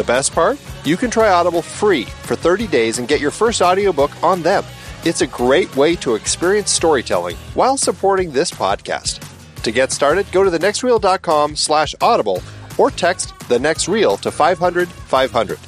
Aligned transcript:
The 0.00 0.04
best 0.04 0.32
part? 0.32 0.58
You 0.86 0.96
can 0.96 1.10
try 1.10 1.28
Audible 1.28 1.60
free 1.60 2.04
for 2.04 2.34
30 2.34 2.66
days 2.68 2.98
and 2.98 3.06
get 3.06 3.20
your 3.20 3.30
first 3.30 3.60
audiobook 3.60 4.10
on 4.22 4.40
them. 4.40 4.64
It's 5.04 5.20
a 5.20 5.26
great 5.26 5.76
way 5.76 5.94
to 5.96 6.14
experience 6.14 6.70
storytelling 6.70 7.36
while 7.52 7.76
supporting 7.76 8.32
this 8.32 8.50
podcast. 8.50 9.20
To 9.62 9.70
get 9.70 9.92
started, 9.92 10.24
go 10.32 10.42
to 10.42 10.48
thenextreel.com 10.48 11.54
slash 11.54 11.94
audible 12.00 12.42
or 12.78 12.90
text 12.90 13.38
the 13.50 13.58
next 13.58 13.88
reel 13.88 14.16
to 14.16 14.30
500 14.30 14.88
500. 14.88 15.58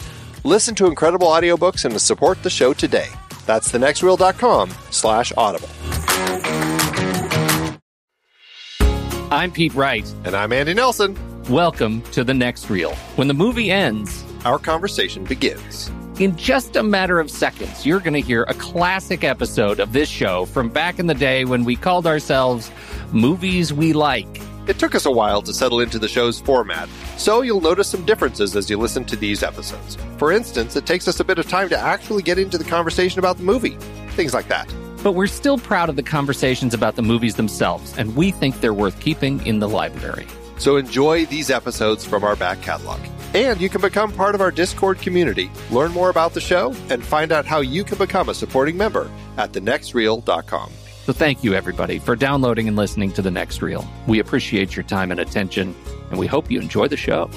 Listen 0.44 0.74
to 0.76 0.86
incredible 0.86 1.26
audiobooks 1.26 1.84
and 1.84 2.00
support 2.00 2.42
the 2.42 2.48
show 2.48 2.72
today. 2.72 3.08
That's 3.44 3.70
thenextreel.com 3.70 4.70
slash 4.90 5.34
audible. 5.36 5.68
I'm 9.30 9.52
Pete 9.52 9.74
Wright. 9.74 10.10
And 10.24 10.34
I'm 10.34 10.54
Andy 10.54 10.72
Nelson. 10.72 11.31
Welcome 11.50 12.02
to 12.12 12.22
The 12.22 12.32
Next 12.32 12.70
Reel. 12.70 12.94
When 13.16 13.26
the 13.26 13.34
movie 13.34 13.72
ends, 13.72 14.24
our 14.44 14.60
conversation 14.60 15.24
begins. 15.24 15.90
In 16.20 16.36
just 16.36 16.76
a 16.76 16.84
matter 16.84 17.18
of 17.18 17.32
seconds, 17.32 17.84
you're 17.84 17.98
going 17.98 18.14
to 18.14 18.20
hear 18.20 18.44
a 18.44 18.54
classic 18.54 19.24
episode 19.24 19.80
of 19.80 19.92
this 19.92 20.08
show 20.08 20.44
from 20.44 20.68
back 20.68 21.00
in 21.00 21.08
the 21.08 21.14
day 21.14 21.44
when 21.44 21.64
we 21.64 21.74
called 21.74 22.06
ourselves 22.06 22.70
Movies 23.10 23.72
We 23.72 23.92
Like. 23.92 24.40
It 24.68 24.78
took 24.78 24.94
us 24.94 25.04
a 25.04 25.10
while 25.10 25.42
to 25.42 25.52
settle 25.52 25.80
into 25.80 25.98
the 25.98 26.06
show's 26.06 26.40
format, 26.40 26.88
so 27.16 27.42
you'll 27.42 27.60
notice 27.60 27.88
some 27.88 28.06
differences 28.06 28.54
as 28.54 28.70
you 28.70 28.78
listen 28.78 29.04
to 29.06 29.16
these 29.16 29.42
episodes. 29.42 29.98
For 30.18 30.30
instance, 30.30 30.76
it 30.76 30.86
takes 30.86 31.08
us 31.08 31.18
a 31.18 31.24
bit 31.24 31.40
of 31.40 31.48
time 31.48 31.68
to 31.70 31.78
actually 31.78 32.22
get 32.22 32.38
into 32.38 32.56
the 32.56 32.64
conversation 32.64 33.18
about 33.18 33.38
the 33.38 33.42
movie, 33.42 33.76
things 34.10 34.32
like 34.32 34.46
that. 34.46 34.72
But 35.02 35.12
we're 35.12 35.26
still 35.26 35.58
proud 35.58 35.88
of 35.88 35.96
the 35.96 36.04
conversations 36.04 36.72
about 36.72 36.94
the 36.94 37.02
movies 37.02 37.34
themselves, 37.34 37.98
and 37.98 38.14
we 38.14 38.30
think 38.30 38.60
they're 38.60 38.72
worth 38.72 39.00
keeping 39.00 39.44
in 39.44 39.58
the 39.58 39.68
library. 39.68 40.28
So 40.62 40.76
enjoy 40.76 41.26
these 41.26 41.50
episodes 41.50 42.04
from 42.04 42.22
our 42.22 42.36
back 42.36 42.62
catalog. 42.62 43.00
And 43.34 43.60
you 43.60 43.68
can 43.68 43.80
become 43.80 44.12
part 44.12 44.36
of 44.36 44.40
our 44.40 44.52
Discord 44.52 45.00
community, 45.00 45.50
learn 45.72 45.90
more 45.90 46.08
about 46.08 46.34
the 46.34 46.40
show, 46.40 46.72
and 46.88 47.04
find 47.04 47.32
out 47.32 47.44
how 47.44 47.62
you 47.62 47.82
can 47.82 47.98
become 47.98 48.28
a 48.28 48.34
supporting 48.34 48.76
member 48.76 49.10
at 49.38 49.50
thenextreel.com. 49.50 50.70
So 51.04 51.12
thank 51.12 51.42
you, 51.42 51.54
everybody, 51.54 51.98
for 51.98 52.14
downloading 52.14 52.68
and 52.68 52.76
listening 52.76 53.10
to 53.14 53.22
The 53.22 53.30
Next 53.32 53.60
Reel. 53.60 53.84
We 54.06 54.20
appreciate 54.20 54.76
your 54.76 54.84
time 54.84 55.10
and 55.10 55.18
attention, 55.18 55.74
and 56.10 56.16
we 56.20 56.28
hope 56.28 56.48
you 56.48 56.60
enjoy 56.60 56.86
the 56.86 56.96
show. 56.96 57.28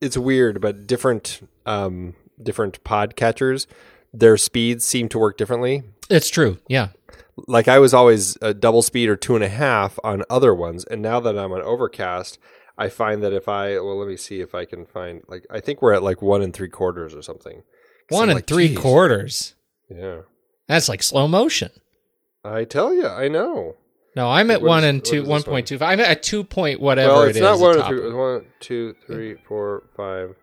It's 0.00 0.16
weird, 0.16 0.60
but 0.60 0.88
different 0.88 1.48
um, 1.64 2.16
different 2.42 2.82
podcatchers, 2.82 3.68
their 4.12 4.36
speeds 4.36 4.84
seem 4.84 5.08
to 5.10 5.18
work 5.20 5.36
differently. 5.36 5.84
It's 6.10 6.28
true. 6.28 6.58
Yeah 6.66 6.88
like 7.46 7.68
I 7.68 7.78
was 7.78 7.94
always 7.94 8.36
a 8.40 8.54
double 8.54 8.82
speed 8.82 9.08
or 9.08 9.16
two 9.16 9.34
and 9.34 9.44
a 9.44 9.48
half 9.48 9.98
on 10.04 10.22
other 10.30 10.54
ones, 10.54 10.84
and 10.84 11.02
now 11.02 11.20
that 11.20 11.38
I'm 11.38 11.52
on 11.52 11.62
Overcast, 11.62 12.38
I 12.76 12.88
find 12.88 13.22
that 13.22 13.32
if 13.32 13.48
I 13.48 13.78
well, 13.78 13.98
let 13.98 14.08
me 14.08 14.16
see 14.16 14.40
if 14.40 14.54
I 14.54 14.64
can 14.64 14.86
find 14.86 15.22
like 15.28 15.46
I 15.50 15.60
think 15.60 15.82
we're 15.82 15.94
at 15.94 16.02
like 16.02 16.22
one 16.22 16.42
and 16.42 16.54
three 16.54 16.68
quarters 16.68 17.14
or 17.14 17.22
something. 17.22 17.62
One 18.08 18.28
and 18.28 18.36
like, 18.36 18.46
three 18.46 18.68
geez. 18.68 18.78
quarters. 18.78 19.54
Yeah, 19.88 20.22
that's 20.66 20.88
like 20.88 21.02
slow 21.02 21.28
motion. 21.28 21.70
I 22.44 22.64
tell 22.64 22.94
you, 22.94 23.06
I 23.06 23.28
know. 23.28 23.76
No, 24.16 24.30
I'm 24.30 24.50
at 24.50 24.60
what 24.60 24.68
one 24.68 24.84
is, 24.84 24.90
and 24.90 25.04
two, 25.04 25.24
one 25.24 25.42
point 25.42 25.66
two. 25.66 25.78
I'm 25.80 26.00
at 26.00 26.22
two 26.22 26.44
point 26.44 26.80
whatever. 26.80 27.12
Well, 27.12 27.22
it's 27.22 27.38
it 27.38 27.42
not 27.42 27.58
one 27.58 27.80
and. 27.80 28.16
One, 28.16 28.46
two, 28.60 28.94
three, 29.06 29.36
four, 29.48 29.84
five. 29.96 30.36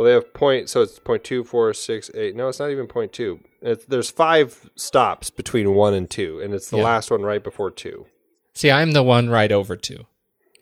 Well, 0.00 0.06
they 0.06 0.14
have 0.14 0.32
point, 0.32 0.70
so 0.70 0.80
it's 0.80 0.98
point 0.98 1.24
two, 1.24 1.44
four, 1.44 1.74
six, 1.74 2.10
eight. 2.14 2.34
No, 2.34 2.48
it's 2.48 2.58
not 2.58 2.70
even 2.70 2.86
point 2.86 3.12
two. 3.12 3.40
It's, 3.60 3.84
there's 3.84 4.10
five 4.10 4.70
stops 4.74 5.28
between 5.28 5.74
one 5.74 5.92
and 5.92 6.08
two, 6.08 6.40
and 6.40 6.54
it's 6.54 6.70
the 6.70 6.78
yeah. 6.78 6.84
last 6.84 7.10
one 7.10 7.20
right 7.20 7.44
before 7.44 7.70
two. 7.70 8.06
See, 8.54 8.70
I'm 8.70 8.92
the 8.92 9.02
one 9.02 9.28
right 9.28 9.52
over 9.52 9.76
two. 9.76 10.06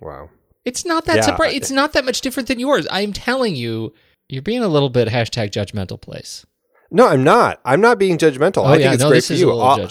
Wow. 0.01 0.31
It's 0.65 0.85
not 0.85 1.05
that 1.05 1.19
yeah. 1.19 1.23
surprising. 1.23 1.57
It's 1.57 1.71
not 1.71 1.93
that 1.93 2.05
much 2.05 2.21
different 2.21 2.49
than 2.49 2.59
yours. 2.59 2.89
I'm 2.91 3.13
telling 3.13 3.55
you, 3.55 3.95
you're 4.29 4.43
being 4.43 4.65
a 4.65 4.67
little 4.67 4.91
bit 4.91 5.07
hashtag 5.07 5.53
judgmental 5.53 6.01
place. 6.01 6.45
No, 6.91 7.07
I'm 7.07 7.23
not. 7.23 7.61
I'm 7.65 7.81
not 7.81 8.01
being 8.01 8.19
judgmental. 8.19 8.65
Oh, 8.65 8.65
I 8.65 8.79
think 8.79 8.93
it's 8.93 9.03
no, 9.05 9.09
great 9.09 9.23
for 9.23 9.35
you. 9.35 9.89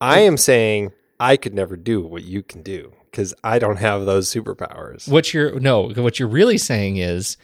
I 0.00 0.20
am 0.20 0.38
saying 0.38 0.92
I 1.20 1.36
could 1.36 1.52
never 1.52 1.76
do 1.76 2.00
what 2.00 2.24
you 2.24 2.42
can 2.42 2.62
do 2.62 2.94
because 3.10 3.34
I 3.44 3.58
don't 3.58 3.76
have 3.76 4.06
those 4.06 4.32
superpowers. 4.32 5.10
What 5.10 5.34
you're 5.34 5.60
no, 5.60 5.90
what 5.90 6.18
you're 6.18 6.26
really 6.26 6.56
saying 6.56 6.96
is 6.96 7.36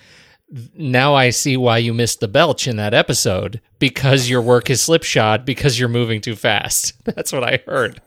now 0.75 1.15
I 1.15 1.31
see 1.31 1.57
why 1.57 1.79
you 1.79 1.93
missed 1.93 2.21
the 2.21 2.29
belch 2.29 2.69
in 2.69 2.77
that 2.77 2.95
episode 2.95 3.61
because 3.79 4.29
your 4.29 4.41
work 4.41 4.71
is 4.71 4.81
slipshod 4.81 5.45
because 5.45 5.79
you're 5.79 5.89
moving 5.89 6.21
too 6.21 6.37
fast. 6.37 6.93
That's 7.05 7.33
what 7.33 7.45
I 7.45 7.61
heard. 7.67 8.01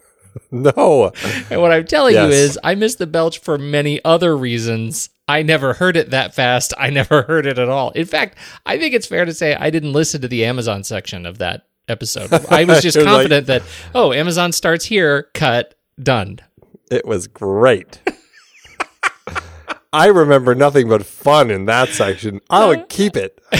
No. 0.51 1.11
And 1.49 1.61
what 1.61 1.71
I'm 1.71 1.85
telling 1.85 2.13
yes. 2.13 2.27
you 2.27 2.37
is 2.37 2.59
I 2.63 2.75
missed 2.75 2.99
the 2.99 3.07
belch 3.07 3.39
for 3.39 3.57
many 3.57 4.03
other 4.05 4.37
reasons. 4.37 5.09
I 5.27 5.41
never 5.41 5.73
heard 5.73 5.97
it 5.97 6.11
that 6.11 6.35
fast. 6.35 6.73
I 6.77 6.89
never 6.89 7.21
heard 7.27 7.45
it 7.45 7.59
at 7.59 7.69
all. 7.69 7.91
In 7.91 8.05
fact, 8.05 8.37
I 8.65 8.77
think 8.77 8.93
it's 8.93 9.07
fair 9.07 9.25
to 9.25 9.33
say 9.33 9.55
I 9.55 9.69
didn't 9.69 9.93
listen 9.93 10.21
to 10.21 10.27
the 10.27 10.45
Amazon 10.45 10.83
section 10.83 11.25
of 11.25 11.39
that 11.39 11.67
episode. 11.87 12.31
I 12.49 12.63
was 12.63 12.81
just 12.81 12.97
confident 12.97 13.47
like, 13.47 13.63
that, 13.63 13.69
oh, 13.93 14.13
Amazon 14.13 14.51
starts 14.51 14.85
here, 14.85 15.23
cut, 15.33 15.75
done. 16.01 16.39
It 16.89 17.05
was 17.05 17.27
great. 17.27 17.99
I 19.93 20.07
remember 20.07 20.53
nothing 20.53 20.89
but 20.89 21.05
fun 21.05 21.49
in 21.49 21.65
that 21.65 21.89
section. 21.89 22.41
I 22.49 22.65
would 22.65 22.89
keep 22.89 23.15
it. 23.15 23.41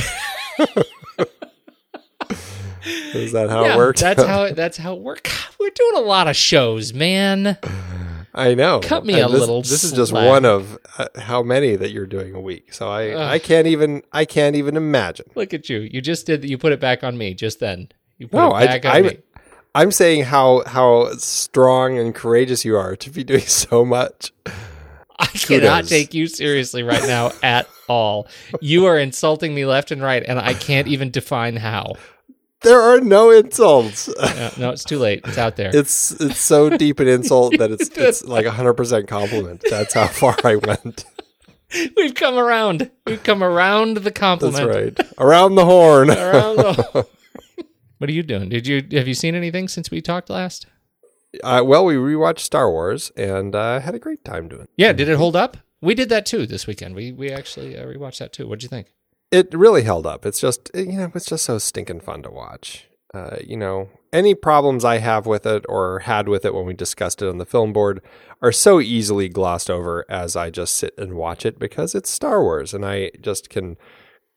Is 3.14 3.32
that 3.34 3.50
how 3.50 3.66
yeah, 3.66 3.74
it 3.74 3.78
works? 3.78 4.02
That's 4.02 4.24
how 4.24 4.44
it, 4.44 4.56
that's 4.56 4.78
how 4.78 4.94
it 4.94 5.02
works. 5.02 5.32
We're 5.60 5.70
doing 5.70 5.96
a 5.96 6.08
lot 6.08 6.28
of 6.28 6.36
shows, 6.36 6.94
man. 6.94 7.58
I 8.34 8.54
know. 8.54 8.80
Cut 8.82 9.06
me 9.06 9.16
and 9.20 9.30
a 9.30 9.32
this, 9.32 9.40
little. 9.40 9.62
This 9.62 9.84
is 9.84 9.92
just 9.94 10.14
one 10.14 10.46
of 10.46 10.78
uh, 10.98 11.08
how 11.18 11.42
many 11.42 11.76
that 11.76 11.92
you're 11.92 12.06
doing 12.06 12.36
a 12.36 12.40
week. 12.40 12.74
So 12.74 12.90
I 12.90 13.10
Ugh. 13.10 13.20
I 13.20 13.40
can't 13.40 13.68
even 13.68 14.04
I 14.12 14.26
can't 14.26 14.56
even 14.56 14.78
imagine. 14.78 15.26
Look 15.36 15.54
at 15.54 15.70
you. 15.70 15.80
You 15.80 16.02
just 16.02 16.28
did. 16.28 16.48
You 16.48 16.58
put 16.58 16.72
it 16.72 16.80
back 16.80 17.04
on 17.04 17.18
me 17.18 17.34
just 17.34 17.60
then. 17.60 17.90
You 18.18 18.28
put 18.28 18.38
no, 18.38 18.56
it 18.56 18.66
back 18.66 18.86
I, 18.86 18.90
on 18.90 18.96
I'm, 18.96 19.06
me. 19.06 19.18
I'm 19.74 19.92
saying 19.92 20.26
how 20.26 20.64
how 20.66 21.10
strong 21.18 21.98
and 21.98 22.14
courageous 22.14 22.64
you 22.64 22.78
are 22.78 22.96
to 22.96 23.10
be 23.10 23.24
doing 23.24 23.42
so 23.48 23.84
much. 23.84 24.32
I 25.20 25.26
cannot 25.28 25.88
take 25.88 26.14
you 26.14 26.28
seriously 26.28 26.84
right 26.84 27.04
now 27.04 27.32
at 27.44 27.68
all. 27.88 28.28
You 28.62 28.86
are 28.86 28.98
insulting 29.00 29.56
me 29.56 29.66
left 29.66 29.92
and 29.92 30.02
right, 30.02 30.24
and 30.24 30.40
I 30.40 30.54
can't 30.54 30.88
even 30.88 31.10
define 31.12 31.56
how. 31.58 31.94
There 32.62 32.80
are 32.80 33.00
no 33.00 33.30
insults. 33.32 34.10
No, 34.38 34.52
no, 34.58 34.70
it's 34.72 34.84
too 34.84 35.00
late. 35.00 35.22
It's 35.26 35.38
out 35.38 35.56
there. 35.56 35.72
It's 35.74 36.12
it's 36.12 36.40
so 36.40 36.70
deep 36.70 37.00
an 37.00 37.08
insult 37.08 37.58
that 37.58 37.72
it's 37.72 37.90
it's 37.96 38.24
like 38.24 38.46
a 38.46 38.52
hundred 38.52 38.74
percent 38.74 39.08
compliment. 39.08 39.64
That's 39.70 39.94
how 39.94 40.08
far 40.08 40.36
I 40.44 40.56
went. 40.56 41.06
We've 41.96 42.14
come 42.16 42.38
around. 42.38 42.90
We've 43.06 43.24
come 43.24 43.44
around 43.44 43.98
the 43.98 44.12
compliment. 44.12 44.96
That's 44.96 45.00
right. 45.00 45.14
Around 45.18 45.56
the 45.56 45.66
horn. 45.66 46.10
Around 46.12 46.58
the. 46.58 47.08
What 47.98 48.10
are 48.10 48.14
you 48.14 48.24
doing? 48.24 48.50
Did 48.50 48.68
you 48.68 48.84
have 48.92 49.08
you 49.08 49.14
seen 49.14 49.36
anything 49.36 49.68
since 49.68 49.90
we 49.90 50.02
talked 50.02 50.30
last? 50.30 50.68
Uh, 51.44 51.62
well, 51.66 51.86
we 51.86 51.96
rewatched 51.96 52.40
Star 52.40 52.70
Wars 52.72 53.12
and 53.16 53.56
uh, 53.56 53.80
had 53.80 53.96
a 53.96 54.00
great 54.00 54.24
time 54.24 54.48
doing. 54.48 54.64
it. 54.64 54.70
Yeah, 54.78 54.94
did 54.94 55.10
it 55.10 55.18
hold 55.18 55.36
up? 55.36 55.58
We 55.82 55.94
did 55.94 56.10
that 56.10 56.26
too 56.26 56.46
this 56.48 56.66
weekend. 56.68 56.96
We 56.96 57.12
we 57.12 57.32
actually 57.32 57.78
uh, 57.78 57.86
rewatched 57.86 58.20
that 58.20 58.34
too. 58.34 58.48
What'd 58.48 58.64
you 58.64 58.70
think? 58.70 58.94
It 59.32 59.54
really 59.54 59.84
held 59.84 60.08
up. 60.08 60.26
It's 60.26 60.40
just 60.40 60.72
you 60.74 60.94
know 60.94 61.12
it's 61.14 61.26
just 61.26 61.46
so 61.46 61.58
stinking 61.58 62.02
fun 62.02 62.24
to 62.24 62.32
watch. 62.32 62.88
Uh, 63.14 63.38
you 63.46 63.56
know, 63.58 63.90
any 64.12 64.36
problems 64.36 64.84
I 64.84 64.98
have 64.98 65.26
with 65.26 65.46
it 65.46 65.66
or 65.70 66.00
had 66.00 66.28
with 66.28 66.46
it 66.46 66.54
when 66.54 66.66
we 66.66 66.74
discussed 66.74 67.22
it 67.22 67.30
on 67.30 67.38
the 67.38 67.46
film 67.46 67.72
board 67.74 68.02
are 68.42 68.52
so 68.52 68.80
easily 68.80 69.30
glossed 69.30 69.70
over 69.70 70.06
as 70.10 70.36
I 70.36 70.50
just 70.50 70.76
sit 70.76 70.94
and 70.98 71.14
watch 71.14 71.46
it 71.46 71.58
because 71.58 71.96
it's 71.96 72.10
Star 72.10 72.42
Wars 72.44 72.74
and 72.74 72.86
I 72.86 73.12
just 73.22 73.50
can 73.50 73.78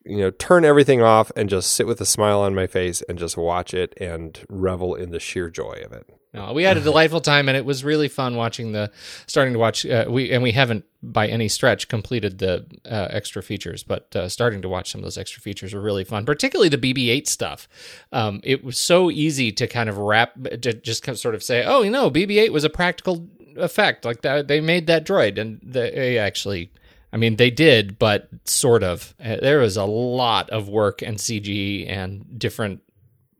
you 0.05 0.17
know 0.17 0.31
turn 0.31 0.65
everything 0.65 1.01
off 1.01 1.31
and 1.35 1.49
just 1.49 1.73
sit 1.73 1.87
with 1.87 2.01
a 2.01 2.05
smile 2.05 2.41
on 2.41 2.55
my 2.55 2.67
face 2.67 3.01
and 3.07 3.17
just 3.17 3.37
watch 3.37 3.73
it 3.73 3.93
and 3.97 4.45
revel 4.49 4.95
in 4.95 5.11
the 5.11 5.19
sheer 5.19 5.49
joy 5.49 5.81
of 5.85 5.91
it. 5.91 6.09
No, 6.33 6.53
we 6.53 6.63
had 6.63 6.77
a 6.77 6.81
delightful 6.81 7.19
time, 7.19 7.49
and 7.49 7.57
it 7.57 7.65
was 7.65 7.83
really 7.83 8.07
fun 8.07 8.37
watching 8.37 8.71
the 8.71 8.89
starting 9.27 9.51
to 9.51 9.59
watch. 9.59 9.85
Uh, 9.85 10.05
we 10.07 10.31
and 10.31 10.41
we 10.41 10.53
haven't 10.53 10.85
by 11.03 11.27
any 11.27 11.49
stretch 11.49 11.89
completed 11.89 12.37
the 12.37 12.65
uh, 12.85 13.07
extra 13.09 13.43
features, 13.43 13.83
but 13.83 14.15
uh, 14.15 14.29
starting 14.29 14.61
to 14.61 14.69
watch 14.69 14.91
some 14.91 14.99
of 14.99 15.03
those 15.03 15.17
extra 15.17 15.41
features 15.41 15.73
were 15.73 15.81
really 15.81 16.05
fun, 16.05 16.25
particularly 16.25 16.69
the 16.69 16.77
BB-8 16.77 17.27
stuff. 17.27 17.67
Um, 18.13 18.39
it 18.43 18.63
was 18.63 18.77
so 18.77 19.11
easy 19.11 19.51
to 19.51 19.67
kind 19.67 19.89
of 19.89 19.97
wrap, 19.97 20.41
to 20.61 20.73
just 20.73 21.03
kind 21.03 21.13
of 21.13 21.19
sort 21.19 21.35
of 21.35 21.43
say, 21.43 21.65
"Oh, 21.65 21.81
you 21.81 21.91
know, 21.91 22.09
BB-8 22.09 22.51
was 22.51 22.63
a 22.63 22.69
practical 22.69 23.27
effect, 23.57 24.05
like 24.05 24.21
that. 24.21 24.47
They 24.47 24.61
made 24.61 24.87
that 24.87 25.05
droid, 25.05 25.37
and 25.37 25.59
they 25.61 26.17
actually." 26.17 26.71
I 27.13 27.17
mean, 27.17 27.35
they 27.35 27.49
did, 27.51 27.99
but 27.99 28.29
sort 28.45 28.83
of. 28.83 29.13
Uh, 29.23 29.37
There 29.41 29.59
was 29.59 29.75
a 29.77 29.85
lot 29.85 30.49
of 30.49 30.69
work 30.69 31.01
and 31.01 31.17
CG 31.17 31.85
and 31.89 32.39
different 32.39 32.81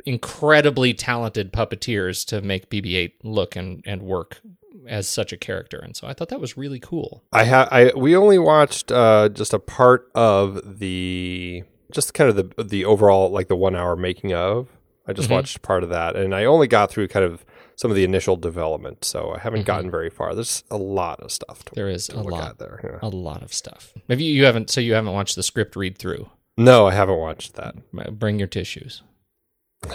incredibly 0.05 0.93
talented 0.93 1.53
puppeteers 1.53 2.25
to 2.27 2.41
make 2.41 2.69
BB-8 2.69 3.13
look 3.23 3.55
and, 3.55 3.83
and 3.85 4.01
work 4.01 4.41
as 4.87 5.07
such 5.07 5.31
a 5.31 5.37
character. 5.37 5.77
And 5.77 5.95
so 5.95 6.07
I 6.07 6.13
thought 6.13 6.29
that 6.29 6.39
was 6.41 6.57
really 6.57 6.79
cool. 6.79 7.23
I 7.31 7.45
ha- 7.45 7.67
I 7.71 7.91
we 7.95 8.15
only 8.15 8.39
watched 8.39 8.91
uh, 8.91 9.29
just 9.29 9.53
a 9.53 9.59
part 9.59 10.09
of 10.15 10.79
the 10.79 11.63
just 11.91 12.13
kind 12.13 12.29
of 12.29 12.35
the 12.35 12.63
the 12.63 12.85
overall 12.85 13.29
like 13.29 13.47
the 13.47 13.55
one 13.55 13.75
hour 13.75 13.95
making 13.95 14.33
of. 14.33 14.69
I 15.07 15.13
just 15.13 15.29
Mhm. 15.29 15.33
watched 15.33 15.61
part 15.61 15.83
of 15.83 15.89
that, 15.89 16.15
and 16.15 16.33
I 16.33 16.45
only 16.45 16.67
got 16.67 16.89
through 16.89 17.07
kind 17.09 17.25
of 17.25 17.45
some 17.81 17.89
of 17.89 17.95
the 17.97 18.03
initial 18.03 18.35
development, 18.35 19.03
so 19.03 19.33
I 19.35 19.39
haven't 19.39 19.65
gotten 19.65 19.89
very 19.89 20.11
far. 20.11 20.35
There's 20.35 20.63
a 20.69 20.77
lot 20.77 21.19
of 21.19 21.31
stuff 21.31 21.65
to, 21.65 21.73
There 21.73 21.89
is 21.89 22.05
to 22.09 22.17
a 22.17 22.21
look 22.21 22.31
lot, 22.31 22.59
there. 22.59 22.79
yeah. 22.83 22.99
a 23.01 23.09
lot 23.09 23.41
of 23.41 23.51
stuff. 23.51 23.91
Have 24.07 24.21
you, 24.21 24.31
you 24.31 24.45
haven't, 24.45 24.69
so 24.69 24.79
you 24.79 24.93
haven't 24.93 25.13
watched 25.13 25.35
the 25.35 25.41
script 25.41 25.75
read 25.75 25.97
through. 25.97 26.29
No, 26.57 26.85
I 26.85 26.91
haven't 26.91 27.17
watched 27.17 27.55
that. 27.55 27.73
Bring 28.19 28.37
your 28.37 28.47
tissues. 28.47 29.01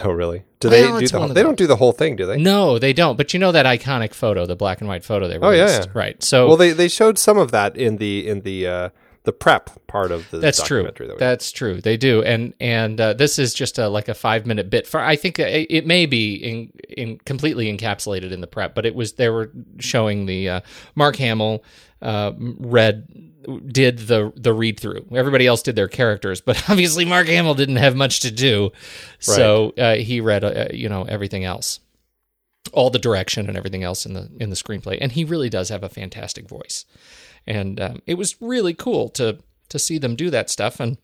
Oh, 0.02 0.10
really? 0.10 0.42
Do 0.58 0.68
Well, 0.68 0.94
they 0.98 1.00
do 1.00 1.06
the 1.06 1.18
whole, 1.20 1.28
they 1.28 1.44
don't 1.44 1.56
do 1.56 1.68
the 1.68 1.76
whole 1.76 1.92
thing, 1.92 2.16
do 2.16 2.26
they? 2.26 2.38
No, 2.38 2.76
they 2.76 2.92
don't. 2.92 3.14
But 3.16 3.32
you 3.32 3.38
know 3.38 3.52
that 3.52 3.66
iconic 3.66 4.14
photo, 4.14 4.44
the 4.44 4.56
black 4.56 4.80
and 4.80 4.88
white 4.88 5.04
photo 5.04 5.28
they 5.28 5.38
Oh, 5.38 5.50
yeah, 5.50 5.68
yeah. 5.68 5.84
right? 5.94 6.20
So 6.24 6.48
Well, 6.48 6.56
they 6.56 6.72
they 6.72 6.88
showed 6.88 7.18
some 7.20 7.38
of 7.38 7.52
that 7.52 7.76
in 7.76 7.98
the 7.98 8.26
in 8.26 8.40
the 8.40 8.66
uh, 8.66 8.88
the 9.26 9.32
prep 9.32 9.70
part 9.88 10.12
of 10.12 10.30
the 10.30 10.38
That's 10.38 10.62
true. 10.62 10.84
That 10.84 11.18
That's 11.18 11.50
true. 11.50 11.80
They 11.80 11.96
do, 11.96 12.22
and 12.22 12.54
and 12.60 12.98
uh, 13.00 13.12
this 13.12 13.40
is 13.40 13.52
just 13.52 13.76
a 13.76 13.88
like 13.88 14.08
a 14.08 14.14
five 14.14 14.46
minute 14.46 14.70
bit. 14.70 14.86
For 14.86 15.00
I 15.00 15.16
think 15.16 15.40
it, 15.40 15.66
it 15.68 15.84
may 15.84 16.06
be 16.06 16.36
in, 16.36 16.72
in 16.88 17.18
completely 17.18 17.66
encapsulated 17.76 18.30
in 18.30 18.40
the 18.40 18.46
prep, 18.46 18.74
but 18.76 18.86
it 18.86 18.94
was 18.94 19.14
they 19.14 19.28
were 19.28 19.50
showing 19.80 20.26
the 20.26 20.48
uh, 20.48 20.60
Mark 20.94 21.16
Hamill 21.16 21.64
uh, 22.00 22.32
read 22.38 23.32
did 23.66 23.98
the 23.98 24.32
the 24.36 24.52
read 24.52 24.78
through. 24.78 25.04
Everybody 25.12 25.44
else 25.48 25.60
did 25.60 25.74
their 25.74 25.88
characters, 25.88 26.40
but 26.40 26.62
obviously 26.70 27.04
Mark 27.04 27.26
Hamill 27.26 27.54
didn't 27.54 27.76
have 27.76 27.96
much 27.96 28.20
to 28.20 28.30
do, 28.30 28.70
so 29.18 29.74
uh, 29.76 29.96
he 29.96 30.20
read 30.20 30.44
uh, 30.44 30.68
you 30.72 30.88
know 30.88 31.02
everything 31.02 31.44
else. 31.44 31.80
All 32.72 32.90
the 32.90 32.98
direction 32.98 33.48
and 33.48 33.56
everything 33.56 33.82
else 33.82 34.06
in 34.06 34.14
the 34.14 34.30
in 34.38 34.50
the 34.50 34.56
screenplay, 34.56 34.98
and 35.00 35.10
he 35.10 35.24
really 35.24 35.50
does 35.50 35.68
have 35.68 35.82
a 35.82 35.88
fantastic 35.88 36.48
voice 36.48 36.84
and 37.46 37.80
um, 37.80 38.02
it 38.06 38.14
was 38.14 38.36
really 38.40 38.74
cool 38.74 39.08
to 39.10 39.38
to 39.68 39.78
see 39.78 39.98
them 39.98 40.14
do 40.16 40.30
that 40.30 40.48
stuff 40.50 40.78
and 40.80 40.98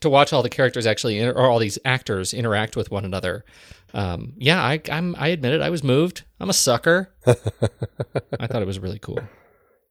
to 0.00 0.08
watch 0.08 0.32
all 0.32 0.42
the 0.42 0.48
characters 0.48 0.86
actually 0.86 1.18
inter- 1.18 1.38
or 1.38 1.48
all 1.50 1.58
these 1.58 1.78
actors 1.84 2.34
interact 2.34 2.76
with 2.76 2.90
one 2.90 3.04
another. 3.04 3.44
Um, 3.92 4.32
yeah, 4.36 4.60
I, 4.62 4.80
I'm 4.90 5.14
I 5.16 5.28
admit 5.28 5.52
it, 5.52 5.60
I 5.60 5.70
was 5.70 5.84
moved. 5.84 6.22
I'm 6.40 6.50
a 6.50 6.54
sucker. 6.54 7.12
I 7.26 8.46
thought 8.46 8.62
it 8.62 8.66
was 8.66 8.78
really 8.80 8.98
cool. 8.98 9.20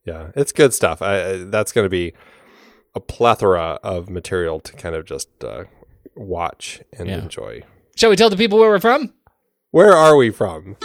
Yeah, 0.05 0.31
it's 0.35 0.51
good 0.51 0.73
stuff. 0.73 1.01
I, 1.01 1.37
that's 1.45 1.71
going 1.71 1.85
to 1.85 1.89
be 1.89 2.13
a 2.95 2.99
plethora 2.99 3.79
of 3.81 4.09
material 4.09 4.59
to 4.59 4.73
kind 4.73 4.95
of 4.95 5.05
just 5.05 5.29
uh, 5.43 5.63
watch 6.15 6.81
and 6.97 7.07
Yeah. 7.07 7.19
enjoy. 7.19 7.63
Shall 7.95 8.09
we 8.09 8.15
tell 8.17 8.29
the 8.29 8.35
people 8.35 8.59
where 8.59 8.69
we're 8.69 8.79
from? 8.79 9.13
Where 9.71 9.93
are 9.93 10.17
we 10.17 10.29
from? 10.31 10.75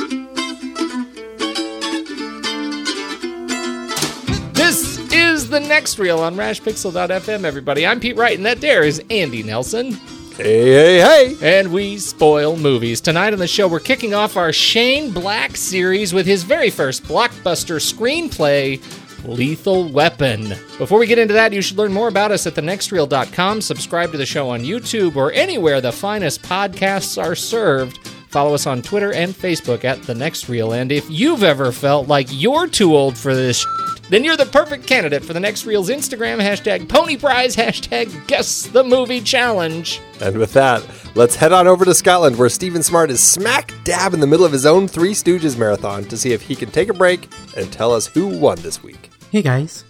Is 5.49 5.63
the 5.63 5.69
next 5.69 5.99
reel 5.99 6.19
on 6.19 6.37
rashpixel.fm, 6.37 7.45
everybody. 7.45 7.87
I'm 7.87 8.01
Pete 8.01 8.17
Wright, 8.17 8.37
and 8.37 8.45
that 8.45 8.61
there 8.61 8.83
is 8.83 9.03
Andy 9.11 9.43
Nelson. 9.43 9.93
Hey, 10.37 11.01
hey, 11.01 11.35
hey! 11.35 11.59
And 11.59 11.73
we 11.73 11.97
spoil 11.99 12.57
movies. 12.57 13.01
Tonight 13.01 13.33
on 13.33 13.39
the 13.39 13.49
show, 13.49 13.67
we're 13.67 13.81
kicking 13.81 14.15
off 14.15 14.37
our 14.37 14.53
Shane 14.53 15.11
Black 15.11 15.57
series 15.57 16.13
with 16.13 16.27
his 16.27 16.43
very 16.43 16.71
first 16.71 17.03
blockbuster 17.05 17.81
screenplay, 17.81 18.81
Lethal 19.25 19.89
Weapon. 19.89 20.49
Before 20.77 20.99
we 20.99 21.07
get 21.07 21.19
into 21.19 21.35
that, 21.35 21.53
you 21.53 21.63
should 21.63 21.79
learn 21.79 21.93
more 21.93 22.09
about 22.09 22.31
us 22.31 22.47
at 22.47 22.55
thenextreel.com. 22.55 23.63
Subscribe 23.63 24.13
to 24.13 24.19
the 24.19 24.27
show 24.27 24.51
on 24.51 24.61
YouTube 24.61 25.17
or 25.17 25.33
anywhere 25.33 25.81
the 25.81 25.93
finest 25.93 26.43
podcasts 26.43 27.21
are 27.21 27.35
served. 27.35 27.99
Follow 28.29 28.53
us 28.53 28.67
on 28.67 28.83
Twitter 28.83 29.15
and 29.15 29.33
Facebook 29.33 29.85
at 29.85 30.03
The 30.03 30.15
Next 30.15 30.51
Reel. 30.51 30.73
And 30.73 30.93
if 30.93 31.09
you've 31.11 31.43
ever 31.43 31.73
felt 31.73 32.07
like 32.07 32.27
you're 32.31 32.67
too 32.67 32.95
old 32.95 33.17
for 33.17 33.35
this 33.35 33.65
then 34.11 34.25
you're 34.25 34.37
the 34.37 34.47
perfect 34.47 34.87
candidate 34.87 35.25
for 35.25 35.33
the 35.33 35.41
Next 35.41 35.67
Reel's 35.67 35.91
Instagram 35.91 36.41
hashtag 36.41 36.89
Pony 36.89 37.17
Prize 37.17 37.55
hashtag 37.57 38.27
Guess 38.27 38.69
the 38.69 38.85
Movie 38.85 39.21
Challenge. 39.21 40.01
And 40.21 40.39
with 40.39 40.53
that, 40.55 40.85
let's 41.15 41.37
head 41.37 41.53
on 41.53 41.67
over 41.67 41.85
to 41.85 41.95
Scotland 41.95 42.37
where 42.37 42.49
Stephen 42.49 42.83
Smart 42.83 43.11
is 43.11 43.21
smack 43.21 43.73
dab 43.85 44.15
in 44.15 44.21
the 44.21 44.27
middle 44.27 44.47
of 44.47 44.53
his 44.53 44.67
own 44.67 44.89
Three 44.89 45.13
Stooges 45.13 45.59
marathon 45.59 46.05
to 46.05 46.17
see 46.17 46.33
if 46.33 46.43
he 46.43 46.55
can 46.55 46.71
take 46.71 46.89
a 46.89 46.95
break 46.95 47.29
and 47.57 47.73
tell 47.73 47.93
us 47.93 48.07
who 48.07 48.29
won 48.29 48.59
this 48.61 48.83
week. 48.83 49.11
Hey 49.31 49.43
guys. 49.43 49.85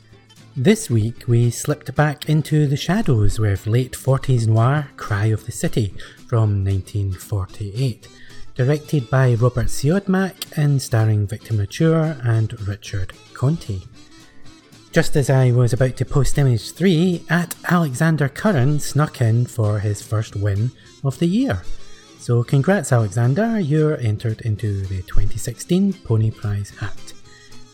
This 0.56 0.90
week 0.90 1.28
we 1.28 1.50
slipped 1.52 1.94
back 1.94 2.28
into 2.28 2.66
the 2.66 2.76
shadows 2.76 3.38
with 3.38 3.68
late 3.68 3.92
40s 3.92 4.48
noir 4.48 4.88
Cry 4.96 5.26
of 5.26 5.46
the 5.46 5.52
City 5.52 5.94
from 6.26 6.64
1948, 6.64 8.08
directed 8.56 9.08
by 9.08 9.34
Robert 9.34 9.66
Siodmak 9.66 10.34
and 10.58 10.82
starring 10.82 11.28
Victor 11.28 11.54
Mature 11.54 12.16
and 12.24 12.60
Richard 12.66 13.12
Conte. 13.34 13.82
Just 14.90 15.16
as 15.16 15.30
I 15.30 15.52
was 15.52 15.72
about 15.72 15.96
to 15.98 16.04
post 16.04 16.38
image 16.38 16.72
3, 16.72 17.24
at 17.28 17.54
Alexander 17.70 18.28
Curran 18.28 18.80
snuck 18.80 19.20
in 19.20 19.46
for 19.46 19.78
his 19.78 20.02
first 20.02 20.34
win 20.34 20.70
of 21.04 21.18
the 21.18 21.26
year. 21.26 21.62
So 22.18 22.42
congrats 22.42 22.92
Alexander, 22.92 23.60
you're 23.60 23.96
entered 23.98 24.40
into 24.42 24.82
the 24.86 25.02
2016 25.02 25.92
Pony 26.04 26.30
Prize 26.30 26.70
hat. 26.70 27.12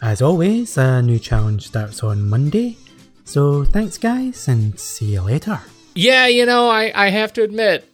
As 0.03 0.21
always, 0.21 0.77
a 0.77 1.01
new 1.01 1.19
challenge 1.19 1.67
starts 1.67 2.03
on 2.03 2.29
Monday. 2.29 2.77
So 3.25 3.65
thanks, 3.65 3.97
guys, 3.97 4.47
and 4.49 4.79
see 4.79 5.15
you 5.15 5.23
later. 5.23 5.61
Yeah, 5.95 6.27
you 6.27 6.45
know, 6.45 6.69
I, 6.69 6.93
I 6.95 7.09
have 7.09 7.33
to 7.35 7.43
admit, 7.43 7.89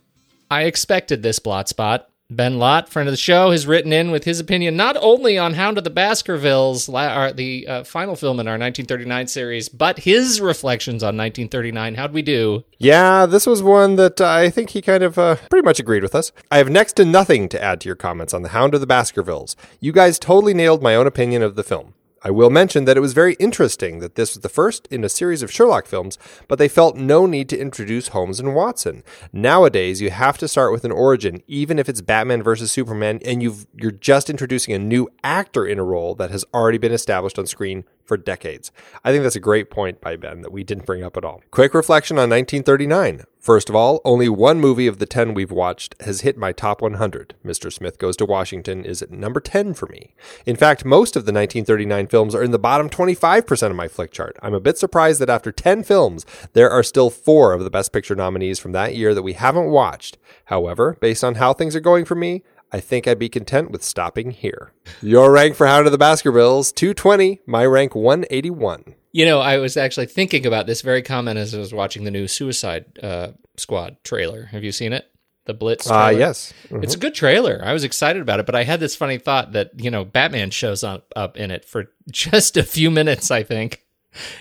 I 0.51 0.65
expected 0.65 1.23
this 1.23 1.39
blot 1.39 1.69
spot. 1.69 2.10
Ben 2.31 2.59
Lott, 2.59 2.89
friend 2.89 3.09
of 3.09 3.13
the 3.13 3.17
show, 3.17 3.51
has 3.51 3.67
written 3.67 3.93
in 3.93 4.13
with 4.13 4.23
his 4.23 4.39
opinion 4.39 4.77
not 4.77 4.97
only 5.01 5.37
on 5.37 5.55
Hound 5.55 5.79
of 5.79 5.85
the 5.85 5.91
Baskervilles, 5.91 6.89
our, 6.89 7.33
the 7.33 7.67
uh, 7.67 7.85
final 7.85 8.15
film 8.15 8.39
in 8.39 8.47
our 8.47 8.53
1939 8.53 9.27
series, 9.27 9.69
but 9.69 9.99
his 9.99 10.41
reflections 10.41 11.03
on 11.03 11.17
1939. 11.17 11.97
How'd 11.97 12.13
we 12.13 12.23
do? 12.23 12.65
Yeah, 12.79 13.27
this 13.27 13.47
was 13.47 13.65
one 13.65 13.97
that 13.97 14.21
uh, 14.21 14.29
I 14.29 14.49
think 14.49 14.71
he 14.71 14.81
kind 14.81 15.03
of 15.03 15.19
uh, 15.19 15.37
pretty 15.51 15.65
much 15.65 15.81
agreed 15.81 16.05
with 16.05 16.15
us. 16.15 16.31
I 16.53 16.59
have 16.59 16.71
next 16.71 16.93
to 16.95 17.05
nothing 17.05 17.49
to 17.49 17.63
add 17.63 17.81
to 17.81 17.89
your 17.89 17.97
comments 17.97 18.33
on 18.33 18.43
The 18.43 18.51
Hound 18.51 18.75
of 18.75 18.81
the 18.81 18.87
Baskervilles. 18.87 19.57
You 19.81 19.91
guys 19.91 20.19
totally 20.19 20.55
nailed 20.55 20.83
my 20.83 20.95
own 20.95 21.09
opinion 21.09 21.43
of 21.43 21.57
the 21.57 21.65
film. 21.65 21.95
I 22.23 22.31
will 22.31 22.51
mention 22.51 22.85
that 22.85 22.99
it 22.99 23.01
was 23.01 23.15
very 23.15 23.33
interesting 23.35 24.01
that 24.01 24.15
this 24.15 24.35
was 24.35 24.43
the 24.43 24.51
first 24.51 24.87
in 24.89 25.03
a 25.05 25.09
series 25.09 25.43
of 25.43 25.51
Sherlock 25.51 25.87
films, 25.87 26.19
but 26.49 26.59
they 26.59 26.69
felt 26.69 26.97
no 26.97 27.25
need 27.25 27.49
to 27.49 27.59
introduce 27.59 28.09
Holmes 28.09 28.39
and 28.39 28.55
Watson. 28.55 29.03
Nowadays, 29.33 30.03
you 30.03 30.11
have 30.11 30.37
to 30.39 30.49
start 30.49 30.71
with 30.71 30.85
an 30.85 30.93
origin, 30.93 31.43
even 31.47 31.79
if 31.79 31.89
it's 31.89 32.03
Batman 32.03 32.43
versus 32.43 32.71
Superman, 32.71 33.21
and 33.25 33.43
you've, 33.43 33.67
you're 33.75 33.91
just 33.91 34.29
introducing 34.29 34.75
a 34.75 34.79
new 34.79 35.09
actor 35.25 35.67
in 35.67 35.79
a 35.79 35.85
role 35.85 36.15
that 36.17 36.31
has 36.31 36.45
already 36.53 36.77
been 36.77 36.93
established 36.93 37.39
on 37.39 37.47
screen 37.47 37.85
for 38.11 38.17
decades. 38.17 38.73
I 39.05 39.13
think 39.13 39.23
that's 39.23 39.37
a 39.37 39.41
great 39.41 39.71
point 39.71 40.01
by 40.01 40.17
Ben 40.17 40.41
that 40.41 40.51
we 40.51 40.65
didn't 40.65 40.85
bring 40.85 41.05
up 41.05 41.17
at 41.17 41.25
all. 41.25 41.43
Quick 41.53 41.75
reflection 41.75 42.17
on 42.17 42.29
1939. 42.29 43.23
First 43.39 43.69
of 43.69 43.77
all, 43.77 44.01
only 44.05 44.29
one 44.29 44.59
movie 44.59 44.89
of 44.89 44.99
the 44.99 45.07
10 45.07 45.33
we've 45.33 45.53
watched 45.53 45.95
has 46.03 46.23
hit 46.23 46.37
my 46.37 46.51
top 46.51 46.83
100. 46.83 47.35
Mr. 47.47 47.73
Smith 47.73 47.99
Goes 47.99 48.17
to 48.17 48.27
Washington 48.27 48.85
is 48.85 49.01
at 49.01 49.13
number 49.13 49.39
10 49.39 49.75
for 49.75 49.87
me. 49.87 50.17
In 50.45 50.57
fact, 50.57 50.85
most 50.85 51.15
of 51.15 51.25
the 51.25 51.33
1939 51.33 52.09
films 52.09 52.35
are 52.35 52.43
in 52.43 52.51
the 52.51 52.59
bottom 52.59 52.91
25% 52.91 53.71
of 53.71 53.77
my 53.77 53.87
Flickchart. 53.87 54.33
I'm 54.43 54.55
a 54.55 54.61
bit 54.61 54.77
surprised 54.77 55.21
that 55.21 55.31
after 55.31 55.53
10 55.53 55.85
films, 55.85 56.27
there 56.53 56.69
are 56.69 56.83
still 56.83 57.11
four 57.11 57.53
of 57.53 57.63
the 57.63 57.71
Best 57.71 57.93
Picture 57.93 58.17
nominees 58.17 58.59
from 58.59 58.73
that 58.73 58.97
year 58.97 59.15
that 59.15 59.23
we 59.23 59.35
haven't 59.35 59.71
watched. 59.71 60.19
However, 60.47 60.97
based 61.01 61.23
on 61.23 61.37
how 61.37 61.53
things 61.53 61.77
are 61.77 61.81
going 61.81 62.05
for 62.05 62.17
me, 62.17 62.43
I 62.73 62.81
think 62.81 63.09
I'd 63.09 63.19
be 63.19 63.29
content 63.29 63.71
with 63.71 63.83
stopping 63.83 64.31
here. 64.31 64.73
Your 65.03 65.33
rank 65.33 65.57
for 65.57 65.67
Hound 65.67 65.87
of 65.87 65.93
the 65.93 65.99
Baskervilles, 65.99 66.73
220. 66.73 67.41
My 67.47 67.67
rank, 67.67 67.95
181. 67.95 68.95
You 69.13 69.25
know, 69.27 69.41
I 69.41 69.59
was 69.59 69.77
actually 69.77 70.07
thinking 70.07 70.47
about 70.47 70.67
this 70.67 70.83
very 70.83 71.03
comment 71.03 71.37
as 71.39 71.55
I 71.55 71.59
was 71.59 71.75
watching 71.75 72.05
the 72.05 72.11
new 72.13 72.29
Suicide 72.29 72.85
uh, 73.03 73.33
Squad 73.57 73.97
trailer. 74.05 74.45
Have 74.47 74.63
you 74.63 74.71
seen 74.73 74.93
it? 74.93 75.07
The 75.47 75.55
Blitz. 75.55 75.91
Ah, 75.91 76.07
trailer? 76.09 76.21
yes. 76.21 76.53
Mhm. 76.69 76.85
It's 76.85 76.95
a 76.95 76.99
good 76.99 77.15
trailer. 77.15 77.61
I 77.65 77.73
was 77.73 77.83
excited 77.83 78.23
about 78.23 78.39
it, 78.39 78.47
but 78.47 78.55
I 78.55 78.63
had 78.63 78.79
this 78.79 78.95
funny 78.95 79.19
thought 79.19 79.53
that 79.53 79.73
you 79.77 79.91
know 79.91 80.05
Batman 80.05 80.51
shows 80.51 80.85
up 80.85 81.13
up 81.17 81.37
in 81.37 81.51
it 81.51 81.65
for 81.65 81.87
just 82.11 82.57
a 82.57 82.63
few 82.63 82.89
minutes, 82.91 83.33
I 83.33 83.43
think, 83.43 83.85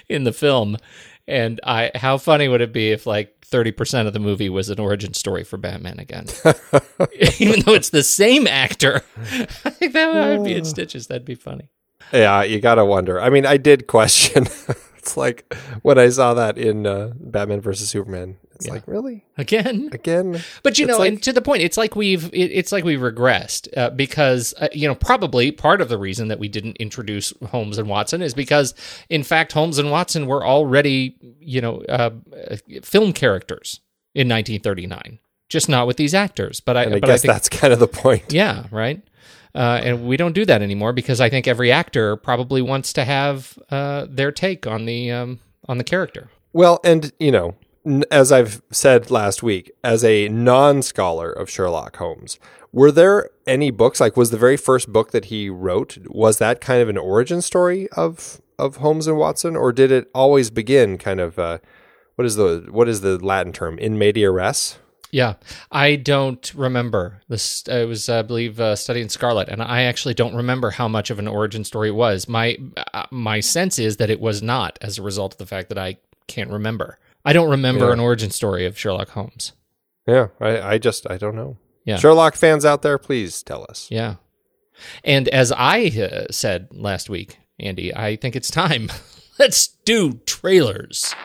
in 0.08 0.24
the 0.24 0.34
film. 0.34 0.78
And 1.30 1.60
I, 1.64 1.92
how 1.94 2.18
funny 2.18 2.48
would 2.48 2.62
it 2.62 2.74
be 2.74 2.90
if 2.90 3.06
like 3.06 3.46
thirty 3.46 3.72
percent 3.72 4.08
of 4.08 4.14
the 4.14 4.20
movie 4.20 4.50
was 4.50 4.70
an 4.70 4.80
origin 4.80 5.14
story 5.14 5.44
for 5.44 5.58
Batman 5.58 6.00
again, 6.00 6.26
even 7.40 7.62
though 7.62 7.74
it's 7.74 7.92
the 7.92 8.04
same 8.04 8.48
actor? 8.48 9.04
I 9.18 9.70
think 9.70 9.94
that 9.94 10.38
would 10.38 10.44
be 10.44 10.56
in 10.56 10.66
stitches. 10.66 11.08
That'd 11.08 11.26
be 11.26 11.36
funny. 11.36 11.70
Yeah, 12.12 12.42
you 12.44 12.60
gotta 12.60 12.84
wonder. 12.84 13.22
I 13.22 13.30
mean, 13.30 13.46
I 13.46 13.58
did 13.58 13.86
question. 13.88 14.48
it's 15.00 15.18
like 15.18 15.52
when 15.82 15.98
I 15.98 16.10
saw 16.10 16.34
that 16.36 16.58
in 16.58 16.86
uh, 16.86 17.14
Batman 17.20 17.62
versus 17.62 17.90
Superman. 17.90 18.38
It's 18.56 18.68
Yeah. 18.68 18.74
like 18.74 18.88
really 18.88 19.24
Again, 19.38 19.90
again. 19.94 20.42
But 20.64 20.78
you 20.78 20.86
know, 20.86 20.98
like- 20.98 21.08
and 21.14 21.24
to 21.24 21.32
the 21.32 21.42
point, 21.42 21.62
it's 21.64 21.78
like 21.78 21.96
we've 21.96 22.26
it, 22.34 22.52
it's 22.52 22.74
like 22.74 22.84
we've 22.84 23.00
regressed 23.00 23.70
uh, 23.78 23.90
because 23.92 24.54
uh, 24.60 24.68
you 24.74 24.86
know 24.86 24.96
probably 24.96 25.52
part 25.54 25.80
of 25.80 25.88
the 25.88 25.98
reason 25.98 26.28
that 26.28 26.40
we 26.40 26.50
didn't 26.50 26.76
introduce 26.76 27.34
Holmes 27.52 27.78
and 27.78 27.88
Watson 27.88 28.22
is 28.22 28.34
because 28.34 28.74
in 29.10 29.24
fact 29.24 29.54
Holmes 29.54 29.80
and 29.80 29.90
Watson 29.92 30.28
were 30.28 30.46
already 30.46 31.16
you 31.40 31.62
know 31.62 31.78
uh, 31.88 32.10
uh, 32.52 32.58
film 32.84 33.14
characters 33.14 33.80
in 34.14 34.28
1939, 34.28 35.20
just 35.48 35.70
not 35.70 35.88
with 35.88 35.96
these 35.96 36.14
actors. 36.14 36.60
But 36.60 36.76
I, 36.76 36.82
I 36.84 36.90
but 36.90 37.02
guess 37.04 37.10
I 37.12 37.18
think, 37.22 37.34
that's 37.34 37.48
kind 37.50 37.72
of 37.72 37.80
the 37.80 37.88
point. 37.88 38.34
yeah, 38.34 38.66
right. 38.72 39.02
Uh, 39.56 39.80
and 39.84 40.08
we 40.08 40.16
don't 40.16 40.34
do 40.34 40.46
that 40.46 40.62
anymore 40.62 40.94
because 40.94 41.20
I 41.20 41.30
think 41.30 41.48
every 41.48 41.72
actor 41.72 42.16
probably 42.16 42.62
wants 42.62 42.94
to 42.94 43.06
have 43.06 43.58
uh, 43.72 44.06
their 44.10 44.32
take 44.32 44.68
on 44.68 44.86
the 44.86 45.12
um, 45.12 45.40
on 45.68 45.78
the 45.78 45.84
character. 45.84 46.30
Well, 46.54 46.80
and 46.84 47.12
you 47.20 47.32
know, 47.32 47.56
as 48.12 48.32
I've 48.32 48.62
said 48.72 49.10
last 49.10 49.42
week, 49.42 49.72
as 49.84 50.04
a 50.04 50.28
non-scholar 50.30 51.32
of 51.32 51.50
Sherlock 51.50 51.98
Holmes, 51.98 52.40
were 52.72 52.92
there 52.92 53.30
any 53.48 53.72
books 53.72 54.00
like 54.00 54.16
was 54.16 54.30
the 54.32 54.38
very 54.38 54.58
first 54.58 54.92
book 54.94 55.12
that 55.12 55.26
he 55.26 55.50
wrote 55.50 55.98
was 56.08 56.38
that 56.38 56.62
kind 56.62 56.82
of 56.82 56.90
an 56.90 56.98
origin 56.98 57.42
story 57.42 57.88
of 57.90 58.42
of 58.60 58.78
Holmes 58.78 59.08
and 59.08 59.18
Watson, 59.18 59.56
or 59.56 59.72
did 59.72 59.92
it 59.92 60.10
always 60.14 60.50
begin 60.50 60.98
kind 60.98 61.20
of 61.20 61.40
uh, 61.40 61.60
what 62.16 62.26
is 62.26 62.36
the 62.36 62.68
what 62.70 62.88
is 62.90 63.02
the 63.02 63.18
Latin 63.18 63.54
term 63.54 63.80
in 63.80 63.98
media 63.98 64.30
res? 64.30 64.78
Yeah, 65.12 65.36
I 65.72 65.96
don't 65.96 66.54
remember 66.54 67.22
this. 67.28 67.68
I 67.68 67.86
was, 67.86 68.08
I 68.10 68.22
believe, 68.22 68.60
uh, 68.60 68.76
Study 68.76 69.02
in 69.02 69.10
Scarlet, 69.10 69.50
and 69.50 69.62
I 69.62 69.84
actually 69.84 70.14
don't 70.14 70.36
remember 70.36 70.70
how 70.70 70.88
much 70.88 71.10
of 71.10 71.18
an 71.18 71.28
origin 71.28 71.64
story 71.64 71.90
it 71.90 71.96
was. 71.96 72.28
My 72.30 72.58
uh, 72.94 73.06
my 73.10 73.40
sense 73.40 73.80
is 73.80 73.98
that 73.98 74.10
it 74.12 74.20
was 74.20 74.44
not, 74.44 74.78
as 74.82 74.98
a 75.00 75.02
result 75.02 75.34
of 75.34 75.38
the 75.40 75.46
fact 75.48 75.70
that 75.70 75.78
I 75.80 75.98
can't 76.28 76.52
remember. 76.52 77.00
I 77.26 77.34
don't 77.34 77.50
remember 77.50 77.88
Yeah. 77.88 77.94
an 77.94 78.00
origin 78.00 78.30
story 78.30 78.66
of 78.68 78.78
Sherlock 78.78 79.10
Holmes. 79.10 79.54
Yeah, 80.08 80.28
I, 80.40 80.62
I 80.74 80.78
just 80.78 81.10
I 81.10 81.18
don't 81.18 81.36
know. 81.36 81.58
Yeah. 81.86 81.98
Sherlock 81.98 82.36
fans 82.36 82.64
out 82.64 82.84
there, 82.84 82.98
please 83.00 83.42
tell 83.42 83.66
us. 83.68 83.88
Yeah, 83.90 84.16
and 85.04 85.28
as 85.30 85.52
I 85.52 85.88
uh, 85.88 86.32
said 86.32 86.68
last 86.72 87.10
week, 87.10 87.40
Andy, 87.60 87.96
I 87.96 88.16
think 88.16 88.36
it's 88.36 88.52
time. 88.52 88.92
Let's 89.40 89.70
do 89.86 90.20
trailers. 90.28 91.16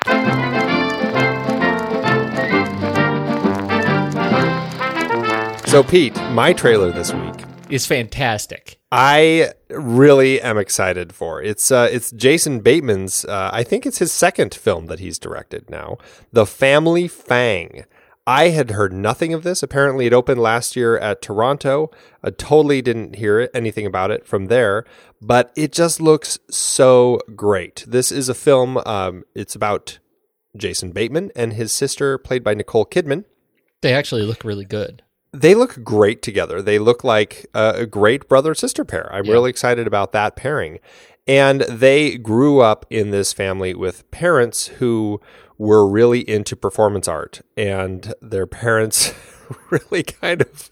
So, 5.75 5.83
Pete, 5.83 6.15
my 6.31 6.53
trailer 6.53 6.93
this 6.93 7.13
week 7.13 7.35
Is 7.69 7.85
fantastic. 7.85 8.79
I 8.93 9.51
really 9.69 10.41
am 10.41 10.57
excited 10.57 11.13
for. 11.13 11.43
It's 11.43 11.73
uh, 11.73 11.89
it's 11.91 12.13
Jason 12.13 12.61
Bateman's. 12.61 13.25
Uh, 13.25 13.51
I 13.53 13.65
think 13.65 13.85
it's 13.85 13.99
his 13.99 14.13
second 14.13 14.55
film 14.55 14.87
that 14.87 15.01
he's 15.01 15.19
directed 15.19 15.69
now. 15.69 15.99
The 16.31 16.47
Family 16.47 17.09
Fang. 17.09 17.87
I 18.25 18.51
had 18.51 18.71
heard 18.71 18.93
nothing 18.93 19.35
of 19.35 19.43
this. 19.43 19.65
Apparently, 19.65 20.07
it 20.07 20.13
opened 20.13 20.41
last 20.41 20.77
year 20.77 20.97
at 20.97 21.21
Toronto. 21.21 21.91
I 22.23 22.31
totally 22.31 22.81
didn't 22.81 23.17
hear 23.17 23.41
it, 23.41 23.51
anything 23.53 23.85
about 23.85 24.13
it 24.13 24.29
from 24.29 24.47
there, 24.47 24.85
but 25.21 25.53
it 25.57 25.73
just 25.73 26.01
looks 26.01 26.39
so 26.53 27.19
great. 27.35 27.85
This 27.85 28.13
is 28.13 28.29
a 28.29 28.35
film. 28.35 28.79
Um, 28.87 29.25
it's 29.35 29.57
about 29.57 29.99
Jason 30.57 30.93
Bateman 30.93 31.33
and 31.35 31.55
his 31.55 31.73
sister, 31.73 32.17
played 32.17 32.45
by 32.45 32.55
Nicole 32.55 32.87
Kidman 32.87 33.25
They 33.81 33.93
actually 33.93 34.23
look 34.23 34.45
really 34.45 34.65
good. 34.65 35.03
They 35.35 35.55
look 35.55 35.83
great 35.83 36.23
together. 36.23 36.63
They 36.63 36.79
look 36.79 37.03
like 37.05 37.47
a, 37.55 37.87
great 37.87 38.29
brother 38.29 38.55
sister 38.55 38.85
pair. 38.85 39.13
I'm 39.13 39.25
Yeah. 39.25 39.33
really 39.33 39.51
excited 39.51 39.87
about 39.87 40.13
that 40.13 40.37
pairing. 40.37 40.79
And 41.27 41.63
they 41.63 42.17
grew 42.17 42.61
up 42.61 42.87
in 42.91 43.11
this 43.11 43.33
family 43.33 43.75
with 43.75 44.09
parents 44.11 44.69
who 44.79 45.21
were 45.59 45.87
really 45.89 46.21
into 46.29 46.55
performance 46.57 47.09
art, 47.09 47.41
and 47.57 48.13
their 48.21 48.47
parents 48.47 49.15
really 49.71 50.03
kind 50.03 50.43
of 50.43 50.71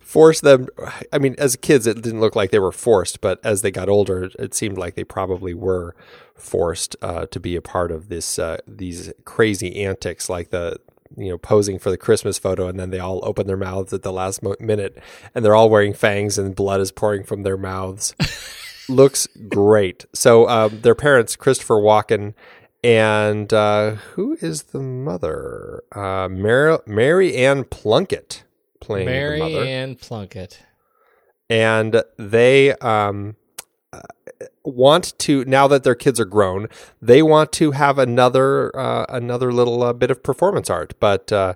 forced 0.00 0.42
them. 0.42 0.68
I 1.12 1.18
mean, 1.18 1.34
as 1.38 1.56
kids, 1.56 1.86
it 1.86 2.00
didn't 2.02 2.20
look 2.20 2.36
like 2.36 2.50
they 2.50 2.58
were 2.58 2.72
forced, 2.72 3.20
but 3.20 3.40
as 3.44 3.62
they 3.62 3.70
got 3.70 3.88
older, 3.88 4.30
it 4.38 4.54
seemed 4.54 4.78
like 4.78 4.94
they 4.94 5.04
probably 5.04 5.54
were 5.54 5.94
forced 6.34 6.94
uh, 7.02 7.26
to 7.26 7.40
be 7.40 7.56
a 7.56 7.62
part 7.62 7.90
of 7.90 8.08
this 8.08 8.38
uh, 8.38 8.58
these 8.66 9.12
crazy 9.24 9.84
antics, 9.84 10.28
like 10.28 10.50
the 10.50 10.76
you 11.16 11.30
know 11.30 11.38
posing 11.38 11.78
for 11.78 11.90
the 11.90 11.96
Christmas 11.96 12.38
photo, 12.38 12.68
and 12.68 12.78
then 12.78 12.90
they 12.90 12.98
all 12.98 13.20
open 13.22 13.46
their 13.46 13.56
mouths 13.56 13.92
at 13.92 14.02
the 14.02 14.12
last 14.12 14.42
mo- 14.42 14.56
minute, 14.60 14.96
and 15.34 15.44
they're 15.44 15.54
all 15.54 15.70
wearing 15.70 15.92
fangs, 15.94 16.38
and 16.38 16.54
blood 16.54 16.80
is 16.80 16.90
pouring 16.92 17.24
from 17.24 17.42
their 17.42 17.56
mouths. 17.56 18.14
Looks 18.88 19.28
great. 19.48 20.06
So 20.12 20.48
um, 20.48 20.80
their 20.80 20.94
parents, 20.94 21.36
Christopher 21.36 21.76
Walken. 21.76 22.34
And 22.84 23.52
uh, 23.52 23.92
who 24.14 24.36
is 24.40 24.64
the 24.64 24.80
mother? 24.80 25.84
Uh, 25.92 26.26
Mary, 26.28 26.78
Maryann 26.84 27.70
Plunkett 27.70 28.42
playing 28.80 29.06
the 29.06 29.12
Mary 29.12 29.68
Ann 29.68 29.94
Plunkett. 29.94 30.58
and 31.48 32.02
they 32.18 32.72
um, 32.72 33.36
want 34.64 35.18
to 35.20 35.44
now 35.44 35.66
that 35.68 35.84
their 35.84 35.94
kids 35.94 36.20
are 36.20 36.24
grown, 36.24 36.68
they 37.00 37.22
want 37.22 37.52
to 37.52 37.72
have 37.72 37.98
another 37.98 38.76
uh, 38.76 39.06
another 39.08 39.52
little 39.52 39.82
uh, 39.82 39.92
bit 39.92 40.10
of 40.10 40.22
performance 40.22 40.70
art, 40.70 40.94
but. 41.00 41.32
Uh, 41.32 41.54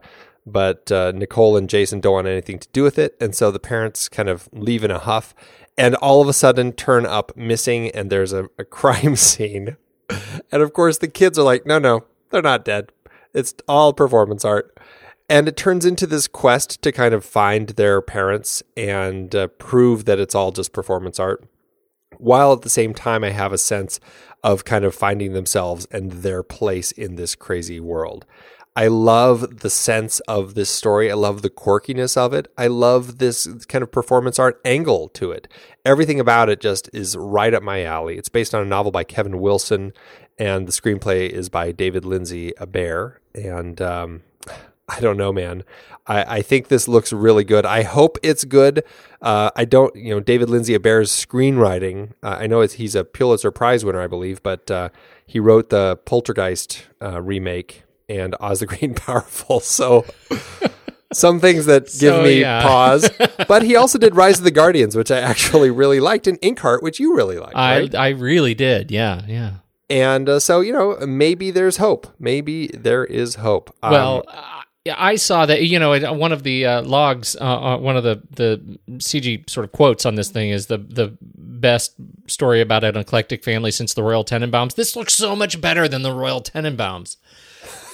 but 0.49 0.93
uh, 0.93 1.11
Nicole 1.13 1.57
and 1.57 1.69
Jason 1.69 1.99
don't 1.99 2.13
want 2.13 2.29
anything 2.29 2.61
to 2.61 2.69
do 2.73 2.85
with 2.85 3.01
it, 3.01 3.17
and 3.21 3.35
so 3.35 3.51
the 3.51 3.59
parents 3.59 4.09
kind 4.09 4.29
of 4.29 4.49
leave 4.53 4.85
in 4.85 4.93
a 4.93 5.01
huff, 5.01 5.35
and 5.77 5.97
all 5.97 6.23
of 6.23 6.29
a 6.29 6.33
sudden 6.33 6.73
turn 6.73 7.05
up 7.05 7.37
missing, 7.37 7.91
and 7.91 8.11
there's 8.11 8.33
a, 8.33 8.49
a 8.57 8.65
crime 8.65 9.17
scene, 9.17 9.77
and 10.09 10.63
of 10.63 10.73
course 10.73 10.99
the 10.99 11.09
kids 11.09 11.37
are 11.37 11.43
like, 11.43 11.67
"No, 11.67 11.81
no, 11.81 12.05
they're 12.31 12.43
not 12.43 12.65
dead. 12.65 12.93
It's 13.35 13.55
all 13.67 13.93
performance 13.93 14.45
art." 14.45 14.79
And 15.29 15.49
it 15.49 15.57
turns 15.57 15.85
into 15.85 16.07
this 16.07 16.29
quest 16.29 16.81
to 16.83 16.93
kind 16.93 17.13
of 17.13 17.25
find 17.25 17.71
their 17.71 18.01
parents 18.01 18.63
and 18.77 19.35
uh, 19.35 19.49
prove 19.49 20.05
that 20.05 20.21
it's 20.21 20.37
all 20.37 20.53
just 20.53 20.73
performance 20.73 21.19
art. 21.19 21.45
While 22.19 22.53
at 22.53 22.63
the 22.63 22.71
same 22.71 22.95
time, 22.95 23.25
I 23.25 23.31
have 23.31 23.53
a 23.53 23.59
sense 23.59 24.01
of 24.43 24.65
kind 24.65 24.85
of 24.85 24.95
finding 24.95 25.33
themselves 25.33 25.87
and 25.91 26.13
their 26.13 26.43
place 26.43 26.93
in 26.93 27.17
this 27.17 27.35
crazy 27.35 27.81
world. 27.81 28.27
I 28.77 28.89
love 28.89 29.61
the 29.61 29.71
sense 29.71 30.21
of 30.21 30.55
this 30.55 30.69
story. 30.69 31.11
I 31.11 31.15
love 31.15 31.41
the 31.41 31.49
quirkiness 31.49 32.15
of 32.15 32.35
it. 32.35 32.47
I 32.59 32.67
love 32.67 33.17
this 33.17 33.47
kind 33.65 33.83
of 33.83 33.91
performance 33.91 34.39
art 34.39 34.61
angle 34.67 35.09
to 35.15 35.33
it. 35.33 35.49
Everything 35.87 36.21
about 36.21 36.51
it 36.51 36.61
just 36.61 36.91
is 36.93 37.17
right 37.17 37.55
up 37.55 37.63
my 37.63 37.85
alley. 37.85 38.19
It's 38.19 38.29
based 38.29 38.55
on 38.55 38.61
a 38.61 38.67
novel 38.67 38.93
by 38.93 39.03
Kevin 39.03 39.41
Wilson, 39.41 39.95
and 40.39 40.69
the 40.69 40.73
screenplay 40.73 41.31
is 41.31 41.49
by 41.49 41.73
David 41.73 42.05
Lindsay 42.05 42.53
Bear. 42.69 43.21
And 43.35 43.81
um, 43.81 44.23
I 44.89 45.01
don't 45.01 45.17
know, 45.17 45.33
man. 45.33 45.65
I, 46.07 46.37
I 46.39 46.43
think 46.43 46.69
this 46.69 46.87
looks 46.87 47.13
really 47.13 47.43
good. 47.43 47.67
I 47.67 47.83
hope 47.83 48.19
it's 48.23 48.45
good. 48.45 48.85
Uh, 49.21 49.51
I 49.57 49.65
don't, 49.65 49.95
you 49.97 50.15
know, 50.15 50.21
David 50.21 50.49
Lindsay-Abaire's 50.49 51.11
screenwriting. 51.11 52.13
Uh, 52.23 52.37
I 52.41 52.47
know 52.47 52.61
it's, 52.61 52.75
he's 52.75 52.95
a 52.95 53.03
Pulitzer 53.05 53.51
Prize 53.51 53.85
winner, 53.85 54.01
I 54.01 54.07
believe, 54.07 54.43
but 54.45 54.71
uh, 54.71 54.91
he 55.27 55.41
wrote 55.41 55.71
the 55.71 55.97
Poltergeist 56.05 56.87
uh, 57.03 57.21
remake 57.21 57.83
and 58.09 58.37
Oz 58.41 58.61
the 58.61 58.67
Green 58.67 58.95
Powerful. 59.07 59.59
So 59.59 60.05
some 61.13 61.41
things 61.41 61.67
that 61.67 61.85
give 61.99 62.15
So, 62.15 62.23
me 62.23 62.41
yeah. 62.41 62.63
pause. 62.63 63.11
But 63.49 63.63
he 63.63 63.77
also 63.77 63.99
did 63.99 64.15
Rise 64.17 64.39
of 64.39 64.45
the 64.45 64.51
Guardians, 64.51 64.97
which 64.97 65.11
I 65.11 65.19
actually 65.21 65.71
really 65.71 66.01
liked, 66.01 66.27
and 66.27 66.41
Inkheart, 66.41 66.83
which 66.83 66.99
you 67.01 67.15
really 67.17 67.39
liked, 67.39 67.55
I 67.57 67.81
right? 67.81 67.95
I 67.95 68.09
really 68.11 68.55
did. 68.55 68.91
Yeah, 68.91 69.23
yeah. 69.27 69.51
And 69.89 70.29
uh, 70.29 70.41
so 70.41 70.61
you 70.61 70.73
know, 70.73 70.97
maybe 71.07 71.53
there's 71.53 71.77
hope. 71.77 72.09
Maybe 72.19 72.67
there 72.69 73.05
is 73.05 73.37
hope. 73.37 73.73
Um, 73.85 73.93
Well, 73.93 74.25
I 74.95 75.17
saw 75.17 75.47
that 75.47 75.63
you 75.63 75.79
know 75.79 76.13
one 76.13 76.33
of 76.33 76.43
the 76.43 76.67
uh, 76.67 76.83
logs, 76.83 77.37
uh, 77.37 77.45
uh, 77.45 77.79
one 77.79 77.97
of 77.97 78.05
the 78.05 78.23
the 78.31 78.79
CG 78.99 79.49
sort 79.49 79.65
of 79.65 79.73
quotes 79.73 80.07
on 80.07 80.15
this 80.15 80.31
thing 80.31 80.51
is 80.51 80.67
the 80.67 80.79
the 80.79 81.17
best 81.21 81.95
story 82.27 82.61
about 82.61 82.85
an 82.85 82.97
eclectic 82.97 83.43
family 83.43 83.71
since 83.71 83.95
the 83.95 84.03
Royal 84.03 84.25
Tenenbaums. 84.25 84.75
This 84.75 84.95
looks 84.95 85.15
so 85.15 85.35
much 85.35 85.61
better 85.61 85.89
than 85.89 86.03
the 86.03 86.13
Royal 86.13 86.41
Tenenbaums. 86.41 87.17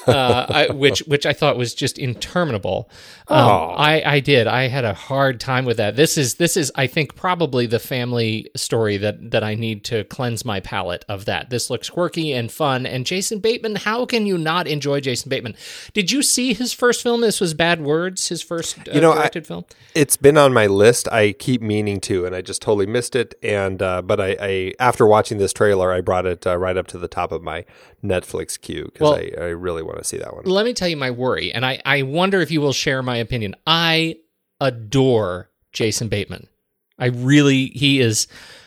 Uh, 0.07 0.47
I, 0.49 0.73
which 0.73 1.01
which 1.01 1.27
I 1.27 1.33
thought 1.33 1.57
was 1.57 1.75
just 1.75 1.99
interminable. 1.99 2.89
Um, 3.29 3.49
I 3.77 4.03
I 4.05 4.21
did. 4.21 4.47
I 4.47 4.69
had 4.69 4.85
a 4.85 4.95
hard 4.95 5.41
time 5.41 5.65
with 5.65 5.77
that. 5.77 5.97
This 5.97 6.19
is 6.19 6.35
this 6.35 6.57
is 6.57 6.73
I 6.75 6.87
think 6.87 7.15
probably 7.15 7.67
the 7.67 7.79
family 7.79 8.51
story 8.57 8.97
that 8.99 9.31
that 9.31 9.45
I 9.45 9.55
need 9.55 9.85
to 9.85 10.05
cleanse 10.05 10.45
my 10.45 10.61
palate 10.61 11.05
of 11.09 11.25
that. 11.27 11.51
This 11.51 11.71
looks 11.71 11.89
quirky 11.89 12.33
and 12.33 12.51
fun. 12.51 12.85
And 12.87 13.07
Jason 13.07 13.39
Bateman, 13.39 13.77
how 13.77 14.05
can 14.07 14.27
you 14.27 14.37
not 14.39 14.67
enjoy 14.67 15.01
Jason 15.01 15.29
Bateman? 15.31 15.55
Did 15.95 16.11
you 16.11 16.23
see 16.23 16.53
his 16.55 16.73
first 16.73 17.03
film? 17.03 17.21
This 17.21 17.41
was 17.41 17.55
Bad 17.55 17.81
Words, 17.81 18.29
his 18.29 18.43
first 18.43 18.79
uh, 18.81 18.93
You 18.93 19.01
know, 19.01 19.13
I- 19.13 19.17
directed 19.17 19.47
film. 19.47 19.65
it's 19.95 20.17
been 20.17 20.37
on 20.37 20.53
my 20.53 20.67
list. 20.67 21.09
I 21.13 21.33
keep 21.33 21.63
meaning 21.63 22.01
to, 22.03 22.27
and 22.27 22.35
I 22.35 22.43
just 22.43 22.61
totally 22.63 22.87
missed 22.87 23.15
it. 23.15 23.35
And 23.43 23.81
uh, 23.83 24.03
but 24.03 24.21
I, 24.21 24.37
I 24.41 24.73
after 24.81 25.07
watching 25.07 25.39
this 25.39 25.53
trailer, 25.53 25.93
I 25.93 26.01
brought 26.01 26.27
it 26.27 26.47
uh, 26.47 26.57
right 26.59 26.77
up 26.77 26.87
to 26.89 26.99
the 26.99 27.09
top 27.09 27.31
of 27.33 27.43
my 27.43 27.65
Netflix 28.05 28.61
queue 28.61 28.91
because 28.93 29.01
Well- 29.01 29.15
I, 29.15 29.45
I 29.45 29.49
really 29.51 29.83
want 29.93 30.03
to 30.03 30.09
see 30.09 30.19
that 30.19 30.35
one. 30.35 30.45
Let 30.45 30.65
me 30.65 30.73
tell 30.75 30.89
you 30.89 30.97
my 30.97 31.11
worry, 31.11 31.53
and 31.53 31.65
I 31.65 31.81
I 31.85 32.03
wonder 32.03 32.41
if 32.41 32.51
you 32.51 32.61
will 32.61 32.73
share 32.73 33.03
my 33.03 33.17
opinion. 33.17 33.55
I 33.67 34.17
adore 34.61 35.51
Jason 35.73 36.09
Bateman. 36.09 36.49
I 36.99 37.07
really 37.07 37.67
he 37.69 38.01
is 38.01 38.27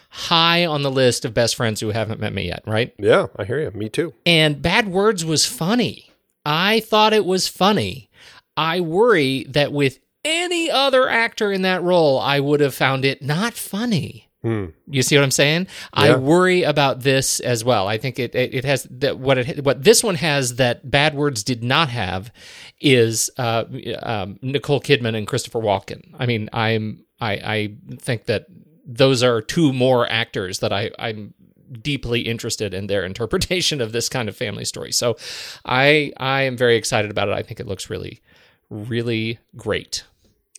high 0.10 0.66
on 0.66 0.82
the 0.82 0.92
list 0.92 1.26
of 1.26 1.34
best 1.34 1.56
friends 1.56 1.82
who 1.82 1.90
haven't 1.90 2.20
met 2.22 2.34
me 2.34 2.48
yet, 2.48 2.64
right? 2.66 2.94
Yeah, 2.98 3.28
I 3.36 3.44
hear 3.44 3.60
you. 3.60 3.72
Me 3.72 3.90
too. 3.90 4.14
And 4.26 4.62
Bad 4.62 4.88
Words 4.88 5.26
was 5.26 5.46
funny. 5.46 6.10
I 6.46 6.80
thought 6.82 7.14
it 7.14 7.26
was 7.26 7.48
funny. 7.48 8.10
I 8.56 8.80
worry 8.80 9.44
that 9.50 9.74
with 9.74 10.00
any 10.24 10.72
other 10.72 11.10
actor 11.10 11.52
in 11.52 11.64
that 11.64 11.84
role, 11.84 12.20
I 12.20 12.40
would 12.40 12.62
have 12.62 12.74
found 12.74 13.04
it 13.04 13.22
not 13.22 13.54
funny. 13.54 14.25
Hmm. 14.46 14.66
You 14.86 15.02
see 15.02 15.18
what 15.18 15.24
I'm 15.24 15.32
saying? 15.32 15.66
I 15.92 16.16
worry 16.18 16.62
about 16.62 17.00
this 17.00 17.40
as 17.40 17.66
well. 17.66 17.88
I 17.88 17.98
think 17.98 18.20
it 18.20 18.36
it, 18.36 18.54
it 18.54 18.64
has 18.64 18.84
that 18.92 19.18
what 19.18 19.40
it 19.40 19.66
what 19.66 19.84
this 19.84 20.04
one 20.04 20.14
has 20.14 20.58
that 20.58 20.88
Bad 20.88 21.16
Words 21.16 21.44
did 21.44 21.64
not 21.64 21.90
have 21.90 22.32
is 22.80 23.32
uh, 23.40 23.64
um, 24.04 24.38
Nicole 24.44 24.80
Kidman 24.80 25.18
and 25.18 25.26
Christopher 25.26 25.62
Walken. 25.62 26.14
I 26.20 26.28
mean, 26.28 26.48
I'm 26.54 27.06
I 27.20 27.32
I 27.32 27.76
think 27.98 28.26
that 28.26 28.46
those 28.86 29.24
are 29.24 29.42
two 29.42 29.74
more 29.74 30.08
actors 30.08 30.60
that 30.60 30.72
I 30.72 30.92
I'm 31.00 31.34
deeply 31.82 32.22
interested 32.22 32.76
in 32.76 32.86
their 32.86 33.04
interpretation 33.12 33.82
of 33.82 33.94
this 33.94 34.10
kind 34.10 34.30
of 34.30 34.38
family 34.38 34.66
story. 34.66 34.92
So 34.92 35.18
I 35.66 36.14
I 36.18 36.44
am 36.44 36.56
very 36.56 36.76
excited 36.76 37.10
about 37.10 37.30
it. 37.30 37.34
I 37.34 37.42
think 37.42 37.60
it 37.60 37.66
looks 37.66 37.90
really 37.90 38.22
really 38.70 39.40
great. 39.58 40.04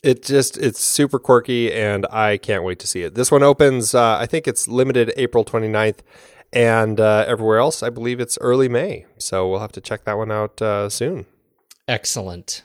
It 0.03 0.23
just 0.23 0.57
it's 0.59 0.81
super 0.81 1.19
quirky 1.19 1.73
and 1.73 2.07
I 2.11 2.37
can't 2.37 2.63
wait 2.65 2.79
to 2.81 2.87
see 2.87 3.03
it. 3.03 3.15
This 3.15 3.31
one 3.31 3.43
opens 3.43 3.95
uh, 3.95 4.19
I 4.19 4.27
think 4.27 4.47
it's 4.47 4.69
limited 4.69 5.13
April 5.17 5.45
29th 5.45 5.99
and 6.53 7.01
uh, 7.01 7.25
everywhere 7.27 7.59
else 7.59 7.83
I 7.83 7.91
believe 7.91 8.21
it's 8.21 8.39
early 8.41 8.69
May. 8.69 9.07
So 9.19 9.49
we'll 9.49 9.61
have 9.61 9.73
to 9.73 9.81
check 9.81 10.05
that 10.05 10.17
one 10.17 10.31
out 10.31 10.61
uh, 10.63 10.89
soon. 10.89 11.27
Excellent. 11.89 12.65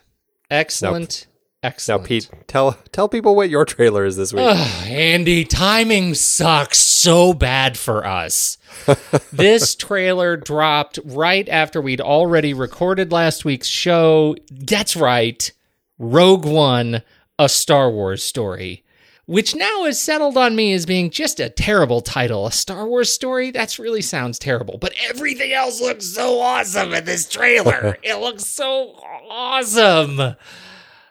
Excellent. 0.49 1.25
Now 1.27 1.31
Excellent. 1.63 2.01
Now 2.01 2.07
pete, 2.07 2.29
tell 2.47 2.71
tell 2.91 3.07
people 3.07 3.35
what 3.35 3.51
your 3.51 3.65
trailer 3.65 4.03
is 4.03 4.17
this 4.17 4.33
week. 4.33 4.43
Ugh, 4.47 4.87
Andy, 4.87 5.45
timing 5.45 6.15
sucks 6.15 6.79
so 6.79 7.33
bad 7.33 7.77
for 7.77 8.03
us. 8.03 8.57
this 9.31 9.75
trailer 9.75 10.37
dropped 10.37 10.97
right 11.05 11.47
after 11.47 11.79
we'd 11.79 12.01
already 12.01 12.55
recorded 12.55 13.11
last 13.11 13.45
week's 13.45 13.67
show. 13.67 14.35
That's 14.49 14.95
right, 14.95 15.51
Rogue 15.99 16.45
One, 16.45 17.03
a 17.41 17.49
Star 17.49 17.89
Wars 17.89 18.23
story. 18.23 18.83
Which 19.25 19.55
now 19.55 19.85
is 19.85 19.99
settled 19.99 20.37
on 20.37 20.55
me 20.55 20.73
as 20.73 20.85
being 20.85 21.09
just 21.09 21.39
a 21.39 21.49
terrible 21.49 22.01
title. 22.01 22.45
A 22.45 22.51
Star 22.51 22.85
Wars 22.85 23.11
story? 23.11 23.49
That 23.49 23.79
really 23.79 24.01
sounds 24.01 24.37
terrible. 24.37 24.77
But 24.77 24.93
everything 25.09 25.51
else 25.51 25.81
looks 25.81 26.05
so 26.05 26.39
awesome 26.39 26.93
in 26.93 27.05
this 27.05 27.27
trailer. 27.27 27.97
it 28.03 28.19
looks 28.19 28.45
so 28.45 28.93
awesome. 29.29 30.35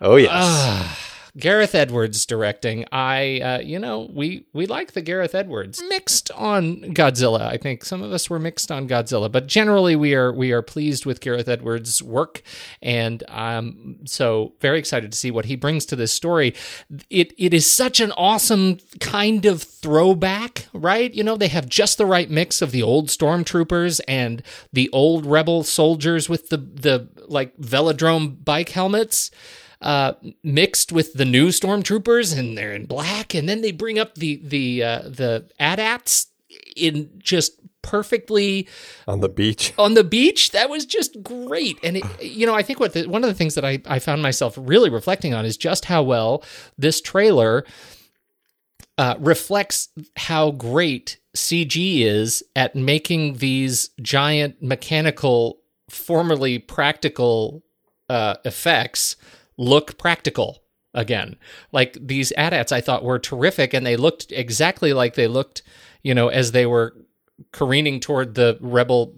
oh 0.01 0.17
yes. 0.17 0.31
Ah, 0.33 0.99
Gareth 1.39 1.75
Edwards 1.75 2.27
directing. 2.27 2.85
I, 2.93 3.41
uh, 3.41 3.59
you 3.61 3.79
know, 3.79 4.11
we 4.13 4.47
we 4.53 4.67
like 4.67 4.93
the 4.93 5.03
Gareth 5.03 5.35
Edwards. 5.35 5.83
Mixed 5.89 6.31
on 6.33 6.79
Godzilla. 6.95 7.43
I 7.43 7.57
think 7.57 7.85
some 7.85 8.03
of 8.03 8.13
us 8.13 8.29
were 8.29 8.39
mixed 8.39 8.71
on 8.71 8.89
Godzilla, 8.89 9.31
but 9.31 9.47
generally 9.47 9.97
we 9.97 10.15
are 10.15 10.33
we 10.33 10.53
are 10.53 10.63
pleased 10.63 11.07
with 11.07 11.21
Gareth 11.21 11.49
Edwards' 11.49 12.03
work, 12.03 12.43
and 12.83 13.23
um, 13.29 13.97
so 14.05 14.55
very 14.61 14.79
excited 14.79 15.13
to 15.13 15.19
see 15.19 15.31
what 15.31 15.47
he 15.47 15.57
brings 15.57 15.87
to 15.87 15.97
this 15.97 16.13
story. 16.13 16.55
It 17.09 17.33
it 17.39 17.55
is 17.55 17.71
such 17.71 18.01
an 18.01 18.13
awesome 18.13 18.79
kind 19.01 19.47
of 19.47 19.63
throwback, 19.63 20.67
right? 20.73 21.13
You 21.13 21.25
know, 21.25 21.37
they 21.37 21.49
have 21.49 21.69
just 21.69 21.99
the 21.99 22.07
right 22.07 22.31
mix 22.31 22.63
of 22.63 22.73
the 22.73 22.83
old 22.83 23.09
stormtroopers 23.09 24.01
and 24.09 24.43
the 24.73 24.91
old 24.91 25.27
rebel 25.27 25.65
soldiers 25.65 26.29
with 26.29 26.49
the 26.49 26.57
the 26.57 27.09
like 27.29 27.57
velodrome 27.59 28.45
bike 28.45 28.71
helmets 28.71 29.31
uh, 29.81 30.15
mixed 30.43 30.93
with 30.93 31.15
the 31.15 31.25
new 31.25 31.49
stormtroopers, 31.49 32.39
and 32.39 32.57
they're 32.57 32.73
in 32.73 32.87
black. 32.87 33.35
And 33.35 33.49
then 33.49 33.63
they 33.63 33.73
bring 33.73 33.99
up 33.99 34.15
the 34.15 34.41
the 34.43 34.83
uh, 34.83 35.03
the 35.03 35.49
AT-ATs 35.59 36.27
in 36.77 37.11
just 37.19 37.61
perfectly 37.83 38.69
On 39.09 39.21
the 39.21 39.29
beach. 39.29 39.73
on 39.79 39.95
the 39.95 40.05
beach. 40.05 40.51
That 40.51 40.69
was 40.69 40.85
just 40.85 41.23
great. 41.23 41.79
And 41.83 41.97
it, 41.99 42.23
you 42.23 42.47
know, 42.47 42.55
I 42.55 42.63
think 42.63 42.79
what 42.79 42.93
the, 42.93 43.07
one 43.07 43.25
of 43.25 43.29
the 43.29 43.35
things 43.35 43.55
that 43.55 43.65
I 43.65 43.81
I 43.87 43.99
found 43.99 44.23
myself 44.23 44.55
really 44.59 44.91
reflecting 44.91 45.35
on 45.35 45.45
is 45.45 45.57
just 45.57 45.87
how 45.87 46.03
well 46.03 46.45
this 46.77 47.01
trailer 47.01 47.65
uh, 48.99 49.15
reflects 49.19 49.89
how 50.17 50.51
great 50.51 51.19
CG 51.35 52.01
is 52.01 52.43
at 52.55 52.75
making 52.77 53.35
these 53.35 53.91
giant 54.03 54.63
mechanical, 54.63 55.61
formerly 55.89 56.59
practical 56.59 57.63
uh, 58.11 58.35
effects 58.45 59.17
look 59.61 59.99
practical 59.99 60.63
again. 60.95 61.37
Like 61.71 61.97
these 62.01 62.33
AT-ATs 62.33 62.73
I 62.73 62.81
thought 62.81 63.05
were 63.05 63.19
terrific 63.19 63.75
and 63.75 63.87
they 63.87 63.97
looked 63.97 64.33
exactly 64.33 64.93
like 64.93 65.15
they 65.15 65.29
looked, 65.29 65.63
you 66.03 66.15
know, 66.15 66.29
as 66.29 66.53
they 66.53 66.67
were 66.67 66.97
careening 67.53 68.01
toward 68.01 68.35
the 68.35 68.59
rebel 68.61 69.15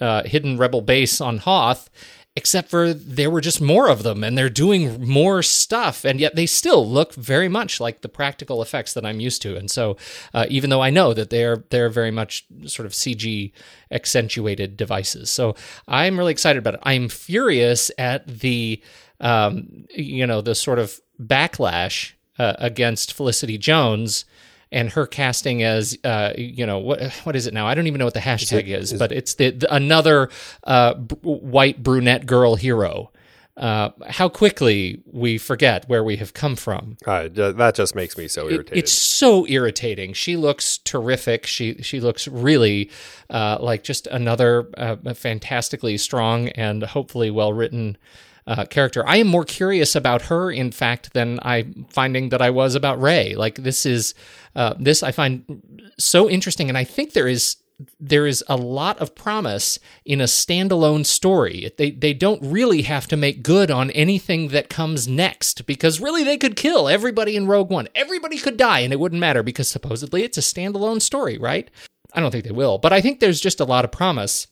uh, 0.00 0.22
hidden 0.22 0.56
rebel 0.56 0.80
base 0.80 1.20
on 1.20 1.38
Hoth, 1.38 1.90
except 2.36 2.70
for 2.70 2.94
there 2.94 3.30
were 3.30 3.40
just 3.40 3.60
more 3.60 3.88
of 3.88 4.04
them 4.04 4.22
and 4.22 4.38
they're 4.38 4.48
doing 4.48 5.06
more 5.06 5.42
stuff 5.42 6.04
and 6.04 6.20
yet 6.20 6.36
they 6.36 6.46
still 6.46 6.88
look 6.88 7.12
very 7.14 7.48
much 7.48 7.80
like 7.80 8.00
the 8.00 8.08
practical 8.08 8.62
effects 8.62 8.94
that 8.94 9.04
I'm 9.04 9.20
used 9.20 9.42
to. 9.42 9.56
And 9.56 9.68
so 9.70 9.96
uh, 10.32 10.46
even 10.48 10.70
though 10.70 10.80
I 10.80 10.90
know 10.90 11.12
that 11.12 11.30
they're 11.30 11.64
they're 11.70 11.90
very 11.90 12.12
much 12.12 12.46
sort 12.66 12.86
of 12.86 12.92
CG 12.92 13.52
accentuated 13.90 14.76
devices. 14.76 15.30
So 15.30 15.56
I'm 15.88 16.16
really 16.16 16.32
excited 16.32 16.60
about 16.60 16.74
it. 16.74 16.80
I'm 16.84 17.08
furious 17.08 17.90
at 17.98 18.26
the 18.26 18.80
um, 19.20 19.86
you 19.94 20.26
know, 20.26 20.40
the 20.40 20.54
sort 20.54 20.78
of 20.78 20.98
backlash 21.20 22.12
uh, 22.38 22.54
against 22.58 23.12
Felicity 23.12 23.58
Jones 23.58 24.24
and 24.72 24.90
her 24.90 25.06
casting 25.06 25.62
as 25.62 25.98
uh, 26.04 26.32
you 26.38 26.64
know 26.64 26.78
what 26.78 27.02
what 27.24 27.34
is 27.36 27.46
it 27.46 27.54
now? 27.54 27.66
I 27.66 27.74
don't 27.74 27.86
even 27.86 27.98
know 27.98 28.04
what 28.04 28.14
the 28.14 28.20
hashtag 28.20 28.68
is, 28.68 28.92
but 28.92 29.12
it's 29.12 29.34
the, 29.34 29.50
the 29.50 29.74
another 29.74 30.30
uh, 30.64 30.94
b- 30.94 31.16
white 31.22 31.82
brunette 31.82 32.24
girl 32.26 32.54
hero. 32.56 33.10
Uh, 33.56 33.90
how 34.08 34.26
quickly 34.26 35.02
we 35.04 35.36
forget 35.36 35.86
where 35.86 36.02
we 36.02 36.16
have 36.16 36.32
come 36.32 36.56
from. 36.56 36.96
Uh, 37.04 37.28
that 37.30 37.74
just 37.74 37.94
makes 37.94 38.16
me 38.16 38.26
so 38.26 38.46
It- 38.46 38.52
irritated. 38.54 38.78
it's 38.78 38.92
so 38.92 39.44
irritating. 39.48 40.14
She 40.14 40.36
looks 40.36 40.78
terrific. 40.78 41.46
She 41.46 41.74
she 41.82 42.00
looks 42.00 42.26
really 42.26 42.90
uh, 43.28 43.58
like 43.60 43.82
just 43.82 44.06
another 44.06 44.70
uh, 44.78 44.96
fantastically 45.14 45.98
strong 45.98 46.48
and 46.50 46.82
hopefully 46.84 47.30
well 47.30 47.52
written 47.52 47.98
uh, 48.46 48.64
character. 48.64 49.06
I 49.06 49.16
am 49.16 49.26
more 49.26 49.44
curious 49.44 49.94
about 49.94 50.22
her, 50.22 50.50
in 50.50 50.70
fact, 50.70 51.12
than 51.12 51.38
I'm 51.42 51.86
finding 51.90 52.30
that 52.30 52.42
I 52.42 52.50
was 52.50 52.74
about 52.74 53.00
Rey. 53.00 53.34
Like 53.34 53.56
this 53.56 53.86
is 53.86 54.14
uh, 54.54 54.74
this 54.78 55.02
I 55.02 55.12
find 55.12 55.90
so 55.98 56.28
interesting, 56.28 56.68
and 56.68 56.78
I 56.78 56.84
think 56.84 57.12
there 57.12 57.28
is 57.28 57.56
there 57.98 58.26
is 58.26 58.44
a 58.48 58.56
lot 58.56 58.98
of 58.98 59.14
promise 59.14 59.78
in 60.04 60.20
a 60.20 60.24
standalone 60.24 61.06
story. 61.06 61.70
They 61.76 61.90
they 61.90 62.12
don't 62.12 62.42
really 62.42 62.82
have 62.82 63.06
to 63.08 63.16
make 63.16 63.42
good 63.42 63.70
on 63.70 63.90
anything 63.90 64.48
that 64.48 64.68
comes 64.68 65.08
next 65.08 65.66
because 65.66 66.00
really 66.00 66.24
they 66.24 66.36
could 66.36 66.56
kill 66.56 66.88
everybody 66.88 67.36
in 67.36 67.46
Rogue 67.46 67.70
One. 67.70 67.88
Everybody 67.94 68.38
could 68.38 68.56
die 68.56 68.80
and 68.80 68.92
it 68.92 69.00
wouldn't 69.00 69.20
matter 69.20 69.42
because 69.42 69.68
supposedly 69.68 70.22
it's 70.22 70.38
a 70.38 70.42
standalone 70.42 71.00
story, 71.00 71.38
right? 71.38 71.70
I 72.12 72.20
don't 72.20 72.30
think 72.30 72.44
they 72.44 72.50
will, 72.50 72.78
but 72.78 72.92
I 72.92 73.00
think 73.00 73.20
there's 73.20 73.40
just 73.40 73.60
a 73.60 73.64
lot 73.64 73.84
of 73.84 73.92
promise 73.92 74.48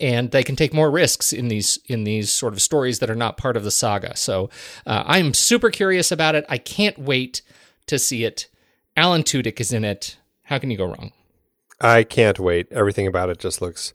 and 0.00 0.30
they 0.30 0.42
can 0.42 0.56
take 0.56 0.74
more 0.74 0.90
risks 0.90 1.32
in 1.32 1.48
these 1.48 1.78
in 1.86 2.04
these 2.04 2.30
sort 2.30 2.52
of 2.52 2.62
stories 2.62 2.98
that 2.98 3.10
are 3.10 3.14
not 3.14 3.36
part 3.36 3.56
of 3.56 3.64
the 3.64 3.70
saga. 3.70 4.16
So 4.16 4.50
uh, 4.86 5.04
I'm 5.06 5.34
super 5.34 5.70
curious 5.70 6.12
about 6.12 6.34
it. 6.34 6.44
I 6.48 6.58
can't 6.58 6.98
wait 6.98 7.42
to 7.86 7.98
see 7.98 8.24
it. 8.24 8.48
Alan 8.96 9.22
Tudyk 9.22 9.60
is 9.60 9.72
in 9.72 9.84
it. 9.84 10.16
How 10.44 10.58
can 10.58 10.70
you 10.70 10.76
go 10.76 10.86
wrong? 10.86 11.12
I 11.80 12.02
can't 12.02 12.38
wait. 12.38 12.66
Everything 12.72 13.06
about 13.06 13.30
it 13.30 13.38
just 13.38 13.62
looks 13.62 13.94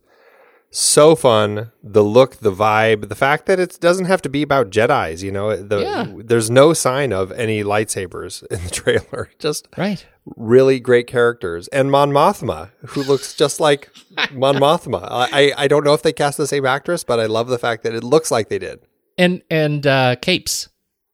so 0.75 1.15
fun. 1.15 1.71
The 1.83 2.03
look, 2.03 2.37
the 2.37 2.51
vibe, 2.51 3.07
the 3.09 3.15
fact 3.15 3.45
that 3.45 3.59
it 3.59 3.77
doesn't 3.79 4.05
have 4.05 4.21
to 4.23 4.29
be 4.29 4.41
about 4.41 4.69
Jedi's. 4.71 5.21
You 5.23 5.31
know, 5.31 5.55
the, 5.55 5.79
Yeah. 5.81 6.07
there's 6.17 6.49
no 6.49 6.73
sign 6.73 7.13
of 7.13 7.31
any 7.33 7.63
lightsabers 7.63 8.43
in 8.47 8.63
the 8.63 8.69
trailer. 8.81 9.29
Just 9.39 9.67
Right. 9.77 10.05
really 10.35 10.79
great 10.79 11.05
characters, 11.07 11.67
and 11.69 11.91
Mon 11.91 12.11
Mothma, 12.11 12.71
who 12.87 13.03
looks 13.03 13.33
just 13.35 13.59
like 13.59 13.89
Mon 14.31 14.55
Mothma. 14.55 15.07
I 15.11 15.53
I 15.57 15.67
don't 15.67 15.83
know 15.83 15.93
if 15.93 16.01
they 16.01 16.13
cast 16.13 16.37
the 16.37 16.47
same 16.47 16.65
actress, 16.65 17.03
but 17.03 17.19
I 17.19 17.27
love 17.27 17.47
the 17.47 17.59
fact 17.59 17.83
that 17.83 17.93
it 17.93 18.03
looks 18.03 18.31
like 18.31 18.49
they 18.49 18.59
did. 18.59 18.79
And 19.17 19.43
and 19.51 19.85
uh, 19.85 20.15
capes. 20.21 20.69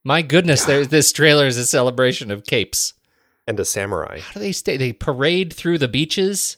My 0.06 0.22
goodness, 0.22 0.64
this 0.64 1.12
trailer 1.12 1.46
is 1.48 1.58
a 1.58 1.66
celebration 1.66 2.32
of 2.32 2.46
capes. 2.46 2.94
And 3.46 3.60
a 3.60 3.66
samurai. 3.66 4.20
How 4.20 4.34
do 4.34 4.40
they 4.40 4.52
stay? 4.54 4.78
They 4.78 4.94
parade 4.94 5.52
through 5.52 5.80
the 5.80 5.88
beaches. 5.90 6.58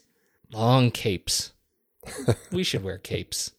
Long 0.52 0.90
capes. 0.90 1.51
we 2.52 2.64
should 2.64 2.82
wear 2.82 2.98
capes. 2.98 3.52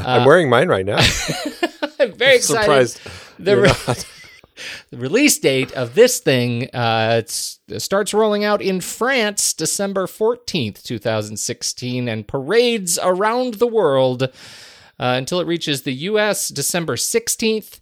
I'm 0.00 0.24
wearing 0.24 0.50
mine 0.50 0.68
right 0.68 0.84
now. 0.84 0.98
I'm 2.00 2.12
very 2.12 2.36
excited. 2.36 2.88
Surprised. 2.88 3.00
The, 3.38 3.56
re- 3.56 3.68
the 4.90 4.96
release 4.98 5.38
date 5.38 5.72
of 5.72 5.94
this 5.94 6.18
thing 6.20 6.68
uh, 6.74 7.16
it's, 7.20 7.60
it 7.68 7.80
starts 7.80 8.12
rolling 8.12 8.44
out 8.44 8.60
in 8.60 8.80
France 8.80 9.52
December 9.52 10.06
14th, 10.06 10.82
2016, 10.82 12.08
and 12.08 12.26
parades 12.28 12.98
around 13.02 13.54
the 13.54 13.66
world 13.66 14.24
uh, 14.24 14.28
until 14.98 15.40
it 15.40 15.46
reaches 15.46 15.82
the 15.82 15.92
U.S. 15.92 16.48
December 16.48 16.96
16th. 16.96 17.80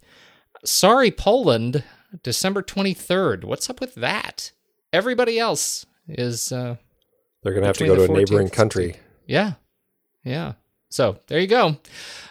Sorry, 0.64 1.10
Poland, 1.10 1.84
December 2.22 2.62
23rd. 2.62 3.44
What's 3.44 3.70
up 3.70 3.80
with 3.80 3.94
that? 3.96 4.52
Everybody 4.92 5.38
else 5.38 5.86
is, 6.08 6.52
uh, 6.52 6.76
They're 7.42 7.54
gonna 7.54 7.66
have 7.66 7.76
to 7.78 7.86
go 7.86 7.96
to 7.96 8.04
a 8.04 8.08
neighboring 8.08 8.50
country. 8.50 8.96
yeah, 9.26 9.54
yeah. 10.26 10.54
So 10.88 11.18
there 11.28 11.40
you 11.40 11.46
go. 11.46 11.76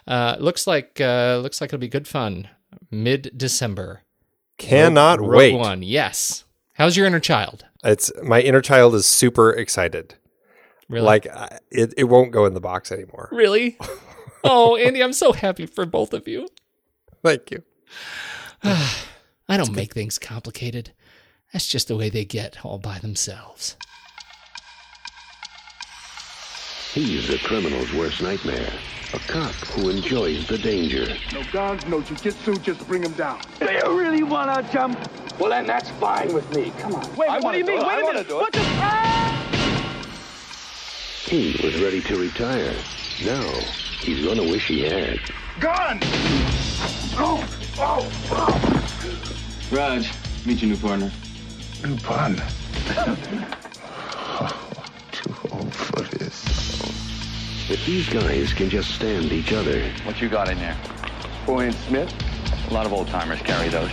Uh, 0.08 0.36
looks 0.40 0.68
like 0.68 1.00
uh, 1.02 1.40
looks 1.42 1.62
like 1.62 1.70
it'll 1.70 1.80
be 1.80 1.88
good 1.88 2.08
fun. 2.08 2.50
Mid 2.92 3.32
December. 3.36 4.02
Cannot 4.58 5.20
Rogue 5.20 5.36
wait. 5.36 5.56
One. 5.56 5.82
Yes. 5.82 6.44
How's 6.74 6.98
your 6.98 7.08
inner 7.08 7.20
child? 7.20 7.66
It's 7.84 8.12
my 8.24 8.42
inner 8.42 8.62
child 8.62 8.96
is 8.96 9.06
super 9.06 9.52
excited. 9.52 10.16
Really? 10.90 11.06
Like 11.06 11.28
it, 11.72 11.94
it 11.98 12.04
won't 12.06 12.32
go 12.32 12.46
in 12.46 12.54
the 12.54 12.62
box 12.62 12.92
anymore. 12.92 13.30
really? 13.32 13.78
oh, 14.44 14.76
Andy, 14.76 15.02
I'm 15.02 15.14
so 15.14 15.32
happy 15.32 15.66
for 15.66 15.86
both 15.86 16.14
of 16.14 16.28
you. 16.28 16.48
Thank 17.24 17.52
you. 17.52 17.64
I 18.64 19.58
don't 19.58 19.76
make 19.76 19.94
things 19.94 20.20
complicated. 20.20 20.92
That's 21.54 21.68
just 21.68 21.88
the 21.88 21.96
way 21.96 22.10
they 22.10 22.26
get 22.26 22.66
all 22.66 22.78
by 22.78 23.00
themselves. 23.00 23.78
He's 26.96 27.28
the 27.28 27.38
criminal's 27.40 27.92
worst 27.92 28.22
nightmare. 28.22 28.72
A 29.14 29.20
cop 29.20 29.54
who 29.76 29.90
enjoys 29.90 30.48
the 30.48 30.58
danger. 30.58 31.14
No 31.34 31.44
guns, 31.52 31.86
no 31.88 32.00
jujitsu, 32.00 32.62
just 32.62 32.88
bring 32.88 33.04
him 33.04 33.12
down. 33.16 33.42
Do 33.60 33.66
you 33.70 34.00
really 34.00 34.24
want 34.24 34.66
to 34.66 34.72
jump? 34.72 34.98
Well, 35.38 35.50
then 35.50 35.68
that's 35.68 35.90
fine 35.90 36.34
with 36.34 36.50
me. 36.56 36.72
Come 36.80 36.96
on. 36.96 37.04
Wait, 37.18 37.28
what 37.44 37.52
do 37.52 37.58
you 37.58 37.66
mean? 37.66 37.86
Wait 37.86 38.02
a 38.02 38.06
minute. 38.06 38.34
What 38.34 38.54
the? 38.54 38.62
He 41.30 41.60
was 41.62 41.82
ready 41.82 42.00
to 42.00 42.18
retire. 42.18 42.74
Now, 43.26 43.44
he's 44.00 44.26
gonna 44.26 44.44
wish 44.44 44.68
he 44.68 44.84
had. 44.84 45.20
Gun! 45.60 46.00
Oh, 47.18 47.46
oh, 47.78 48.10
oh. 48.32 49.70
Raj, 49.70 50.14
meet 50.46 50.62
your 50.62 50.72
new 50.72 50.78
partner. 50.78 51.12
New 51.84 51.98
partner. 51.98 52.48
Oh, 54.38 54.86
too 55.12 55.34
old 55.52 55.74
for 55.74 56.02
this. 56.02 56.25
If 57.68 57.84
these 57.84 58.08
guys 58.08 58.54
can 58.54 58.70
just 58.70 58.94
stand 58.94 59.32
each 59.32 59.52
other, 59.52 59.82
What 60.04 60.22
you 60.22 60.30
got 60.30 60.50
in 60.50 60.60
there? 60.60 60.78
Boy 61.48 61.66
and 61.66 61.74
Smith. 61.74 62.14
A 62.70 62.74
lot 62.74 62.86
of 62.86 62.94
old 62.94 63.08
timers 63.08 63.42
carry 63.42 63.70
those. 63.70 63.90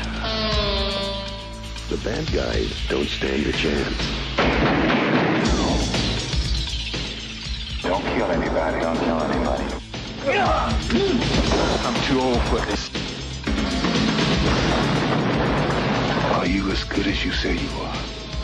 the 1.89 1.97
bad 2.05 2.31
guys 2.31 2.71
don't 2.91 3.09
stand 3.09 3.47
a 3.47 3.53
chance. 3.53 3.97
Don't 7.83 8.05
kill 8.15 8.31
anybody. 8.31 8.81
Don't 8.81 8.99
kill 8.99 9.23
anybody. 9.23 9.65
I'm 11.87 11.95
too 12.05 12.21
old 12.21 12.43
for 12.43 12.61
this. 12.67 12.91
Are 16.35 16.47
you 16.47 16.71
as 16.71 16.85
good 16.85 17.07
as 17.07 17.25
you 17.25 17.33
say 17.33 17.55
you 17.55 17.71
are? 17.81 17.97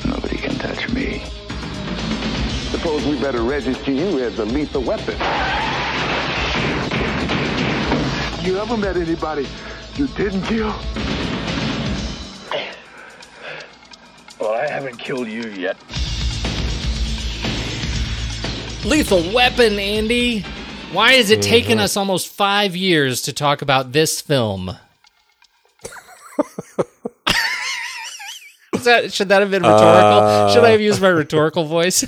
Nobody 0.07 0.39
can 0.39 0.55
touch 0.55 0.89
me. 0.89 1.23
Suppose 2.71 3.05
we 3.07 3.19
better 3.19 3.43
register 3.43 3.93
you 3.93 4.21
as 4.21 4.39
a 4.39 4.45
lethal 4.45 4.83
weapon. 4.83 5.15
You 8.45 8.59
ever 8.59 8.77
met 8.77 8.97
anybody 8.97 9.47
you 9.97 10.07
didn't 10.09 10.43
kill? 10.43 10.75
Well, 14.41 14.53
I 14.53 14.67
haven't 14.69 14.99
killed 14.99 15.29
you 15.29 15.49
yet. 15.51 15.77
Lethal 18.85 19.33
Weapon, 19.35 19.79
Andy. 19.79 20.43
Why 20.93 21.15
has 21.15 21.31
it 21.31 21.43
taken 21.43 21.73
mm-hmm. 21.73 21.81
us 21.81 21.97
almost 21.97 22.29
five 22.29 22.77
years 22.77 23.21
to 23.23 23.33
talk 23.33 23.61
about 23.61 23.93
this 23.93 24.21
film? 24.21 24.77
That, 28.89 29.13
should 29.13 29.29
that 29.29 29.41
have 29.41 29.51
been 29.51 29.63
rhetorical? 29.63 30.49
should 30.51 30.65
I 30.65 30.71
have 30.71 30.81
used 30.81 31.01
my 31.01 31.09
rhetorical 31.09 31.65
voice? 31.65 32.05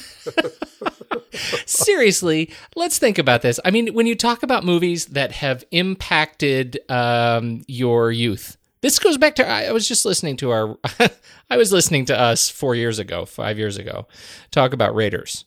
Seriously, 1.67 2.51
let's 2.77 2.99
think 2.99 3.19
about 3.19 3.43
this. 3.43 3.61
I 3.65 3.71
mean, 3.71 3.95
when 3.95 4.07
you 4.07 4.15
talk 4.15 4.43
about 4.43 4.65
movies 4.65 5.07
that 5.07 5.33
have 5.33 5.65
impacted 5.71 6.79
um, 6.91 7.63
your 7.69 8.11
youth, 8.11 8.57
this 8.81 8.99
goes 8.99 9.19
back 9.19 9.35
to 9.37 9.47
I 9.47 9.73
was 9.73 9.87
just 9.87 10.05
listening 10.05 10.37
to 10.39 10.51
our, 10.51 10.79
I 11.51 11.57
was 11.57 11.73
listening 11.73 12.07
to 12.07 12.19
us 12.19 12.49
four 12.49 12.75
years 12.75 12.99
ago, 12.99 13.25
five 13.25 13.59
years 13.59 13.77
ago, 13.77 14.07
talk 14.51 14.73
about 14.73 14.95
Raiders. 14.95 15.45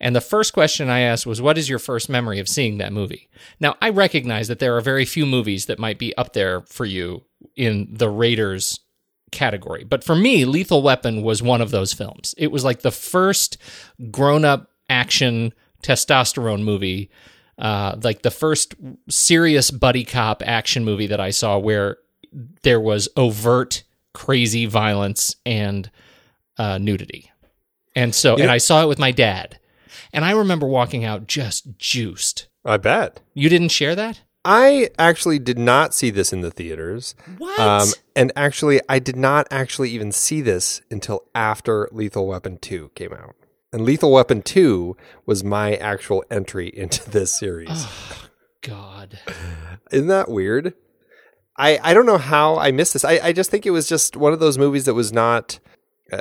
And 0.00 0.14
the 0.14 0.20
first 0.20 0.52
question 0.52 0.90
I 0.90 1.00
asked 1.00 1.26
was, 1.26 1.40
What 1.40 1.58
is 1.58 1.68
your 1.68 1.78
first 1.78 2.08
memory 2.08 2.38
of 2.38 2.48
seeing 2.48 2.78
that 2.78 2.92
movie? 2.92 3.28
Now, 3.60 3.76
I 3.80 3.88
recognize 3.88 4.48
that 4.48 4.58
there 4.58 4.76
are 4.76 4.80
very 4.80 5.04
few 5.04 5.26
movies 5.26 5.66
that 5.66 5.78
might 5.78 5.98
be 5.98 6.16
up 6.16 6.32
there 6.32 6.60
for 6.62 6.84
you 6.84 7.24
in 7.56 7.88
the 7.90 8.10
Raiders 8.10 8.80
category. 9.32 9.84
But 9.84 10.04
for 10.04 10.14
me, 10.16 10.44
Lethal 10.44 10.82
Weapon 10.82 11.22
was 11.22 11.42
one 11.42 11.60
of 11.60 11.70
those 11.70 11.92
films. 11.92 12.34
It 12.38 12.52
was 12.52 12.64
like 12.64 12.82
the 12.82 12.90
first 12.90 13.58
grown 14.10 14.44
up 14.44 14.70
action 14.88 15.52
testosterone 15.82 16.62
movie, 16.62 17.10
uh, 17.58 17.96
like 18.02 18.22
the 18.22 18.30
first 18.30 18.74
serious 19.08 19.70
buddy 19.70 20.04
cop 20.04 20.42
action 20.44 20.84
movie 20.84 21.06
that 21.06 21.20
I 21.20 21.30
saw 21.30 21.58
where 21.58 21.98
there 22.62 22.80
was 22.80 23.08
overt, 23.16 23.82
crazy 24.14 24.66
violence 24.66 25.36
and 25.44 25.90
uh, 26.58 26.78
nudity. 26.78 27.30
And 27.94 28.14
so, 28.14 28.36
and 28.36 28.50
I 28.50 28.58
saw 28.58 28.82
it 28.82 28.88
with 28.88 28.98
my 28.98 29.10
dad. 29.10 29.58
And 30.12 30.24
I 30.24 30.32
remember 30.32 30.66
walking 30.66 31.04
out 31.04 31.26
just 31.26 31.78
juiced. 31.78 32.48
I 32.64 32.76
bet. 32.76 33.20
You 33.34 33.48
didn't 33.48 33.68
share 33.68 33.94
that? 33.94 34.20
I 34.46 34.90
actually 34.96 35.40
did 35.40 35.58
not 35.58 35.92
see 35.92 36.10
this 36.10 36.32
in 36.32 36.40
the 36.40 36.52
theaters. 36.52 37.16
What? 37.36 37.58
Um, 37.58 37.88
and 38.14 38.30
actually, 38.36 38.80
I 38.88 39.00
did 39.00 39.16
not 39.16 39.48
actually 39.50 39.90
even 39.90 40.12
see 40.12 40.40
this 40.40 40.82
until 40.88 41.24
after 41.34 41.88
Lethal 41.90 42.28
Weapon 42.28 42.58
2 42.58 42.92
came 42.94 43.12
out. 43.12 43.34
And 43.72 43.84
Lethal 43.84 44.12
Weapon 44.12 44.42
2 44.42 44.96
was 45.26 45.42
my 45.42 45.74
actual 45.74 46.24
entry 46.30 46.68
into 46.74 47.10
this 47.10 47.36
series. 47.36 47.86
God. 48.62 49.18
Isn't 49.90 50.06
that 50.06 50.30
weird? 50.30 50.74
I, 51.56 51.80
I 51.82 51.92
don't 51.92 52.06
know 52.06 52.18
how 52.18 52.56
I 52.56 52.70
missed 52.70 52.92
this. 52.92 53.04
I, 53.04 53.18
I 53.20 53.32
just 53.32 53.50
think 53.50 53.66
it 53.66 53.70
was 53.70 53.88
just 53.88 54.16
one 54.16 54.32
of 54.32 54.38
those 54.38 54.58
movies 54.58 54.84
that 54.84 54.94
was 54.94 55.12
not. 55.12 55.58
Uh, 56.12 56.20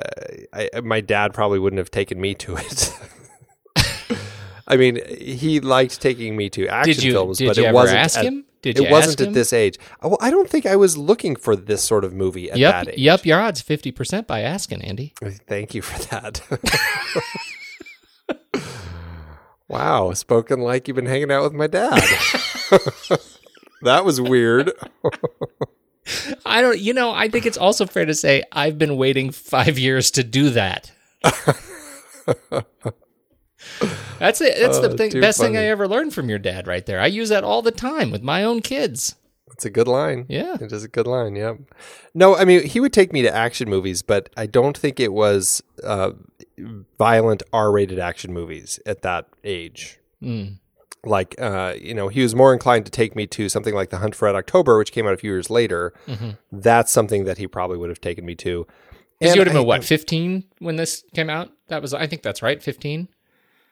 I, 0.51 0.81
my 0.81 0.99
dad 0.99 1.31
probably 1.31 1.59
wouldn't 1.59 1.77
have 1.77 1.91
taken 1.91 2.19
me 2.19 2.33
to 2.35 2.57
it. 2.57 2.91
I 4.67 4.78
mean, 4.78 4.99
he 5.19 5.60
liked 5.60 6.01
taking 6.01 6.36
me 6.36 6.49
to 6.51 6.67
action 6.67 6.93
Did 6.95 7.04
you- 7.04 7.12
films, 7.13 7.38
did 7.38 7.47
but 7.47 7.58
you 7.58 7.63
it 7.63 7.67
ever 7.67 7.75
wasn't. 7.75 7.99
ask 7.99 8.17
at, 8.19 8.25
him? 8.25 8.45
Did 8.62 8.80
it 8.80 8.89
wasn't 8.89 9.21
at 9.21 9.28
him? 9.28 9.34
this 9.34 9.54
age. 9.54 9.78
Well, 10.01 10.17
I 10.19 10.32
don't 10.32 10.49
think 10.49 10.65
I 10.65 10.75
was 10.75 10.97
looking 10.97 11.36
for 11.36 11.56
this 11.56 11.84
sort 11.84 12.04
of 12.04 12.13
movie 12.13 12.49
at 12.49 12.58
Yep. 12.58 12.73
that 12.73 12.88
age. 12.93 12.99
Yep. 12.99 13.25
Your 13.28 13.39
odds 13.39 13.62
50% 13.62 14.25
by 14.25 14.41
asking, 14.41 14.82
Andy. 14.82 15.13
Thank 15.47 15.75
you 15.75 15.84
for 15.84 15.99
that. 16.10 16.41
wow, 19.67 20.13
spoken 20.13 20.62
like 20.62 20.88
you've 20.88 20.95
been 20.95 21.06
hanging 21.06 21.32
out 21.32 21.43
with 21.43 21.54
my 21.54 21.67
dad. 21.67 21.91
that 23.84 24.04
was 24.04 24.19
weird. 24.19 24.71
I 26.45 26.62
don't, 26.62 26.80
you 26.80 26.93
know, 26.93 27.12
I 27.12 27.30
think 27.30 27.45
it's 27.45 27.58
also 27.58 27.86
fair 27.86 28.06
to 28.06 28.13
say 28.15 28.43
I've 28.51 28.78
been 28.80 28.97
waiting 28.97 29.32
five 29.32 29.78
years 29.78 30.10
to 30.12 30.23
do 30.23 30.49
that. 30.51 30.91
That's 34.19 34.39
it. 34.41 34.58
That's 34.60 34.80
the 34.80 34.89
Oh, 34.91 34.95
thing, 34.97 35.12
best 35.19 35.39
thing 35.39 35.58
I 35.58 35.63
ever 35.65 35.88
learned 35.88 36.13
from 36.13 36.30
your 36.30 36.39
dad 36.39 36.67
right 36.67 36.86
there. 36.86 36.99
I 36.99 37.08
use 37.08 37.30
that 37.30 37.43
all 37.43 37.62
the 37.62 37.71
time 37.71 38.12
with 38.12 38.21
my 38.23 38.43
own 38.43 38.62
kids. 38.62 39.15
It's 39.51 39.65
a 39.65 39.69
good 39.69 39.88
line. 39.88 40.25
Yeah. 40.28 40.58
It 40.60 40.71
is 40.71 40.84
a 40.84 40.88
good 40.88 41.08
line. 41.08 41.36
Yep. 41.36 41.58
No, 42.13 42.36
I 42.36 42.43
mean, 42.45 42.63
he 42.65 42.80
would 42.80 42.91
take 42.93 43.13
me 43.13 43.21
to 43.21 43.34
action 43.34 43.69
movies, 43.69 44.01
but 44.01 44.30
I 44.36 44.45
don't 44.47 44.78
think 44.78 44.99
it 44.99 45.13
was 45.13 45.62
uh, 45.84 46.12
violent 46.97 47.43
R 47.54 47.71
rated 47.71 47.99
action 47.99 48.34
movies 48.34 48.80
at 48.86 49.01
that 49.04 49.28
age. 49.43 49.99
Mm. 50.21 50.60
Like, 51.04 51.36
uh, 51.39 51.75
you 51.80 51.93
know, 51.93 52.08
he 52.08 52.21
was 52.21 52.34
more 52.34 52.51
inclined 52.51 52.86
to 52.86 52.91
take 52.91 53.15
me 53.15 53.28
to 53.28 53.47
something 53.47 53.75
like 53.75 53.91
The 53.91 53.97
Hunt 53.99 54.15
for 54.15 54.25
Red 54.25 54.36
October, 54.36 54.78
which 54.78 54.91
came 54.91 55.06
out 55.06 55.13
a 55.13 55.17
few 55.17 55.32
years 55.32 55.49
later. 55.49 55.93
That's 56.51 56.91
something 56.91 57.25
that 57.25 57.38
he 57.38 57.47
probably 57.47 57.78
would 57.78 57.89
have 57.89 58.01
taken 58.01 58.25
me 58.25 58.36
to. 58.36 58.65
Because 59.19 59.36
you 59.36 59.41
would 59.41 59.47
have 59.47 59.56
I- 59.56 59.60
been, 59.60 59.67
what, 59.67 59.84
15 59.84 60.43
when 60.60 60.75
this 60.78 61.04
came 61.13 61.30
out? 61.30 61.51
That 61.67 61.82
was, 61.82 61.93
I 61.93 62.08
think 62.08 62.23
that's 62.23 62.41
right, 62.41 62.62
15? 62.62 63.08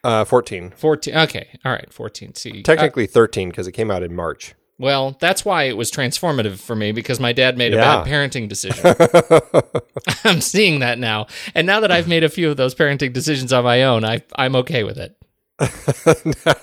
Uh, 0.03 0.25
14. 0.25 0.71
14. 0.75 1.15
Okay. 1.15 1.47
All 1.63 1.71
right. 1.71 1.91
14. 1.91 2.35
See, 2.35 2.59
uh, 2.59 2.63
Technically 2.63 3.07
13 3.07 3.49
because 3.49 3.67
it 3.67 3.71
came 3.71 3.89
out 3.89 4.03
in 4.03 4.13
March. 4.15 4.53
well, 4.79 5.15
that's 5.21 5.45
why 5.45 5.63
it 5.63 5.77
was 5.77 5.89
transformative 5.91 6.57
for 6.57 6.75
me 6.75 6.91
because 6.91 7.19
my 7.19 7.31
dad 7.31 7.57
made 7.57 7.73
a 7.73 7.77
bad 7.77 8.05
parenting 8.05 8.49
decision. 8.49 8.83
I'm 10.25 10.41
seeing 10.41 10.79
that 10.79 10.99
now. 10.99 11.27
And 11.55 11.65
now 11.65 11.79
that 11.79 11.91
I've 11.91 12.07
made 12.07 12.23
a 12.23 12.29
few 12.29 12.49
of 12.49 12.57
those 12.57 12.75
parenting 12.75 13.13
decisions 13.13 13.53
on 13.53 13.63
my 13.63 13.83
own, 13.83 14.03
I, 14.03 14.23
I'm 14.35 14.55
okay 14.57 14.83
with 14.83 14.97
it. 14.97 15.15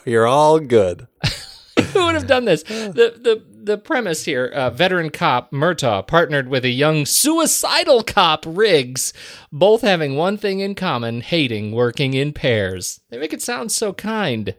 You're 0.05 0.27
all 0.27 0.59
good. 0.61 1.07
Who 1.93 2.05
would 2.05 2.15
have 2.15 2.27
done 2.27 2.45
this? 2.45 2.63
The 2.65 3.15
the 3.17 3.43
the 3.63 3.79
premise 3.79 4.25
here: 4.25 4.47
uh, 4.47 4.71
veteran 4.71 5.11
cop 5.11 5.51
Murtaugh 5.53 6.07
partnered 6.07 6.49
with 6.49 6.65
a 6.65 6.71
young 6.71 7.07
suicidal 7.07 8.03
cop 8.03 8.45
Riggs, 8.47 9.13
both 9.53 9.83
having 9.83 10.17
one 10.17 10.37
thing 10.37 10.61
in 10.61 10.75
common: 10.75 11.21
hating 11.21 11.73
working 11.73 12.15
in 12.15 12.33
pairs. 12.33 13.01
They 13.11 13.19
make 13.19 13.33
it 13.33 13.43
sound 13.43 13.73
so 13.73 13.93
kind, 13.93 14.55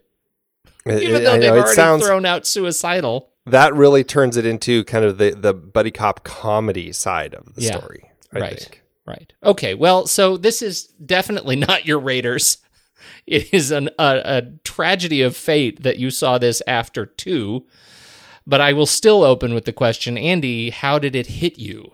even 0.86 1.24
though 1.24 1.40
they've 1.40 1.52
already 1.52 1.74
sounds 1.76 2.06
thrown 2.06 2.26
out 2.26 2.46
suicidal. 2.46 3.30
that 3.46 3.74
really 3.74 4.04
turns 4.04 4.38
it 4.38 4.46
into 4.46 4.84
kind 4.86 5.06
of 5.06 5.18
the 5.18 5.32
the 5.32 5.54
buddy 5.54 5.92
cop 5.92 6.24
comedy 6.24 6.92
side 6.92 7.34
of 7.34 7.56
the 7.56 7.62
Yeah. 7.64 7.78
story. 7.78 8.10
I 8.34 8.40
right, 8.40 8.60
think. 8.60 8.82
right. 9.06 9.34
Okay, 9.44 9.74
well, 9.74 10.08
so 10.08 10.38
this 10.38 10.62
is 10.62 10.86
definitely 11.06 11.56
not 11.68 11.86
your 11.86 12.00
Raiders. 12.00 12.58
it 13.28 13.54
is 13.54 13.72
an, 13.72 13.90
a, 14.00 14.22
a 14.24 14.42
tragedy 14.64 15.22
of 15.22 15.36
fate 15.36 15.84
that 15.84 15.98
you 15.98 16.10
saw 16.12 16.38
this 16.38 16.62
after 16.68 17.06
two. 17.06 17.66
But 18.52 18.60
I 18.60 18.74
will 18.74 18.86
still 18.86 19.24
open 19.24 19.54
with 19.54 19.64
the 19.64 19.72
question, 19.72 20.18
Andy, 20.18 20.72
how 20.72 21.00
did 21.00 21.16
it 21.16 21.28
hit 21.28 21.58
you? 21.58 21.90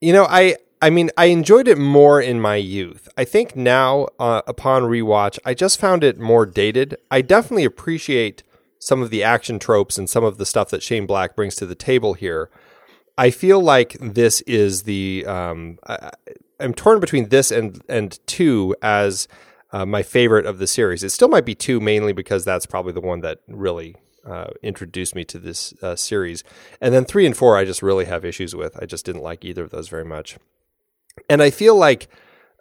You 0.00 0.12
know, 0.12 0.26
I 0.28 0.56
I 0.82 0.90
mean, 0.90 1.10
I 1.16 1.26
enjoyed 1.26 1.68
it 1.68 1.78
more 1.78 2.20
in 2.20 2.40
my 2.40 2.56
youth. 2.56 3.08
I 3.16 3.24
think 3.24 3.54
now, 3.54 4.08
uh, 4.18 4.42
upon 4.48 4.82
rewatch, 4.82 5.38
I 5.44 5.54
just 5.54 5.78
found 5.78 6.02
it 6.02 6.18
more 6.18 6.46
dated. 6.46 6.96
I 7.12 7.22
definitely 7.22 7.64
appreciate 7.64 8.42
some 8.80 9.02
of 9.02 9.10
the 9.10 9.22
action 9.22 9.60
tropes 9.60 9.98
and 9.98 10.10
some 10.10 10.24
of 10.24 10.36
the 10.36 10.44
stuff 10.44 10.70
that 10.70 10.82
Shane 10.82 11.06
Black 11.06 11.36
brings 11.36 11.54
to 11.56 11.66
the 11.66 11.76
table 11.76 12.14
here. 12.14 12.50
I 13.16 13.30
feel 13.30 13.60
like 13.60 13.96
this 14.00 14.40
is 14.48 14.82
the 14.82 15.24
um, 15.28 15.78
I, 15.86 16.10
am 16.58 16.74
torn 16.74 16.98
between 16.98 17.28
this 17.28 17.52
and 17.52 17.80
and 17.88 18.18
two 18.26 18.74
as 18.82 19.28
uh, 19.70 19.86
my 19.86 20.02
favorite 20.02 20.44
of 20.44 20.58
the 20.58 20.66
series. 20.66 21.04
It 21.04 21.10
still 21.10 21.28
might 21.28 21.46
be 21.46 21.54
two, 21.54 21.78
mainly 21.78 22.12
because 22.12 22.44
that's 22.44 22.66
probably 22.66 22.94
the 22.94 23.00
one 23.00 23.20
that 23.20 23.38
really 23.46 23.94
uh, 24.26 24.50
introduced 24.62 25.14
me 25.14 25.24
to 25.24 25.38
this 25.38 25.74
uh, 25.82 25.96
series. 25.96 26.44
And 26.80 26.94
then 26.94 27.04
three 27.04 27.26
and 27.26 27.36
four, 27.36 27.56
I 27.56 27.64
just 27.64 27.82
really 27.82 28.04
have 28.04 28.24
issues 28.24 28.54
with. 28.54 28.76
I 28.80 28.86
just 28.86 29.04
didn't 29.04 29.22
like 29.22 29.44
either 29.44 29.64
of 29.64 29.70
those 29.70 29.88
very 29.88 30.04
much. 30.04 30.38
And 31.28 31.42
I 31.42 31.50
feel 31.50 31.74
like 31.74 32.08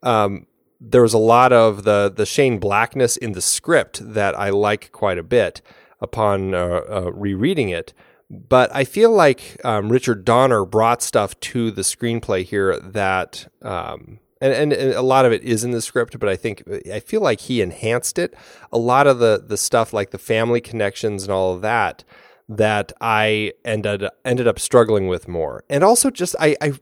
um, 0.04 0.48
there 0.80 1.02
was 1.02 1.14
a 1.14 1.20
lot 1.20 1.52
of 1.52 1.84
the 1.84 2.12
the 2.14 2.26
Shane 2.26 2.60
Blackness 2.60 3.18
in 3.18 3.34
the 3.34 3.42
script 3.42 4.00
that 4.14 4.38
I 4.38 4.50
like 4.50 4.92
quite 4.92 5.18
a 5.18 5.24
bit 5.24 5.62
upon 6.02 6.54
uh, 6.54 6.82
uh, 6.90 7.12
rereading 7.14 7.70
it. 7.70 7.94
But 8.30 8.74
I 8.74 8.84
feel 8.84 9.12
like 9.12 9.60
um, 9.66 9.92
Richard 9.92 10.24
Donner 10.24 10.64
brought 10.64 11.02
stuff 11.02 11.40
to 11.40 11.72
the 11.72 11.82
screenplay 11.82 12.46
here 12.46 12.80
that, 12.80 13.52
um, 13.64 14.20
and, 14.42 14.54
and, 14.54 14.74
and, 14.74 14.94
a 14.94 15.02
lot 15.02 15.26
of 15.26 15.32
it 15.32 15.44
is 15.44 15.64
in 15.64 15.72
the 15.72 15.82
script, 15.82 16.18
but 16.20 16.30
I 16.30 16.36
think 16.36 16.64
I 16.92 17.00
feel 17.00 17.22
like 17.22 17.42
he 17.42 17.62
enhanced 17.62 18.18
it. 18.18 18.34
A 18.72 18.78
lot 18.78 19.08
of 19.08 19.20
the 19.20 19.44
the 19.46 19.58
stuff, 19.58 19.94
like 19.94 20.12
the 20.12 20.18
family 20.18 20.62
connections 20.62 21.24
and 21.24 21.32
all 21.32 21.54
of 21.54 21.62
that, 21.62 22.04
that 22.48 22.92
I 23.02 23.54
ended 23.66 24.08
ended 24.26 24.48
up 24.48 24.60
struggling 24.60 25.08
with 25.08 25.28
more, 25.28 25.64
and 25.70 25.84
also 25.84 26.10
just 26.10 26.36
I, 26.40 26.56
I 26.62 26.74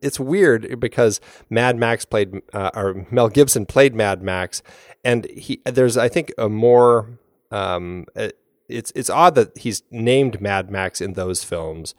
it's 0.00 0.18
weird 0.18 0.80
because 0.80 1.20
Mad 1.50 1.76
Max 1.76 2.04
played 2.04 2.40
uh, 2.52 2.70
or 2.74 3.06
Mel 3.10 3.28
Gibson 3.28 3.66
played 3.66 3.94
Mad 3.94 4.22
Max, 4.22 4.62
and 5.04 5.26
he 5.26 5.60
there's 5.64 5.96
I 5.96 6.08
think 6.08 6.32
a 6.38 6.48
more 6.48 7.18
um, 7.50 8.06
it's 8.68 8.92
it's 8.94 9.10
odd 9.10 9.34
that 9.34 9.56
he's 9.58 9.82
named 9.90 10.40
Mad 10.40 10.70
Max 10.70 11.00
in 11.00 11.12
those 11.12 11.44
films, 11.44 11.94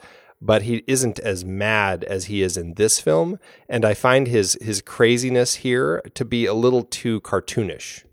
but 0.46 0.64
he 0.64 0.84
isn't 0.88 1.20
as 1.20 1.46
mad 1.46 2.04
as 2.04 2.26
he 2.26 2.42
is 2.42 2.58
in 2.58 2.74
this 2.74 3.00
film, 3.00 3.40
and 3.70 3.86
I 3.86 3.94
find 3.94 4.28
his 4.28 4.58
his 4.62 4.82
craziness 4.82 5.56
here 5.56 6.02
to 6.14 6.26
be 6.26 6.46
a 6.46 6.54
little 6.54 6.84
too 6.84 7.22
cartoonish. 7.22 8.04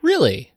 Really? 0.00 0.52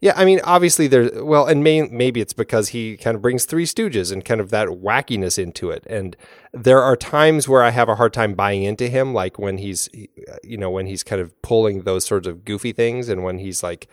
Yeah, 0.00 0.14
I 0.16 0.24
mean, 0.24 0.40
obviously 0.42 0.88
there's 0.88 1.12
well, 1.22 1.46
and 1.46 1.62
may, 1.62 1.82
maybe 1.82 2.20
it's 2.20 2.32
because 2.32 2.70
he 2.70 2.96
kind 2.96 3.14
of 3.14 3.22
brings 3.22 3.44
Three 3.44 3.66
Stooges 3.66 4.10
and 4.10 4.24
kind 4.24 4.40
of 4.40 4.50
that 4.50 4.68
wackiness 4.68 5.38
into 5.38 5.70
it. 5.70 5.86
And 5.88 6.16
there 6.52 6.82
are 6.82 6.96
times 6.96 7.46
where 7.46 7.62
I 7.62 7.70
have 7.70 7.88
a 7.88 7.94
hard 7.94 8.12
time 8.12 8.34
buying 8.34 8.64
into 8.64 8.88
him, 8.88 9.14
like 9.14 9.38
when 9.38 9.58
he's, 9.58 9.88
uh, 10.28 10.38
you 10.42 10.56
know, 10.56 10.70
when 10.70 10.86
he's 10.86 11.04
kind 11.04 11.20
of 11.20 11.40
pulling 11.42 11.82
those 11.82 12.04
sorts 12.04 12.26
of 12.26 12.44
goofy 12.44 12.72
things, 12.72 13.08
and 13.08 13.22
when 13.22 13.38
he's 13.38 13.62
like, 13.62 13.86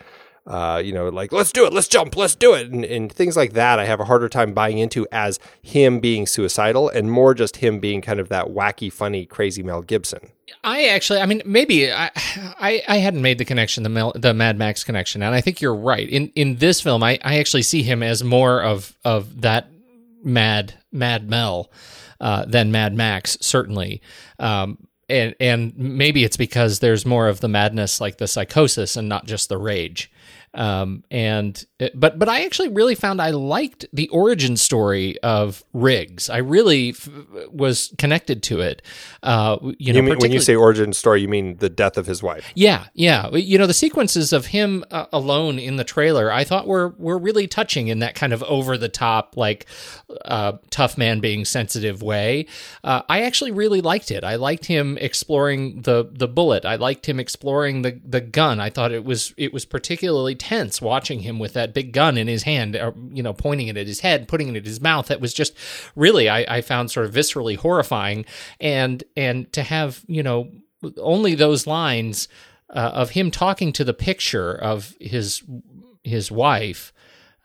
uh, 0.50 0.82
you 0.84 0.92
know, 0.92 1.10
like 1.10 1.32
let's 1.32 1.52
do 1.52 1.64
it, 1.66 1.72
let's 1.72 1.88
jump, 1.88 2.18
let's 2.18 2.34
do 2.34 2.56
it, 2.56 2.72
and, 2.72 2.84
and 2.84 3.12
things 3.12 3.38
like 3.38 3.54
that. 3.54 3.78
I 3.78 3.86
have 3.86 4.00
a 4.00 4.06
harder 4.06 4.28
time 4.28 4.52
buying 4.52 4.80
into 4.80 5.08
as 5.12 5.40
him 5.62 6.00
being 6.00 6.26
suicidal, 6.26 6.90
and 6.90 7.12
more 7.12 7.36
just 7.36 7.58
him 7.58 7.80
being 7.80 8.02
kind 8.02 8.20
of 8.20 8.30
that 8.30 8.48
wacky, 8.48 8.92
funny, 8.92 9.28
crazy 9.28 9.62
Mel 9.62 9.84
Gibson. 9.84 10.32
I 10.64 10.88
actually, 10.88 11.20
I 11.20 11.28
mean, 11.28 11.44
maybe 11.46 11.92
I, 11.92 12.10
I, 12.16 12.82
I 12.88 12.98
hadn't 12.98 13.22
made 13.22 13.38
the 13.38 13.46
connection, 13.46 13.84
the 13.84 13.90
Mel, 13.90 14.12
the 14.16 14.34
Mad 14.34 14.58
Max 14.58 14.84
connection, 14.84 15.22
and 15.22 15.36
I 15.36 15.42
think 15.42 15.62
you're 15.62 15.76
right. 15.76 16.10
In 16.10 16.30
in 16.36 16.56
this 16.56 16.82
film, 16.82 17.04
I, 17.04 17.20
I 17.24 17.38
actually 17.38 17.62
see 17.62 17.84
him 17.84 18.02
as 18.02 18.24
more 18.24 18.64
of 18.64 18.96
of 19.06 19.42
that 19.42 19.70
Mad 20.24 20.74
Mad 20.92 21.30
Mel 21.30 21.72
uh, 22.20 22.46
than 22.46 22.72
Mad 22.72 22.96
Max, 22.96 23.38
certainly. 23.40 24.02
Um, 24.40 24.80
and 25.08 25.36
and 25.40 25.78
maybe 25.78 26.24
it's 26.24 26.38
because 26.38 26.80
there's 26.80 27.06
more 27.06 27.28
of 27.28 27.40
the 27.40 27.48
madness, 27.48 28.02
like 28.02 28.18
the 28.18 28.28
psychosis, 28.28 28.96
and 28.96 29.08
not 29.08 29.28
just 29.28 29.50
the 29.50 29.58
rage. 29.60 30.12
Um, 30.54 31.04
and 31.12 31.64
but 31.94 32.18
but 32.18 32.28
I 32.28 32.44
actually 32.46 32.70
really 32.70 32.96
found 32.96 33.22
I 33.22 33.30
liked 33.30 33.86
the 33.94 34.10
origin 34.10 34.58
story 34.58 35.20
of 35.22 35.64
Riggs. 35.74 36.30
I 36.30 36.38
really 36.38 36.90
f- 36.90 37.08
was 37.52 37.94
connected 37.98 38.42
to 38.44 38.62
it. 38.62 38.82
Uh, 39.22 39.58
you 39.78 39.94
know, 39.94 39.98
you 40.00 40.04
mean, 40.04 40.18
when 40.20 40.32
you 40.32 40.40
say 40.40 40.56
origin 40.56 40.92
story, 40.94 41.22
you 41.22 41.28
mean 41.28 41.58
the 41.58 41.70
death 41.70 41.98
of 41.98 42.08
his 42.08 42.24
wife? 42.24 42.50
Yeah, 42.56 42.86
yeah. 42.94 43.30
You 43.30 43.60
know, 43.60 43.68
the 43.68 43.74
sequences 43.74 44.34
of 44.34 44.48
him 44.48 44.84
uh, 44.90 45.06
alone 45.14 45.60
in 45.60 45.76
the 45.76 45.84
trailer, 45.84 46.32
I 46.32 46.44
thought 46.44 46.68
were 46.68 46.96
were 46.98 47.20
really 47.20 47.48
touching 47.48 47.88
in 47.88 48.00
that 48.00 48.16
kind 48.16 48.34
of 48.34 48.42
over 48.44 48.78
the 48.78 48.90
top, 48.90 49.38
like 49.38 49.68
uh, 50.26 50.54
tough 50.72 50.98
man 50.98 51.20
being 51.20 51.46
sensitive 51.46 52.02
way. 52.02 52.48
Uh, 52.84 53.04
I 53.08 53.22
actually 53.22 53.52
really 53.52 53.82
liked 53.82 54.10
it. 54.10 54.24
I 54.24 54.36
liked 54.36 54.66
him 54.66 54.98
exploring 54.98 55.84
the 55.84 56.10
the 56.12 56.28
bullet. 56.28 56.66
I 56.66 56.76
liked 56.76 57.08
him 57.08 57.20
exploring 57.20 57.84
the 57.84 58.02
the 58.04 58.22
gun. 58.22 58.60
I 58.60 58.72
thought 58.72 58.92
it 58.92 59.06
was 59.06 59.34
it 59.38 59.54
was 59.54 59.66
particularly 59.66 60.36
tense 60.40 60.82
watching 60.82 61.20
him 61.20 61.38
with 61.38 61.54
that 61.54 61.74
big 61.74 61.94
gun 61.94 62.18
in 62.18 62.28
his 62.28 62.44
hand, 62.44 62.76
or, 62.76 62.96
you 63.12 63.22
know, 63.22 63.34
pointing 63.34 63.68
it 63.68 63.78
at 63.78 63.86
his 63.88 64.00
head, 64.00 64.28
putting 64.28 64.50
it 64.50 64.56
at 64.56 64.66
his 64.66 64.82
mouth. 64.82 65.08
That 65.08 65.22
was 65.22 65.34
just 65.34 65.54
really, 65.96 66.30
I, 66.30 66.58
I 66.58 66.62
found 66.62 66.90
sort 66.90 67.06
of 67.06 67.14
viscerally 67.14 67.58
horrifying. 67.58 68.26
And, 68.60 69.04
and 69.16 69.52
to 69.54 69.62
have, 69.64 70.04
you 70.08 70.24
know, 70.24 70.50
only 70.98 71.36
those 71.36 71.68
lines 71.68 72.28
uh, 72.70 72.92
of 72.94 73.12
him 73.12 73.32
talking 73.32 73.74
to 73.74 73.84
the 73.84 73.94
picture 73.94 74.54
of 74.54 74.96
his, 75.00 75.44
his 76.04 76.32
wife, 76.32 76.94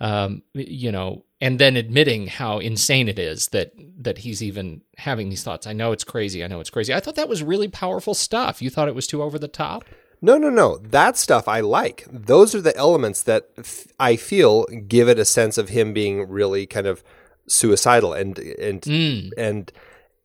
um, 0.00 0.42
you 0.54 0.92
know, 0.92 1.24
and 1.40 1.58
then 1.58 1.76
admitting 1.76 2.26
how 2.26 2.58
insane 2.58 3.06
it 3.06 3.18
is 3.18 3.48
that 3.48 3.72
that 3.98 4.18
he's 4.18 4.42
even 4.42 4.80
having 4.96 5.28
these 5.28 5.42
thoughts. 5.42 5.66
I 5.66 5.74
know 5.74 5.92
it's 5.92 6.04
crazy. 6.04 6.42
I 6.42 6.46
know 6.46 6.60
it's 6.60 6.70
crazy. 6.70 6.94
I 6.94 7.00
thought 7.00 7.16
that 7.16 7.28
was 7.28 7.42
really 7.42 7.68
powerful 7.68 8.14
stuff. 8.14 8.62
You 8.62 8.70
thought 8.70 8.88
it 8.88 8.94
was 8.94 9.06
too 9.06 9.22
over 9.22 9.38
the 9.38 9.48
top? 9.48 9.84
No, 10.24 10.38
no, 10.38 10.48
no. 10.48 10.78
That 10.78 11.18
stuff 11.18 11.46
I 11.46 11.60
like. 11.60 12.06
Those 12.10 12.54
are 12.54 12.62
the 12.62 12.74
elements 12.78 13.20
that 13.24 13.50
f- 13.58 13.88
I 14.00 14.16
feel 14.16 14.64
give 14.88 15.06
it 15.06 15.18
a 15.18 15.24
sense 15.26 15.58
of 15.58 15.68
him 15.68 15.92
being 15.92 16.26
really 16.30 16.64
kind 16.64 16.86
of 16.86 17.04
suicidal 17.46 18.14
and 18.14 18.38
and 18.38 18.80
mm. 18.80 19.30
and 19.36 19.70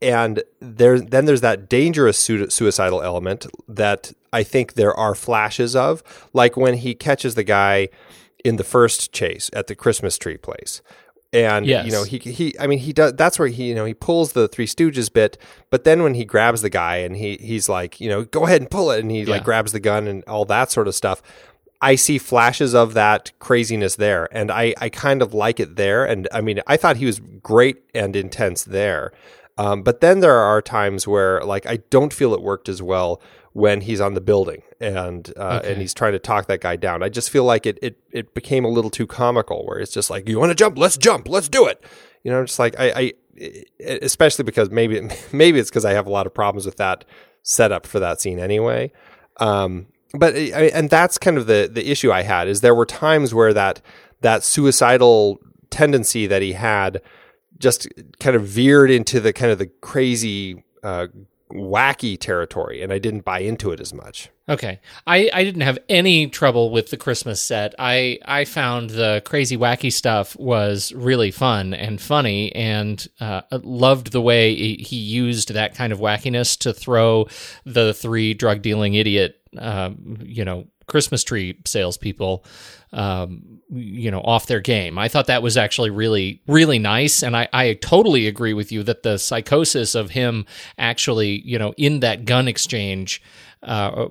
and 0.00 0.42
there 0.58 0.98
then 0.98 1.26
there's 1.26 1.42
that 1.42 1.68
dangerous 1.68 2.16
suicidal 2.16 3.02
element 3.02 3.46
that 3.68 4.14
I 4.32 4.42
think 4.42 4.72
there 4.72 4.94
are 4.94 5.14
flashes 5.14 5.76
of, 5.76 6.02
like 6.32 6.56
when 6.56 6.78
he 6.78 6.94
catches 6.94 7.34
the 7.34 7.44
guy 7.44 7.90
in 8.42 8.56
the 8.56 8.64
first 8.64 9.12
chase 9.12 9.50
at 9.52 9.66
the 9.66 9.74
Christmas 9.74 10.16
tree 10.16 10.38
place, 10.38 10.80
and 11.32 11.66
yes. 11.66 11.86
you 11.86 11.92
know 11.92 12.02
he 12.02 12.18
he 12.18 12.54
I 12.58 12.66
mean 12.66 12.78
he 12.78 12.92
does 12.92 13.14
that's 13.14 13.38
where 13.38 13.48
he 13.48 13.68
you 13.68 13.74
know 13.74 13.84
he 13.84 13.94
pulls 13.94 14.32
the 14.32 14.48
Three 14.48 14.66
Stooges 14.66 15.12
bit, 15.12 15.38
but 15.70 15.84
then 15.84 16.02
when 16.02 16.14
he 16.14 16.24
grabs 16.24 16.62
the 16.62 16.70
guy 16.70 16.96
and 16.96 17.16
he 17.16 17.36
he's 17.36 17.68
like 17.68 18.00
you 18.00 18.08
know 18.08 18.24
go 18.24 18.46
ahead 18.46 18.60
and 18.60 18.70
pull 18.70 18.90
it 18.90 19.00
and 19.00 19.10
he 19.10 19.22
yeah. 19.22 19.30
like 19.34 19.44
grabs 19.44 19.72
the 19.72 19.80
gun 19.80 20.06
and 20.06 20.24
all 20.24 20.44
that 20.46 20.70
sort 20.70 20.88
of 20.88 20.94
stuff. 20.94 21.22
I 21.82 21.94
see 21.94 22.18
flashes 22.18 22.74
of 22.74 22.92
that 22.92 23.32
craziness 23.38 23.96
there, 23.96 24.28
and 24.32 24.50
I 24.50 24.74
I 24.78 24.88
kind 24.88 25.22
of 25.22 25.32
like 25.32 25.60
it 25.60 25.76
there. 25.76 26.04
And 26.04 26.28
I 26.32 26.40
mean 26.40 26.60
I 26.66 26.76
thought 26.76 26.96
he 26.96 27.06
was 27.06 27.20
great 27.42 27.82
and 27.94 28.16
intense 28.16 28.64
there, 28.64 29.12
um, 29.56 29.82
but 29.82 30.00
then 30.00 30.20
there 30.20 30.38
are 30.38 30.60
times 30.60 31.06
where 31.06 31.42
like 31.42 31.66
I 31.66 31.78
don't 31.90 32.12
feel 32.12 32.34
it 32.34 32.42
worked 32.42 32.68
as 32.68 32.82
well 32.82 33.22
when 33.52 33.82
he's 33.82 34.00
on 34.00 34.14
the 34.14 34.20
building 34.20 34.62
and 34.80 35.32
uh, 35.36 35.60
okay. 35.60 35.72
and 35.72 35.80
he's 35.80 35.94
trying 35.94 36.12
to 36.12 36.18
talk 36.18 36.46
that 36.46 36.60
guy 36.60 36.76
down. 36.76 37.02
I 37.02 37.08
just 37.08 37.30
feel 37.30 37.44
like 37.44 37.66
it 37.66 37.78
it 37.82 37.98
it 38.10 38.34
became 38.34 38.64
a 38.64 38.68
little 38.68 38.90
too 38.90 39.06
comical, 39.06 39.66
where 39.66 39.78
it's 39.78 39.92
just 39.92 40.10
like, 40.10 40.28
you 40.28 40.38
want 40.38 40.50
to 40.50 40.54
jump, 40.54 40.78
let's 40.78 40.96
jump, 40.96 41.28
let's 41.28 41.48
do 41.48 41.66
it. 41.66 41.84
You 42.24 42.30
know, 42.30 42.44
just 42.44 42.58
like 42.58 42.74
I, 42.78 42.92
I 42.96 43.12
especially 43.80 44.44
because 44.44 44.70
maybe 44.70 45.00
maybe 45.32 45.58
it's 45.58 45.70
because 45.70 45.84
I 45.84 45.92
have 45.92 46.06
a 46.06 46.10
lot 46.10 46.26
of 46.26 46.34
problems 46.34 46.66
with 46.66 46.76
that 46.76 47.04
setup 47.42 47.86
for 47.86 48.00
that 48.00 48.20
scene 48.20 48.38
anyway. 48.38 48.92
Um, 49.38 49.86
but 50.14 50.34
and 50.34 50.90
that's 50.90 51.18
kind 51.18 51.36
of 51.36 51.46
the 51.46 51.68
the 51.72 51.90
issue 51.90 52.10
I 52.10 52.22
had 52.22 52.48
is 52.48 52.62
there 52.62 52.74
were 52.74 52.86
times 52.86 53.34
where 53.34 53.52
that 53.52 53.80
that 54.22 54.42
suicidal 54.42 55.38
tendency 55.70 56.26
that 56.26 56.42
he 56.42 56.52
had 56.52 57.00
just 57.58 57.86
kind 58.18 58.34
of 58.34 58.42
veered 58.42 58.90
into 58.90 59.20
the 59.20 59.32
kind 59.32 59.52
of 59.52 59.58
the 59.58 59.66
crazy 59.66 60.64
uh, 60.82 61.06
wacky 61.52 62.18
territory 62.18 62.82
and 62.82 62.92
I 62.92 62.98
didn't 62.98 63.24
buy 63.24 63.40
into 63.40 63.70
it 63.70 63.80
as 63.80 63.92
much. 63.92 64.30
Okay. 64.50 64.80
I, 65.06 65.30
I 65.32 65.44
didn't 65.44 65.60
have 65.60 65.78
any 65.88 66.26
trouble 66.26 66.70
with 66.70 66.90
the 66.90 66.96
Christmas 66.96 67.40
set. 67.40 67.72
I, 67.78 68.18
I 68.24 68.44
found 68.44 68.90
the 68.90 69.22
crazy 69.24 69.56
wacky 69.56 69.92
stuff 69.92 70.36
was 70.36 70.92
really 70.92 71.30
fun 71.30 71.72
and 71.72 72.00
funny 72.00 72.52
and 72.52 73.06
uh, 73.20 73.42
loved 73.52 74.10
the 74.10 74.20
way 74.20 74.54
he 74.74 74.96
used 74.96 75.54
that 75.54 75.76
kind 75.76 75.92
of 75.92 76.00
wackiness 76.00 76.58
to 76.58 76.72
throw 76.72 77.28
the 77.64 77.94
three 77.94 78.34
drug 78.34 78.60
dealing 78.60 78.94
idiot, 78.94 79.40
um, 79.56 80.18
you 80.20 80.44
know, 80.44 80.66
Christmas 80.90 81.24
tree 81.24 81.58
salespeople, 81.64 82.44
um, 82.92 83.60
you 83.70 84.10
know, 84.10 84.20
off 84.20 84.46
their 84.46 84.60
game. 84.60 84.98
I 84.98 85.08
thought 85.08 85.28
that 85.28 85.42
was 85.42 85.56
actually 85.56 85.90
really, 85.90 86.42
really 86.46 86.78
nice, 86.78 87.22
and 87.22 87.36
I, 87.36 87.48
I 87.52 87.74
totally 87.74 88.26
agree 88.26 88.52
with 88.52 88.70
you 88.70 88.82
that 88.82 89.02
the 89.02 89.18
psychosis 89.18 89.94
of 89.94 90.10
him 90.10 90.44
actually, 90.76 91.40
you 91.40 91.58
know, 91.58 91.72
in 91.76 92.00
that 92.00 92.24
gun 92.24 92.48
exchange. 92.48 93.22
Uh, 93.62 94.08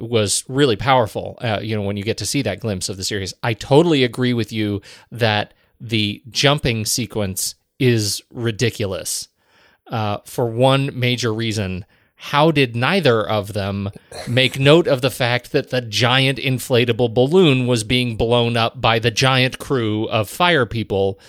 was 0.00 0.44
really 0.48 0.76
powerful. 0.76 1.38
Uh, 1.40 1.60
you 1.62 1.76
know, 1.76 1.82
when 1.82 1.96
you 1.98 2.02
get 2.02 2.16
to 2.18 2.26
see 2.26 2.42
that 2.42 2.60
glimpse 2.60 2.88
of 2.88 2.96
the 2.96 3.04
series, 3.04 3.34
I 3.42 3.52
totally 3.52 4.04
agree 4.04 4.32
with 4.32 4.52
you 4.52 4.80
that 5.10 5.52
the 5.80 6.22
jumping 6.30 6.86
sequence 6.86 7.56
is 7.78 8.22
ridiculous 8.30 9.28
uh, 9.88 10.18
for 10.24 10.46
one 10.46 10.98
major 10.98 11.32
reason 11.32 11.84
how 12.16 12.50
did 12.50 12.74
neither 12.74 13.26
of 13.26 13.52
them 13.52 13.90
make 14.26 14.58
note 14.58 14.86
of 14.86 15.02
the 15.02 15.10
fact 15.10 15.52
that 15.52 15.70
the 15.70 15.82
giant 15.82 16.38
inflatable 16.38 17.12
balloon 17.12 17.66
was 17.66 17.84
being 17.84 18.16
blown 18.16 18.56
up 18.56 18.80
by 18.80 18.98
the 18.98 19.10
giant 19.10 19.58
crew 19.58 20.08
of 20.08 20.28
fire 20.28 20.66
people 20.66 21.20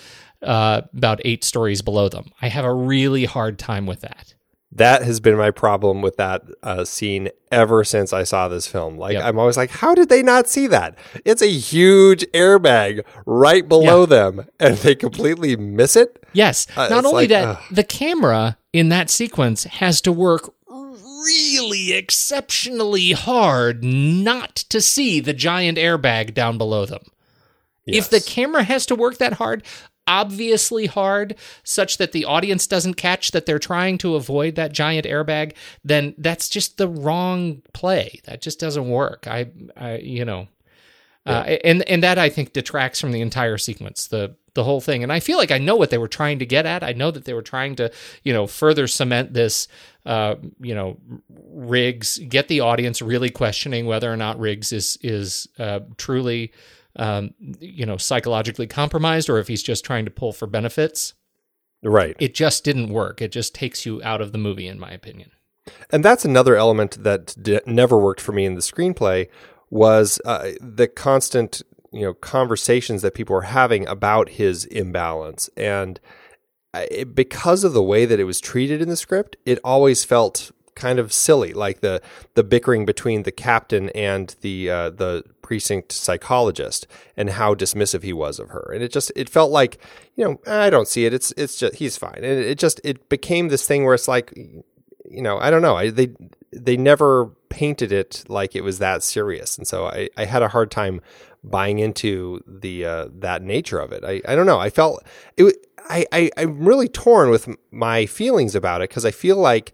uh, 0.42 0.82
about 0.96 1.20
eight 1.24 1.44
stories 1.44 1.82
below 1.82 2.08
them? 2.08 2.32
I 2.40 2.48
have 2.48 2.64
a 2.64 2.72
really 2.72 3.26
hard 3.26 3.58
time 3.58 3.86
with 3.86 4.00
that. 4.00 4.34
That 4.72 5.02
has 5.02 5.18
been 5.18 5.36
my 5.36 5.50
problem 5.50 6.02
with 6.02 6.16
that 6.16 6.42
uh, 6.62 6.84
scene 6.84 7.30
ever 7.50 7.84
since 7.84 8.12
I 8.12 8.24
saw 8.24 8.48
this 8.48 8.66
film. 8.66 8.98
Like, 8.98 9.14
yep. 9.14 9.24
I'm 9.24 9.38
always 9.38 9.56
like, 9.56 9.70
how 9.70 9.94
did 9.94 10.10
they 10.10 10.22
not 10.22 10.46
see 10.46 10.66
that? 10.66 10.96
It's 11.24 11.40
a 11.40 11.50
huge 11.50 12.24
airbag 12.32 13.02
right 13.24 13.66
below 13.66 14.00
yeah. 14.00 14.06
them, 14.06 14.46
and 14.60 14.76
they 14.76 14.94
completely 14.94 15.56
miss 15.56 15.96
it. 15.96 16.22
Yes. 16.34 16.66
Uh, 16.76 16.88
not 16.88 17.06
only 17.06 17.26
like, 17.26 17.30
that, 17.30 17.62
the 17.70 17.82
camera 17.82 18.58
in 18.74 18.90
that 18.90 19.08
sequence 19.08 19.64
has 19.64 20.02
to 20.02 20.12
work 20.12 20.52
really 21.24 21.92
exceptionally 21.92 23.12
hard 23.12 23.84
not 23.84 24.56
to 24.56 24.80
see 24.80 25.20
the 25.20 25.32
giant 25.32 25.78
airbag 25.78 26.34
down 26.34 26.58
below 26.58 26.86
them. 26.86 27.02
Yes. 27.84 28.04
If 28.04 28.10
the 28.10 28.20
camera 28.20 28.64
has 28.64 28.86
to 28.86 28.94
work 28.94 29.18
that 29.18 29.34
hard, 29.34 29.62
obviously 30.06 30.86
hard, 30.86 31.36
such 31.62 31.98
that 31.98 32.12
the 32.12 32.24
audience 32.24 32.66
doesn't 32.66 32.94
catch 32.94 33.30
that 33.30 33.46
they're 33.46 33.58
trying 33.58 33.98
to 33.98 34.14
avoid 34.14 34.54
that 34.56 34.72
giant 34.72 35.06
airbag, 35.06 35.54
then 35.84 36.14
that's 36.18 36.48
just 36.48 36.76
the 36.76 36.88
wrong 36.88 37.62
play. 37.72 38.20
That 38.24 38.42
just 38.42 38.60
doesn't 38.60 38.88
work. 38.88 39.26
I, 39.26 39.50
I 39.76 39.96
you 39.98 40.24
know, 40.24 40.48
uh, 41.26 41.44
yeah. 41.46 41.54
uh, 41.54 41.58
and 41.64 41.88
and 41.88 42.02
that 42.02 42.18
I 42.18 42.28
think 42.28 42.52
detracts 42.52 43.00
from 43.00 43.12
the 43.12 43.20
entire 43.20 43.58
sequence. 43.58 44.06
The 44.06 44.36
the 44.58 44.64
whole 44.64 44.80
thing. 44.80 45.04
And 45.04 45.12
I 45.12 45.20
feel 45.20 45.38
like 45.38 45.52
I 45.52 45.58
know 45.58 45.76
what 45.76 45.90
they 45.90 45.98
were 45.98 46.08
trying 46.08 46.40
to 46.40 46.46
get 46.46 46.66
at. 46.66 46.82
I 46.82 46.92
know 46.92 47.12
that 47.12 47.24
they 47.26 47.32
were 47.32 47.42
trying 47.42 47.76
to, 47.76 47.92
you 48.24 48.32
know, 48.32 48.48
further 48.48 48.88
cement 48.88 49.32
this, 49.32 49.68
uh, 50.08 50.36
you 50.58 50.74
know, 50.74 50.96
Riggs, 51.28 52.18
get 52.28 52.48
the 52.48 52.60
audience 52.60 53.02
really 53.02 53.28
questioning 53.28 53.84
whether 53.84 54.10
or 54.10 54.16
not 54.16 54.40
Riggs 54.40 54.72
is 54.72 54.96
is 55.02 55.46
uh, 55.58 55.80
truly, 55.98 56.50
um, 56.96 57.34
you 57.60 57.84
know, 57.84 57.98
psychologically 57.98 58.66
compromised 58.66 59.28
or 59.28 59.38
if 59.38 59.48
he's 59.48 59.62
just 59.62 59.84
trying 59.84 60.06
to 60.06 60.10
pull 60.10 60.32
for 60.32 60.46
benefits. 60.46 61.12
Right. 61.82 62.16
It 62.18 62.34
just 62.34 62.64
didn't 62.64 62.88
work. 62.88 63.20
It 63.20 63.32
just 63.32 63.54
takes 63.54 63.84
you 63.84 64.02
out 64.02 64.22
of 64.22 64.32
the 64.32 64.38
movie, 64.38 64.66
in 64.66 64.80
my 64.80 64.90
opinion. 64.90 65.30
And 65.90 66.02
that's 66.02 66.24
another 66.24 66.56
element 66.56 67.04
that 67.04 67.36
d- 67.40 67.60
never 67.66 67.98
worked 67.98 68.22
for 68.22 68.32
me 68.32 68.46
in 68.46 68.54
the 68.54 68.62
screenplay 68.62 69.28
was 69.68 70.18
uh, 70.24 70.52
the 70.58 70.88
constant 70.88 71.62
you 71.92 72.00
know 72.00 72.14
conversations 72.14 73.02
that 73.02 73.14
people 73.14 73.34
were 73.34 73.42
having 73.42 73.86
about 73.86 74.30
his 74.30 74.64
imbalance 74.64 75.50
and 75.54 76.00
it, 76.90 77.14
because 77.14 77.64
of 77.64 77.72
the 77.72 77.82
way 77.82 78.04
that 78.04 78.20
it 78.20 78.24
was 78.24 78.40
treated 78.40 78.80
in 78.80 78.88
the 78.88 78.96
script 78.96 79.36
it 79.44 79.58
always 79.64 80.04
felt 80.04 80.50
kind 80.78 81.00
of 81.00 81.12
silly 81.12 81.52
like 81.52 81.80
the 81.80 82.00
the 82.34 82.44
bickering 82.44 82.86
between 82.86 83.24
the 83.24 83.32
captain 83.32 83.90
and 83.90 84.36
the 84.40 84.70
uh, 84.70 84.90
the 84.90 85.24
precinct 85.42 85.92
psychologist 85.92 86.86
and 87.16 87.30
how 87.30 87.54
dismissive 87.54 88.02
he 88.02 88.12
was 88.12 88.38
of 88.38 88.50
her. 88.50 88.70
And 88.72 88.82
it 88.82 88.92
just 88.92 89.10
it 89.16 89.28
felt 89.28 89.50
like 89.50 89.78
you 90.14 90.24
know 90.24 90.40
I 90.46 90.70
don't 90.70 90.88
see 90.88 91.04
it. 91.04 91.12
It's 91.12 91.32
it's 91.36 91.58
just 91.58 91.76
he's 91.76 91.96
fine. 91.96 92.16
And 92.16 92.26
it 92.26 92.58
just 92.58 92.80
it 92.84 93.08
became 93.08 93.48
this 93.48 93.66
thing 93.66 93.84
where 93.84 93.94
it's 93.94 94.08
like 94.08 94.32
you 95.10 95.22
know 95.22 95.38
I 95.38 95.50
don't 95.50 95.62
know 95.62 95.76
I, 95.76 95.90
they 95.90 96.10
they 96.52 96.76
never 96.76 97.26
painted 97.48 97.92
it 97.92 98.24
like 98.28 98.54
it 98.54 98.62
was 98.62 98.78
that 98.78 99.02
serious 99.02 99.58
and 99.58 99.66
so 99.66 99.86
I, 99.86 100.08
I 100.16 100.24
had 100.24 100.42
a 100.42 100.48
hard 100.48 100.70
time 100.70 101.00
buying 101.44 101.78
into 101.78 102.42
the 102.46 102.84
uh, 102.84 103.08
that 103.12 103.42
nature 103.42 103.78
of 103.78 103.92
it. 103.92 104.04
I, 104.04 104.20
I 104.26 104.34
don't 104.34 104.46
know. 104.46 104.58
I 104.58 104.70
felt 104.70 105.02
it. 105.36 105.56
I, 105.88 106.06
I 106.12 106.30
I'm 106.36 106.64
really 106.64 106.88
torn 106.88 107.30
with 107.30 107.48
my 107.70 108.06
feelings 108.06 108.54
about 108.54 108.82
it 108.82 108.90
because 108.90 109.04
I 109.04 109.10
feel 109.10 109.36
like 109.36 109.72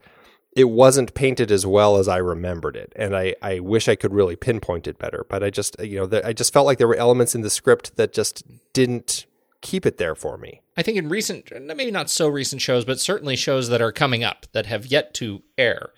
it 0.56 0.64
wasn't 0.64 1.14
painted 1.14 1.50
as 1.50 1.66
well 1.66 1.96
as 1.96 2.06
I 2.06 2.18
remembered 2.18 2.76
it, 2.76 2.92
and 2.96 3.16
I 3.16 3.34
I 3.42 3.60
wish 3.60 3.88
I 3.88 3.96
could 3.96 4.12
really 4.12 4.36
pinpoint 4.36 4.86
it 4.86 4.98
better. 4.98 5.26
But 5.28 5.42
I 5.42 5.50
just 5.50 5.78
you 5.80 5.98
know 5.98 6.06
the, 6.06 6.26
I 6.26 6.32
just 6.32 6.52
felt 6.52 6.66
like 6.66 6.78
there 6.78 6.88
were 6.88 6.96
elements 6.96 7.34
in 7.34 7.40
the 7.40 7.50
script 7.50 7.96
that 7.96 8.12
just 8.12 8.44
didn't 8.72 9.26
keep 9.64 9.84
it 9.84 9.98
there 9.98 10.14
for 10.14 10.38
me. 10.38 10.60
I 10.76 10.82
think 10.82 10.96
in 10.96 11.08
recent, 11.08 11.50
maybe 11.60 11.90
not 11.90 12.08
so 12.08 12.28
recent 12.28 12.62
shows, 12.62 12.84
but 12.84 13.00
certainly 13.00 13.34
shows 13.34 13.68
that 13.70 13.82
are 13.82 13.90
coming 13.90 14.22
up 14.22 14.46
that 14.52 14.66
have 14.66 14.86
yet 14.86 15.12
to 15.14 15.42
air 15.58 15.90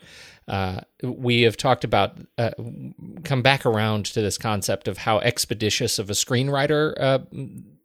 uh, 0.49 0.81
we 1.03 1.43
have 1.43 1.57
talked 1.57 1.85
about 1.85 2.19
uh, 2.39 2.51
come 3.25 3.43
back 3.43 3.67
around 3.67 4.07
to 4.07 4.23
this 4.23 4.39
concept 4.39 4.87
of 4.87 4.99
how 4.99 5.19
expeditious 5.21 5.99
of 5.99 6.09
a 6.09 6.13
screenwriter 6.13 6.95
uh, 7.01 7.19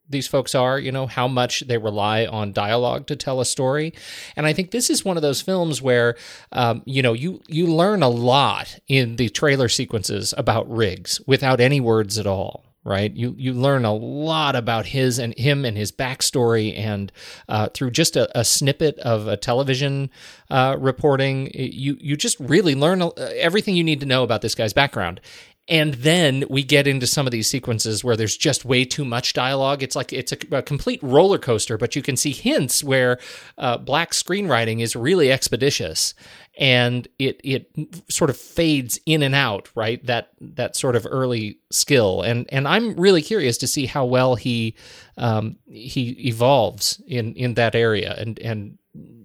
these 0.08 0.28
folks 0.28 0.54
are, 0.54 0.78
you 0.78 0.92
know, 0.92 1.08
how 1.08 1.28
much 1.28 1.62
they 1.62 1.78
rely 1.78 2.26
on 2.26 2.52
dialogue 2.52 3.08
to 3.08 3.16
tell 3.16 3.40
a 3.40 3.46
story. 3.46 3.94
And 4.36 4.46
I 4.46 4.54
think 4.54 4.72
this 4.72 4.90
is 4.90 5.06
one 5.06 5.16
of 5.16 5.24
those 5.24 5.42
films 5.42 5.82
where, 5.82 6.18
um, 6.52 6.84
you 6.86 7.02
know, 7.02 7.14
you, 7.14 7.42
you 7.48 7.66
learn 7.66 8.04
a 8.04 8.10
lot 8.10 8.78
in 8.88 9.16
the 9.16 9.30
trailer 9.30 9.70
sequences 9.70 10.34
about 10.38 10.70
Riggs 10.70 11.22
without 11.26 11.62
any 11.62 11.80
words 11.80 12.20
at 12.20 12.28
all 12.28 12.71
right? 12.84 13.16
You 13.16 13.36
you 13.38 13.54
learn 13.54 13.86
a 13.86 13.94
lot 13.94 14.56
about 14.56 14.88
his 14.88 15.20
and 15.20 15.38
him 15.38 15.66
and 15.66 15.78
his 15.78 15.92
backstory, 15.92 16.78
and 16.78 17.12
uh, 17.48 17.70
through 17.74 17.92
just 17.92 18.16
a, 18.16 18.40
a, 18.40 18.44
snippet 18.44 18.98
of 19.00 19.28
a 19.28 19.38
television 19.38 20.10
uh, 20.50 20.78
reporting, 20.80 21.52
you 21.54 21.98
you 22.00 22.18
just 22.18 22.40
really 22.40 22.74
learn 22.74 23.04
everything 23.18 23.76
you 23.76 23.84
need 23.84 24.00
to 24.00 24.06
know 24.06 24.24
about 24.24 24.42
this 24.42 24.56
guy's 24.56 24.74
background. 24.74 25.22
And 25.68 25.94
then 25.94 26.44
we 26.50 26.64
get 26.64 26.88
into 26.88 27.08
some 27.08 27.28
of 27.28 27.32
these 27.32 27.48
sequences 27.48 28.04
where 28.04 28.18
there's 28.18 28.36
just 28.36 28.66
way 28.66 28.84
too 28.84 29.06
much 29.06 29.34
dialogue. 29.34 29.84
It's 29.84 29.96
like 29.96 30.12
it's 30.12 30.32
a, 30.32 30.38
a 30.52 30.62
complete 30.62 31.02
roller 31.02 31.38
coaster, 31.38 31.78
but 31.78 31.96
you 31.96 32.02
can 32.02 32.18
see 32.18 32.32
hints 32.32 32.84
where 32.84 33.20
uh, 33.58 33.78
Black 33.78 34.12
screenwriting 34.12 34.82
is 34.82 34.96
really 34.96 35.32
expeditious 35.32 36.14
and 36.58 37.08
it 37.18 37.40
it 37.44 37.72
sort 38.10 38.30
of 38.30 38.38
fades 38.38 39.00
in 39.06 39.24
and 39.24 39.34
out, 39.36 39.70
right? 39.76 40.06
That 40.06 40.32
that 40.42 40.76
sort 40.76 40.96
of 40.96 41.08
early 41.10 41.60
skill, 41.72 42.22
and 42.22 42.46
and 42.52 42.68
I'm 42.68 42.96
really 42.96 43.22
curious 43.22 43.58
to 43.60 43.68
see 43.68 43.86
how 43.86 44.06
well 44.06 44.36
he 44.36 44.76
um, 45.18 45.58
he 45.66 46.10
evolves 46.28 47.02
in 47.08 47.34
in 47.36 47.54
that 47.54 47.76
area 47.76 48.16
and 48.18 48.38
and 48.40 48.78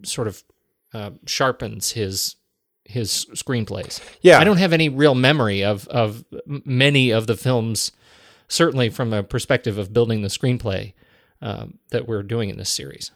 sort 0.05 0.29
of 0.29 0.45
uh, 0.95 1.11
sharpens 1.27 1.91
his 1.91 2.37
his 2.89 3.27
screenplays. 3.33 4.01
Yeah, 4.21 4.39
I 4.39 4.45
don't 4.45 4.59
have 4.59 4.73
any 4.73 4.89
real 4.89 5.15
memory 5.15 5.65
of 5.65 5.87
of 5.89 6.25
many 6.47 7.11
of 7.11 7.27
the 7.27 7.37
films, 7.37 7.93
certainly 8.49 8.91
from 8.91 9.13
a 9.13 9.23
perspective 9.23 9.79
of 9.79 9.93
building 9.93 10.23
the 10.23 10.29
screenplay 10.29 10.93
um, 11.41 11.79
that 11.91 12.07
we're 12.09 12.23
doing 12.23 12.49
in 12.49 12.57
this 12.57 12.71
series. 12.71 13.11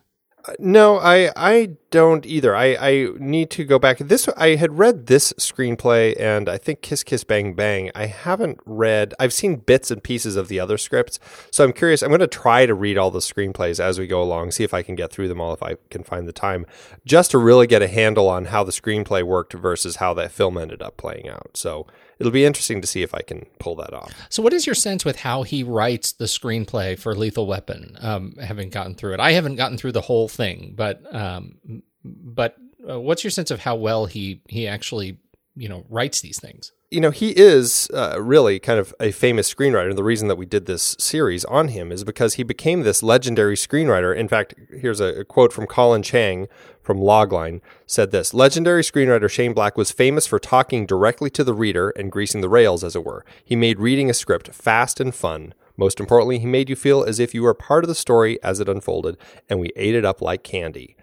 Uh, 0.46 0.52
no, 0.58 0.98
I 0.98 1.30
I 1.36 1.76
don't 1.90 2.24
either. 2.24 2.54
I, 2.54 2.76
I 2.80 3.08
need 3.18 3.50
to 3.50 3.64
go 3.64 3.78
back. 3.78 3.98
This 3.98 4.28
I 4.36 4.54
had 4.54 4.78
read 4.78 5.06
this 5.06 5.32
screenplay 5.34 6.18
and 6.18 6.48
I 6.48 6.56
think 6.56 6.82
Kiss 6.82 7.02
Kiss 7.02 7.24
Bang 7.24 7.54
Bang. 7.54 7.90
I 7.94 8.06
haven't 8.06 8.58
read. 8.64 9.14
I've 9.18 9.32
seen 9.32 9.56
bits 9.56 9.90
and 9.90 10.02
pieces 10.02 10.36
of 10.36 10.48
the 10.48 10.60
other 10.60 10.78
scripts, 10.78 11.18
so 11.50 11.64
I'm 11.64 11.72
curious. 11.72 12.02
I'm 12.02 12.08
going 12.08 12.20
to 12.20 12.26
try 12.26 12.66
to 12.66 12.74
read 12.74 12.96
all 12.96 13.10
the 13.10 13.18
screenplays 13.18 13.80
as 13.80 13.98
we 13.98 14.06
go 14.06 14.22
along, 14.22 14.52
see 14.52 14.64
if 14.64 14.72
I 14.72 14.82
can 14.82 14.94
get 14.94 15.12
through 15.12 15.28
them 15.28 15.40
all 15.40 15.52
if 15.52 15.62
I 15.62 15.76
can 15.90 16.04
find 16.04 16.26
the 16.28 16.32
time, 16.32 16.64
just 17.04 17.32
to 17.32 17.38
really 17.38 17.66
get 17.66 17.82
a 17.82 17.88
handle 17.88 18.28
on 18.28 18.46
how 18.46 18.64
the 18.64 18.72
screenplay 18.72 19.22
worked 19.22 19.52
versus 19.52 19.96
how 19.96 20.14
that 20.14 20.32
film 20.32 20.56
ended 20.56 20.80
up 20.80 20.96
playing 20.96 21.28
out. 21.28 21.50
So 21.54 21.86
it'll 22.20 22.30
be 22.30 22.44
interesting 22.44 22.80
to 22.82 22.86
see 22.86 23.02
if 23.02 23.14
I 23.14 23.22
can 23.22 23.46
pull 23.58 23.74
that 23.76 23.92
off. 23.94 24.12
So, 24.28 24.42
what 24.42 24.52
is 24.52 24.66
your 24.66 24.74
sense 24.74 25.04
with 25.04 25.16
how 25.16 25.42
he 25.42 25.64
writes 25.64 26.12
the 26.12 26.26
screenplay 26.26 26.96
for 26.96 27.14
Lethal 27.14 27.46
Weapon? 27.46 27.96
Um, 28.00 28.36
having 28.40 28.68
gotten 28.68 28.94
through 28.94 29.14
it, 29.14 29.20
I 29.20 29.32
haven't 29.32 29.56
gotten 29.56 29.78
through 29.78 29.92
the 29.92 30.02
whole 30.02 30.28
thing, 30.28 30.74
but 30.76 31.02
um, 31.12 31.82
but 32.04 32.56
uh, 32.88 33.00
what's 33.00 33.24
your 33.24 33.30
sense 33.30 33.50
of 33.50 33.60
how 33.60 33.74
well 33.74 34.06
he 34.06 34.42
he 34.48 34.68
actually 34.68 35.18
you 35.56 35.68
know 35.68 35.84
writes 35.88 36.20
these 36.20 36.38
things? 36.38 36.72
You 36.90 37.00
know, 37.00 37.10
he 37.10 37.30
is 37.30 37.88
uh, 37.94 38.20
really 38.20 38.58
kind 38.58 38.80
of 38.80 38.92
a 38.98 39.12
famous 39.12 39.52
screenwriter. 39.52 39.90
and 39.90 39.98
The 39.98 40.02
reason 40.02 40.26
that 40.26 40.36
we 40.36 40.44
did 40.44 40.66
this 40.66 40.96
series 40.98 41.44
on 41.44 41.68
him 41.68 41.92
is 41.92 42.02
because 42.02 42.34
he 42.34 42.42
became 42.42 42.82
this 42.82 43.02
legendary 43.02 43.54
screenwriter. 43.54 44.14
In 44.14 44.26
fact, 44.26 44.54
here's 44.70 44.98
a, 44.98 45.20
a, 45.20 45.24
quote 45.24 45.52
from 45.52 45.66
Colin 45.66 46.02
Chang 46.02 46.48
from 46.82 46.98
Logline 46.98 47.60
said 47.86 48.10
this 48.10 48.34
Legendary 48.34 48.82
screenwriter 48.82 49.30
Shane 49.30 49.54
Black 49.54 49.76
was 49.76 49.92
famous 49.92 50.26
for 50.26 50.40
talking 50.40 50.84
directly 50.84 51.30
to 51.30 51.44
the 51.44 51.54
reader 51.54 51.90
and 51.90 52.10
greasing 52.10 52.40
the 52.40 52.48
rails, 52.48 52.82
as 52.82 52.96
it 52.96 53.04
were. 53.04 53.24
He 53.44 53.54
made 53.54 53.78
reading 53.78 54.10
a 54.10 54.14
script 54.14 54.52
fast 54.52 54.98
and 54.98 55.14
fun. 55.14 55.54
Most 55.76 56.00
importantly, 56.00 56.40
he 56.40 56.46
made 56.46 56.68
you 56.68 56.76
feel 56.76 57.04
as 57.04 57.20
if 57.20 57.34
you 57.34 57.42
were 57.42 57.54
part 57.54 57.84
of 57.84 57.88
the 57.88 57.94
story 57.94 58.42
as 58.42 58.58
it 58.58 58.68
unfolded, 58.68 59.16
and 59.48 59.60
we 59.60 59.70
ate 59.76 59.94
it 59.94 60.04
up 60.04 60.20
like 60.20 60.42
candy. 60.42 60.96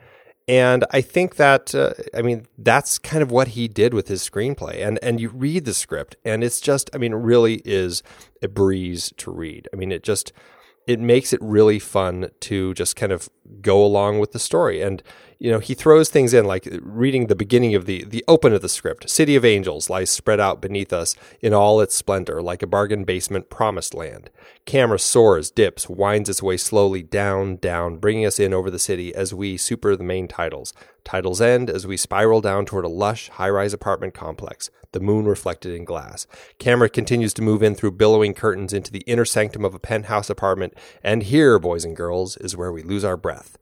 And 0.47 0.85
I 0.91 1.01
think 1.01 1.35
that 1.35 1.75
uh, 1.75 1.93
I 2.13 2.21
mean 2.21 2.47
that's 2.57 2.97
kind 2.97 3.21
of 3.21 3.31
what 3.31 3.49
he 3.49 3.67
did 3.67 3.93
with 3.93 4.07
his 4.07 4.27
screenplay. 4.27 4.85
And 4.85 4.97
and 5.03 5.19
you 5.19 5.29
read 5.29 5.65
the 5.65 5.73
script 5.73 6.15
and 6.23 6.43
it's 6.43 6.61
just 6.61 6.89
I 6.93 6.97
mean 6.97 7.13
it 7.13 7.17
really 7.17 7.61
is 7.65 8.01
a 8.41 8.47
breeze 8.47 9.13
to 9.17 9.31
read. 9.31 9.67
I 9.73 9.75
mean 9.75 9.91
it 9.91 10.03
just 10.03 10.31
it 10.87 11.01
makes 11.01 11.33
it 11.33 11.41
really 11.41 11.79
fun 11.79 12.29
to 12.39 12.73
just 12.73 12.95
kind 12.95 13.11
of 13.11 13.29
go 13.61 13.83
along 13.83 14.19
with 14.19 14.31
the 14.31 14.39
story. 14.39 14.81
And 14.81 15.03
you 15.39 15.51
know, 15.51 15.59
he 15.59 15.73
throws 15.73 16.09
things 16.09 16.33
in 16.33 16.45
like 16.45 16.67
reading 16.81 17.27
the 17.27 17.35
beginning 17.35 17.75
of 17.75 17.85
the 17.85 18.03
the 18.05 18.23
open 18.27 18.53
of 18.53 18.61
the 18.61 18.69
script. 18.69 19.09
City 19.09 19.35
of 19.35 19.45
Angels 19.45 19.89
lies 19.89 20.09
spread 20.09 20.39
out 20.39 20.61
beneath 20.61 20.91
us 20.91 21.15
in 21.41 21.53
all 21.53 21.79
its 21.79 21.95
splendor, 21.95 22.41
like 22.41 22.63
a 22.63 22.67
bargain 22.67 23.03
basement 23.03 23.49
promised 23.49 23.93
land. 23.93 24.29
Camera 24.65 24.97
soars, 24.97 25.51
dips, 25.51 25.87
winds 25.87 26.29
its 26.29 26.41
way 26.41 26.57
slowly 26.57 27.03
down, 27.03 27.57
down, 27.57 27.97
bringing 27.97 28.25
us 28.25 28.39
in 28.39 28.53
over 28.53 28.71
the 28.71 28.79
city 28.79 29.13
as 29.13 29.33
we 29.33 29.57
super 29.57 29.95
the 29.95 30.03
main 30.03 30.27
titles. 30.27 30.73
Titles 31.03 31.39
end 31.39 31.69
as 31.69 31.87
we 31.87 31.97
spiral 31.97 32.41
down 32.41 32.65
toward 32.65 32.83
a 32.83 32.89
lush, 32.89 33.29
high-rise 33.29 33.73
apartment 33.73 34.13
complex, 34.13 34.69
the 34.91 34.99
moon 34.99 35.25
reflected 35.25 35.73
in 35.73 35.85
glass. 35.85 36.27
Camera 36.59 36.89
continues 36.89 37.33
to 37.35 37.41
move 37.41 37.63
in 37.63 37.75
through 37.75 37.91
billowing 37.91 38.33
curtains 38.33 38.73
into 38.73 38.91
the 38.91 39.03
inner 39.07 39.23
sanctum 39.23 39.63
of 39.63 39.73
a 39.73 39.79
penthouse 39.79 40.29
apartment, 40.29 40.73
and 41.03 41.23
here, 41.23 41.59
boys 41.59 41.85
and 41.85 41.95
girls, 41.95 42.35
is 42.37 42.57
where 42.57 42.71
we 42.71 42.81
lose 42.81 43.05
our 43.05 43.15
breath. 43.15 43.57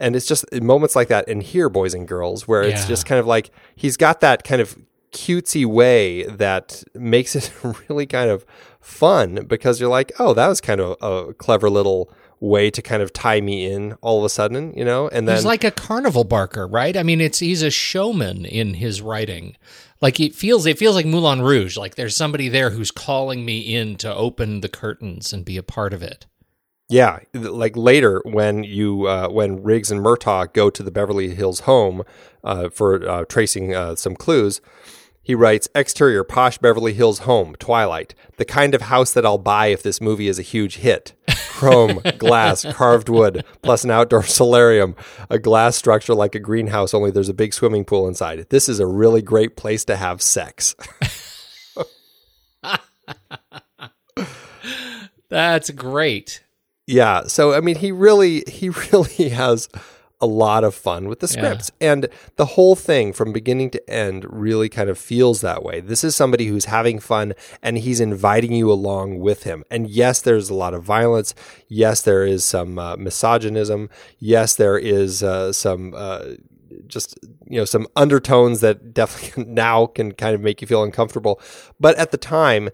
And 0.00 0.16
it's 0.16 0.26
just 0.26 0.44
moments 0.60 0.96
like 0.96 1.08
that 1.08 1.28
in 1.28 1.40
here, 1.42 1.68
boys 1.68 1.94
and 1.94 2.08
girls, 2.08 2.48
where 2.48 2.62
it's 2.62 2.82
Yeah. 2.82 2.88
just 2.88 3.06
kind 3.06 3.20
of 3.20 3.26
like 3.26 3.50
he's 3.76 3.96
got 3.96 4.20
that 4.20 4.42
kind 4.42 4.60
of 4.60 4.76
cutesy 5.12 5.66
way 5.66 6.22
that 6.24 6.82
makes 6.94 7.36
it 7.36 7.52
really 7.88 8.06
kind 8.06 8.30
of 8.30 8.44
fun 8.80 9.44
because 9.46 9.78
you're 9.80 9.90
like, 9.90 10.10
oh, 10.18 10.34
that 10.34 10.48
was 10.48 10.60
kind 10.60 10.80
of 10.80 10.96
a 11.02 11.34
clever 11.34 11.68
little 11.68 12.10
way 12.38 12.70
to 12.70 12.80
kind 12.80 13.02
of 13.02 13.12
tie 13.12 13.40
me 13.40 13.70
in 13.70 13.92
all 14.00 14.18
of 14.18 14.24
a 14.24 14.28
sudden, 14.30 14.72
you 14.74 14.84
know? 14.84 15.08
And 15.08 15.28
then 15.28 15.36
He's 15.36 15.44
like 15.44 15.64
a 15.64 15.70
carnival 15.70 16.24
barker, 16.24 16.66
right? 16.66 16.96
I 16.96 17.02
mean, 17.02 17.20
it's 17.20 17.40
he's 17.40 17.62
a 17.62 17.70
showman 17.70 18.46
in 18.46 18.74
his 18.74 19.02
writing. 19.02 19.56
Like 20.00 20.18
it 20.20 20.34
feels 20.34 20.64
it 20.64 20.78
feels 20.78 20.94
like 20.96 21.04
Moulin 21.04 21.42
Rouge. 21.42 21.76
Like 21.76 21.96
there's 21.96 22.16
somebody 22.16 22.48
there 22.48 22.70
who's 22.70 22.90
calling 22.90 23.44
me 23.44 23.58
in 23.76 23.96
to 23.96 24.14
open 24.14 24.62
the 24.62 24.68
curtains 24.70 25.34
and 25.34 25.44
be 25.44 25.58
a 25.58 25.62
part 25.62 25.92
of 25.92 26.02
it. 26.02 26.24
Yeah, 26.90 27.20
like 27.32 27.76
later 27.76 28.20
when 28.24 28.64
you 28.64 29.06
uh, 29.06 29.28
when 29.28 29.62
Riggs 29.62 29.92
and 29.92 30.04
Murtaugh 30.04 30.52
go 30.52 30.70
to 30.70 30.82
the 30.82 30.90
Beverly 30.90 31.32
Hills 31.34 31.60
home 31.60 32.02
uh, 32.42 32.68
for 32.68 33.08
uh, 33.08 33.24
tracing 33.26 33.72
uh, 33.72 33.94
some 33.94 34.16
clues, 34.16 34.60
he 35.22 35.36
writes 35.36 35.68
exterior 35.72 36.24
posh 36.24 36.58
Beverly 36.58 36.92
Hills 36.92 37.20
home, 37.20 37.54
Twilight, 37.60 38.16
the 38.38 38.44
kind 38.44 38.74
of 38.74 38.82
house 38.82 39.12
that 39.12 39.24
I'll 39.24 39.38
buy 39.38 39.66
if 39.68 39.84
this 39.84 40.00
movie 40.00 40.26
is 40.26 40.40
a 40.40 40.42
huge 40.42 40.78
hit. 40.78 41.12
Chrome, 41.50 42.00
glass, 42.18 42.64
carved 42.72 43.08
wood, 43.08 43.44
plus 43.62 43.84
an 43.84 43.92
outdoor 43.92 44.22
solarium, 44.24 44.96
a 45.28 45.38
glass 45.38 45.76
structure 45.76 46.14
like 46.14 46.34
a 46.34 46.40
greenhouse, 46.40 46.92
only 46.92 47.12
there's 47.12 47.28
a 47.28 47.34
big 47.34 47.54
swimming 47.54 47.84
pool 47.84 48.08
inside. 48.08 48.44
This 48.50 48.68
is 48.68 48.80
a 48.80 48.86
really 48.86 49.22
great 49.22 49.56
place 49.56 49.84
to 49.84 49.94
have 49.96 50.20
sex. 50.20 50.74
That's 55.28 55.70
great. 55.70 56.42
Yeah. 56.90 57.24
So 57.26 57.54
I 57.54 57.60
mean, 57.60 57.76
he 57.76 57.92
really 57.92 58.44
he 58.48 58.68
really 58.92 59.28
has 59.30 59.68
a 60.22 60.26
lot 60.26 60.64
of 60.64 60.74
fun 60.74 61.08
with 61.08 61.20
the 61.20 61.26
Yeah. 61.28 61.32
scripts, 61.40 61.70
and 61.80 62.06
the 62.36 62.44
whole 62.44 62.76
thing 62.76 63.14
from 63.14 63.32
beginning 63.32 63.70
to 63.70 63.90
end 63.90 64.26
really 64.28 64.68
kind 64.68 64.90
of 64.90 64.98
feels 64.98 65.40
that 65.40 65.62
way. 65.62 65.80
This 65.80 66.04
is 66.04 66.14
somebody 66.14 66.46
who's 66.46 66.66
having 66.66 66.98
fun, 66.98 67.32
and 67.62 67.78
he's 67.78 68.00
inviting 68.00 68.52
you 68.52 68.70
along 68.70 69.20
with 69.20 69.44
him. 69.44 69.64
And 69.70 69.88
yes, 69.88 70.20
there's 70.20 70.50
a 70.50 70.54
lot 70.54 70.74
of 70.74 70.82
violence. 70.82 71.34
Yes, 71.68 72.02
there 72.02 72.26
is 72.26 72.44
some 72.44 72.78
uh, 72.78 72.96
misogynism. 72.96 73.88
Yes, 74.18 74.56
there 74.56 74.78
is 74.78 75.22
uh, 75.22 75.52
some. 75.52 75.94
Uh, 75.96 76.34
just 76.86 77.18
you 77.48 77.58
know 77.58 77.64
some 77.64 77.86
undertones 77.96 78.60
that 78.60 78.92
definitely 79.00 79.44
now 79.52 79.86
can 79.86 80.12
kind 80.12 80.34
of 80.34 80.40
make 80.40 80.60
you 80.60 80.68
feel 80.68 80.84
uncomfortable 80.84 81.40
but 81.80 81.96
at 81.96 82.10
the 82.12 82.16
time 82.16 82.68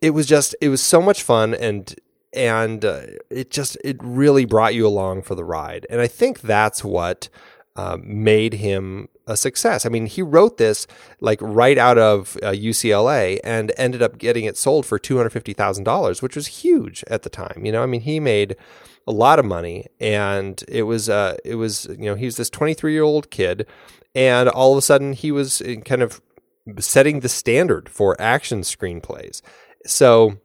it 0.00 0.10
was 0.10 0.24
just 0.26 0.54
it 0.60 0.68
was 0.68 0.80
so 0.80 1.00
much 1.02 1.22
fun 1.22 1.52
and 1.54 1.96
and 2.32 2.84
uh, 2.84 3.02
it 3.28 3.50
just 3.50 3.76
it 3.84 3.96
really 4.00 4.44
brought 4.44 4.74
you 4.74 4.86
along 4.86 5.22
for 5.22 5.34
the 5.34 5.44
ride. 5.44 5.86
And 5.90 6.00
i 6.00 6.06
think 6.06 6.40
that's 6.40 6.84
what 6.84 7.28
uh, 7.76 7.96
made 8.02 8.54
him 8.54 9.08
a 9.26 9.36
success. 9.36 9.86
I 9.86 9.88
mean 9.88 10.06
he 10.06 10.22
wrote 10.22 10.56
this 10.58 10.86
like 11.20 11.38
right 11.40 11.78
out 11.78 11.98
of 11.98 12.36
uh, 12.42 12.50
UCLA 12.50 13.38
and 13.44 13.72
ended 13.76 14.02
up 14.02 14.18
getting 14.18 14.44
it 14.44 14.56
sold 14.56 14.86
for 14.86 14.98
$250000 14.98 16.22
which 16.22 16.36
was 16.36 16.46
huge 16.48 17.04
at 17.08 17.22
the 17.22 17.30
time 17.30 17.62
you 17.64 17.72
know? 17.72 17.82
I 17.82 17.86
mean 17.86 18.02
he 18.02 18.20
made 18.20 18.56
a 19.06 19.12
lot 19.12 19.38
of 19.38 19.44
money 19.44 19.86
and 19.98 20.62
it 20.68 20.82
was 20.82 21.08
uh 21.08 21.36
it 21.44 21.54
was 21.54 21.86
you 21.90 22.06
know 22.06 22.14
he 22.14 22.26
was 22.26 22.36
this 22.36 22.50
23 22.50 22.92
year 22.92 23.02
old 23.02 23.30
kid 23.30 23.66
and 24.14 24.48
all 24.48 24.72
of 24.72 24.78
a 24.78 24.82
sudden 24.82 25.12
he 25.12 25.30
was 25.32 25.62
uh, 25.62 25.76
kind 25.84 26.02
of 26.02 26.20
setting 26.78 27.20
the 27.20 27.28
standard 27.28 27.88
for 27.88 28.20
action 28.20 28.60
screenplays. 28.60 29.42
So 29.86 30.38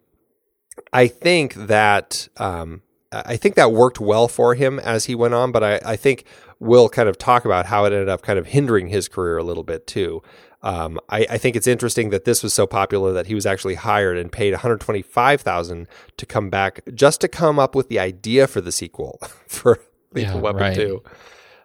I 0.94 1.08
think 1.08 1.54
that 1.56 2.28
um, 2.38 2.82
I 3.12 3.38
think 3.38 3.56
that 3.56 3.72
worked 3.72 4.00
well 4.00 4.28
for 4.28 4.56
him 4.56 4.80
as 4.80 5.06
he 5.06 5.16
went 5.16 5.34
on, 5.34 5.52
but 5.52 5.64
I, 5.64 5.80
I 5.86 5.96
think 5.96 6.26
we'll 6.60 6.90
kind 6.90 7.08
of 7.10 7.18
talk 7.18 7.46
about 7.46 7.66
how 7.68 7.86
it 7.86 7.94
ended 7.94 8.10
up 8.10 8.22
kind 8.22 8.40
of 8.40 8.48
hindering 8.48 8.88
his 8.88 9.08
career 9.08 9.38
a 9.38 9.44
little 9.44 9.64
bit 9.64 9.88
too. 9.88 10.22
Um, 10.62 11.00
I, 11.10 11.28
I 11.30 11.38
think 11.38 11.56
it's 11.56 11.68
interesting 11.68 12.10
that 12.10 12.26
this 12.26 12.42
was 12.42 12.54
so 12.54 12.66
popular 12.66 13.14
that 13.14 13.28
he 13.28 13.36
was 13.36 13.46
actually 13.46 13.76
hired 13.76 14.18
and 14.18 14.32
paid 14.32 14.52
125,000 14.54 15.88
to 16.18 16.26
come 16.26 16.50
back 16.50 16.82
just 16.94 17.22
to 17.22 17.28
come 17.28 17.60
up 17.60 17.76
with 17.76 17.88
the 17.88 18.00
idea 18.00 18.48
for 18.48 18.62
the 18.62 18.72
sequel 18.72 19.20
for 19.48 19.80
Lethal 20.14 20.36
Yeah, 20.36 20.42
Weapon 20.42 20.62
right. 20.62 20.76
2. 20.76 21.04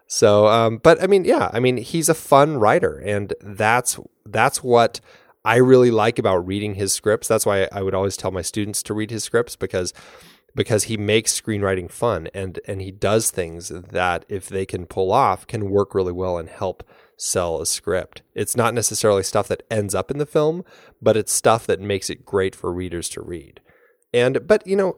So, 0.05 0.47
um, 0.47 0.77
but 0.77 1.01
I 1.01 1.07
mean, 1.07 1.23
yeah, 1.23 1.49
I 1.53 1.59
mean, 1.59 1.77
he's 1.77 2.09
a 2.09 2.13
fun 2.13 2.57
writer, 2.57 2.97
and 2.99 3.33
that's 3.41 3.97
that's 4.25 4.61
what 4.61 4.99
I 5.43 5.57
really 5.57 5.91
like 5.91 6.19
about 6.19 6.45
reading 6.45 6.75
his 6.75 6.93
scripts. 6.93 7.27
That's 7.27 7.45
why 7.45 7.67
I 7.71 7.81
would 7.81 7.95
always 7.95 8.17
tell 8.17 8.31
my 8.31 8.41
students 8.41 8.83
to 8.83 8.93
read 8.93 9.11
his 9.11 9.23
scripts 9.23 9.55
because 9.55 9.93
because 10.53 10.83
he 10.83 10.97
makes 10.97 11.39
screenwriting 11.39 11.89
fun 11.89 12.27
and 12.33 12.59
and 12.67 12.81
he 12.81 12.91
does 12.91 13.31
things 13.31 13.69
that 13.69 14.25
if 14.27 14.49
they 14.49 14.65
can 14.65 14.85
pull 14.85 15.11
off 15.11 15.47
can 15.47 15.69
work 15.69 15.95
really 15.95 16.11
well 16.11 16.37
and 16.37 16.49
help 16.49 16.83
sell 17.17 17.61
a 17.61 17.65
script. 17.65 18.21
It's 18.33 18.55
not 18.55 18.73
necessarily 18.73 19.23
stuff 19.23 19.47
that 19.47 19.63
ends 19.69 19.93
up 19.95 20.11
in 20.11 20.17
the 20.17 20.25
film, 20.25 20.63
but 21.01 21.15
it's 21.15 21.31
stuff 21.31 21.67
that 21.67 21.79
makes 21.79 22.09
it 22.09 22.25
great 22.25 22.55
for 22.55 22.73
readers 22.73 23.09
to 23.09 23.21
read. 23.21 23.61
And 24.13 24.45
but 24.47 24.65
you 24.67 24.75
know, 24.75 24.97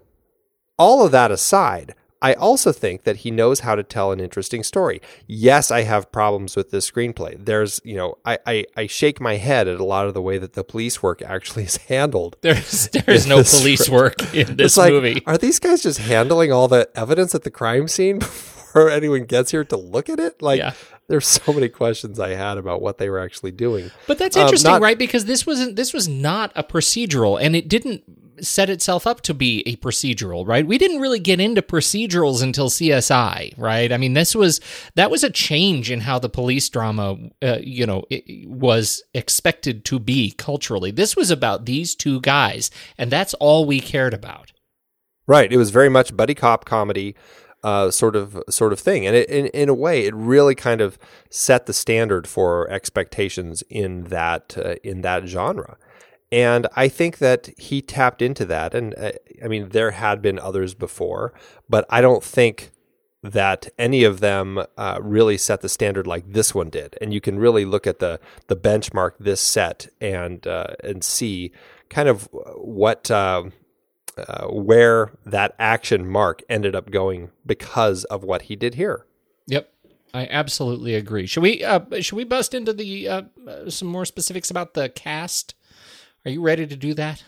all 0.78 1.06
of 1.06 1.12
that 1.12 1.32
aside, 1.32 1.96
I 2.24 2.34
also 2.34 2.72
think 2.72 3.04
that 3.04 3.18
he 3.18 3.30
knows 3.32 3.60
how 3.60 3.76
to 3.76 3.84
tell 3.84 4.12
an 4.12 4.20
interesting 4.20 4.64
story. 4.64 5.02
Yes, 5.28 5.70
I 5.70 5.82
have 5.82 6.12
problems 6.12 6.56
with 6.56 6.72
this 6.72 6.90
screenplay. 6.90 7.36
There's, 7.38 7.82
you 7.84 7.96
know, 7.96 8.18
I, 8.26 8.40
I, 8.48 8.66
I 8.78 8.88
shake 8.88 9.20
my 9.22 9.36
head 9.36 9.68
at 9.68 9.80
a 9.80 9.84
lot 9.84 10.08
of 10.08 10.14
the 10.16 10.22
way 10.22 10.38
that 10.38 10.54
the 10.54 10.64
police 10.64 11.04
work 11.04 11.22
actually 11.22 11.64
is 11.72 11.76
handled. 11.78 12.38
There's 12.42 12.88
there's 12.90 13.28
no 13.28 13.44
police 13.44 13.82
script. 13.86 13.92
work 13.92 14.34
in 14.34 14.56
this 14.56 14.66
it's 14.72 14.78
like, 14.78 14.94
movie. 14.94 15.22
are 15.28 15.38
these 15.38 15.60
guys 15.60 15.84
just 15.84 16.00
handling 16.00 16.52
all 16.52 16.68
the 16.68 16.90
evidence 16.96 17.36
at 17.36 17.44
the 17.44 17.52
crime 17.52 17.88
scene 17.90 18.20
before 18.74 18.90
anyone 18.90 19.26
gets 19.26 19.52
here 19.52 19.66
to 19.66 19.78
look 19.78 20.08
at 20.10 20.20
it? 20.20 20.42
Like, 20.42 20.60
Yeah. 20.60 20.74
there's 21.10 21.28
so 21.28 21.52
many 21.52 21.68
questions 21.68 22.20
I 22.22 22.30
had 22.30 22.58
about 22.58 22.82
what 22.82 22.98
they 23.00 23.10
were 23.10 23.20
actually 23.20 23.52
doing. 23.52 23.92
But 24.08 24.18
that's 24.18 24.38
Um, 24.38 24.44
interesting, 24.44 24.72
not- 24.72 24.82
right? 24.82 24.98
Because 24.98 25.26
this 25.26 25.46
wasn't 25.46 25.76
this 25.76 25.92
was 25.94 26.08
not 26.08 26.52
a 26.56 26.64
procedural, 26.64 27.38
and 27.42 27.56
it 27.56 27.68
didn't 27.68 28.04
set 28.42 28.70
itself 28.70 29.06
up 29.06 29.22
to 29.22 29.34
be 29.34 29.64
a 29.66 29.76
procedural, 29.78 30.48
right? 30.48 30.66
We 30.66 30.78
didn't 30.78 31.02
really 31.02 31.20
get 31.20 31.40
into 31.40 31.62
procedurals 31.62 32.42
until 32.42 32.70
CSI, 32.70 33.54
right? 33.58 33.92
I 33.92 33.98
mean, 33.98 34.14
this 34.14 34.36
was 34.36 34.60
that 34.96 35.12
was 35.12 35.24
a 35.24 35.30
change 35.30 35.92
in 35.92 36.02
how 36.02 36.20
the 36.20 36.30
police 36.30 36.68
drama, 36.70 37.18
uh, 37.42 37.60
you 37.62 37.86
know, 37.86 38.04
was 38.46 39.04
expected 39.14 39.86
to 39.86 40.00
be 40.00 40.32
culturally. 40.32 40.92
This 40.92 41.16
was 41.16 41.32
about 41.32 41.66
these 41.66 41.96
two 41.96 42.22
guys, 42.22 42.72
and 42.98 43.12
that's 43.12 43.34
all 43.36 43.66
we 43.66 43.80
cared 43.80 44.14
about. 44.14 44.52
Right. 45.26 45.52
It 45.52 45.58
was 45.58 45.70
very 45.70 45.90
much 45.90 46.16
buddy 46.16 46.36
cop 46.36 46.66
comedy, 46.66 47.16
uh, 47.64 47.92
sort 47.92 48.16
of 48.16 48.42
sort 48.50 48.74
of 48.74 48.80
thing, 48.80 49.08
and 49.08 49.16
it, 49.16 49.30
in 49.30 49.48
in 49.48 49.70
a 49.70 49.74
way, 49.74 50.06
it 50.06 50.14
really 50.14 50.56
kind 50.56 50.82
of 50.82 50.98
set 51.30 51.66
the 51.66 51.74
standard 51.74 52.28
for 52.28 52.70
expectations 52.70 53.64
in 53.70 54.06
that 54.06 54.58
uh, 54.58 54.76
in 54.84 55.02
that 55.02 55.26
genre. 55.28 55.78
And 56.34 56.66
I 56.76 56.88
think 56.88 57.20
that 57.20 57.52
he 57.60 57.80
tapped 57.84 58.20
into 58.20 58.44
that. 58.46 58.74
And 58.74 58.96
uh, 58.98 59.12
I 59.44 59.48
mean, 59.48 59.70
there 59.70 59.92
had 59.92 60.20
been 60.20 60.40
others 60.40 60.74
before, 60.74 61.32
but 61.70 61.86
I 61.92 62.02
don't 62.02 62.24
think 62.24 62.72
that 63.22 63.70
any 63.78 64.04
of 64.04 64.20
them 64.20 64.66
uh, 64.76 64.98
really 65.00 65.38
set 65.38 65.62
the 65.62 65.70
standard 65.70 66.08
like 66.08 66.34
this 66.34 66.56
one 66.56 66.72
did. 66.72 66.98
And 67.00 67.14
you 67.14 67.22
can 67.22 67.38
really 67.38 67.66
look 67.66 67.86
at 67.86 68.00
the 68.00 68.20
the 68.48 68.56
benchmark 68.56 69.12
this 69.20 69.42
set 69.42 69.88
and 70.02 70.46
uh, 70.48 70.74
and 70.84 71.04
see 71.04 71.52
kind 71.90 72.10
of 72.10 72.28
what. 72.32 73.12
Uh, 73.12 73.44
uh, 74.16 74.46
where 74.46 75.12
that 75.26 75.56
action 75.58 76.08
mark 76.08 76.44
ended 76.48 76.76
up 76.76 76.92
going 76.92 77.32
because 77.48 78.04
of 78.04 78.24
what 78.24 78.44
he 78.44 78.56
did 78.56 78.76
here. 78.76 79.08
Yep. 79.48 79.74
I 80.14 80.28
absolutely 80.30 80.94
agree. 80.94 81.26
Should 81.26 81.42
we 81.42 81.64
uh, 81.64 81.80
should 82.00 82.16
we 82.16 82.24
bust 82.24 82.54
into 82.54 82.74
the 82.74 83.08
uh, 83.08 83.22
uh, 83.48 83.70
some 83.72 83.88
more 83.88 84.06
specifics 84.06 84.52
about 84.52 84.76
the 84.76 84.90
cast? 84.90 85.56
Are 86.26 86.32
you 86.32 86.42
ready 86.42 86.66
to 86.68 86.76
do 86.76 86.94
that? 86.94 87.24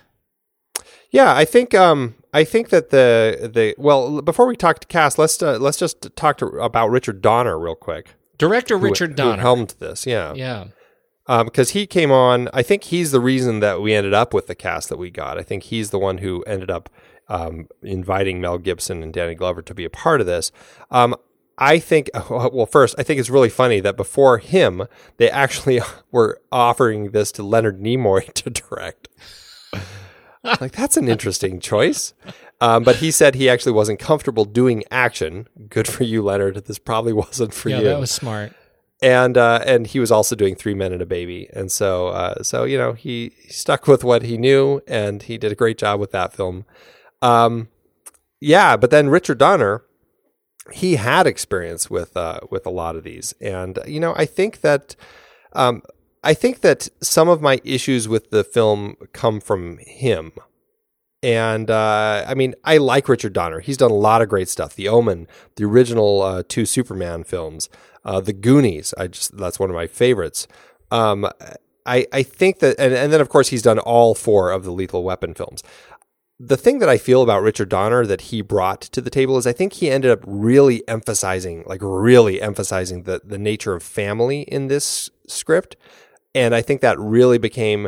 Yeah, 1.12 1.34
I 1.34 1.46
think 1.46 1.74
um, 1.74 2.16
I 2.34 2.44
think 2.44 2.70
that 2.70 2.90
the 2.90 3.50
the 3.54 3.76
well 3.78 4.22
before 4.22 4.48
we 4.48 4.56
talk 4.56 4.80
to 4.80 4.88
cast, 4.88 5.18
let's 5.18 5.42
uh, 5.42 5.58
let's 5.60 5.78
just 5.78 6.16
talk 6.16 6.38
to, 6.38 6.48
about 6.60 6.90
Richard 6.90 7.22
Donner 7.22 7.58
real 7.58 7.76
quick. 7.76 8.16
Director 8.38 8.78
Richard 8.78 9.12
who 9.12 9.16
Donner. 9.16 9.42
helmed 9.42 9.76
this. 9.80 10.06
Yeah, 10.06 10.34
yeah. 10.34 10.66
because 11.28 11.72
he 11.72 11.88
came 11.88 12.12
on. 12.12 12.50
I 12.54 12.64
think 12.64 12.86
he's 12.86 13.12
the 13.12 13.22
reason 13.22 13.62
that 13.62 13.82
we 13.82 13.94
ended 13.94 14.14
up 14.14 14.34
with 14.34 14.48
the 14.48 14.56
cast 14.56 14.90
that 14.90 14.98
we 14.98 15.10
got. 15.10 15.38
I 15.38 15.44
think 15.44 15.64
he's 15.64 15.92
the 15.92 16.00
one 16.00 16.18
who 16.18 16.44
ended 16.44 16.70
up 16.70 16.90
um, 17.28 17.68
inviting 17.82 18.42
Mel 18.42 18.58
Gibson 18.58 19.02
and 19.02 19.14
Danny 19.14 19.36
Glover 19.36 19.62
to 19.62 19.74
be 19.74 19.86
a 19.86 19.90
part 19.90 20.20
of 20.20 20.28
this. 20.28 20.52
Um, 20.92 21.16
I 21.58 21.80
think, 21.80 22.10
well, 22.30 22.66
first, 22.66 22.96
I 22.98 23.04
think 23.04 23.20
it's 23.20 23.30
really 23.30 23.50
funny 23.50 23.80
that 23.80 23.96
before 23.98 24.38
him, 24.38 24.88
they 25.18 25.30
actually 25.30 25.82
were 26.12 26.42
offering 26.52 27.12
this 27.12 27.32
to 27.34 27.44
Leonard 27.44 27.80
Nimoy 27.82 28.32
to 28.34 28.50
direct. 28.50 29.08
like, 30.44 30.74
that's 30.74 30.98
an 30.98 31.08
interesting 31.08 31.60
choice. 31.60 32.14
Um, 32.62 32.84
but 32.84 32.98
he 32.98 33.12
said 33.12 33.36
he 33.36 33.50
actually 33.50 33.74
wasn't 33.74 34.00
comfortable 34.00 34.46
doing 34.46 34.84
action. 34.90 35.48
Good 35.70 35.88
for 35.88 36.04
you, 36.04 36.22
Leonard. 36.22 36.66
This 36.66 36.80
probably 36.80 37.14
wasn't 37.14 37.54
for 37.54 37.70
yeah, 37.70 37.80
you 37.80 37.84
Yeah, 37.86 37.90
that 37.92 38.00
was 38.00 38.12
smart. 38.12 38.54
and 39.02 39.38
uh, 39.38 39.62
and 39.66 39.88
he 39.88 40.00
was 40.00 40.10
also 40.12 40.36
doing 40.36 40.56
Three 40.56 40.74
Men 40.74 40.94
and 40.94 41.02
a 41.02 41.06
Baby, 41.06 41.50
and 41.54 41.70
so 41.70 42.08
uh, 42.08 42.44
so 42.44 42.64
you 42.64 42.78
know 42.78 42.94
he, 42.94 43.34
he 43.42 43.50
stuck 43.52 43.88
with 43.88 44.06
what 44.06 44.22
he 44.24 44.38
knew, 44.38 44.82
and 44.88 45.24
he 45.24 45.38
did 45.38 45.52
a 45.52 45.56
great 45.56 45.78
job 45.78 46.00
with 46.00 46.12
that 46.12 46.34
film. 46.34 46.64
Um, 47.22 47.68
yeah, 48.40 48.78
but 48.78 48.90
then 48.90 49.10
Richard 49.10 49.38
Donner, 49.38 49.84
he 50.74 50.96
had 50.96 51.28
experience 51.28 51.90
with 51.90 52.16
uh, 52.18 52.40
with 52.50 52.66
a 52.66 52.72
lot 52.72 52.96
of 52.96 53.04
these, 53.04 53.34
and 53.42 53.80
you 53.88 54.00
know 54.00 54.14
I 54.16 54.26
think 54.26 54.62
that 54.62 54.96
um, 55.54 55.82
I 56.24 56.34
think 56.34 56.62
that 56.62 56.90
some 57.02 57.30
of 57.30 57.42
my 57.42 57.62
issues 57.64 58.08
with 58.08 58.32
the 58.32 58.44
film 58.44 58.96
come 59.14 59.40
from 59.40 59.78
him. 59.80 60.32
And 61.22 61.72
uh, 61.72 62.26
I 62.28 62.34
mean, 62.36 62.54
I 62.64 62.78
like 62.78 63.08
Richard 63.08 63.34
Donner. 63.34 63.60
He's 63.60 63.78
done 63.78 63.92
a 63.92 63.96
lot 63.96 64.22
of 64.22 64.30
great 64.30 64.50
stuff. 64.50 64.76
The 64.76 64.88
Omen, 64.88 65.28
the 65.56 65.66
original 65.66 66.22
uh, 66.22 66.44
two 66.48 66.66
Superman 66.66 67.24
films, 67.24 67.70
uh, 68.04 68.20
The 68.20 68.34
Goonies. 68.34 68.94
I 68.98 69.08
just 69.08 69.38
that's 69.38 69.60
one 69.60 69.70
of 69.70 69.76
my 69.76 69.88
favorites. 69.88 70.48
Um, 70.92 71.28
I 71.86 72.06
I 72.12 72.24
think 72.24 72.60
that, 72.60 72.76
and, 72.80 72.94
and 72.94 73.14
then 73.14 73.22
of 73.22 73.30
course 73.30 73.50
he's 73.50 73.62
done 73.62 73.80
all 73.80 74.14
four 74.16 74.52
of 74.52 74.64
the 74.64 74.72
Lethal 74.72 75.04
Weapon 75.04 75.34
films. 75.34 75.64
The 76.40 76.58
thing 76.58 76.80
that 76.80 76.90
I 76.90 76.98
feel 76.98 77.22
about 77.22 77.44
Richard 77.44 77.70
Donner 77.70 78.06
that 78.06 78.22
he 78.22 78.42
brought 78.42 78.82
to 78.82 79.00
the 79.00 79.10
table 79.10 79.38
is 79.38 79.48
I 79.48 79.54
think 79.54 79.74
he 79.74 79.90
ended 79.90 80.12
up 80.12 80.20
really 80.26 80.86
emphasizing, 80.88 81.64
like 81.66 81.80
really 81.82 82.42
emphasizing 82.42 83.04
the 83.04 83.22
the 83.24 83.38
nature 83.38 83.74
of 83.74 83.84
family 83.84 84.42
in 84.42 84.68
this 84.68 85.10
script, 85.28 85.78
and 86.34 86.54
I 86.54 86.62
think 86.62 86.82
that 86.82 87.00
really 87.00 87.38
became 87.38 87.88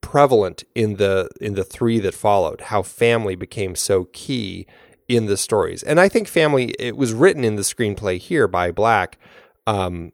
prevalent 0.00 0.64
in 0.74 0.96
the 0.96 1.30
in 1.40 1.54
the 1.54 1.64
three 1.64 1.98
that 2.00 2.14
followed 2.14 2.60
how 2.62 2.82
family 2.82 3.34
became 3.34 3.74
so 3.74 4.04
key 4.12 4.66
in 5.08 5.26
the 5.26 5.36
stories. 5.36 5.82
And 5.82 5.98
i 5.98 6.08
think 6.08 6.28
family 6.28 6.74
it 6.78 6.96
was 6.96 7.12
written 7.12 7.42
in 7.42 7.56
the 7.56 7.62
screenplay 7.62 8.18
here 8.18 8.46
by 8.46 8.70
Black 8.70 9.18
um, 9.66 10.12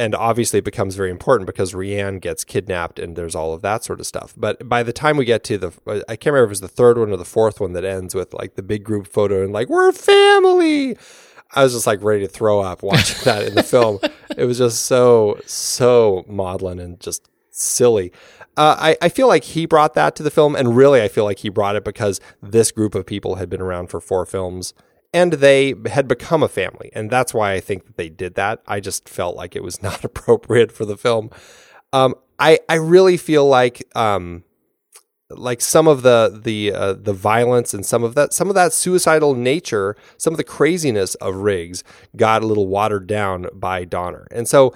and 0.00 0.14
obviously 0.14 0.60
it 0.60 0.64
becomes 0.64 0.96
very 0.96 1.10
important 1.10 1.46
because 1.46 1.74
Rianne 1.74 2.22
gets 2.22 2.42
kidnapped 2.42 2.98
and 2.98 3.16
there's 3.16 3.34
all 3.34 3.52
of 3.52 3.60
that 3.60 3.84
sort 3.84 4.00
of 4.00 4.06
stuff. 4.06 4.32
But 4.34 4.66
by 4.66 4.82
the 4.82 4.94
time 4.94 5.18
we 5.18 5.26
get 5.26 5.44
to 5.44 5.58
the, 5.58 6.02
I 6.08 6.16
can't 6.16 6.32
remember 6.32 6.44
if 6.44 6.48
it 6.48 6.50
was 6.50 6.60
the 6.62 6.68
third 6.68 6.96
one 6.96 7.10
or 7.10 7.18
the 7.18 7.24
fourth 7.26 7.60
one 7.60 7.74
that 7.74 7.84
ends 7.84 8.14
with 8.14 8.32
like 8.32 8.54
the 8.54 8.62
big 8.62 8.82
group 8.82 9.06
photo 9.06 9.44
and 9.44 9.52
like, 9.52 9.68
we're 9.68 9.92
family. 9.92 10.96
I 11.52 11.64
was 11.64 11.74
just 11.74 11.86
like 11.86 12.02
ready 12.02 12.22
to 12.22 12.28
throw 12.28 12.60
up 12.60 12.82
watching 12.82 13.22
that 13.24 13.46
in 13.46 13.54
the 13.54 13.62
film. 13.62 13.98
It 14.38 14.46
was 14.46 14.56
just 14.56 14.86
so, 14.86 15.38
so 15.44 16.24
maudlin 16.26 16.78
and 16.78 16.98
just 16.98 17.28
silly. 17.50 18.10
Uh, 18.56 18.76
I, 18.78 18.96
I 19.02 19.08
feel 19.10 19.28
like 19.28 19.44
he 19.44 19.66
brought 19.66 19.92
that 19.94 20.16
to 20.16 20.22
the 20.22 20.30
film, 20.30 20.56
and 20.56 20.76
really, 20.76 21.02
I 21.02 21.08
feel 21.08 21.24
like 21.24 21.40
he 21.40 21.50
brought 21.50 21.76
it 21.76 21.84
because 21.84 22.20
this 22.42 22.72
group 22.72 22.94
of 22.94 23.06
people 23.06 23.36
had 23.36 23.48
been 23.48 23.60
around 23.60 23.88
for 23.88 24.00
four 24.00 24.26
films 24.26 24.74
and 25.12 25.34
they 25.34 25.74
had 25.86 26.06
become 26.06 26.42
a 26.42 26.48
family. 26.48 26.90
And 26.94 27.10
that's 27.10 27.34
why 27.34 27.52
I 27.52 27.60
think 27.60 27.86
that 27.86 27.96
they 27.96 28.08
did 28.08 28.34
that. 28.34 28.62
I 28.66 28.80
just 28.80 29.08
felt 29.08 29.36
like 29.36 29.56
it 29.56 29.62
was 29.62 29.82
not 29.88 30.04
appropriate 30.04 30.72
for 30.72 30.84
the 30.84 30.96
film. 30.96 31.30
Um, 31.92 32.14
I, 32.38 32.58
I 32.68 32.76
really 32.76 33.16
feel 33.16 33.46
like, 33.46 33.82
um, 33.96 34.44
like 35.30 35.60
some 35.60 35.86
of 35.86 36.02
the 36.02 36.40
the 36.42 36.72
uh, 36.72 36.92
the 36.94 37.12
violence 37.12 37.72
and 37.72 37.86
some 37.86 38.02
of 38.02 38.16
that 38.16 38.32
some 38.32 38.48
of 38.48 38.56
that 38.56 38.72
suicidal 38.72 39.36
nature, 39.36 39.96
some 40.16 40.32
of 40.34 40.38
the 40.38 40.44
craziness 40.44 41.14
of 41.16 41.36
Riggs 41.36 41.84
got 42.16 42.42
a 42.42 42.46
little 42.46 42.66
watered 42.66 43.06
down 43.06 43.46
by 43.54 43.84
Donner. 43.84 44.26
And 44.32 44.48
so 44.48 44.74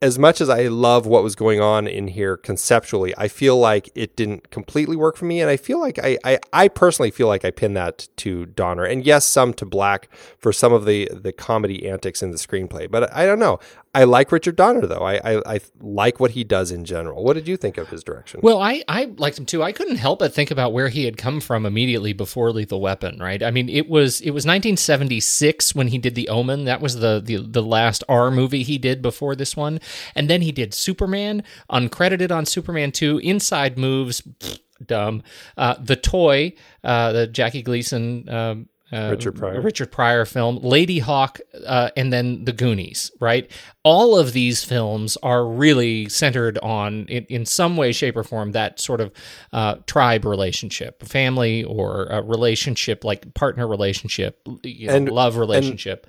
as 0.00 0.18
much 0.18 0.40
as 0.40 0.48
I 0.48 0.68
love 0.68 1.06
what 1.06 1.24
was 1.24 1.34
going 1.34 1.60
on 1.60 1.88
in 1.88 2.08
here 2.08 2.36
conceptually, 2.36 3.12
I 3.18 3.26
feel 3.26 3.58
like 3.58 3.90
it 3.96 4.14
didn't 4.14 4.50
completely 4.50 4.94
work 4.94 5.16
for 5.16 5.24
me. 5.24 5.40
And 5.40 5.50
I 5.50 5.56
feel 5.56 5.80
like 5.80 5.98
I, 5.98 6.16
I, 6.24 6.38
I 6.52 6.68
personally 6.68 7.10
feel 7.10 7.26
like 7.26 7.44
I 7.44 7.50
pin 7.50 7.74
that 7.74 8.08
to 8.18 8.46
Donner. 8.46 8.84
And 8.84 9.04
yes, 9.04 9.26
some 9.26 9.52
to 9.54 9.66
Black 9.66 10.08
for 10.38 10.52
some 10.52 10.72
of 10.72 10.84
the, 10.84 11.10
the 11.12 11.32
comedy 11.32 11.88
antics 11.88 12.22
in 12.22 12.30
the 12.30 12.38
screenplay. 12.38 12.88
But 12.88 13.12
I 13.12 13.26
don't 13.26 13.40
know. 13.40 13.58
I 13.98 14.04
like 14.04 14.30
Richard 14.30 14.54
Donner, 14.54 14.86
though. 14.86 15.04
I, 15.04 15.16
I, 15.16 15.54
I 15.54 15.60
like 15.80 16.20
what 16.20 16.30
he 16.30 16.44
does 16.44 16.70
in 16.70 16.84
general. 16.84 17.24
What 17.24 17.32
did 17.32 17.48
you 17.48 17.56
think 17.56 17.78
of 17.78 17.88
his 17.88 18.04
direction? 18.04 18.38
Well, 18.44 18.62
I, 18.62 18.84
I 18.86 19.06
liked 19.16 19.36
him 19.36 19.44
too. 19.44 19.60
I 19.60 19.72
couldn't 19.72 19.96
help 19.96 20.20
but 20.20 20.32
think 20.32 20.52
about 20.52 20.72
where 20.72 20.88
he 20.88 21.04
had 21.04 21.16
come 21.16 21.40
from 21.40 21.66
immediately 21.66 22.12
before 22.12 22.52
Lethal 22.52 22.80
Weapon, 22.80 23.18
right? 23.18 23.42
I 23.42 23.50
mean, 23.50 23.68
it 23.68 23.88
was 23.88 24.20
it 24.20 24.30
was 24.30 24.46
1976 24.46 25.74
when 25.74 25.88
he 25.88 25.98
did 25.98 26.14
The 26.14 26.28
Omen. 26.28 26.64
That 26.64 26.80
was 26.80 27.00
the 27.00 27.20
the, 27.24 27.38
the 27.38 27.60
last 27.60 28.04
R 28.08 28.30
movie 28.30 28.62
he 28.62 28.78
did 28.78 29.02
before 29.02 29.34
this 29.34 29.56
one. 29.56 29.80
And 30.14 30.30
then 30.30 30.42
he 30.42 30.52
did 30.52 30.74
Superman, 30.74 31.42
uncredited 31.68 32.30
on 32.30 32.46
Superman 32.46 32.92
2, 32.92 33.18
Inside 33.18 33.76
Moves, 33.76 34.20
pfft, 34.20 34.60
dumb. 34.86 35.24
Uh, 35.56 35.74
the 35.82 35.96
Toy, 35.96 36.52
uh, 36.84 37.10
the 37.10 37.26
Jackie 37.26 37.62
Gleason 37.62 38.28
um, 38.28 38.68
uh, 38.92 39.08
Richard 39.10 39.36
Pryor. 39.36 39.60
Richard 39.60 39.92
Pryor 39.92 40.24
film, 40.24 40.58
Ladyhawke, 40.60 41.40
uh, 41.66 41.90
and 41.96 42.12
then 42.12 42.44
The 42.44 42.52
Goonies, 42.52 43.10
right? 43.20 43.50
All 43.84 44.16
of 44.18 44.32
these 44.32 44.64
films 44.64 45.16
are 45.22 45.46
really 45.46 46.08
centered 46.08 46.56
on, 46.58 47.04
in, 47.06 47.24
in 47.26 47.44
some 47.46 47.76
way, 47.76 47.92
shape, 47.92 48.16
or 48.16 48.24
form, 48.24 48.52
that 48.52 48.80
sort 48.80 49.00
of 49.00 49.12
uh, 49.52 49.76
tribe 49.86 50.24
relationship, 50.24 51.02
family 51.02 51.64
or 51.64 52.06
a 52.06 52.22
relationship, 52.22 53.04
like 53.04 53.34
partner 53.34 53.66
relationship, 53.68 54.40
you 54.62 54.86
know, 54.86 54.94
And- 54.94 55.10
love 55.10 55.36
relationship. 55.36 56.06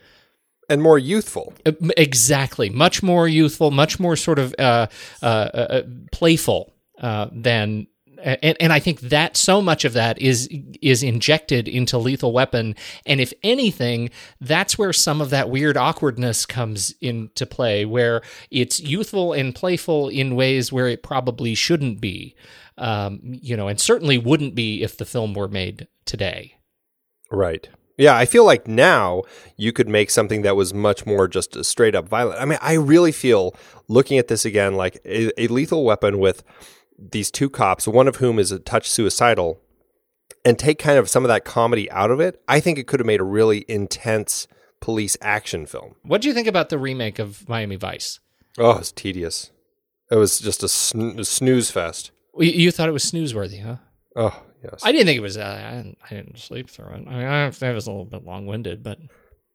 and 0.69 0.81
more 0.81 0.99
youthful. 0.99 1.53
Uh, 1.65 1.71
Exactly. 1.97 2.69
Much 2.69 3.01
more 3.03 3.27
youthful, 3.27 3.71
much 3.71 3.99
more 3.99 4.15
sort 4.15 4.39
of 4.39 4.53
uh, 4.59 4.87
uh, 5.21 5.25
uh, 5.25 5.81
playful 6.11 6.71
uh, 7.01 7.27
than. 7.33 7.87
And, 8.21 8.57
and 8.59 8.73
I 8.73 8.79
think 8.79 8.99
that 9.01 9.37
so 9.37 9.61
much 9.61 9.85
of 9.85 9.93
that 9.93 10.19
is 10.19 10.49
is 10.81 11.03
injected 11.03 11.67
into 11.67 11.97
Lethal 11.97 12.31
Weapon, 12.33 12.75
and 13.05 13.19
if 13.19 13.33
anything, 13.43 14.09
that's 14.41 14.77
where 14.77 14.93
some 14.93 15.21
of 15.21 15.29
that 15.29 15.49
weird 15.49 15.77
awkwardness 15.77 16.45
comes 16.45 16.93
into 17.01 17.45
play, 17.45 17.85
where 17.85 18.21
it's 18.51 18.79
youthful 18.79 19.33
and 19.33 19.55
playful 19.55 20.09
in 20.09 20.35
ways 20.35 20.71
where 20.71 20.87
it 20.87 21.03
probably 21.03 21.55
shouldn't 21.55 22.01
be, 22.01 22.35
um, 22.77 23.19
you 23.23 23.55
know, 23.55 23.67
and 23.67 23.79
certainly 23.79 24.17
wouldn't 24.17 24.55
be 24.55 24.83
if 24.83 24.97
the 24.97 25.05
film 25.05 25.33
were 25.33 25.47
made 25.47 25.87
today. 26.05 26.55
Right. 27.31 27.69
Yeah, 27.99 28.15
I 28.15 28.25
feel 28.25 28.45
like 28.45 28.65
now 28.65 29.23
you 29.57 29.73
could 29.73 29.89
make 29.89 30.09
something 30.09 30.41
that 30.43 30.55
was 30.55 30.73
much 30.73 31.05
more 31.05 31.27
just 31.27 31.65
straight 31.65 31.95
up 31.95 32.07
violent. 32.07 32.39
I 32.39 32.45
mean, 32.45 32.57
I 32.61 32.75
really 32.75 33.11
feel 33.11 33.53
looking 33.89 34.17
at 34.17 34.29
this 34.29 34.45
again 34.45 34.75
like 34.75 35.01
a, 35.03 35.29
a 35.41 35.47
lethal 35.47 35.83
weapon 35.83 36.17
with 36.17 36.41
these 37.11 37.31
two 37.31 37.49
cops, 37.49 37.87
one 37.87 38.07
of 38.07 38.17
whom 38.17 38.39
is 38.39 38.51
a 38.51 38.59
touch 38.59 38.89
suicidal, 38.89 39.61
and 40.45 40.57
take 40.57 40.79
kind 40.79 40.97
of 40.97 41.09
some 41.09 41.23
of 41.23 41.29
that 41.29 41.45
comedy 41.45 41.89
out 41.91 42.11
of 42.11 42.19
it. 42.19 42.41
I 42.47 42.59
think 42.59 42.77
it 42.77 42.87
could 42.87 42.99
have 42.99 43.07
made 43.07 43.19
a 43.19 43.25
really 43.25 43.65
intense 43.67 44.47
police 44.79 45.17
action 45.21 45.65
film. 45.65 45.95
What 46.03 46.21
do 46.21 46.27
you 46.27 46.33
think 46.33 46.47
about 46.47 46.69
the 46.69 46.77
remake 46.77 47.19
of 47.19 47.47
Miami 47.49 47.75
Vice? 47.75 48.19
Oh, 48.57 48.77
it's 48.77 48.91
tedious. 48.91 49.51
It 50.11 50.15
was 50.15 50.39
just 50.39 50.63
a, 50.63 50.65
a 50.65 51.23
snooze 51.25 51.71
fest. 51.71 52.11
You- 52.37 52.71
thought 52.71 52.89
it 52.89 52.93
was 52.93 53.09
snoozeworthy, 53.09 53.63
huh? 53.63 53.77
Oh, 54.15 54.43
yes. 54.63 54.81
I 54.83 54.91
didn't 54.91 55.07
think 55.07 55.17
it 55.17 55.21
was. 55.21 55.37
Uh, 55.37 55.61
I, 55.71 55.75
didn't, 55.75 55.97
I 56.05 56.15
didn't 56.15 56.39
sleep 56.39 56.69
through 56.69 56.87
it. 56.87 57.07
I 57.07 57.11
mean, 57.11 57.25
I 57.25 57.47
it 57.47 57.75
was 57.75 57.87
a 57.87 57.91
little 57.91 58.05
bit 58.05 58.25
long 58.25 58.45
winded, 58.45 58.83
but. 58.83 58.97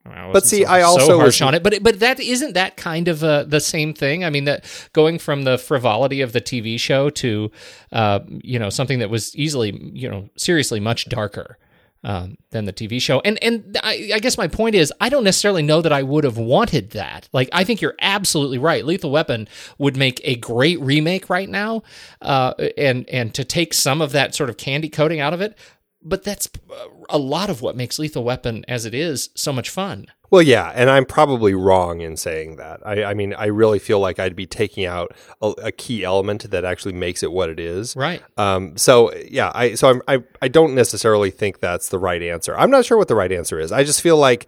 I 0.06 0.30
But 0.32 0.44
see, 0.44 0.64
so, 0.64 0.70
I 0.70 0.82
also 0.82 1.06
so 1.06 1.18
harsh 1.18 1.40
was- 1.40 1.42
on 1.42 1.54
it, 1.54 1.62
but 1.62 1.82
but 1.82 2.00
that 2.00 2.20
isn't 2.20 2.52
that 2.54 2.76
kind 2.76 3.08
of 3.08 3.24
uh, 3.24 3.44
the 3.44 3.60
same 3.60 3.94
thing. 3.94 4.24
I 4.24 4.30
mean, 4.30 4.44
that 4.44 4.64
going 4.92 5.18
from 5.18 5.44
the 5.44 5.56
frivolity 5.56 6.20
of 6.20 6.32
the 6.32 6.40
TV 6.40 6.78
show 6.78 7.10
to 7.10 7.50
uh, 7.92 8.20
you 8.28 8.58
know 8.58 8.70
something 8.70 8.98
that 8.98 9.10
was 9.10 9.34
easily 9.34 9.78
you 9.94 10.08
know 10.08 10.28
seriously 10.36 10.78
much 10.80 11.08
darker 11.08 11.58
um, 12.04 12.36
than 12.50 12.66
the 12.66 12.72
TV 12.72 13.00
show. 13.00 13.20
And 13.20 13.42
and 13.42 13.78
I, 13.82 14.10
I 14.14 14.18
guess 14.18 14.36
my 14.36 14.46
point 14.46 14.74
is, 14.74 14.92
I 15.00 15.08
don't 15.08 15.24
necessarily 15.24 15.62
know 15.62 15.80
that 15.80 15.92
I 15.92 16.02
would 16.02 16.24
have 16.24 16.36
wanted 16.36 16.90
that. 16.90 17.28
Like, 17.32 17.48
I 17.52 17.64
think 17.64 17.80
you're 17.80 17.96
absolutely 17.98 18.58
right. 18.58 18.84
Lethal 18.84 19.10
Weapon 19.10 19.48
would 19.78 19.96
make 19.96 20.20
a 20.22 20.36
great 20.36 20.78
remake 20.80 21.30
right 21.30 21.48
now, 21.48 21.82
uh, 22.20 22.52
and 22.76 23.08
and 23.08 23.34
to 23.34 23.44
take 23.44 23.72
some 23.72 24.02
of 24.02 24.12
that 24.12 24.34
sort 24.34 24.50
of 24.50 24.58
candy 24.58 24.90
coating 24.90 25.20
out 25.20 25.32
of 25.32 25.40
it. 25.40 25.56
But 26.04 26.22
that's 26.22 26.48
uh, 26.70 26.88
a 27.08 27.18
lot 27.18 27.48
of 27.48 27.62
what 27.62 27.76
makes 27.76 27.98
Lethal 27.98 28.24
Weapon 28.24 28.64
as 28.68 28.84
it 28.84 28.94
is 28.94 29.30
so 29.34 29.52
much 29.52 29.70
fun. 29.70 30.06
Well, 30.30 30.42
yeah, 30.42 30.72
and 30.74 30.90
I'm 30.90 31.04
probably 31.04 31.54
wrong 31.54 32.00
in 32.00 32.16
saying 32.16 32.56
that. 32.56 32.84
I, 32.84 33.04
I 33.04 33.14
mean, 33.14 33.34
I 33.34 33.46
really 33.46 33.78
feel 33.78 34.00
like 34.00 34.18
I'd 34.18 34.34
be 34.34 34.46
taking 34.46 34.84
out 34.84 35.14
a, 35.40 35.50
a 35.62 35.72
key 35.72 36.02
element 36.02 36.50
that 36.50 36.64
actually 36.64 36.94
makes 36.94 37.22
it 37.22 37.30
what 37.30 37.48
it 37.48 37.60
is. 37.60 37.94
Right. 37.94 38.22
Um. 38.36 38.76
So 38.76 39.14
yeah, 39.14 39.52
I 39.54 39.74
so 39.74 39.88
I'm, 39.88 40.02
I 40.08 40.22
I 40.42 40.48
don't 40.48 40.74
necessarily 40.74 41.30
think 41.30 41.60
that's 41.60 41.88
the 41.88 41.98
right 41.98 42.22
answer. 42.22 42.56
I'm 42.56 42.70
not 42.70 42.84
sure 42.84 42.98
what 42.98 43.08
the 43.08 43.14
right 43.14 43.30
answer 43.30 43.58
is. 43.58 43.70
I 43.70 43.84
just 43.84 44.02
feel 44.02 44.16
like 44.16 44.46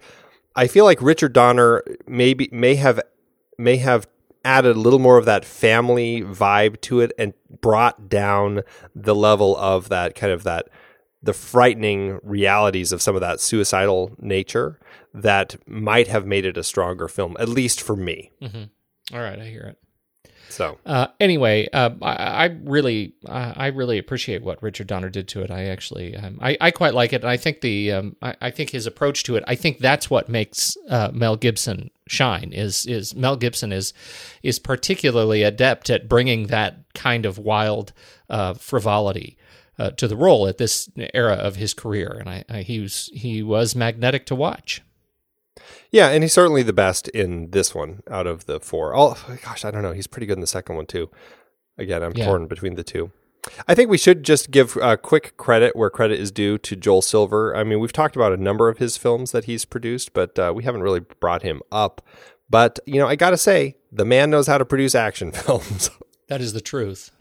I 0.55 0.67
feel 0.67 0.85
like 0.85 1.01
Richard 1.01 1.33
Donner 1.33 1.83
maybe 2.05 2.49
may 2.51 2.75
have 2.75 2.99
may 3.57 3.77
have 3.77 4.07
added 4.43 4.75
a 4.75 4.79
little 4.79 4.99
more 4.99 5.17
of 5.17 5.25
that 5.25 5.45
family 5.45 6.21
vibe 6.21 6.81
to 6.81 6.99
it 6.99 7.11
and 7.17 7.33
brought 7.61 8.09
down 8.09 8.61
the 8.95 9.15
level 9.15 9.55
of 9.57 9.89
that 9.89 10.15
kind 10.15 10.31
of 10.31 10.43
that 10.43 10.67
the 11.27 11.33
frightening 11.33 12.19
realities 12.23 12.93
of 12.93 13.01
some 13.01 13.13
of 13.13 13.19
that 13.19 13.41
suicidal 13.41 14.15
nature 14.17 14.79
that 15.13 15.57
might 15.67 16.07
have 16.07 16.25
made 16.25 16.45
it 16.45 16.55
a 16.55 16.63
stronger 16.63 17.09
film, 17.09 17.35
at 17.37 17.49
least 17.49 17.81
for 17.81 17.97
me. 17.97 18.31
Mm-hmm. 18.41 18.63
All 19.13 19.21
right, 19.21 19.37
I 19.37 19.43
hear 19.43 19.63
it. 19.63 19.77
So 20.47 20.77
uh, 20.85 21.07
anyway, 21.19 21.67
uh, 21.73 21.89
I, 22.01 22.13
I, 22.13 22.45
really, 22.63 23.13
I 23.25 23.67
really 23.67 23.97
appreciate 23.97 24.41
what 24.41 24.63
Richard 24.63 24.87
Donner 24.87 25.09
did 25.09 25.27
to 25.27 25.41
it. 25.41 25.51
I 25.51 25.65
actually, 25.65 26.15
um, 26.15 26.39
I, 26.41 26.55
I, 26.61 26.71
quite 26.71 26.93
like 26.93 27.11
it, 27.11 27.23
and 27.23 27.29
I 27.29 27.35
think 27.35 27.59
the, 27.59 27.91
um, 27.91 28.15
I, 28.21 28.33
I, 28.39 28.49
think 28.49 28.69
his 28.69 28.87
approach 28.87 29.23
to 29.23 29.35
it. 29.35 29.43
I 29.47 29.55
think 29.55 29.79
that's 29.79 30.09
what 30.09 30.29
makes 30.29 30.77
uh, 30.89 31.11
Mel 31.13 31.35
Gibson 31.35 31.91
shine. 32.07 32.53
Is 32.53 32.85
is 32.85 33.13
Mel 33.15 33.35
Gibson 33.35 33.73
is 33.73 33.93
is 34.43 34.59
particularly 34.59 35.43
adept 35.43 35.89
at 35.89 36.07
bringing 36.07 36.47
that 36.47 36.77
kind 36.95 37.25
of 37.25 37.37
wild 37.37 37.91
uh, 38.29 38.53
frivolity. 38.53 39.37
Uh, 39.79 39.91
to 39.91 40.07
the 40.07 40.15
role 40.15 40.47
at 40.47 40.57
this 40.57 40.89
era 41.13 41.33
of 41.33 41.55
his 41.55 41.75
career, 41.75 42.17
and 42.19 42.27
I, 42.27 42.43
I, 42.49 42.61
he 42.63 42.79
was 42.79 43.11
he 43.13 43.43
was 43.43 43.75
magnetic 43.75 44.25
to 44.25 44.33
watch. 44.33 44.81
Yeah, 45.91 46.09
and 46.09 46.23
he's 46.23 46.33
certainly 46.33 46.63
the 46.63 46.73
best 46.73 47.07
in 47.09 47.51
this 47.51 47.75
one 47.75 48.01
out 48.09 48.25
of 48.25 48.45
the 48.45 48.59
four. 48.59 48.95
Oh 48.95 49.15
gosh, 49.43 49.63
I 49.63 49.69
don't 49.69 49.83
know. 49.83 49.93
He's 49.93 50.07
pretty 50.07 50.25
good 50.25 50.37
in 50.37 50.41
the 50.41 50.47
second 50.47 50.77
one 50.77 50.87
too. 50.87 51.11
Again, 51.77 52.01
I'm 52.01 52.13
yeah. 52.15 52.25
torn 52.25 52.47
between 52.47 52.73
the 52.73 52.83
two. 52.83 53.11
I 53.67 53.75
think 53.75 53.89
we 53.89 53.97
should 53.97 54.23
just 54.23 54.51
give 54.51 54.77
uh, 54.77 54.97
quick 54.97 55.37
credit 55.37 55.75
where 55.75 55.89
credit 55.89 56.19
is 56.19 56.31
due 56.31 56.57
to 56.57 56.75
Joel 56.75 57.01
Silver. 57.01 57.55
I 57.55 57.63
mean, 57.63 57.79
we've 57.79 57.93
talked 57.93 58.15
about 58.15 58.33
a 58.33 58.37
number 58.37 58.67
of 58.69 58.77
his 58.77 58.97
films 58.97 59.31
that 59.31 59.45
he's 59.45 59.63
produced, 59.63 60.13
but 60.13 60.37
uh, 60.37 60.51
we 60.55 60.63
haven't 60.63 60.81
really 60.81 60.99
brought 60.99 61.43
him 61.43 61.61
up. 61.71 62.01
But 62.49 62.79
you 62.85 62.99
know, 62.99 63.07
I 63.07 63.15
got 63.15 63.31
to 63.31 63.37
say, 63.37 63.77
the 63.91 64.05
man 64.05 64.29
knows 64.29 64.47
how 64.47 64.57
to 64.57 64.65
produce 64.65 64.95
action 64.95 65.31
films. 65.33 65.89
that 66.27 66.41
is 66.41 66.53
the 66.53 66.61
truth. 66.61 67.11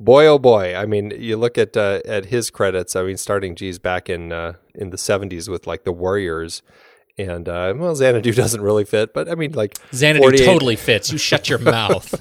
Boy, 0.00 0.26
oh 0.26 0.38
boy! 0.38 0.74
I 0.74 0.86
mean, 0.86 1.12
you 1.16 1.36
look 1.36 1.58
at 1.58 1.76
uh, 1.76 2.00
at 2.06 2.26
his 2.26 2.50
credits. 2.50 2.96
I 2.96 3.02
mean, 3.02 3.18
starting, 3.18 3.54
geez, 3.54 3.78
back 3.78 4.08
in 4.08 4.32
uh, 4.32 4.54
in 4.74 4.90
the 4.90 4.96
'70s 4.96 5.48
with 5.48 5.66
like 5.66 5.84
the 5.84 5.92
Warriors 5.92 6.62
and 7.18 7.48
uh, 7.48 7.74
well, 7.76 7.94
Xanadu 7.94 8.32
doesn't 8.34 8.60
really 8.60 8.84
fit, 8.84 9.12
but 9.12 9.28
I 9.28 9.34
mean, 9.34 9.52
like 9.52 9.76
Xanadu 9.92 10.38
totally 10.38 10.76
fits. 10.76 11.12
You 11.12 11.18
shut 11.18 11.48
your 11.48 11.58
mouth. 11.58 12.14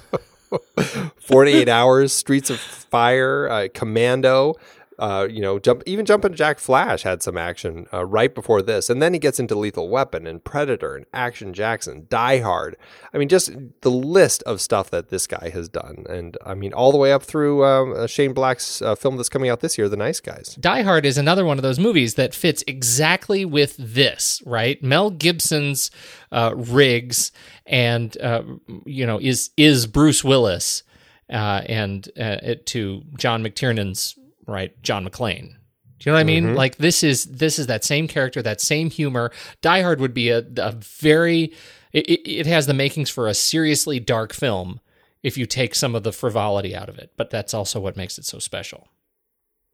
48 1.17 1.69
hours, 1.69 2.11
Streets 2.11 2.49
of 2.49 2.59
Fire, 2.59 3.47
uh, 3.49 3.67
Commando 3.71 4.55
uh, 4.99 5.27
you 5.29 5.41
know, 5.41 5.59
jump 5.59 5.81
even 5.85 6.05
Jumpin' 6.05 6.35
Jack 6.35 6.59
Flash 6.59 7.03
had 7.03 7.23
some 7.23 7.37
action 7.37 7.87
uh, 7.93 8.05
right 8.05 8.35
before 8.35 8.61
this, 8.61 8.89
and 8.89 9.01
then 9.01 9.13
he 9.13 9.19
gets 9.19 9.39
into 9.39 9.55
Lethal 9.55 9.87
Weapon 9.87 10.27
and 10.27 10.43
Predator 10.43 10.95
and 10.95 11.05
Action 11.13 11.53
Jackson, 11.53 12.05
Die 12.09 12.39
Hard. 12.39 12.75
I 13.13 13.17
mean, 13.17 13.29
just 13.29 13.51
the 13.79 13.91
list 13.91 14.43
of 14.43 14.59
stuff 14.59 14.89
that 14.91 15.07
this 15.07 15.25
guy 15.25 15.51
has 15.53 15.69
done, 15.69 16.05
and 16.09 16.37
I 16.45 16.53
mean, 16.53 16.73
all 16.73 16.91
the 16.91 16.97
way 16.97 17.13
up 17.13 17.23
through 17.23 17.63
um, 17.63 17.93
uh, 17.93 18.07
Shane 18.07 18.33
Black's 18.33 18.81
uh, 18.81 18.95
film 18.95 19.15
that's 19.15 19.29
coming 19.29 19.49
out 19.49 19.61
this 19.61 19.77
year, 19.77 19.87
The 19.87 19.95
Nice 19.95 20.19
Guys. 20.19 20.55
Die 20.59 20.81
Hard 20.81 21.05
is 21.05 21.17
another 21.17 21.45
one 21.45 21.57
of 21.57 21.63
those 21.63 21.79
movies 21.79 22.15
that 22.15 22.35
fits 22.35 22.61
exactly 22.67 23.45
with 23.45 23.77
this, 23.79 24.43
right? 24.45 24.83
Mel 24.83 25.11
Gibson's 25.11 25.91
uh, 26.33 26.51
Riggs, 26.55 27.31
and 27.65 28.17
uh, 28.21 28.43
you 28.85 29.05
know, 29.05 29.17
is 29.17 29.51
is 29.55 29.87
Bruce 29.87 30.25
Willis. 30.25 30.83
And 31.31 32.09
uh, 32.19 32.55
to 32.65 33.03
John 33.15 33.43
McTiernan's 33.43 34.17
right? 34.49 34.81
John 34.83 35.07
McClane. 35.07 35.55
Do 35.99 36.09
you 36.09 36.11
know 36.11 36.13
what 36.13 36.21
I 36.21 36.23
mean? 36.23 36.43
Mm-hmm. 36.45 36.55
Like 36.55 36.77
this 36.77 37.03
is 37.03 37.25
this 37.25 37.59
is 37.59 37.67
that 37.67 37.83
same 37.83 38.07
character, 38.07 38.41
that 38.41 38.61
same 38.61 38.89
humor. 38.89 39.31
Die 39.61 39.81
Hard 39.81 39.99
would 39.99 40.13
be 40.13 40.29
a, 40.29 40.43
a 40.57 40.71
very 40.71 41.53
it, 41.91 42.21
it 42.25 42.45
has 42.45 42.67
the 42.67 42.73
makings 42.73 43.09
for 43.09 43.27
a 43.27 43.33
seriously 43.33 43.99
dark 43.99 44.33
film 44.33 44.79
if 45.23 45.37
you 45.37 45.45
take 45.45 45.75
some 45.75 45.95
of 45.95 46.03
the 46.03 46.13
frivolity 46.13 46.75
out 46.75 46.87
of 46.87 46.97
it. 46.97 47.11
But 47.17 47.29
that's 47.29 47.53
also 47.53 47.81
what 47.81 47.97
makes 47.97 48.17
it 48.17 48.25
so 48.25 48.39
special. 48.39 48.87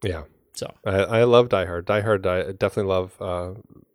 Yeah. 0.02 0.24
So 0.54 0.72
I, 0.84 0.90
I 0.90 1.24
love 1.24 1.48
Die 1.48 1.64
Hard. 1.64 1.86
Die 1.86 2.00
Hard. 2.00 2.26
I 2.26 2.52
definitely 2.52 2.90
love 2.90 3.20
uh, 3.20 3.52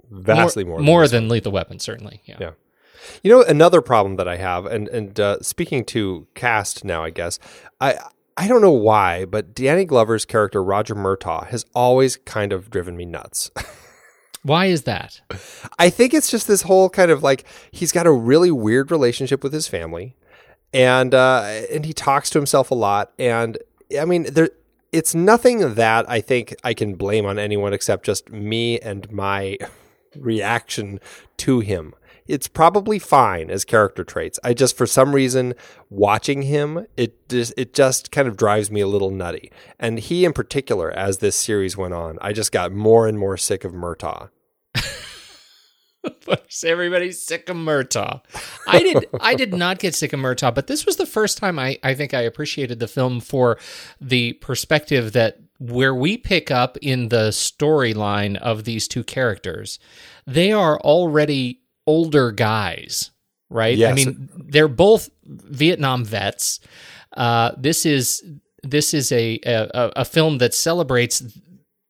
vastly 0.09 0.63
more 0.63 0.77
more, 0.77 0.85
more 0.85 1.07
than, 1.07 1.23
than 1.23 1.29
Lethal 1.29 1.51
Weapon. 1.51 1.79
Certainly. 1.79 2.21
Yeah. 2.25 2.37
Yeah. 2.39 2.51
You 3.23 3.31
know 3.31 3.43
another 3.43 3.81
problem 3.81 4.15
that 4.17 4.27
I 4.27 4.37
have, 4.37 4.65
and 4.67 4.87
and 4.87 5.19
uh, 5.19 5.41
speaking 5.41 5.83
to 5.85 6.27
cast 6.35 6.85
now, 6.85 7.03
I 7.03 7.09
guess 7.09 7.39
I 7.81 7.97
I 8.37 8.47
don't 8.47 8.61
know 8.61 8.71
why, 8.71 9.25
but 9.25 9.53
Danny 9.53 9.85
Glover's 9.85 10.25
character 10.25 10.63
Roger 10.63 10.95
Murtaugh 10.95 11.47
has 11.47 11.65
always 11.75 12.17
kind 12.17 12.53
of 12.53 12.69
driven 12.69 12.95
me 12.95 13.05
nuts. 13.05 13.51
why 14.43 14.67
is 14.67 14.83
that? 14.83 15.21
I 15.77 15.89
think 15.89 16.13
it's 16.13 16.31
just 16.31 16.47
this 16.47 16.63
whole 16.63 16.89
kind 16.89 17.11
of 17.11 17.23
like 17.23 17.45
he's 17.71 17.91
got 17.91 18.07
a 18.07 18.11
really 18.11 18.51
weird 18.51 18.91
relationship 18.91 19.43
with 19.43 19.53
his 19.53 19.67
family, 19.67 20.15
and 20.73 21.13
uh, 21.13 21.61
and 21.71 21.85
he 21.85 21.93
talks 21.93 22.29
to 22.31 22.39
himself 22.39 22.71
a 22.71 22.75
lot. 22.75 23.11
And 23.19 23.57
I 23.99 24.05
mean, 24.05 24.23
there 24.23 24.49
it's 24.91 25.15
nothing 25.15 25.75
that 25.75 26.09
I 26.09 26.21
think 26.21 26.55
I 26.63 26.73
can 26.73 26.95
blame 26.95 27.25
on 27.25 27.39
anyone 27.39 27.73
except 27.73 28.05
just 28.05 28.29
me 28.29 28.79
and 28.79 29.09
my 29.11 29.57
reaction 30.15 30.99
to 31.37 31.59
him 31.59 31.93
it's 32.27 32.47
probably 32.47 32.99
fine 32.99 33.49
as 33.49 33.65
character 33.65 34.03
traits. 34.03 34.39
I 34.43 34.53
just 34.53 34.77
for 34.77 34.85
some 34.85 35.13
reason 35.13 35.53
watching 35.89 36.43
him, 36.43 36.85
it 36.97 37.27
just 37.29 37.53
it 37.57 37.73
just 37.73 38.11
kind 38.11 38.27
of 38.27 38.37
drives 38.37 38.71
me 38.71 38.81
a 38.81 38.87
little 38.87 39.11
nutty. 39.11 39.51
And 39.79 39.99
he 39.99 40.25
in 40.25 40.33
particular, 40.33 40.91
as 40.91 41.17
this 41.17 41.35
series 41.35 41.77
went 41.77 41.93
on, 41.93 42.17
I 42.21 42.33
just 42.33 42.51
got 42.51 42.71
more 42.71 43.07
and 43.07 43.17
more 43.17 43.37
sick 43.37 43.63
of 43.63 43.73
Murtaugh. 43.73 44.29
Everybody's 46.65 47.21
sick 47.21 47.49
of 47.49 47.55
Murtaugh. 47.55 48.21
I 48.67 48.79
did. 48.79 49.05
I 49.21 49.35
did 49.35 49.53
not 49.53 49.79
get 49.79 49.95
sick 49.95 50.13
of 50.13 50.19
Murtaugh, 50.19 50.53
but 50.53 50.67
this 50.67 50.85
was 50.85 50.97
the 50.97 51.05
first 51.05 51.37
time 51.37 51.59
I, 51.59 51.77
I 51.83 51.93
think 51.93 52.13
I 52.13 52.21
appreciated 52.21 52.79
the 52.79 52.87
film 52.87 53.19
for 53.19 53.57
the 53.99 54.33
perspective 54.33 55.13
that 55.13 55.39
where 55.59 55.93
we 55.93 56.17
pick 56.17 56.49
up 56.49 56.77
in 56.81 57.09
the 57.09 57.29
storyline 57.29 58.35
of 58.37 58.63
these 58.63 58.87
two 58.87 59.03
characters, 59.03 59.77
they 60.25 60.51
are 60.51 60.79
already 60.79 61.60
older 61.87 62.31
guys, 62.31 63.11
right? 63.49 63.77
Yes. 63.77 63.91
I 63.91 63.93
mean, 63.93 64.29
they're 64.35 64.67
both 64.67 65.09
Vietnam 65.25 66.05
vets. 66.05 66.59
Uh, 67.15 67.51
this 67.57 67.85
is 67.85 68.23
this 68.63 68.93
is 68.93 69.11
a, 69.11 69.39
a 69.45 69.91
a 69.97 70.05
film 70.05 70.37
that 70.37 70.53
celebrates 70.53 71.23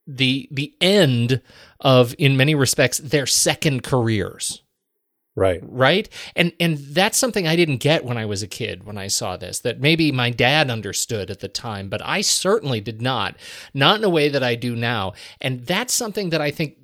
the 0.08 0.48
the 0.52 0.74
end 0.82 1.42
of, 1.80 2.16
in 2.18 2.38
many 2.38 2.56
respects, 2.56 2.98
their 3.00 3.26
second 3.26 3.84
careers. 3.84 4.62
Right. 5.36 5.62
Right? 5.64 6.10
And 6.36 6.52
and 6.60 6.78
that's 6.78 7.18
something 7.18 7.48
I 7.48 7.56
didn't 7.56 7.78
get 7.78 8.04
when 8.04 8.18
I 8.18 8.26
was 8.26 8.44
a 8.44 8.48
kid 8.48 8.84
when 8.84 8.98
I 8.98 9.08
saw 9.08 9.38
this 9.38 9.60
that 9.60 9.80
maybe 9.80 10.12
my 10.12 10.30
dad 10.30 10.70
understood 10.70 11.32
at 11.32 11.40
the 11.40 11.48
time, 11.48 11.88
but 11.88 12.02
I 12.06 12.20
certainly 12.22 12.82
did 12.82 13.02
not. 13.02 13.38
Not 13.74 14.00
in 14.00 14.04
a 14.04 14.10
way 14.10 14.28
that 14.28 14.44
I 14.44 14.56
do 14.56 14.76
now. 14.76 15.14
And 15.40 15.66
that's 15.66 15.94
something 15.94 16.32
that 16.32 16.42
I 16.42 16.52
think 16.52 16.76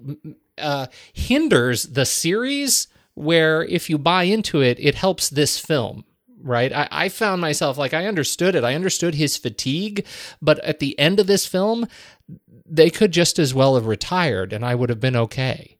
uh, 0.57 0.87
hinders 1.11 1.83
the 1.83 2.05
series 2.05 2.87
where 3.18 3.63
if 3.63 3.89
you 3.89 3.97
buy 3.97 4.24
into 4.24 4.61
it, 4.61 4.78
it 4.80 4.95
helps 4.95 5.30
this 5.30 5.59
film 5.59 6.05
right? 6.39 6.72
I, 6.72 6.88
I, 6.91 7.09
found 7.09 7.41
myself 7.41 7.80
like 7.80 7.95
I 7.95 8.05
understood 8.05 8.53
it. 8.53 8.63
I 8.63 8.76
understood 8.76 9.15
his 9.15 9.38
fatigue, 9.38 10.05
but 10.39 10.59
at 10.59 10.78
the 10.80 10.97
end 10.99 11.20
of 11.20 11.26
this 11.26 11.47
film, 11.47 11.88
they 12.63 12.89
could 12.91 13.11
just 13.11 13.39
as 13.39 13.55
well 13.55 13.76
have 13.76 13.88
retired 13.88 14.53
and 14.53 14.63
I 14.63 14.76
would 14.76 14.89
have 14.89 14.99
been 14.99 15.15
okay. 15.15 15.78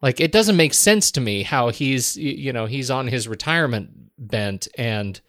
Like 0.00 0.18
it 0.18 0.32
doesn't 0.32 0.56
make 0.56 0.72
sense 0.72 1.10
to 1.12 1.20
me 1.20 1.42
how 1.42 1.68
he's 1.68 2.16
you 2.16 2.52
know, 2.52 2.66
he's 2.66 2.90
on 2.90 3.08
his 3.08 3.28
retirement 3.28 3.90
bent 4.18 4.68
and 4.76 5.20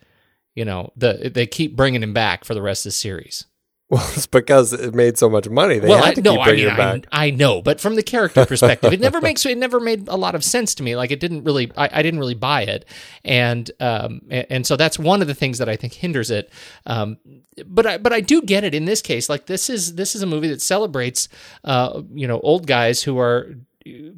you 0.56 0.66
know, 0.66 0.92
the 0.96 1.32
they 1.34 1.46
keep 1.48 1.76
bringing 1.76 2.04
him 2.04 2.14
back 2.14 2.46
for 2.46 2.54
the 2.54 2.62
rest 2.62 2.86
of 2.86 2.92
the 2.92 2.94
series. 2.94 3.46
Well, 3.92 4.10
it's 4.14 4.26
because 4.26 4.72
it 4.72 4.96
made 4.96 5.18
so 5.18 5.30
much 5.30 5.50
money. 5.50 5.78
They 5.78 5.90
well, 5.90 6.02
had 6.02 6.16
to 6.16 6.22
I, 6.22 6.24
no, 6.24 6.36
keep 6.38 6.46
bringing 6.46 6.66
I 6.68 6.70
mean, 6.70 6.74
it 6.74 7.02
back. 7.02 7.08
I, 7.12 7.26
I, 7.26 7.30
know, 7.32 7.62
but 7.62 7.82
from 7.82 7.96
the 7.96 8.04
character 8.04 8.46
perspective, 8.46 8.94
it 8.94 9.02
never 9.02 9.20
makes 9.22 9.46
it 9.46 9.58
never 9.58 9.82
made 9.82 10.08
a 10.08 10.16
lot 10.16 10.34
of 10.34 10.46
sense 10.46 10.74
to 10.76 10.84
me. 10.84 10.96
Like 10.96 11.12
it 11.12 11.20
didn't 11.20 11.44
really, 11.44 11.74
I, 11.76 11.90
I 11.92 12.02
didn't 12.02 12.22
really 12.22 12.34
buy 12.34 12.62
it, 12.62 12.86
and 13.26 13.70
um, 13.82 14.22
and, 14.30 14.48
and, 14.50 14.66
so 14.66 14.78
that's 14.78 14.98
one 14.98 15.22
of 15.22 15.28
the 15.28 15.34
things 15.34 15.58
that 15.58 15.68
I 15.68 15.76
think 15.76 15.92
hinders 15.92 16.32
it. 16.32 16.54
Um, 16.86 17.18
but 17.66 17.86
I, 17.86 17.98
but 17.98 18.14
I 18.14 18.22
do 18.22 18.42
get 18.42 18.64
it 18.64 18.74
in 18.74 18.86
this 18.86 19.02
case. 19.02 19.28
Like 19.28 19.48
this 19.48 19.70
is 19.70 19.96
this 19.96 20.16
is 20.16 20.22
a 20.22 20.26
movie 20.26 20.48
that 20.48 20.62
celebrates, 20.62 21.28
uh, 21.66 22.02
you 22.14 22.30
know, 22.30 22.40
old 22.40 22.68
guys 22.68 23.04
who 23.04 23.20
are 23.20 23.56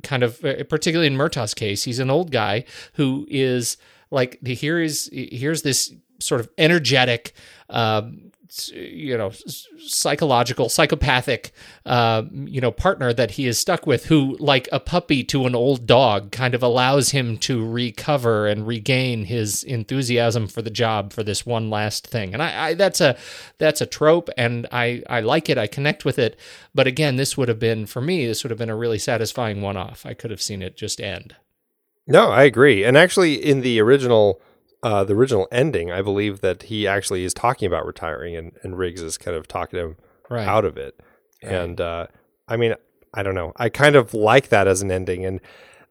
kind 0.03 0.21
of, 0.21 0.45
uh, 0.45 0.65
particularly 0.65 1.07
in 1.07 1.17
Murtaugh's 1.17 1.55
case, 1.55 1.82
he's 1.82 1.97
an 1.97 2.11
old 2.11 2.32
guy 2.32 2.65
who 2.93 3.26
is 3.28 3.78
like 4.11 4.45
here 4.45 4.80
is 4.80 5.09
here's 5.11 5.63
this 5.63 5.91
sort 6.19 6.41
of 6.41 6.49
energetic. 6.59 7.34
Um, 7.71 8.33
you 8.74 9.18
know 9.18 9.32
psychological 9.80 10.70
psychopathic 10.70 11.51
uh, 11.86 12.24
you 12.32 12.62
know 12.62 12.72
partner 12.72 13.12
that 13.12 13.32
he 13.32 13.47
is 13.47 13.58
stuck 13.58 13.88
with 13.88 14.06
who 14.06 14.38
like 14.39 14.70
a 14.72 14.80
puppy 14.80 15.24
to 15.24 15.45
an 15.45 15.56
old 15.56 15.88
dog 15.88 16.32
kind 16.32 16.54
of 16.54 16.62
allows 16.62 17.10
him 17.10 17.38
to 17.38 17.66
recover 17.68 18.47
and 18.47 18.68
regain 18.68 19.26
his 19.26 19.64
enthusiasm 19.64 20.47
for 20.47 20.62
the 20.62 20.70
job 20.70 21.12
for 21.12 21.24
this 21.24 21.45
one 21.45 21.70
last 21.70 22.06
thing. 22.06 22.34
And 22.34 22.43
I, 22.43 22.68
I 22.68 22.74
that's 22.76 23.01
a 23.01 23.18
that's 23.58 23.82
a 23.82 23.86
trope 23.86 24.30
and 24.38 24.68
I 24.72 25.04
I 25.10 25.22
like 25.22 25.49
it. 25.49 25.58
I 25.58 25.68
connect 25.68 26.06
with 26.06 26.20
it. 26.20 26.39
But 26.76 26.88
again 26.88 27.16
this 27.16 27.36
would 27.36 27.49
have 27.49 27.60
been 27.60 27.86
for 27.86 28.01
me 28.01 28.28
this 28.28 28.43
would 28.43 28.51
have 28.51 28.60
been 28.60 28.70
a 28.70 28.76
really 28.76 28.99
satisfying 28.99 29.62
one 29.62 29.78
off 29.78 30.06
I 30.06 30.14
could 30.14 30.32
have 30.32 30.41
seen 30.41 30.62
it 30.62 30.78
just 30.78 31.01
end. 31.01 31.36
No 32.06 32.30
I 32.30 32.43
agree. 32.43 32.84
And 32.84 32.97
actually 32.97 33.34
in 33.34 33.62
the 33.62 33.80
original 33.82 34.41
uh, 34.84 35.04
the 35.04 35.14
original 35.16 35.48
ending, 35.52 35.92
I 35.92 36.02
believe 36.02 36.42
that 36.42 36.64
he 36.64 36.88
actually 36.88 37.24
is 37.24 37.34
talking 37.34 37.66
about 37.66 37.86
retiring, 37.86 38.36
and, 38.36 38.52
and 38.64 38.78
Riggs 38.78 39.02
is 39.02 39.18
kind 39.18 39.36
of 39.36 39.48
talking 39.48 39.80
him 39.80 39.96
Right. 40.30 40.48
out 40.48 40.66
of 40.66 40.78
it. 40.78 41.00
And 41.42 41.80
uh, 41.82 42.08
I 42.48 42.58
mean, 42.58 42.76
I 43.14 43.24
don't 43.24 43.36
know. 43.36 43.54
I 43.58 43.70
kind 43.70 43.96
of 43.96 44.14
like 44.14 44.50
that 44.50 44.68
as 44.68 44.82
an 44.82 44.92
ending, 44.92 45.26
and 45.26 45.40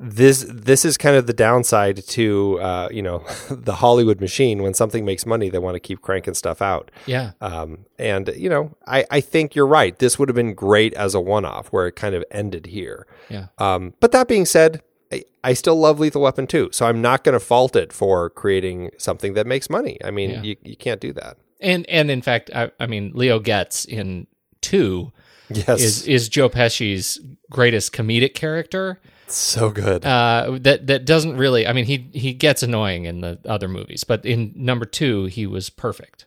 this 0.01 0.45
this 0.49 0.85
is 0.85 0.97
kind 0.97 1.15
of 1.15 1.27
the 1.29 1.33
downside 1.33 2.05
to 2.09 2.59
uh, 2.61 2.89
you 2.91 3.03
know 3.03 3.25
the 3.51 3.75
Hollywood 3.77 4.21
machine. 4.21 4.63
When 4.63 4.75
something 4.75 5.05
makes 5.05 5.25
money, 5.27 5.49
they 5.51 5.59
want 5.61 5.75
to 5.77 5.81
keep 5.81 6.01
cranking 6.03 6.35
stuff 6.35 6.61
out. 6.61 6.91
Yeah. 7.07 7.33
Um, 7.41 7.87
and 7.99 8.29
you 8.37 8.49
know, 8.49 8.75
I, 8.87 9.05
I 9.11 9.21
think 9.21 9.55
you're 9.55 9.67
right. 9.67 9.97
This 9.99 10.19
would 10.19 10.29
have 10.29 10.35
been 10.37 10.55
great 10.55 10.93
as 10.95 11.15
a 11.15 11.21
one-off, 11.21 11.69
where 11.69 11.87
it 11.87 11.93
kind 11.95 12.15
of 12.15 12.25
ended 12.31 12.67
here. 12.67 13.07
Yeah. 13.29 13.47
Um, 13.59 13.95
but 14.01 14.11
that 14.13 14.27
being 14.27 14.47
said, 14.47 14.83
I, 15.13 15.25
I 15.45 15.53
still 15.53 15.77
love 15.77 16.01
Lethal 16.01 16.23
Weapon 16.23 16.47
2, 16.47 16.71
so 16.73 16.87
I'm 16.87 17.03
not 17.03 17.23
going 17.25 17.35
to 17.35 17.41
fault 17.41 17.77
it 17.77 17.93
for 17.93 18.31
creating 18.31 18.91
something 18.99 19.35
that 19.35 19.47
makes 19.47 19.69
money. 19.69 19.99
I 20.05 20.11
mean, 20.11 20.31
Yeah. 20.31 20.43
you, 20.43 20.57
you 20.65 20.77
can't 20.77 21.01
do 21.01 21.13
that. 21.13 21.37
And 21.61 21.89
and 21.89 22.11
in 22.11 22.23
fact, 22.23 22.51
I, 22.55 22.71
I 22.81 22.87
mean, 22.87 23.13
Leo 23.15 23.39
Getz 23.39 23.85
in 23.85 24.27
two 24.61 25.13
Yes, 25.49 25.81
is 25.83 26.07
is 26.09 26.29
Joe 26.29 26.49
Pesci's 26.49 27.21
greatest 27.51 27.93
comedic 27.93 28.35
character. 28.35 28.99
so 29.29 29.71
good. 29.71 30.05
Uh, 30.05 30.59
that 30.63 30.87
that 30.89 31.05
doesn't 31.05 31.37
really. 31.37 31.67
I 31.67 31.73
mean, 31.73 31.85
he 31.85 32.09
he 32.15 32.33
gets 32.33 32.63
annoying 32.63 33.05
in 33.05 33.21
the 33.21 33.39
other 33.45 33.69
movies, 33.69 34.03
but 34.03 34.25
in 34.25 34.53
number 34.57 34.85
two, 34.87 35.27
he 35.27 35.47
was 35.47 35.69
perfect. 35.71 36.27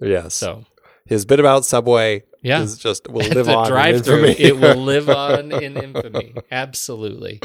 yes. 0.00 0.34
So 0.34 0.64
his 1.04 1.24
bit 1.26 1.40
about 1.40 1.64
Subway 1.66 2.22
Yeah. 2.42 2.62
is 2.62 2.78
just 2.78 3.08
will 3.08 3.26
live 3.28 3.46
the 3.46 3.54
on. 3.54 3.66
in 3.66 3.72
drive-through, 3.72 4.24
infamy. 4.26 4.46
it 4.46 4.56
will 4.58 4.76
live 4.76 5.08
on 5.24 5.52
in 5.52 5.76
infamy. 5.76 6.34
Absolutely. 6.50 7.40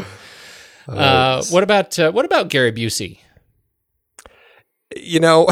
Uh, 0.88 1.44
what 1.50 1.64
about 1.64 1.98
uh, 2.00 2.12
what 2.12 2.26
about 2.26 2.50
Gary 2.50 2.72
Busey? 2.72 3.20
you 4.96 5.20
know, 5.20 5.48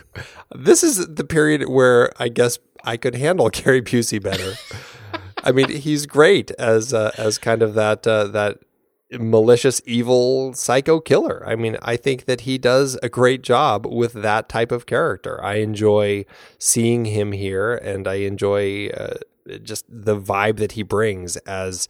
this 0.54 0.82
is 0.82 1.14
the 1.14 1.24
period 1.24 1.68
where 1.68 2.10
I 2.18 2.28
guess 2.28 2.58
I 2.84 2.96
could 2.96 3.14
handle 3.14 3.50
Gary 3.52 3.82
Busey 3.82 4.22
better. 4.22 4.54
I 5.42 5.52
mean, 5.52 5.70
he's 5.70 6.04
great 6.06 6.50
as 6.52 6.92
uh, 6.92 7.12
as 7.16 7.38
kind 7.38 7.62
of 7.62 7.74
that 7.74 8.06
uh, 8.06 8.26
that 8.28 8.58
malicious, 9.12 9.80
evil, 9.86 10.52
psycho 10.52 11.00
killer. 11.00 11.42
I 11.46 11.56
mean, 11.56 11.78
I 11.82 11.96
think 11.96 12.26
that 12.26 12.42
he 12.42 12.58
does 12.58 12.98
a 13.02 13.08
great 13.08 13.42
job 13.42 13.86
with 13.86 14.12
that 14.12 14.48
type 14.48 14.70
of 14.70 14.86
character. 14.86 15.42
I 15.42 15.54
enjoy 15.54 16.26
seeing 16.58 17.06
him 17.06 17.32
here, 17.32 17.74
and 17.74 18.06
I 18.06 18.16
enjoy 18.16 18.88
uh, 18.88 19.14
just 19.62 19.86
the 19.88 20.20
vibe 20.20 20.58
that 20.58 20.72
he 20.72 20.82
brings 20.82 21.36
as 21.38 21.88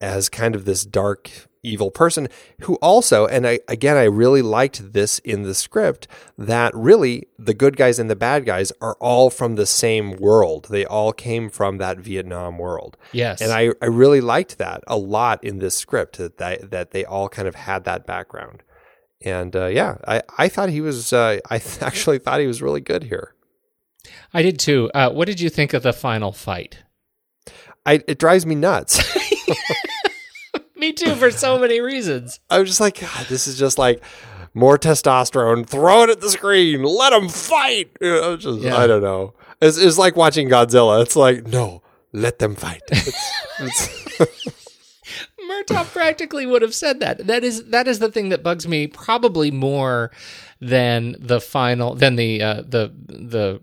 as 0.00 0.28
kind 0.28 0.54
of 0.54 0.66
this 0.66 0.84
dark 0.84 1.30
evil 1.62 1.90
person 1.90 2.28
who 2.62 2.74
also 2.76 3.26
and 3.26 3.46
I 3.46 3.60
again 3.68 3.96
I 3.96 4.04
really 4.04 4.42
liked 4.42 4.92
this 4.92 5.20
in 5.20 5.42
the 5.42 5.54
script 5.54 6.08
that 6.36 6.74
really 6.74 7.28
the 7.38 7.54
good 7.54 7.76
guys 7.76 7.98
and 7.98 8.10
the 8.10 8.16
bad 8.16 8.44
guys 8.44 8.72
are 8.80 8.96
all 9.00 9.30
from 9.30 9.54
the 9.54 9.66
same 9.66 10.16
world. 10.16 10.66
They 10.70 10.84
all 10.84 11.12
came 11.12 11.48
from 11.48 11.78
that 11.78 11.98
Vietnam 11.98 12.58
world. 12.58 12.96
Yes, 13.12 13.40
And 13.40 13.52
I, 13.52 13.70
I 13.80 13.86
really 13.86 14.20
liked 14.20 14.58
that 14.58 14.82
a 14.86 14.96
lot 14.96 15.42
in 15.44 15.58
this 15.58 15.76
script 15.76 16.18
that 16.18 16.38
they, 16.38 16.58
that 16.62 16.90
they 16.90 17.04
all 17.04 17.28
kind 17.28 17.46
of 17.46 17.54
had 17.54 17.84
that 17.84 18.06
background. 18.06 18.62
And 19.24 19.54
uh, 19.54 19.66
yeah, 19.66 19.98
I, 20.06 20.22
I 20.38 20.48
thought 20.48 20.68
he 20.68 20.80
was 20.80 21.12
uh, 21.12 21.38
I 21.48 21.58
th- 21.58 21.82
actually 21.88 22.18
thought 22.18 22.40
he 22.40 22.46
was 22.46 22.60
really 22.62 22.80
good 22.80 23.04
here. 23.04 23.34
I 24.34 24.42
did 24.42 24.58
too. 24.58 24.90
Uh, 24.94 25.10
what 25.10 25.26
did 25.26 25.40
you 25.40 25.48
think 25.48 25.74
of 25.74 25.84
the 25.84 25.92
final 25.92 26.32
fight? 26.32 26.78
I 27.86 28.02
it 28.08 28.18
drives 28.18 28.46
me 28.46 28.54
nuts. 28.56 29.00
Me 30.82 30.92
too, 30.92 31.14
for 31.14 31.30
so 31.30 31.60
many 31.60 31.78
reasons. 31.78 32.40
I 32.50 32.58
was 32.58 32.68
just 32.68 32.80
like, 32.80 32.98
God, 32.98 33.26
this 33.28 33.46
is 33.46 33.56
just 33.56 33.78
like 33.78 34.02
more 34.52 34.76
testosterone. 34.76 35.64
Throw 35.64 36.02
it 36.02 36.10
at 36.10 36.20
the 36.20 36.28
screen. 36.28 36.82
Let 36.82 37.10
them 37.10 37.28
fight. 37.28 37.92
I 38.02 38.26
was 38.26 38.42
just, 38.42 38.62
Yeah. 38.62 38.76
I 38.76 38.88
don't 38.88 39.00
know. 39.00 39.32
It's, 39.60 39.78
it's 39.78 39.96
like 39.96 40.16
watching 40.16 40.48
Godzilla. 40.48 41.00
It's 41.00 41.14
like, 41.14 41.46
no, 41.46 41.82
let 42.12 42.40
them 42.40 42.56
fight. 42.56 42.82
It's, 42.90 44.18
it's, 44.18 44.48
Murtaugh 45.48 45.84
practically 45.92 46.46
would 46.46 46.62
have 46.62 46.74
said 46.74 46.98
that. 46.98 47.28
That 47.28 47.44
is 47.44 47.66
that 47.66 47.86
is 47.86 48.00
the 48.00 48.10
thing 48.10 48.30
that 48.30 48.42
bugs 48.42 48.66
me 48.66 48.88
probably 48.88 49.52
more 49.52 50.10
than 50.60 51.14
the 51.20 51.40
final 51.40 51.94
than 51.94 52.16
the 52.16 52.42
uh, 52.42 52.62
the 52.62 52.92
the 53.06 53.60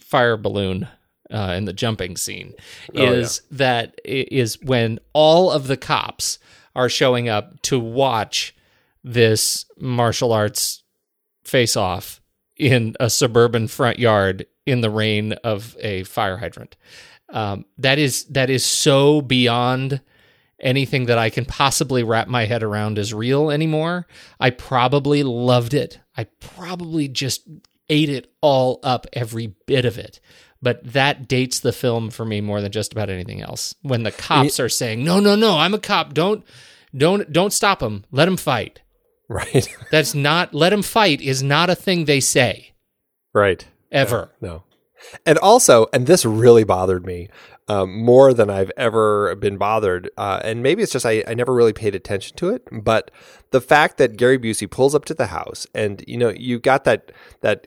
fire 0.00 0.36
balloon 0.36 0.88
uh, 1.30 1.54
in 1.56 1.64
the 1.64 1.72
jumping 1.72 2.16
scene 2.16 2.54
Oh, 2.94 3.02
yeah. 3.02 3.10
is 3.10 3.42
that 3.50 4.00
is 4.04 4.60
when 4.62 4.98
all 5.12 5.50
of 5.50 5.66
the 5.66 5.76
cops 5.76 6.38
are 6.74 6.88
showing 6.88 7.28
up 7.28 7.60
to 7.62 7.78
watch 7.78 8.54
this 9.02 9.64
martial 9.78 10.32
arts 10.32 10.82
face 11.44 11.76
off 11.76 12.20
in 12.56 12.94
a 13.00 13.08
suburban 13.10 13.66
front 13.68 13.98
yard 13.98 14.46
in 14.66 14.80
the 14.82 14.90
rain 14.90 15.32
of 15.44 15.76
a 15.80 16.04
fire 16.04 16.36
hydrant. 16.36 16.76
Um, 17.30 17.64
that 17.78 17.98
is 17.98 18.24
that 18.26 18.50
is 18.50 18.64
so 18.64 19.20
beyond 19.22 20.00
anything 20.60 21.06
that 21.06 21.16
I 21.16 21.30
can 21.30 21.44
possibly 21.46 22.02
wrap 22.02 22.28
my 22.28 22.44
head 22.44 22.62
around 22.62 22.98
as 22.98 23.14
real 23.14 23.50
anymore. 23.50 24.06
I 24.38 24.50
probably 24.50 25.22
loved 25.22 25.72
it. 25.72 25.98
I 26.16 26.24
probably 26.40 27.08
just 27.08 27.48
ate 27.88 28.10
it 28.10 28.30
all 28.42 28.78
up, 28.82 29.06
every 29.14 29.54
bit 29.66 29.84
of 29.86 29.96
it. 29.98 30.20
But 30.62 30.92
that 30.92 31.26
dates 31.26 31.60
the 31.60 31.72
film 31.72 32.10
for 32.10 32.24
me 32.24 32.40
more 32.40 32.60
than 32.60 32.70
just 32.72 32.92
about 32.92 33.08
anything 33.08 33.40
else. 33.40 33.74
When 33.82 34.02
the 34.02 34.12
cops 34.12 34.60
are 34.60 34.68
saying, 34.68 35.02
"No, 35.04 35.18
no, 35.20 35.34
no, 35.34 35.56
I'm 35.56 35.74
a 35.74 35.78
cop. 35.78 36.12
Don't, 36.12 36.44
don't, 36.94 37.32
don't 37.32 37.52
stop 37.52 37.82
him. 37.82 38.04
Let 38.10 38.28
him 38.28 38.36
fight." 38.36 38.82
right. 39.28 39.68
That's 39.90 40.14
not 40.14 40.52
let 40.54 40.72
him 40.72 40.82
fight 40.82 41.20
is 41.20 41.42
not 41.42 41.70
a 41.70 41.74
thing 41.76 42.04
they 42.04 42.20
say 42.20 42.72
Right. 43.32 43.64
ever. 43.92 44.32
No. 44.40 44.64
And 45.24 45.38
also, 45.38 45.86
and 45.92 46.06
this 46.06 46.24
really 46.26 46.64
bothered 46.64 47.06
me 47.06 47.28
um, 47.68 47.96
more 48.02 48.34
than 48.34 48.50
I've 48.50 48.72
ever 48.76 49.34
been 49.36 49.56
bothered. 49.56 50.10
Uh, 50.18 50.40
and 50.42 50.62
maybe 50.62 50.82
it's 50.82 50.92
just 50.92 51.06
I, 51.06 51.22
I 51.26 51.34
never 51.34 51.54
really 51.54 51.72
paid 51.72 51.94
attention 51.94 52.36
to 52.38 52.50
it. 52.50 52.66
But 52.72 53.10
the 53.52 53.60
fact 53.60 53.96
that 53.98 54.16
Gary 54.16 54.38
Busey 54.38 54.68
pulls 54.68 54.94
up 54.94 55.04
to 55.06 55.14
the 55.14 55.26
house, 55.26 55.66
and 55.74 56.04
you 56.06 56.18
know, 56.18 56.30
you 56.30 56.58
got 56.58 56.84
that 56.84 57.12
that 57.40 57.66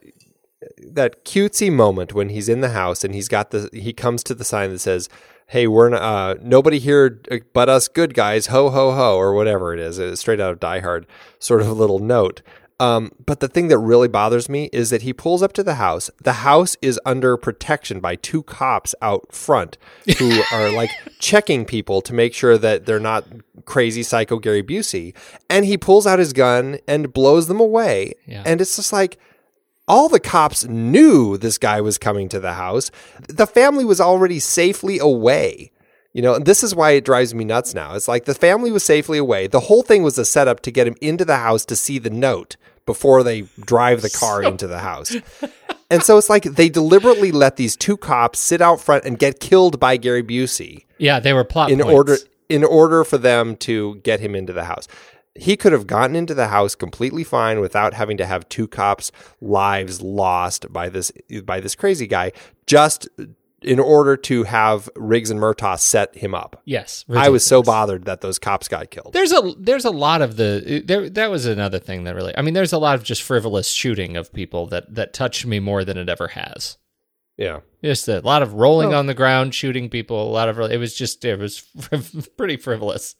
that 0.78 1.26
cutesy 1.26 1.72
moment 1.72 2.14
when 2.14 2.30
he's 2.30 2.50
in 2.50 2.62
the 2.62 2.70
house 2.70 3.04
and 3.04 3.14
he's 3.14 3.28
got 3.28 3.52
the 3.52 3.70
he 3.74 3.94
comes 3.94 4.24
to 4.24 4.36
the 4.36 4.44
sign 4.44 4.72
that 4.72 4.80
says 4.80 5.10
hey 5.48 5.68
we're 5.68 5.94
uh, 5.94 6.36
nobody 6.42 6.80
here 6.80 7.22
but 7.54 7.70
us 7.70 7.88
good 7.88 8.14
guys 8.14 8.48
ho 8.48 8.70
ho 8.70 8.92
ho 8.92 9.18
or 9.18 9.34
whatever 9.34 9.74
it 9.74 9.80
is 9.80 10.00
it's 10.00 10.22
straight 10.22 10.40
out 10.40 10.52
of 10.52 10.60
Die 10.60 10.80
Hard 10.80 11.06
sort 11.40 11.62
of 11.62 11.70
little 11.78 12.00
note. 12.00 12.42
Um, 12.80 13.12
but 13.26 13.40
the 13.40 13.48
thing 13.48 13.68
that 13.68 13.78
really 13.78 14.08
bothers 14.08 14.50
me 14.50 14.70
is 14.74 14.90
that 14.90 15.04
he 15.04 15.14
pulls 15.14 15.42
up 15.42 15.54
to 15.54 15.64
the 15.64 15.76
house. 15.76 16.10
The 16.22 16.34
house 16.34 16.76
is 16.82 17.00
under 17.06 17.38
protection 17.38 18.00
by 18.00 18.16
two 18.16 18.44
cops 18.44 18.96
out 19.02 19.32
front 19.32 19.78
who 20.18 20.42
are 20.52 20.70
like 20.72 20.90
checking 21.20 21.66
people 21.66 22.02
to 22.02 22.14
make 22.14 22.34
sure 22.34 22.58
that 22.58 22.86
they're 22.86 23.00
not 23.00 23.26
crazy 23.66 24.04
psycho 24.04 24.38
Gary 24.38 24.64
Busey. 24.64 25.16
And 25.50 25.66
he 25.66 25.78
pulls 25.78 26.08
out 26.08 26.20
his 26.20 26.34
gun 26.34 26.80
and 26.88 27.14
blows 27.14 27.48
them 27.48 27.60
away. 27.60 28.16
Yeah. 28.26 28.44
and 28.46 28.60
it's 28.60 28.76
just 28.76 28.92
like 28.92 29.18
all 29.88 30.10
the 30.10 30.20
cops 30.20 30.66
knew 30.66 31.38
this 31.38 31.58
guy 31.58 31.82
was 31.82 31.98
coming 31.98 32.30
to 32.30 32.40
the 32.40 32.54
house. 32.54 32.92
The 33.28 33.48
family 33.48 33.86
was 33.86 34.00
already 34.00 34.40
safely 34.40 35.00
away. 35.00 35.72
You 36.14 36.22
know, 36.22 36.36
and 36.36 36.46
this 36.46 36.64
is 36.64 36.76
why 36.76 36.92
it 36.92 37.06
drives 37.06 37.34
me 37.34 37.44
nuts 37.44 37.74
now. 37.74 37.96
It's 37.96 38.08
like 38.08 38.26
the 38.26 38.36
family 38.36 38.72
was 38.72 38.84
safely 38.84 39.18
away. 39.18 39.48
The 39.48 39.62
whole 39.62 39.82
thing 39.82 40.04
was 40.04 40.18
a 40.20 40.26
setup 40.26 40.60
to 40.62 40.72
get 40.72 40.86
him 40.86 40.96
into 41.02 41.26
the 41.26 41.38
house 41.38 41.66
to 41.66 41.76
see 41.76 41.98
the 41.98 42.12
note 42.12 42.56
before 42.86 43.24
they 43.24 43.42
drive 43.66 44.02
the 44.04 44.12
car 44.12 44.44
into 44.44 44.68
the 44.68 44.80
house. 44.80 45.16
And 45.90 46.04
so 46.04 46.18
it's 46.18 46.30
like 46.30 46.44
they 46.44 46.70
deliberately 46.70 47.32
let 47.32 47.56
these 47.56 47.76
two 47.76 47.98
cops 47.98 48.40
sit 48.40 48.62
out 48.62 48.80
front 48.80 49.06
and 49.06 49.18
get 49.18 49.40
killed 49.40 49.80
by 49.80 49.98
Gary 49.98 50.24
Busey 50.24 50.86
Yeah, 51.00 51.20
they 51.20 51.34
were 51.34 51.44
plot 51.44 51.72
in 51.72 51.80
points. 51.80 51.94
order 51.94 52.18
in 52.50 52.64
order 52.64 53.04
for 53.04 53.18
them 53.18 53.56
to 53.56 53.96
get 54.04 54.20
him 54.20 54.36
into 54.36 54.54
the 54.54 54.66
house. 54.66 54.88
He 55.36 55.58
could 55.58 55.72
have 55.72 55.88
gotten 55.88 56.16
into 56.16 56.34
the 56.34 56.50
house 56.50 56.76
completely 56.76 57.24
fine 57.24 57.60
without 57.60 57.94
having 57.94 58.18
to 58.18 58.26
have 58.26 58.48
two 58.50 58.68
cops' 58.68 59.12
lives 59.42 60.02
lost 60.02 60.72
by 60.72 60.90
this 60.90 61.12
by 61.44 61.60
this 61.60 61.76
crazy 61.76 62.06
guy 62.08 62.32
just 62.68 63.10
in 63.64 63.80
order 63.80 64.18
to 64.18 64.44
have 64.44 64.90
Riggs 64.96 65.32
and 65.32 65.40
Murtaugh 65.40 65.80
set 65.80 66.16
him 66.16 66.36
up. 66.36 66.62
Yes, 66.66 67.06
I 67.10 67.30
was 67.30 67.46
so 67.46 67.64
bothered 67.64 68.06
that 68.06 68.22
those 68.22 68.38
cops 68.38 68.68
got 68.68 68.92
killed. 68.92 69.14
There's 69.14 69.32
a 69.32 69.54
there's 69.58 69.86
a 69.86 69.92
lot 69.92 70.22
of 70.22 70.36
the 70.36 70.84
there 70.86 71.10
that 71.10 71.32
was 71.32 71.46
another 71.46 71.80
thing 71.80 72.04
that 72.04 72.16
really 72.16 72.38
I 72.38 72.42
mean 72.42 72.54
there's 72.54 72.74
a 72.74 72.78
lot 72.78 72.96
of 72.96 73.04
just 73.04 73.24
frivolous 73.24 73.70
shooting 73.70 74.18
of 74.18 74.34
people 74.34 74.68
that 74.68 74.94
that 74.94 75.14
touched 75.14 75.46
me 75.46 75.60
more 75.60 75.84
than 75.84 75.98
it 75.98 76.10
ever 76.10 76.30
has. 76.30 76.78
Yeah. 77.38 77.62
Just 77.84 78.08
a 78.08 78.20
lot 78.20 78.44
of 78.44 78.54
rolling 78.54 78.94
on 78.94 79.08
the 79.08 79.14
ground, 79.14 79.56
shooting 79.56 79.90
people. 79.90 80.22
A 80.22 80.32
lot 80.32 80.50
of 80.50 80.60
it 80.60 80.78
was 80.78 80.94
just 80.94 81.26
it 81.26 81.40
was 81.40 81.62
pretty 82.38 82.58
frivolous. 82.58 83.16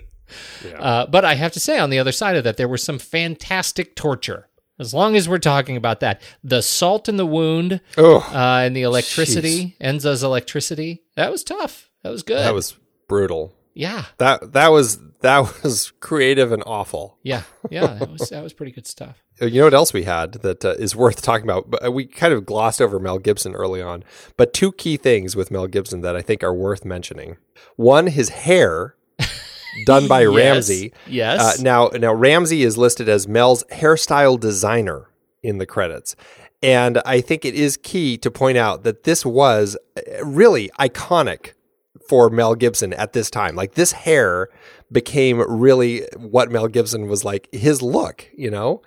Uh, 0.78 1.06
but 1.08 1.26
I 1.26 1.36
have 1.36 1.52
to 1.54 1.60
say, 1.60 1.78
on 1.80 1.90
the 1.90 2.00
other 2.00 2.12
side 2.12 2.36
of 2.36 2.44
that, 2.44 2.58
there 2.58 2.68
was 2.68 2.84
some 2.84 3.00
fantastic 3.00 3.96
torture. 3.96 4.48
As 4.80 4.94
long 4.94 5.16
as 5.16 5.30
we're 5.30 5.38
talking 5.38 5.78
about 5.78 6.00
that, 6.00 6.22
the 6.44 6.62
salt 6.62 7.08
in 7.08 7.18
the 7.18 7.26
wound 7.26 7.80
uh, 7.98 8.20
and 8.34 8.76
the 8.76 8.82
electricity, 8.82 9.76
Endo's 9.80 10.24
electricity, 10.24 11.04
that 11.16 11.32
was 11.32 11.44
tough. 11.44 11.90
That 12.04 12.10
was 12.10 12.24
good. 12.24 12.40
that 12.40 12.54
was 12.56 12.76
brutal. 13.08 13.54
yeah, 13.76 14.06
That 14.18 14.54
that 14.54 14.70
was 14.70 14.98
that 15.22 15.64
was 15.64 15.92
creative 16.00 16.52
and 16.52 16.64
awful. 16.66 17.18
yeah, 17.24 17.44
yeah. 17.70 17.86
That 17.94 18.10
was 18.12 18.30
that 18.30 18.44
was 18.44 18.52
pretty 18.54 18.72
good 18.72 18.88
stuff. 18.88 19.24
you 19.42 19.60
know 19.60 19.66
what 19.66 19.74
else 19.74 19.94
we 19.94 20.04
had 20.04 20.34
that 20.42 20.66
uh, 20.66 20.72
is 20.80 20.96
worth 20.96 21.22
talking 21.22 21.46
about? 21.46 21.70
But 21.70 21.86
uh, 21.86 21.92
we 21.92 22.06
kind 22.06 22.34
of 22.34 22.46
glossed 22.46 22.82
over 22.82 23.00
Mel 23.00 23.20
Gibson 23.20 23.54
early 23.56 23.82
on, 23.82 24.04
but 24.38 24.54
two 24.54 24.72
key 24.72 24.98
things 24.98 25.36
with 25.36 25.52
Mel 25.52 25.68
Gibson 25.68 26.02
that 26.02 26.16
I 26.16 26.22
think 26.22 26.44
are 26.44 26.54
worth 26.54 26.84
mentioning. 26.84 27.38
One, 27.76 28.08
his 28.08 28.30
hair, 28.30 28.96
done 29.86 30.08
by 30.08 30.22
Yes. 30.22 30.36
Ramsey. 30.36 30.94
Yes. 31.08 31.60
Uh, 31.60 31.62
now, 31.62 31.88
now 31.90 32.14
Ramsey 32.14 32.64
is 32.64 32.78
listed 32.78 33.10
as 33.10 33.28
Mel's 33.28 33.64
hairstyle 33.72 34.40
designer 34.40 35.10
in 35.42 35.58
the 35.58 35.66
credits. 35.66 36.16
And 36.62 37.02
I 37.06 37.20
think 37.20 37.44
it 37.44 37.56
is 37.56 37.76
key 37.78 38.18
to 38.20 38.32
point 38.32 38.58
out 38.58 38.84
that 38.84 39.04
this 39.04 39.26
was 39.26 39.76
uh, 39.98 40.26
really 40.26 40.70
iconic 40.80 41.54
for 42.08 42.30
Mel 42.30 42.56
Gibson 42.56 42.94
at 42.94 43.14
this 43.14 43.30
time. 43.30 43.56
Like 43.56 43.74
this 43.74 43.92
hair 43.92 44.50
became 44.92 45.40
really 45.40 46.04
what 46.16 46.52
Mel 46.52 46.68
Gibson 46.68 47.08
was 47.08 47.26
like 47.26 47.50
his 47.52 47.82
look, 47.82 48.30
you 48.38 48.50
know? 48.50 48.82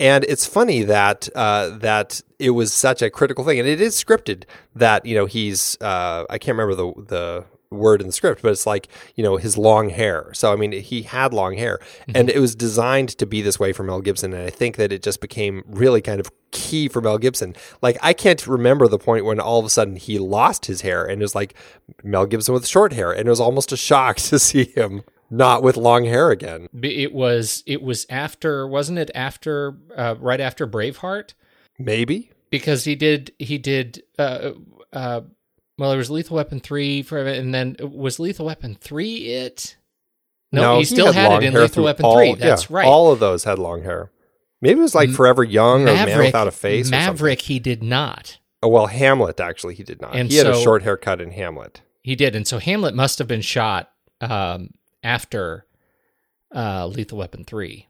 And 0.00 0.22
it's 0.24 0.46
funny 0.46 0.84
that 0.84 1.28
uh, 1.34 1.70
that 1.78 2.20
it 2.38 2.50
was 2.50 2.72
such 2.72 3.02
a 3.02 3.10
critical 3.10 3.44
thing, 3.44 3.58
and 3.58 3.66
it 3.68 3.80
is 3.80 3.96
scripted 3.96 4.44
that 4.76 5.04
you 5.04 5.16
know 5.16 5.26
he's 5.26 5.76
uh, 5.80 6.24
I 6.30 6.38
can't 6.38 6.56
remember 6.56 6.76
the 6.76 7.02
the 7.02 7.44
word 7.70 8.00
in 8.00 8.06
the 8.06 8.12
script, 8.12 8.42
but 8.42 8.52
it's 8.52 8.66
like 8.66 8.88
you 9.14 9.22
know 9.22 9.36
his 9.36 9.58
long 9.58 9.90
hair. 9.90 10.32
So 10.34 10.52
I 10.52 10.56
mean 10.56 10.72
he 10.72 11.02
had 11.02 11.32
long 11.32 11.56
hair, 11.56 11.78
and 12.14 12.30
it 12.30 12.40
was 12.40 12.54
designed 12.54 13.10
to 13.18 13.26
be 13.26 13.42
this 13.42 13.58
way 13.58 13.72
for 13.72 13.82
Mel 13.82 14.00
Gibson, 14.00 14.32
and 14.32 14.42
I 14.42 14.50
think 14.50 14.76
that 14.76 14.92
it 14.92 15.02
just 15.02 15.20
became 15.20 15.64
really 15.66 16.00
kind 16.00 16.20
of 16.20 16.30
key 16.50 16.88
for 16.88 17.00
Mel 17.00 17.18
Gibson. 17.18 17.54
Like 17.82 17.98
I 18.02 18.12
can't 18.12 18.46
remember 18.46 18.88
the 18.88 18.98
point 18.98 19.24
when 19.24 19.40
all 19.40 19.58
of 19.58 19.64
a 19.64 19.70
sudden 19.70 19.96
he 19.96 20.18
lost 20.18 20.66
his 20.66 20.82
hair, 20.82 21.04
and 21.04 21.20
it 21.20 21.24
was 21.24 21.34
like 21.34 21.54
Mel 22.02 22.26
Gibson 22.26 22.54
with 22.54 22.66
short 22.66 22.92
hair, 22.92 23.12
and 23.12 23.26
it 23.26 23.30
was 23.30 23.40
almost 23.40 23.72
a 23.72 23.76
shock 23.76 24.16
to 24.28 24.38
see 24.38 24.64
him 24.64 25.02
not 25.30 25.62
with 25.62 25.76
long 25.76 26.04
hair 26.04 26.30
again. 26.30 26.68
It 26.82 27.12
was 27.12 27.62
it 27.66 27.82
was 27.82 28.06
after 28.08 28.66
wasn't 28.66 28.98
it 28.98 29.10
after 29.14 29.76
uh, 29.96 30.14
right 30.18 30.40
after 30.40 30.66
Braveheart 30.66 31.34
Maybe 31.78 32.30
because 32.50 32.84
he 32.84 32.96
did 32.96 33.32
he 33.38 33.58
did 33.58 34.02
uh 34.18 34.52
uh 34.92 35.20
well 35.78 35.90
there 35.90 35.98
was 35.98 36.10
Lethal 36.10 36.36
Weapon 36.36 36.60
three 36.60 37.02
for 37.02 37.26
and 37.26 37.54
then 37.54 37.76
was 37.80 38.18
Lethal 38.18 38.46
Weapon 38.46 38.76
three 38.80 39.26
it 39.32 39.76
no, 40.50 40.78
he 40.78 40.84
still 40.84 41.12
had, 41.12 41.28
long 41.28 41.42
it 41.42 41.46
in 41.48 41.54
Lethal 41.54 41.84
Weapon 41.84 42.04
all- 42.04 42.16
three 42.16 42.30
yeah, 42.30 42.34
that's 42.36 42.70
right 42.70 42.86
All 42.86 43.12
of 43.12 43.18
those 43.20 43.44
had 43.44 43.58
long 43.58 43.82
hair. 43.82 44.10
Maybe 44.62 44.80
it 44.80 44.82
was 44.82 44.94
like 44.94 45.10
Forever 45.10 45.44
Young 45.44 45.82
or 45.82 45.92
Man 45.94 46.18
Without 46.18 46.48
a 46.48 46.50
Face. 46.50 46.86
or 46.86 46.90
something. 46.90 46.98
Maverick 47.06 47.42
he 47.42 47.58
did 47.58 47.82
not 47.82 48.38
Oh, 48.62 48.68
well, 48.68 48.86
Hamlet 48.88 49.38
actually 49.38 49.74
he 49.76 49.84
did 49.84 50.00
not. 50.00 50.16
And 50.16 50.30
he 50.30 50.36
had 50.38 50.48
a 50.48 50.60
short 50.60 50.82
haircut 50.82 51.20
in 51.20 51.30
Hamlet. 51.30 51.80
he 52.02 52.14
did 52.16 52.34
and 52.34 52.46
so 52.46 52.58
Hamlet 52.58 52.94
must 52.94 53.18
have 53.18 53.28
been 53.28 53.40
shot 53.42 53.90
um 54.20 54.70
after 55.04 55.64
uh 56.54 56.86
Lethal 56.86 57.18
Weapon 57.18 57.44
three 57.44 57.86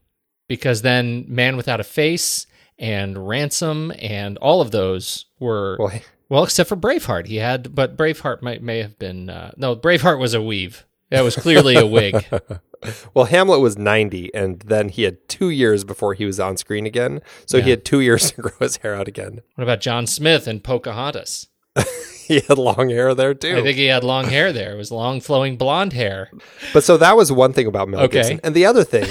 because 0.49 0.83
then 0.83 1.25
Man 1.29 1.57
Without 1.57 1.81
a 1.81 1.85
Face 1.85 2.47
and 2.79 3.29
Ransom 3.29 3.93
and 3.99 4.37
all 4.39 4.61
of 4.61 4.71
those 4.73 5.27
were 5.39 5.77
Well, 5.79 5.93
Well, 6.29 6.45
except 6.45 6.69
for 6.69 6.77
Braveheart, 6.77 7.27
he 7.27 7.37
had, 7.37 7.75
but 7.75 7.97
Braveheart 7.97 8.43
might 8.43 8.63
may 8.63 8.79
have 8.79 8.99
been 8.99 9.31
uh, 9.31 9.53
no. 9.57 9.75
Braveheart 9.75 10.19
was 10.19 10.35
a 10.35 10.43
weave. 10.43 10.85
That 11.11 11.23
was 11.23 11.37
clearly 11.37 11.75
a 11.77 11.87
wig. 11.87 12.27
well, 13.15 13.25
Hamlet 13.25 13.61
was 13.61 13.79
ninety, 13.79 14.33
and 14.35 14.61
then 14.61 14.91
he 14.91 15.05
had 15.05 15.27
two 15.29 15.49
years 15.49 15.85
before 15.85 16.13
he 16.13 16.27
was 16.27 16.39
on 16.39 16.59
screen 16.59 16.85
again. 16.87 17.23
So 17.47 17.63
he 17.63 17.71
had 17.71 17.85
two 17.85 18.01
years 18.01 18.31
to 18.33 18.43
grow 18.43 18.53
his 18.61 18.77
hair 18.79 18.95
out 18.95 19.09
again. 19.09 19.41
What 19.55 19.65
about 19.65 19.81
John 19.81 20.07
Smith 20.07 20.47
and 20.47 20.63
Pocahontas? 20.63 21.49
He 22.29 22.41
had 22.41 22.59
long 22.59 22.91
hair 22.91 23.15
there 23.15 23.33
too. 23.33 23.57
I 23.57 23.63
think 23.63 23.79
he 23.79 23.87
had 23.87 24.05
long 24.05 24.27
hair 24.27 24.53
there. 24.53 24.75
It 24.75 24.77
was 24.77 24.93
long, 24.93 25.23
flowing 25.23 25.57
blonde 25.57 25.95
hair. 25.95 26.31
But 26.75 26.85
so 26.85 26.99
that 26.99 27.17
was 27.17 27.33
one 27.33 27.55
thing 27.55 27.67
about 27.67 27.89
Mel 27.89 28.01
Okay. 28.01 28.19
Gibson. 28.19 28.41
And 28.45 28.55
the 28.55 28.67
other 28.67 28.85
thing, 28.85 29.09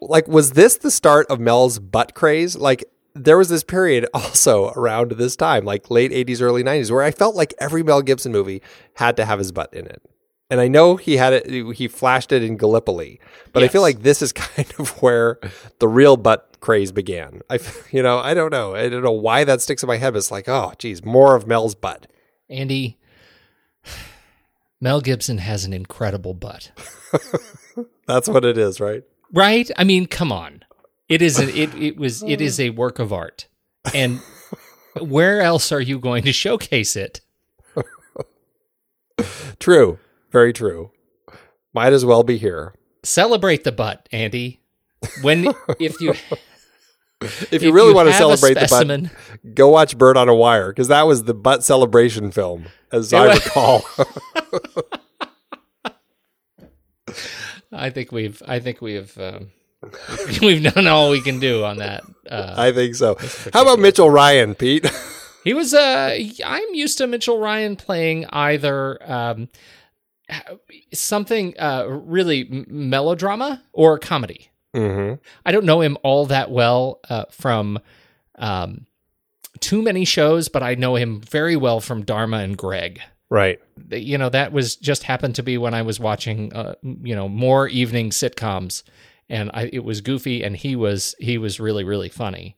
like, 0.00 0.26
was 0.26 0.52
this 0.52 0.76
the 0.78 0.90
start 0.90 1.26
of 1.28 1.38
Mel's 1.38 1.78
butt 1.78 2.14
craze? 2.14 2.56
Like, 2.56 2.82
there 3.14 3.38
was 3.38 3.48
this 3.48 3.64
period 3.64 4.06
also 4.14 4.70
around 4.70 5.12
this 5.12 5.36
time, 5.36 5.64
like 5.64 5.90
late 5.90 6.12
80s, 6.12 6.40
early 6.40 6.62
90s, 6.62 6.90
where 6.90 7.02
I 7.02 7.10
felt 7.10 7.34
like 7.34 7.54
every 7.58 7.82
Mel 7.82 8.02
Gibson 8.02 8.32
movie 8.32 8.62
had 8.94 9.16
to 9.16 9.24
have 9.24 9.38
his 9.38 9.52
butt 9.52 9.72
in 9.72 9.86
it. 9.86 10.02
And 10.50 10.60
I 10.60 10.68
know 10.68 10.96
he 10.96 11.16
had 11.16 11.32
it, 11.32 11.74
he 11.74 11.88
flashed 11.88 12.30
it 12.30 12.44
in 12.44 12.56
Gallipoli, 12.58 13.18
but 13.52 13.62
I 13.62 13.68
feel 13.68 13.80
like 13.80 14.02
this 14.02 14.20
is 14.20 14.32
kind 14.32 14.72
of 14.78 14.90
where 15.02 15.38
the 15.78 15.88
real 15.88 16.16
butt 16.16 16.58
craze 16.60 16.92
began. 16.92 17.40
I, 17.48 17.58
you 17.90 18.02
know, 18.02 18.18
I 18.18 18.34
don't 18.34 18.52
know. 18.52 18.74
I 18.74 18.88
don't 18.88 19.02
know 19.02 19.10
why 19.10 19.44
that 19.44 19.62
sticks 19.62 19.82
in 19.82 19.86
my 19.86 19.96
head. 19.96 20.12
But 20.12 20.18
it's 20.18 20.30
like, 20.30 20.48
oh, 20.48 20.72
geez, 20.78 21.04
more 21.04 21.34
of 21.34 21.46
Mel's 21.46 21.74
butt. 21.74 22.06
Andy, 22.50 22.98
Mel 24.80 25.00
Gibson 25.00 25.38
has 25.38 25.64
an 25.64 25.72
incredible 25.72 26.34
butt, 26.34 26.72
That's 28.06 28.28
what 28.28 28.44
it 28.44 28.58
is, 28.58 28.80
right? 28.80 29.02
right? 29.32 29.70
I 29.78 29.84
mean, 29.84 30.06
come 30.06 30.30
on. 30.30 30.63
It 31.08 31.22
is 31.22 31.38
a, 31.38 31.48
it 31.48 31.74
it 31.74 31.96
was 31.96 32.22
it 32.22 32.40
is 32.40 32.58
a 32.58 32.70
work 32.70 32.98
of 32.98 33.12
art, 33.12 33.46
and 33.94 34.20
where 35.00 35.42
else 35.42 35.70
are 35.72 35.80
you 35.80 35.98
going 35.98 36.24
to 36.24 36.32
showcase 36.32 36.96
it? 36.96 37.20
True. 39.60 39.98
Very 40.30 40.52
true. 40.52 40.90
Might 41.72 41.92
as 41.92 42.04
well 42.04 42.22
be 42.22 42.36
here. 42.38 42.74
Celebrate 43.02 43.64
the 43.64 43.72
butt, 43.72 44.08
Andy. 44.12 44.60
When 45.22 45.52
if 45.78 46.00
you 46.00 46.14
If 47.50 47.62
you 47.62 47.72
really 47.72 47.94
want 47.94 48.08
to 48.08 48.14
celebrate 48.14 48.54
the 48.54 48.66
butt, 48.68 49.54
go 49.54 49.68
watch 49.68 49.96
Bird 49.96 50.16
on 50.16 50.28
a 50.28 50.34
Wire 50.34 50.68
because 50.68 50.88
that 50.88 51.06
was 51.06 51.24
the 51.24 51.34
butt 51.34 51.64
celebration 51.64 52.30
film, 52.30 52.66
as 52.92 53.12
I 53.12 53.28
was- 53.28 53.44
recall. 53.44 53.82
I 57.72 57.90
think 57.90 58.12
we've 58.12 58.42
I 58.46 58.60
think 58.60 58.80
we 58.82 58.94
have 58.94 59.16
um, 59.18 59.50
we've 60.42 60.62
done 60.62 60.86
all 60.86 61.10
we 61.10 61.20
can 61.20 61.40
do 61.40 61.64
on 61.64 61.78
that. 61.78 62.04
Uh, 62.28 62.54
I 62.56 62.72
think 62.72 62.94
so. 62.94 63.16
How 63.52 63.62
about 63.62 63.78
Mitchell 63.78 64.10
Ryan, 64.10 64.54
Pete? 64.54 64.90
he 65.44 65.54
was 65.54 65.74
uh 65.74 66.18
I'm 66.44 66.74
used 66.74 66.98
to 66.98 67.06
Mitchell 67.06 67.38
Ryan 67.38 67.76
playing 67.76 68.26
either 68.26 68.98
um 69.10 69.48
something 70.92 71.54
uh 71.58 71.86
really 71.88 72.64
melodrama 72.68 73.62
or 73.72 73.98
comedy. 73.98 74.50
mm-hmm. 74.74 75.14
I 75.44 75.52
don't 75.52 75.66
know 75.66 75.80
him 75.80 75.98
all 76.02 76.26
that 76.26 76.50
well 76.50 77.00
uh, 77.08 77.26
from 77.30 77.78
um 78.36 78.86
too 79.60 79.82
many 79.82 80.04
shows, 80.04 80.48
but 80.48 80.62
I 80.62 80.74
know 80.74 80.96
him 80.96 81.20
very 81.20 81.56
well 81.56 81.80
from 81.80 82.04
Dharma 82.04 82.38
and 82.38 82.56
Greg. 82.56 83.00
Right. 83.30 83.58
you 83.90 84.16
know 84.16 84.28
that 84.28 84.52
was 84.52 84.76
just 84.76 85.02
happened 85.02 85.34
to 85.36 85.42
be 85.42 85.58
when 85.58 85.74
I 85.74 85.82
was 85.82 85.98
watching 85.98 86.52
uh, 86.52 86.74
you 86.82 87.16
know 87.16 87.28
more 87.28 87.66
evening 87.66 88.10
sitcoms 88.10 88.84
and 89.28 89.50
I 89.54 89.70
it 89.72 89.84
was 89.84 90.00
goofy 90.00 90.42
and 90.44 90.56
he 90.56 90.76
was 90.76 91.14
he 91.18 91.38
was 91.38 91.58
really 91.60 91.84
really 91.84 92.08
funny 92.08 92.56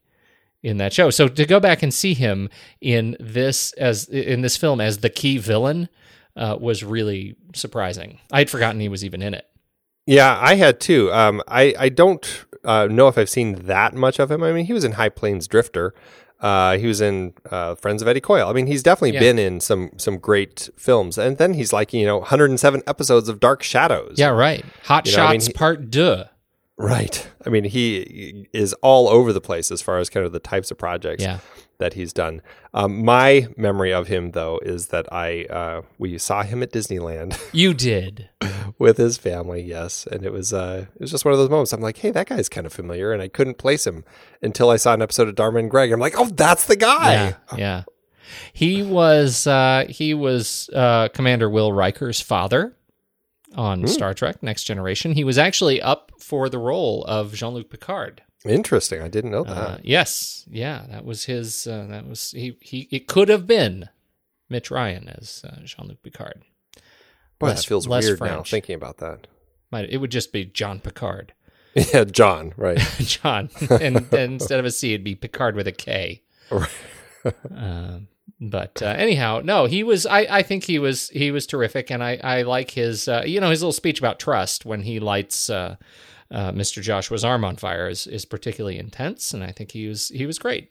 in 0.62 0.78
that 0.78 0.92
show. 0.92 1.10
So 1.10 1.28
to 1.28 1.46
go 1.46 1.60
back 1.60 1.82
and 1.82 1.92
see 1.94 2.14
him 2.14 2.48
in 2.80 3.16
this 3.20 3.72
as 3.74 4.08
in 4.08 4.40
this 4.42 4.56
film 4.56 4.80
as 4.80 4.98
the 4.98 5.10
key 5.10 5.38
villain 5.38 5.88
uh, 6.36 6.56
was 6.60 6.82
really 6.84 7.36
surprising. 7.54 8.18
I'd 8.32 8.50
forgotten 8.50 8.80
he 8.80 8.88
was 8.88 9.04
even 9.04 9.22
in 9.22 9.32
it. 9.34 9.46
Yeah, 10.06 10.38
I 10.40 10.54
had 10.56 10.80
too. 10.80 11.12
Um, 11.12 11.42
I 11.48 11.74
I 11.78 11.88
don't 11.88 12.44
uh, 12.64 12.86
know 12.90 13.08
if 13.08 13.16
I've 13.18 13.30
seen 13.30 13.66
that 13.66 13.94
much 13.94 14.18
of 14.18 14.30
him. 14.30 14.42
I 14.42 14.52
mean, 14.52 14.66
he 14.66 14.72
was 14.72 14.84
in 14.84 14.92
High 14.92 15.08
Plains 15.08 15.46
Drifter. 15.48 15.94
Uh, 16.38 16.76
he 16.76 16.86
was 16.86 17.00
in 17.00 17.32
uh, 17.50 17.74
Friends 17.76 18.02
of 18.02 18.08
Eddie 18.08 18.20
Coyle. 18.20 18.46
I 18.48 18.52
mean, 18.52 18.66
he's 18.66 18.82
definitely 18.82 19.14
Yeah. 19.14 19.20
been 19.20 19.38
in 19.38 19.58
some 19.60 19.90
some 19.96 20.18
great 20.18 20.68
films. 20.76 21.16
And 21.16 21.38
then 21.38 21.54
he's 21.54 21.72
like, 21.72 21.92
you 21.94 22.04
know, 22.04 22.18
107 22.18 22.82
episodes 22.86 23.28
of 23.30 23.40
Dark 23.40 23.62
Shadows. 23.62 24.16
Yeah, 24.18 24.28
right. 24.28 24.64
Hot 24.84 25.06
You 25.06 25.16
know, 25.16 25.24
I 25.24 25.30
mean, 25.32 25.40
Shots 25.40 25.46
he- 25.46 25.52
Part 25.54 25.90
Deux. 25.90 26.24
Right. 26.78 27.26
I 27.46 27.48
mean, 27.48 27.64
he 27.64 28.48
is 28.52 28.74
all 28.82 29.08
over 29.08 29.32
the 29.32 29.40
place 29.40 29.70
as 29.70 29.80
far 29.80 29.98
as 29.98 30.10
kind 30.10 30.26
of 30.26 30.32
the 30.32 30.38
types 30.38 30.70
of 30.70 30.76
projects 30.76 31.22
Yeah. 31.22 31.38
that 31.78 31.94
he's 31.94 32.12
done. 32.12 32.42
Um, 32.74 33.02
my 33.02 33.46
memory 33.56 33.94
of 33.94 34.08
him, 34.08 34.32
though, 34.32 34.58
is 34.62 34.88
that 34.88 35.10
I 35.10 35.44
uh, 35.46 35.82
we 35.98 36.18
saw 36.18 36.42
him 36.42 36.62
at 36.62 36.70
Disneyland 36.72 37.40
You 37.52 37.72
did. 37.72 38.28
with 38.78 38.98
his 38.98 39.16
family. 39.16 39.62
Yes, 39.62 40.06
and 40.06 40.22
it 40.22 40.32
was 40.32 40.52
uh, 40.52 40.84
it 40.94 41.00
was 41.00 41.10
just 41.10 41.24
one 41.24 41.32
of 41.32 41.38
those 41.38 41.48
moments. 41.48 41.72
I'm 41.72 41.80
like, 41.80 41.96
hey, 41.96 42.10
that 42.10 42.28
guy's 42.28 42.50
kind 42.50 42.66
of 42.66 42.74
familiar, 42.74 43.10
and 43.12 43.22
I 43.22 43.28
couldn't 43.28 43.56
place 43.56 43.86
him 43.86 44.04
until 44.42 44.68
I 44.68 44.76
saw 44.76 44.92
an 44.92 45.00
episode 45.00 45.28
of 45.28 45.34
Dharma 45.34 45.60
and 45.60 45.70
Greg. 45.70 45.90
I'm 45.92 46.00
like, 46.00 46.18
oh, 46.18 46.26
that's 46.26 46.66
the 46.66 46.76
guy. 46.76 47.12
Yeah, 47.14 47.34
yeah. 47.56 47.82
He 48.52 48.82
was 48.82 49.46
uh, 49.46 49.86
he 49.88 50.12
was 50.12 50.68
uh, 50.74 51.08
Commander 51.14 51.48
Will 51.48 51.72
Riker's 51.72 52.20
father 52.20 52.75
on 53.57 53.80
Hmm. 53.80 53.86
Star 53.86 54.14
Trek: 54.14 54.42
Next 54.42 54.64
Generation. 54.64 55.12
He 55.14 55.24
was 55.24 55.38
actually 55.38 55.82
up 55.82 56.12
for 56.20 56.48
the 56.48 56.59
role 56.59 57.04
of 57.04 57.34
Jean 57.34 57.54
Luc 57.54 57.70
Picard. 57.70 58.22
Interesting. 58.44 59.02
I 59.02 59.09
didn't 59.09 59.32
know 59.32 59.42
that. 59.42 59.57
Uh, 59.57 59.78
yes, 59.82 60.44
yeah, 60.48 60.84
that 60.90 61.04
was 61.04 61.24
his. 61.24 61.66
Uh, 61.66 61.86
that 61.90 62.07
was 62.07 62.30
he. 62.30 62.57
He. 62.61 62.86
It 62.92 63.09
could 63.09 63.28
have 63.28 63.46
been 63.46 63.88
Mitch 64.48 64.70
Ryan 64.70 65.09
as 65.09 65.44
uh, 65.44 65.57
Jean 65.64 65.88
Luc 65.88 66.02
Picard. 66.02 66.42
Boy, 67.38 67.48
less- 67.48 67.62
that 67.62 67.68
feels 67.68 67.88
weird 67.88 68.20
now 68.20 68.42
thinking 68.42 68.74
about 68.76 68.98
that. 68.98 69.26
Might 69.72 69.90
it 69.90 69.96
would 69.98 70.12
just 70.12 70.32
be 70.32 70.44
John 70.44 70.78
Picard, 70.78 71.32
yeah, 71.74 72.04
John. 72.04 72.52
Right. 72.57 72.78
John, 73.00 73.50
and, 73.70 73.96
and 73.96 74.12
instead 74.12 74.61
of 74.61 74.64
a 74.64 74.70
C, 74.70 74.94
it'd 74.94 75.02
be 75.02 75.16
Picard 75.16 75.57
with 75.57 75.66
a 75.66 75.72
K. 75.72 76.22
Um, 77.54 78.09
but 78.41 78.82
uh, 78.82 78.87
anyhow, 78.87 79.41
no, 79.43 79.64
he 79.66 79.82
was. 79.82 80.05
I, 80.07 80.26
I 80.30 80.43
think 80.43 80.64
he 80.64 80.78
was. 80.78 81.09
He 81.11 81.30
was 81.30 81.47
terrific, 81.47 81.91
and 81.91 82.03
I, 82.05 82.18
I 82.22 82.43
like 82.43 82.70
his. 82.72 83.09
Uh, 83.09 83.22
you 83.26 83.41
know, 83.41 83.51
his 83.51 83.62
little 83.62 83.72
speech 83.72 83.99
about 83.99 84.18
trust 84.18 84.64
when 84.66 84.82
he 84.82 85.01
lights 85.01 85.49
uh, 85.49 85.76
uh, 86.30 86.53
Mr. 86.53 86.82
Joshua's 86.82 87.24
arm 87.24 87.45
on 87.45 87.57
fire 87.57 87.89
is 87.89 88.07
is 88.07 88.24
particularly 88.24 88.78
intense, 88.78 89.32
and 89.32 89.43
I 89.43 89.53
think 89.53 89.72
he 89.72 89.89
was 89.89 90.09
he 90.09 90.26
was 90.26 90.39
great. 90.39 90.70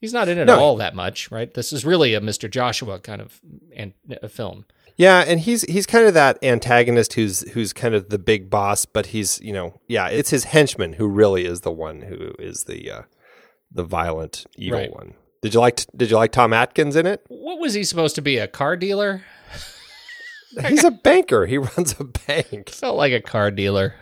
He's 0.00 0.12
not 0.12 0.28
in 0.28 0.36
it 0.38 0.44
No. 0.46 0.58
all 0.58 0.76
that 0.76 0.94
much, 0.94 1.30
right? 1.30 1.52
This 1.54 1.72
is 1.72 1.84
really 1.84 2.12
a 2.14 2.20
Mr. 2.20 2.50
Joshua 2.50 2.98
kind 2.98 3.22
of 3.22 3.40
an, 3.74 3.94
a 4.22 4.28
film. 4.28 4.66
Yeah, 4.96 5.24
and 5.26 5.40
he's 5.40 5.62
he's 5.62 5.86
kind 5.86 6.06
of 6.06 6.14
that 6.14 6.38
antagonist 6.42 7.14
who's 7.14 7.40
who's 7.52 7.72
kind 7.72 7.94
of 7.94 8.10
the 8.10 8.18
big 8.18 8.50
boss, 8.50 8.84
but 8.86 9.06
he's 9.06 9.40
you 9.40 9.52
know 9.52 9.80
yeah, 9.88 10.08
it's 10.08 10.30
his 10.30 10.44
henchman 10.44 10.94
who 10.94 11.06
really 11.08 11.44
is 11.46 11.60
the 11.62 11.72
one 11.72 12.02
who 12.02 12.32
is 12.38 12.64
the 12.64 12.90
uh, 12.90 13.02
the 13.72 13.84
violent 13.84 14.46
evil 14.56 14.78
Right. 14.80 14.92
one. 14.92 15.14
Did 15.44 15.52
you 15.52 15.60
like 15.60 15.84
Did 15.94 16.10
you 16.10 16.16
like 16.16 16.32
Tom 16.32 16.54
Atkins 16.54 16.96
in 16.96 17.06
it? 17.06 17.22
What 17.28 17.58
was 17.58 17.74
he 17.74 17.84
supposed 17.84 18.14
to 18.14 18.22
be? 18.22 18.38
A 18.38 18.48
car 18.48 18.78
dealer? 18.78 19.22
He's 20.68 20.84
a 20.84 20.90
banker. 20.90 21.44
He 21.44 21.58
runs 21.58 21.94
a 22.00 22.04
bank. 22.04 22.68
Felt 22.70 22.96
like 22.96 23.12
a 23.12 23.20
car 23.20 23.50
dealer. 23.50 23.94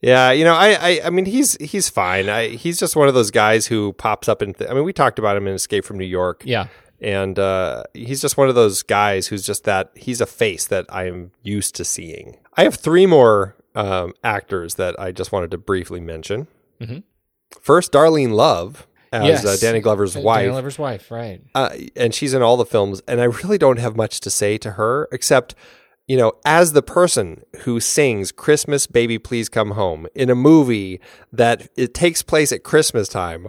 Yeah, 0.00 0.32
you 0.32 0.42
know, 0.44 0.54
I, 0.54 0.72
I, 0.80 1.00
I 1.04 1.10
mean, 1.10 1.24
he's 1.24 1.56
he's 1.60 1.88
fine. 1.88 2.28
I, 2.28 2.48
he's 2.48 2.80
just 2.80 2.96
one 2.96 3.06
of 3.06 3.14
those 3.14 3.30
guys 3.30 3.66
who 3.68 3.92
pops 3.92 4.28
up 4.28 4.42
in. 4.42 4.54
Th- 4.54 4.68
I 4.68 4.74
mean, 4.74 4.82
we 4.82 4.92
talked 4.92 5.20
about 5.20 5.36
him 5.36 5.46
in 5.46 5.54
Escape 5.54 5.84
from 5.84 5.98
New 5.98 6.04
York. 6.04 6.42
Yeah. 6.44 6.66
and 7.00 7.38
uh, 7.38 7.84
he's 7.94 8.20
just 8.20 8.36
one 8.36 8.48
of 8.48 8.56
those 8.56 8.82
guys 8.82 9.28
who's 9.28 9.46
just 9.46 9.62
that. 9.64 9.92
He's 9.94 10.20
a 10.20 10.26
face 10.26 10.66
that 10.66 10.86
I'm 10.88 11.30
used 11.42 11.76
to 11.76 11.84
seeing. 11.84 12.38
I 12.56 12.64
have 12.64 12.74
three 12.74 13.06
more 13.06 13.54
um, 13.76 14.14
actors 14.24 14.74
that 14.74 14.98
I 14.98 15.12
just 15.12 15.30
wanted 15.30 15.52
to 15.52 15.58
briefly 15.58 16.00
mention. 16.00 16.48
Mhm. 16.80 17.04
First, 17.60 17.92
Darlene 17.92 18.32
Love 18.32 18.86
as 19.22 19.44
Yes. 19.44 19.46
uh, 19.46 19.56
Danny 19.66 19.80
Glover's 19.80 20.16
Uh, 20.16 20.20
wife. 20.20 20.40
Danny 20.42 20.52
Glover's 20.52 20.78
wife, 20.78 21.10
right? 21.10 21.40
uh, 21.54 21.70
and 21.96 22.14
she's 22.14 22.34
in 22.34 22.42
all 22.42 22.56
the 22.56 22.66
films 22.66 23.02
and 23.08 23.20
i 23.20 23.24
really 23.24 23.58
don't 23.58 23.78
have 23.78 23.96
much 23.96 24.20
to 24.20 24.30
say 24.30 24.56
to 24.58 24.72
her 24.72 25.08
except 25.12 25.54
you 26.06 26.16
know 26.16 26.32
as 26.44 26.72
the 26.72 26.82
person 26.82 27.42
who 27.60 27.80
sings 27.80 28.30
christmas 28.32 28.86
baby 28.86 29.18
please 29.18 29.48
come 29.48 29.72
home 29.72 30.06
in 30.14 30.30
a 30.30 30.34
movie 30.34 31.00
that 31.32 31.68
it 31.76 31.94
takes 31.94 32.22
place 32.22 32.52
at 32.52 32.62
christmas 32.62 33.08
time 33.08 33.48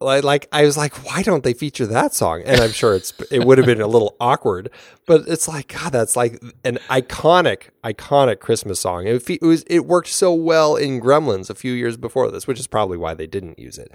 like, 0.00 0.24
like 0.24 0.48
i 0.50 0.64
was 0.64 0.76
like 0.78 0.94
why 1.04 1.22
don't 1.22 1.44
they 1.44 1.52
feature 1.52 1.86
that 1.86 2.14
song 2.14 2.40
and 2.46 2.58
i'm 2.62 2.70
sure 2.72 2.94
it's 2.94 3.12
it 3.30 3.44
would 3.44 3.58
have 3.58 3.66
been 3.66 3.82
a 3.82 3.86
little 3.86 4.16
awkward 4.18 4.70
but 5.06 5.28
it's 5.28 5.46
like 5.46 5.68
god 5.78 5.92
that's 5.92 6.16
like 6.16 6.42
an 6.64 6.78
iconic 6.88 7.64
iconic 7.84 8.40
christmas 8.40 8.80
song 8.80 9.06
it, 9.06 9.28
it 9.28 9.42
was 9.42 9.62
it 9.66 9.84
worked 9.84 10.08
so 10.08 10.32
well 10.32 10.76
in 10.76 11.00
Gremlins 11.02 11.50
a 11.50 11.54
few 11.54 11.72
years 11.74 11.98
before 11.98 12.30
this 12.30 12.46
which 12.46 12.58
is 12.58 12.66
probably 12.66 12.96
why 12.96 13.12
they 13.12 13.26
didn't 13.26 13.58
use 13.58 13.76
it 13.76 13.92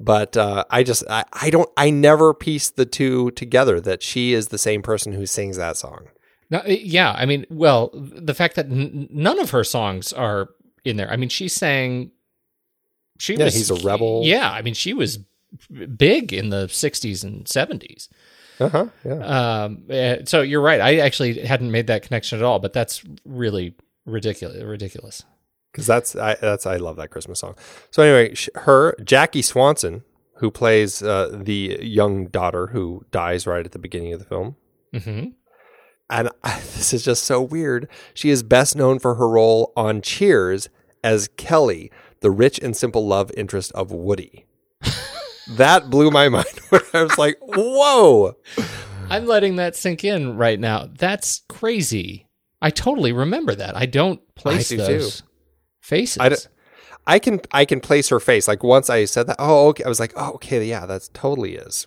but 0.00 0.36
uh, 0.36 0.64
I 0.70 0.82
just 0.82 1.04
I, 1.08 1.24
I 1.32 1.50
don't 1.50 1.68
I 1.76 1.90
never 1.90 2.32
pieced 2.34 2.76
the 2.76 2.86
two 2.86 3.30
together 3.32 3.80
that 3.82 4.02
she 4.02 4.32
is 4.32 4.48
the 4.48 4.58
same 4.58 4.82
person 4.82 5.12
who 5.12 5.26
sings 5.26 5.56
that 5.58 5.76
song. 5.76 6.08
No, 6.50 6.58
uh, 6.58 6.64
yeah, 6.68 7.12
I 7.16 7.26
mean, 7.26 7.46
well, 7.50 7.90
the 7.94 8.34
fact 8.34 8.56
that 8.56 8.66
n- 8.66 9.08
none 9.12 9.38
of 9.38 9.50
her 9.50 9.62
songs 9.62 10.12
are 10.12 10.48
in 10.84 10.96
there. 10.96 11.10
I 11.10 11.16
mean, 11.16 11.28
she 11.28 11.46
sang. 11.48 12.10
She 13.18 13.34
Yeah, 13.36 13.44
was. 13.44 13.54
he's 13.54 13.70
a 13.70 13.76
rebel. 13.86 14.22
Yeah, 14.24 14.50
I 14.50 14.62
mean, 14.62 14.74
she 14.74 14.92
was 14.94 15.18
big 15.96 16.32
in 16.32 16.48
the 16.48 16.66
'60s 16.66 17.22
and 17.22 17.44
'70s. 17.44 18.08
Uh 18.58 18.68
huh. 18.68 18.86
Yeah. 19.04 19.12
Um, 19.64 19.84
uh, 19.90 20.16
so 20.24 20.40
you're 20.42 20.60
right. 20.60 20.80
I 20.80 20.96
actually 20.98 21.40
hadn't 21.40 21.70
made 21.70 21.86
that 21.86 22.02
connection 22.02 22.38
at 22.38 22.44
all, 22.44 22.58
but 22.58 22.72
that's 22.72 23.02
really 23.24 23.74
ridiculous. 24.04 24.62
Ridiculous. 24.62 25.22
Because 25.72 25.86
that's 25.86 26.16
I 26.16 26.34
that's 26.34 26.66
I 26.66 26.76
love 26.76 26.96
that 26.96 27.10
Christmas 27.10 27.38
song. 27.40 27.54
So 27.90 28.02
anyway, 28.02 28.34
sh- 28.34 28.48
her 28.54 28.96
Jackie 29.04 29.42
Swanson, 29.42 30.02
who 30.36 30.50
plays 30.50 31.02
uh, 31.02 31.30
the 31.32 31.78
young 31.80 32.26
daughter 32.26 32.68
who 32.68 33.04
dies 33.10 33.46
right 33.46 33.64
at 33.64 33.72
the 33.72 33.78
beginning 33.78 34.12
of 34.12 34.18
the 34.18 34.26
film, 34.26 34.56
hmm 34.92 35.28
and 36.10 36.28
I, 36.42 36.58
this 36.74 36.92
is 36.92 37.04
just 37.04 37.22
so 37.22 37.40
weird. 37.40 37.88
She 38.12 38.30
is 38.30 38.42
best 38.42 38.76
known 38.76 38.98
for 38.98 39.14
her 39.14 39.28
role 39.28 39.72
on 39.76 40.02
Cheers 40.02 40.68
as 41.02 41.28
Kelly, 41.36 41.90
the 42.20 42.30
rich 42.30 42.58
and 42.58 42.76
simple 42.76 43.06
love 43.06 43.30
interest 43.36 43.72
of 43.72 43.92
Woody. 43.92 44.46
that 45.48 45.88
blew 45.88 46.10
my 46.10 46.28
mind. 46.28 46.46
When 46.70 46.82
I 46.94 47.02
was 47.02 47.18
like, 47.18 47.36
"Whoa!" 47.40 48.36
I'm 49.08 49.26
letting 49.26 49.56
that 49.56 49.74
sink 49.74 50.04
in 50.04 50.36
right 50.36 50.58
now. 50.58 50.88
That's 50.98 51.42
crazy. 51.48 52.28
I 52.62 52.70
totally 52.70 53.12
remember 53.12 53.54
that. 53.54 53.76
I 53.76 53.86
don't 53.86 54.20
place 54.36 54.68
do 54.68 54.76
those 54.76 55.22
faces. 55.80 56.18
I 56.20 57.14
I 57.14 57.18
can 57.18 57.40
I 57.52 57.64
can 57.64 57.80
place 57.80 58.08
her 58.08 58.20
face. 58.20 58.46
Like 58.46 58.62
once 58.62 58.90
I 58.90 59.04
said 59.04 59.26
that, 59.26 59.36
oh 59.38 59.68
okay, 59.68 59.84
I 59.84 59.88
was 59.88 60.00
like, 60.00 60.12
oh 60.16 60.32
okay, 60.34 60.64
yeah, 60.64 60.86
that's 60.86 61.08
totally 61.08 61.56
is. 61.56 61.86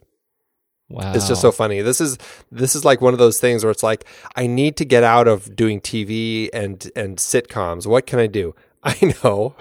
wow. 0.89 1.14
It's 1.14 1.28
just 1.28 1.41
so 1.41 1.52
funny. 1.52 1.82
This 1.82 2.02
is 2.02 2.18
this 2.52 2.76
is 2.76 2.84
like 2.84 3.02
one 3.02 3.14
of 3.14 3.20
those 3.20 3.39
things 3.39 3.64
where 3.64 3.72
it's 3.72 3.84
like 3.84 4.06
I 4.36 4.48
need 4.48 4.76
to 4.78 4.86
get 4.86 5.04
out 5.04 5.28
of 5.28 5.56
doing 5.56 5.80
TV 5.82 6.50
and 6.54 6.89
and 6.96 7.18
sitcoms. 7.18 7.86
What 7.88 8.06
can 8.08 8.20
I 8.20 8.28
do? 8.28 8.56
I 8.84 9.14
know. 9.24 9.56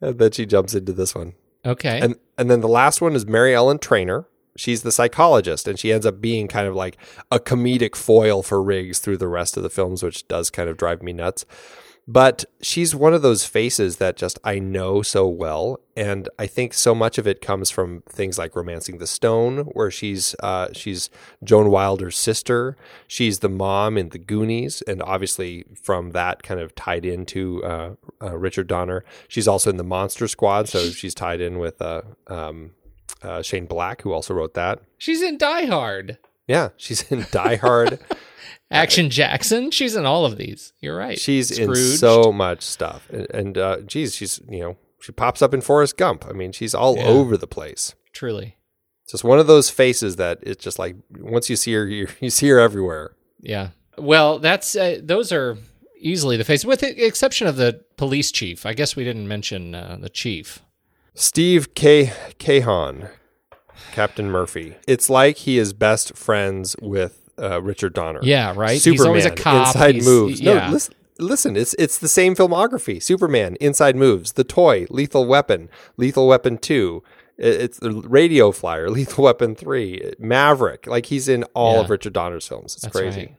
and 0.00 0.18
then 0.18 0.32
she 0.32 0.44
jumps 0.44 0.74
into 0.74 0.92
this 0.92 1.14
one. 1.14 1.34
okay. 1.64 2.00
And 2.00 2.16
and 2.36 2.50
then 2.50 2.60
the 2.60 2.68
last 2.68 3.00
one 3.00 3.14
is 3.14 3.26
Mary 3.26 3.54
Ellen 3.54 3.78
Trainor. 3.78 4.26
She's 4.58 4.82
the 4.82 4.92
psychologist, 4.92 5.68
and 5.68 5.78
she 5.78 5.92
ends 5.92 6.06
up 6.06 6.20
being 6.20 6.48
kind 6.48 6.66
of 6.66 6.74
like 6.74 6.96
a 7.30 7.38
comedic 7.38 7.94
foil 7.94 8.42
for 8.42 8.62
Riggs 8.62 9.00
through 9.00 9.18
the 9.18 9.28
rest 9.28 9.58
of 9.58 9.62
the 9.62 9.68
films, 9.68 10.02
which 10.02 10.26
does 10.28 10.48
kind 10.48 10.70
of 10.70 10.78
drive 10.78 11.02
me 11.02 11.12
nuts. 11.12 11.44
But 12.08 12.44
she's 12.62 12.94
one 12.94 13.14
of 13.14 13.22
those 13.22 13.44
faces 13.44 13.96
that 13.96 14.16
just 14.16 14.38
I 14.44 14.60
know 14.60 15.02
so 15.02 15.26
well, 15.26 15.80
and 15.96 16.28
I 16.38 16.46
think 16.46 16.72
so 16.72 16.94
much 16.94 17.18
of 17.18 17.26
it 17.26 17.40
comes 17.40 17.68
from 17.68 18.02
things 18.08 18.38
like 18.38 18.54
*Romancing 18.54 18.98
the 18.98 19.08
Stone*, 19.08 19.58
where 19.72 19.90
she's 19.90 20.36
uh, 20.40 20.68
she's 20.72 21.10
Joan 21.42 21.68
Wilder's 21.68 22.16
sister. 22.16 22.76
She's 23.08 23.40
the 23.40 23.48
mom 23.48 23.98
in 23.98 24.10
*The 24.10 24.18
Goonies*, 24.18 24.82
and 24.82 25.02
obviously 25.02 25.64
from 25.82 26.12
that 26.12 26.44
kind 26.44 26.60
of 26.60 26.76
tied 26.76 27.04
into 27.04 27.64
uh, 27.64 27.94
uh, 28.22 28.38
Richard 28.38 28.68
Donner. 28.68 29.04
She's 29.26 29.48
also 29.48 29.70
in 29.70 29.76
the 29.76 29.84
*Monster 29.84 30.28
Squad*, 30.28 30.68
so 30.68 30.90
she's 30.90 31.14
tied 31.14 31.40
in 31.40 31.58
with 31.58 31.82
uh, 31.82 32.02
um, 32.28 32.70
uh, 33.20 33.42
Shane 33.42 33.66
Black, 33.66 34.02
who 34.02 34.12
also 34.12 34.32
wrote 34.32 34.54
that. 34.54 34.80
She's 34.96 35.22
in 35.22 35.38
Die 35.38 35.66
Hard. 35.66 36.18
Yeah, 36.46 36.68
she's 36.76 37.10
in 37.10 37.26
*Die 37.32 37.56
Hard*. 37.56 37.98
Action 38.70 39.10
Jackson. 39.10 39.70
She's 39.70 39.94
in 39.96 40.04
all 40.06 40.24
of 40.26 40.36
these. 40.36 40.72
You're 40.80 40.96
right. 40.96 41.18
She's 41.18 41.56
in 41.56 41.74
so 41.76 42.32
much 42.32 42.62
stuff, 42.62 43.08
and, 43.10 43.26
and 43.32 43.58
uh, 43.58 43.80
geez, 43.82 44.14
she's 44.16 44.40
you 44.48 44.60
know 44.60 44.76
she 45.00 45.12
pops 45.12 45.40
up 45.42 45.54
in 45.54 45.60
Forrest 45.60 45.96
Gump. 45.96 46.26
I 46.28 46.32
mean, 46.32 46.52
she's 46.52 46.74
all 46.74 46.96
Yeah. 46.96 47.04
over 47.06 47.36
the 47.36 47.46
place. 47.46 47.94
truly. 48.12 48.56
It's 49.04 49.12
just 49.12 49.22
one 49.24 49.38
of 49.38 49.46
those 49.46 49.70
faces 49.70 50.16
that 50.16 50.38
it's 50.42 50.64
just 50.64 50.80
like 50.80 50.96
once 51.16 51.48
you 51.48 51.54
see 51.54 51.72
her, 51.74 51.86
you, 51.86 52.08
you 52.20 52.28
see 52.30 52.48
her 52.48 52.58
everywhere. 52.58 53.14
Yeah. 53.40 53.68
Well, 53.98 54.40
that's 54.40 54.74
uh, 54.74 54.98
those 55.00 55.30
are 55.30 55.56
easily 56.00 56.36
the 56.36 56.42
face, 56.44 56.64
with 56.64 56.80
the 56.80 57.06
exception 57.06 57.46
of 57.46 57.54
the 57.56 57.84
police 57.96 58.32
chief. 58.32 58.66
I 58.66 58.74
guess 58.74 58.96
we 58.96 59.04
didn't 59.04 59.28
mention 59.28 59.76
uh, 59.76 59.96
the 60.00 60.08
chief. 60.08 60.58
Steve 61.14 61.74
K. 61.74 62.12
Kahan, 62.40 63.10
Captain 63.92 64.28
Murphy. 64.30 64.74
It's 64.88 65.08
like 65.08 65.36
he 65.38 65.56
is 65.56 65.72
best 65.72 66.16
friends 66.16 66.74
with 66.82 67.25
uh, 67.40 67.60
Richard 67.62 67.92
Donner. 67.94 68.20
Yeah, 68.22 68.52
right. 68.56 68.80
Superman, 68.80 68.92
He's 68.92 69.06
always 69.06 69.24
a 69.26 69.30
cop. 69.30 69.68
Inside 69.68 69.94
He's- 69.96 70.06
moves. 70.06 70.40
Yeah. 70.40 70.66
No, 70.66 70.72
listen, 70.72 70.94
listen. 71.18 71.56
It's 71.56 71.74
it's 71.78 71.98
the 71.98 72.08
same 72.08 72.34
filmography. 72.34 73.02
Superman, 73.02 73.56
Inside 73.60 73.96
Moves, 73.96 74.32
The 74.32 74.44
Toy, 74.44 74.86
Lethal 74.90 75.26
Weapon, 75.26 75.68
Lethal 75.96 76.26
Weapon 76.28 76.58
Two. 76.58 77.02
It's 77.38 77.78
the 77.78 77.90
Radio 77.92 78.50
Flyer, 78.50 78.88
Lethal 78.96 79.24
Weapon 79.24 79.54
Three, 79.54 80.12
Maverick. 80.18 80.86
Like 80.86 81.06
he's 81.06 81.28
in 81.28 81.44
all 81.54 81.74
Yeah. 81.74 81.80
of 81.82 81.90
Richard 81.90 82.12
Donner's 82.14 82.46
films. 82.48 82.72
It's 82.74 82.82
That's 82.82 82.96
crazy. 82.96 83.20
right. 83.20 83.36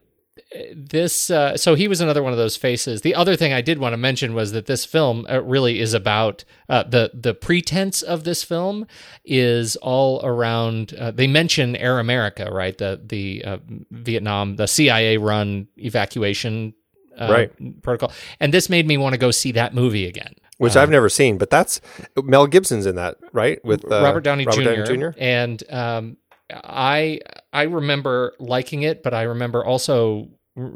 This 0.74 1.30
uh, 1.30 1.58
so 1.58 1.76
he 1.76 1.90
was 1.90 2.00
another 2.00 2.24
one 2.24 2.32
of 2.32 2.38
those 2.38 2.56
faces. 2.56 3.02
The 3.02 3.16
other 3.16 3.36
thing 3.36 3.52
I 3.52 3.60
did 3.60 3.80
want 3.80 3.92
to 3.94 3.98
mention 3.98 4.34
was 4.34 4.54
that 4.54 4.66
this 4.66 4.86
film 4.86 5.26
uh, 5.30 5.42
really 5.44 5.80
is 5.82 5.94
about 5.94 6.46
uh, 6.70 6.84
the 6.84 7.12
the 7.14 7.34
pretense 7.34 8.02
of 8.02 8.24
this 8.24 8.44
film 8.46 8.88
is 9.26 9.76
all 9.78 10.22
around. 10.26 10.94
Uh, 10.94 11.12
they 11.12 11.28
mention 11.28 11.76
Air 11.76 12.00
America, 12.00 12.50
right? 12.50 12.78
The 12.78 13.02
the 13.04 13.44
uh, 13.44 13.58
Vietnam, 13.92 14.56
the 14.56 14.68
CIA 14.68 15.18
run 15.18 15.68
evacuation 15.76 16.74
uh, 17.20 17.28
Right. 17.30 17.82
protocol, 17.84 18.14
and 18.40 18.54
this 18.54 18.70
made 18.70 18.88
me 18.88 18.96
want 18.96 19.14
to 19.14 19.18
go 19.20 19.32
see 19.32 19.52
that 19.52 19.74
movie 19.74 20.06
again. 20.08 20.34
Which 20.60 20.76
I've 20.78 20.90
never 20.90 21.10
seen, 21.10 21.38
but 21.38 21.50
that's 21.50 21.82
Mel 22.24 22.48
Gibson's 22.48 22.86
in 22.86 22.96
that, 22.96 23.18
right? 23.34 23.64
With 23.66 23.84
uh, 23.92 24.02
Robert 24.02 24.22
Downey 24.22 24.46
Jr. 24.46 24.84
Jr. 24.86 25.10
And 25.18 25.62
um, 25.72 26.18
I 26.52 27.20
I 27.54 27.64
remember 27.64 28.34
liking 28.40 28.84
it, 28.84 29.04
but 29.04 29.14
I 29.14 29.24
remember 29.24 29.64
also 29.64 30.30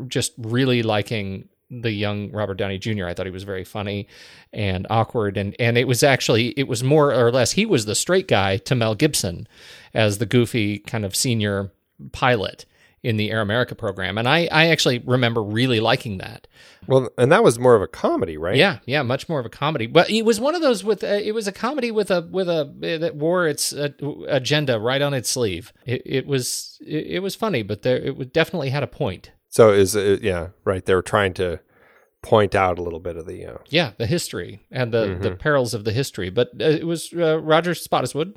just 0.07 0.33
really 0.37 0.83
liking 0.83 1.47
the 1.69 1.91
young 1.91 2.31
Robert 2.31 2.55
Downey 2.55 2.77
Jr. 2.77 3.05
I 3.05 3.13
thought 3.13 3.25
he 3.25 3.31
was 3.31 3.43
very 3.43 3.63
funny 3.63 4.07
and 4.51 4.85
awkward, 4.89 5.37
and 5.37 5.55
and 5.59 5.77
it 5.77 5.87
was 5.87 6.03
actually 6.03 6.49
it 6.57 6.67
was 6.67 6.83
more 6.83 7.13
or 7.13 7.31
less 7.31 7.53
he 7.53 7.65
was 7.65 7.85
the 7.85 7.95
straight 7.95 8.27
guy 8.27 8.57
to 8.57 8.75
Mel 8.75 8.95
Gibson 8.95 9.47
as 9.93 10.17
the 10.17 10.25
goofy 10.25 10.79
kind 10.79 11.05
of 11.05 11.15
senior 11.15 11.71
pilot 12.11 12.65
in 13.03 13.17
the 13.17 13.31
Air 13.31 13.41
America 13.41 13.73
program, 13.75 14.17
and 14.17 14.27
I 14.27 14.47
I 14.51 14.67
actually 14.67 14.99
remember 14.99 15.41
really 15.41 15.79
liking 15.79 16.19
that. 16.19 16.47
Well, 16.87 17.09
and 17.17 17.31
that 17.31 17.43
was 17.43 17.57
more 17.59 17.75
of 17.75 17.81
a 17.81 17.87
comedy, 17.87 18.37
right? 18.37 18.55
Yeah, 18.55 18.79
yeah, 18.85 19.01
much 19.03 19.27
more 19.29 19.39
of 19.39 19.45
a 19.45 19.49
comedy. 19.49 19.87
But 19.87 20.09
it 20.09 20.23
was 20.23 20.39
one 20.39 20.55
of 20.55 20.61
those 20.61 20.83
with 20.83 21.03
uh, 21.03 21.07
it 21.07 21.33
was 21.33 21.47
a 21.47 21.51
comedy 21.51 21.91
with 21.91 22.11
a 22.11 22.27
with 22.31 22.47
a 22.47 22.71
that 22.99 23.15
wore 23.15 23.47
its 23.47 23.73
uh, 23.73 23.89
agenda 24.27 24.79
right 24.79 25.01
on 25.01 25.13
its 25.13 25.29
sleeve. 25.29 25.73
It, 25.85 26.01
it 26.05 26.27
was 26.27 26.77
it, 26.85 27.07
it 27.07 27.19
was 27.19 27.35
funny, 27.35 27.63
but 27.63 27.81
there 27.81 27.97
it 27.97 28.33
definitely 28.33 28.69
had 28.69 28.83
a 28.83 28.87
point. 28.87 29.31
So 29.49 29.71
is 29.71 29.95
uh, 29.95 30.17
yeah, 30.21 30.49
right. 30.63 30.85
They 30.85 30.93
were 30.95 31.01
trying 31.01 31.33
to 31.35 31.59
point 32.21 32.53
out 32.53 32.77
a 32.77 32.83
little 32.83 32.99
bit 32.99 33.17
of 33.17 33.25
the. 33.25 33.45
Uh, 33.45 33.57
Yeah, 33.69 33.91
the 33.97 34.05
history 34.05 34.61
and 34.71 34.93
the, 34.93 35.05
Mm-hmm. 35.07 35.23
the 35.23 35.31
perils 35.31 35.73
of 35.73 35.83
the 35.85 35.91
history. 35.91 36.29
But 36.29 36.49
uh, 36.61 36.65
it 36.65 36.85
was 36.85 37.11
uh, 37.13 37.39
Roger 37.39 37.71
Spottiswoode. 37.71 38.35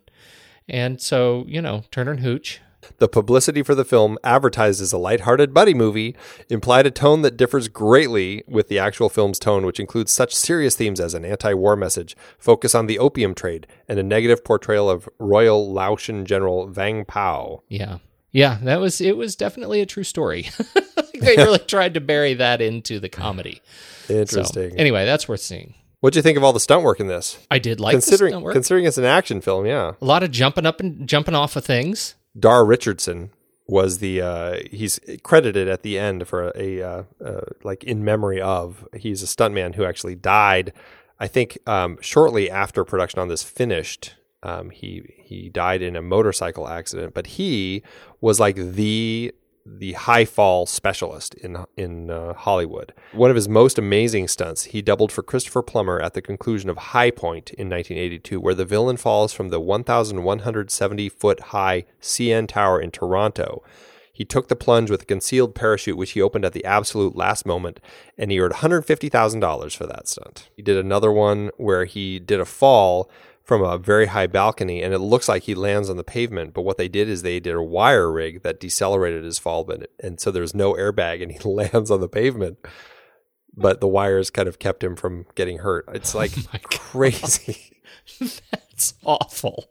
And 0.69 1.01
so, 1.03 1.45
you 1.47 1.61
know, 1.61 1.85
Turner 1.91 2.13
and 2.13 2.21
Hooch. 2.21 2.61
The 2.99 3.09
publicity 3.09 3.63
for 3.63 3.75
the 3.75 3.85
film, 3.85 4.19
advertised 4.25 4.81
as 4.81 4.93
a 4.93 4.99
lighthearted 4.99 5.55
buddy 5.55 5.75
movie, 5.75 6.17
implied 6.49 6.87
a 6.87 6.91
tone 6.91 7.23
that 7.23 7.37
differs 7.37 7.69
greatly 7.69 8.45
with 8.47 8.69
the 8.69 8.79
actual 8.79 9.09
film's 9.09 9.39
tone, 9.39 9.67
which 9.67 9.81
includes 9.81 10.13
such 10.13 10.35
serious 10.35 10.77
themes 10.77 11.01
as 11.01 11.15
an 11.15 11.25
anti 11.25 11.55
war 11.55 11.77
message, 11.77 12.17
focus 12.39 12.75
on 12.75 12.87
the 12.87 12.99
opium 12.99 13.35
trade, 13.35 13.67
and 13.89 13.99
a 13.99 14.03
negative 14.03 14.45
portrayal 14.45 14.89
of 14.89 15.09
Royal 15.19 15.73
Laotian 15.73 16.25
General 16.25 16.67
Vang 16.67 17.05
Pao. 17.05 17.63
Yeah. 17.69 17.99
Yeah, 18.33 18.59
that 18.63 18.81
was 18.81 19.01
it 19.01 19.17
was 19.17 19.37
definitely 19.37 19.81
a 19.81 19.87
true 19.87 20.03
story. 20.03 20.51
they 21.15 21.37
really 21.37 21.59
tried 21.69 21.95
to 21.95 22.01
bury 22.01 22.35
that 22.35 22.61
into 22.61 22.99
the 22.99 23.09
comedy. 23.09 23.63
So, 24.07 24.15
Interesting. 24.15 24.77
anyway, 24.77 25.05
that's 25.05 25.29
worth 25.29 25.41
seeing. 25.41 25.75
What'd 26.01 26.17
you 26.17 26.23
think 26.23 26.37
of 26.37 26.45
all 26.45 26.53
the 26.53 26.61
stunt 26.61 26.83
work 26.83 27.01
in 27.01 27.07
this? 27.07 27.39
I 27.51 27.59
did 27.59 27.81
like 27.81 27.93
considering 27.93 28.33
stunt 28.33 28.45
work. 28.45 28.53
considering 28.53 28.85
it's 28.85 28.99
an 28.99 29.05
action 29.05 29.41
film, 29.41 29.65
yeah. 29.65 29.93
a 30.01 30.05
lot 30.05 30.23
of 30.23 30.31
jumping 30.31 30.67
up 30.67 30.81
and 30.81 31.09
jumping 31.09 31.35
off 31.35 31.57
of 31.57 31.65
things. 31.65 32.15
Dar 32.39 32.65
Richardson 32.65 33.31
was 33.67 33.99
the 33.99 34.21
uh, 34.21 34.59
he's 34.71 35.01
credited 35.23 35.69
at 35.69 35.83
the 35.83 35.99
end 35.99 36.29
for 36.29 36.53
a, 36.55 36.83
uh 36.83 37.03
uh, 37.25 37.41
like 37.63 37.83
in 37.85 38.05
memory 38.05 38.41
of 38.41 38.87
he's 38.95 39.23
a 39.23 39.27
stuntman 39.27 39.75
who 39.75 39.85
actually 39.85 40.15
died. 40.15 40.73
I 41.19 41.29
think 41.29 41.59
um, 41.67 41.99
shortly 42.01 42.51
after 42.51 42.85
production 42.85 43.21
on 43.21 43.29
this 43.29 43.43
finished, 43.43 44.17
um, 44.43 44.71
he 44.71 45.03
he 45.17 45.49
died 45.49 45.81
in 45.81 45.97
a 45.97 46.03
motorcycle 46.03 46.69
accident. 46.69 47.15
But 47.15 47.29
he 47.29 47.83
was 48.21 48.39
like 48.41 48.57
the 48.57 49.33
the 49.67 49.93
high 49.95 50.25
fall 50.25 50.67
specialist 50.67 51.35
in 51.35 51.65
in 51.77 52.11
uh, 52.11 52.35
Hollywood. 52.35 52.93
One 53.13 53.31
of 53.31 53.37
his 53.37 53.49
most 53.49 53.79
amazing 53.79 54.29
stunts, 54.29 54.65
he 54.65 54.83
doubled 54.83 55.11
for 55.11 55.23
Christopher 55.23 55.63
Plummer 55.63 56.01
at 56.01 56.15
the 56.15 56.23
conclusion 56.23 56.69
of 56.69 56.77
Highpoint 56.77 57.53
in 57.55 57.71
1982, 57.71 58.41
where 58.41 58.55
the 58.55 58.65
villain 58.65 58.97
falls 58.97 59.33
from 59.33 59.49
the 59.49 59.61
1,170 59.61 61.09
foot 61.09 61.41
high 61.41 61.85
CN 62.01 62.47
Tower 62.47 62.81
in 62.81 62.91
Toronto. 62.91 63.63
He 64.13 64.25
took 64.25 64.47
the 64.47 64.55
plunge 64.55 64.91
with 64.91 65.03
a 65.03 65.07
concealed 65.07 65.57
parachute, 65.57 65.97
which 65.97 66.13
he 66.13 66.23
opened 66.23 66.45
at 66.45 66.53
the 66.53 66.65
absolute 66.65 67.17
last 67.17 67.45
moment, 67.45 67.81
and 68.17 68.31
he 68.31 68.39
earned 68.39 68.55
$150,000 68.55 69.77
for 69.77 69.87
that 69.87 70.07
stunt. 70.07 70.51
He 70.55 70.63
did 70.63 70.77
another 70.77 71.11
one 71.11 71.51
where 71.57 71.85
he 71.85 72.21
did 72.21 72.39
a 72.39 72.45
fall 72.45 73.11
from 73.45 73.63
a 73.63 73.77
very 73.77 74.07
high 74.07 74.27
balcony, 74.27 74.83
and 74.83 74.95
it 74.95 74.99
looks 75.01 75.29
like 75.29 75.43
he 75.43 75.55
lands 75.55 75.91
on 75.91 75.99
the 75.99 76.05
pavement. 76.05 76.55
But 76.55 76.63
what 76.63 76.79
they 76.79 76.89
did 76.89 77.09
is 77.09 77.23
they 77.23 77.41
did 77.41 77.55
a 77.55 77.63
wire 77.63 78.11
rig 78.11 78.43
that 78.43 78.59
decelerated 78.59 79.23
his 79.23 79.39
fall, 79.39 79.65
but 79.65 79.91
and 80.03 80.19
so 80.19 80.31
there's 80.31 80.55
no 80.55 80.73
airbag, 80.73 81.23
and 81.23 81.31
he 81.31 81.39
lands 81.45 81.91
on 81.91 82.01
the 82.01 82.09
pavement. 82.09 82.59
But 83.57 83.81
the 83.81 83.87
wires 83.87 84.31
kind 84.31 84.49
of 84.49 84.59
kept 84.59 84.83
him 84.83 84.97
from 84.97 85.27
getting 85.37 85.59
hurt. 85.59 85.89
It's 85.93 86.15
like 86.15 86.33
crazy. 86.65 87.83
That's 88.51 88.95
awful. 89.05 89.67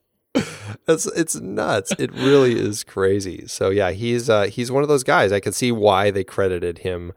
It's 0.88 1.06
it's 1.08 1.36
nuts. 1.36 1.94
It 2.00 2.14
really 2.14 2.58
is 2.58 2.84
crazy. 2.84 3.48
So 3.48 3.70
yeah, 3.70 3.92
he's 3.92 4.30
uh, 4.30 4.44
he's 4.44 4.72
one 4.72 4.84
of 4.84 4.90
those 4.90 5.04
guys. 5.04 5.32
I 5.32 5.40
can 5.40 5.52
see 5.52 5.72
why 5.72 6.12
they 6.12 6.24
credited 6.24 6.80
him 6.80 7.12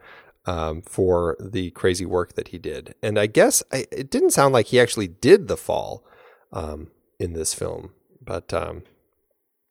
um, 0.46 0.82
for 0.82 1.36
the 1.38 1.70
crazy 1.72 2.06
work 2.06 2.34
that 2.34 2.48
he 2.48 2.58
did. 2.58 2.94
And 3.02 3.18
I 3.18 3.26
guess 3.26 3.62
I, 3.72 3.86
it 3.90 4.10
didn't 4.10 4.30
sound 4.30 4.52
like 4.52 4.66
he 4.66 4.80
actually 4.80 5.08
did 5.08 5.48
the 5.48 5.56
fall 5.56 6.04
um, 6.52 6.88
in 7.18 7.32
this 7.32 7.54
film, 7.54 7.90
but 8.20 8.52
um, 8.54 8.82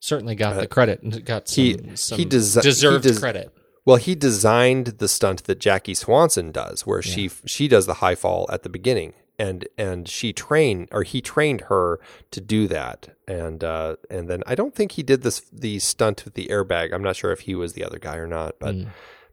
Certainly 0.00 0.34
got 0.36 0.56
the 0.60 0.66
credit 0.66 1.02
and 1.02 1.24
got 1.24 1.48
some, 1.48 1.64
he- 1.64 1.96
some 1.96 2.18
he 2.18 2.26
desi- 2.26 2.56
he 2.62 2.68
deserved 2.68 3.04
des- 3.04 3.18
credit. 3.18 3.52
well, 3.84 3.96
he 3.96 4.14
designed 4.14 4.86
the 4.98 5.08
stunt 5.08 5.44
that 5.44 5.58
Jackie 5.58 5.94
Swanson 5.94 6.52
does, 6.52 6.86
where 6.86 7.02
she 7.02 7.30
she 7.46 7.66
does 7.66 7.86
the 7.86 7.94
high 7.94 8.14
fall 8.14 8.46
at 8.52 8.62
the 8.62 8.68
beginning, 8.68 9.14
and 9.38 9.66
and 9.78 10.06
she 10.08 10.32
trained 10.32 10.88
or 10.92 11.02
he 11.02 11.20
trained 11.20 11.62
her 11.62 11.98
to 12.30 12.40
do 12.40 12.68
that, 12.68 13.16
and 13.26 13.64
uh, 13.64 13.96
and 14.10 14.28
then 14.28 14.42
I 14.46 14.54
don't 14.54 14.74
think 14.74 14.92
he 14.92 15.02
did 15.02 15.22
this 15.22 15.40
the 15.52 15.78
stunt 15.80 16.24
with 16.24 16.34
the 16.34 16.46
airbag. 16.48 16.92
I'm 16.92 17.02
not 17.02 17.16
sure 17.16 17.32
if 17.32 17.40
he 17.40 17.54
was 17.54 17.72
the 17.72 17.82
other 17.84 17.98
guy 17.98 18.16
or 18.16 18.26
not, 18.26 18.56
but 18.60 18.76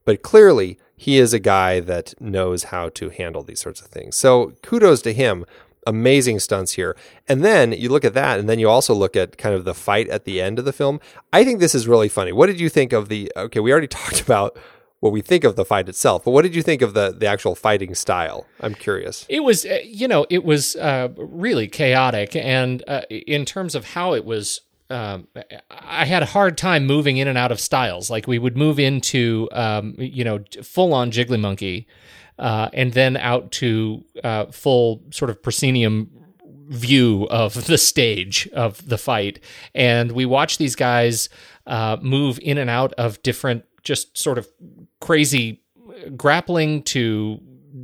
but 0.05 0.21
clearly 0.23 0.79
he 0.95 1.17
is 1.17 1.33
a 1.33 1.39
guy 1.39 1.81
that 1.81 2.19
knows 2.21 2.65
how 2.65 2.89
to 2.89 3.09
handle 3.09 3.43
these 3.43 3.59
sorts 3.59 3.81
of 3.81 3.87
things. 3.87 4.15
So 4.15 4.53
kudos 4.63 5.01
to 5.03 5.13
him. 5.13 5.45
Amazing 5.85 6.39
stunts 6.39 6.73
here. 6.73 6.95
And 7.27 7.43
then 7.43 7.71
you 7.71 7.89
look 7.89 8.05
at 8.05 8.13
that, 8.13 8.39
and 8.39 8.47
then 8.49 8.59
you 8.59 8.69
also 8.69 8.93
look 8.93 9.15
at 9.15 9.37
kind 9.37 9.55
of 9.55 9.65
the 9.65 9.73
fight 9.73 10.07
at 10.09 10.25
the 10.25 10.41
end 10.41 10.59
of 10.59 10.65
the 10.65 10.73
film. 10.73 10.99
I 11.31 11.43
think 11.43 11.59
this 11.59 11.75
is 11.75 11.87
really 11.87 12.09
funny. 12.09 12.31
What 12.31 12.47
did 12.47 12.59
you 12.59 12.69
think 12.69 12.93
of 12.93 13.09
the? 13.09 13.31
Okay, 13.35 13.59
we 13.59 13.71
already 13.71 13.87
talked 14.03 14.21
about 14.21 14.57
what 15.03 15.11
we 15.11 15.21
think 15.21 15.43
of 15.43 15.57
the 15.57 15.65
fight 15.65 15.89
itself, 15.89 16.23
but 16.23 16.31
what 16.31 16.43
did 16.43 16.55
you 16.55 16.61
think 16.61 16.81
of 16.81 16.93
the 16.93 17.11
the 17.11 17.27
actual 17.27 17.55
fighting 17.55 17.93
style? 17.93 18.45
I'm 18.61 18.73
curious. 18.73 19.25
It 19.27 19.41
was, 19.41 19.65
uh, 19.65 19.79
you 19.83 20.07
know, 20.07 20.25
it 20.29 20.45
was 20.45 20.77
uh, 20.77 21.09
really 21.17 21.67
chaotic, 21.67 22.37
and 22.37 22.81
uh, 22.87 23.01
in 23.09 23.43
terms 23.43 23.75
of 23.75 23.83
how 23.83 24.13
it 24.13 24.23
was, 24.23 24.61
um, 24.89 25.27
I 25.69 26.05
had 26.05 26.23
a 26.23 26.27
hard 26.27 26.57
time 26.57 26.85
moving 26.85 27.17
in 27.17 27.27
and 27.27 27.37
out 27.37 27.51
of 27.51 27.59
styles. 27.59 28.09
Like 28.09 28.27
we 28.27 28.39
would 28.39 28.55
move 28.55 28.79
into, 28.79 29.49
um, 29.51 29.95
you 29.97 30.23
know, 30.23 30.39
full 30.61 30.93
on 30.93 31.11
Jiggly 31.11 31.39
Monkey, 31.39 31.85
uh, 32.39 32.69
and 32.73 32.93
then 32.93 33.17
out 33.17 33.51
to 33.51 34.03
uh, 34.23 34.45
full 34.47 35.03
sort 35.11 35.29
of 35.29 35.41
proscenium 35.41 36.09
view 36.67 37.27
of 37.29 37.65
the 37.67 37.77
stage 37.77 38.47
of 38.53 38.87
the 38.87 38.97
fight, 38.97 39.39
and 39.73 40.11
we 40.11 40.25
watch 40.25 40.57
these 40.57 40.75
guys 40.75 41.29
uh, 41.67 41.97
move 42.01 42.39
in 42.41 42.57
and 42.57 42.69
out 42.69 42.93
of 42.93 43.21
different, 43.23 43.65
just 43.83 44.17
sort 44.17 44.37
of 44.37 44.47
crazy 44.99 45.61
grappling 46.17 46.83
to 46.83 47.39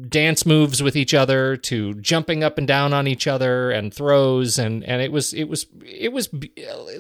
dance 0.08 0.45
moves 0.45 0.84
with 0.84 0.95
each 0.95 1.14
other 1.14 1.58
to 1.58 1.93
jumping 1.95 2.43
up 2.43 2.58
and 2.58 2.68
down 2.68 2.93
on 2.93 3.08
each 3.08 3.28
other 3.28 3.72
and 3.72 3.93
throws. 3.93 4.60
And 4.60 4.84
and 4.84 5.02
it 5.02 5.12
was 5.12 5.34
it 5.34 5.45
was 5.45 5.66
it 5.86 6.12
was 6.12 6.30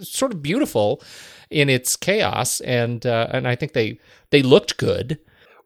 sort 0.03 0.31
of 0.33 0.41
beautiful 0.41 1.01
in 1.49 1.69
its 1.69 1.95
chaos. 1.95 2.61
And 2.61 3.05
uh, 3.05 3.27
and 3.31 3.47
I 3.47 3.55
think 3.55 3.73
they 3.73 3.99
they 4.31 4.41
looked 4.41 4.77
good 4.77 5.19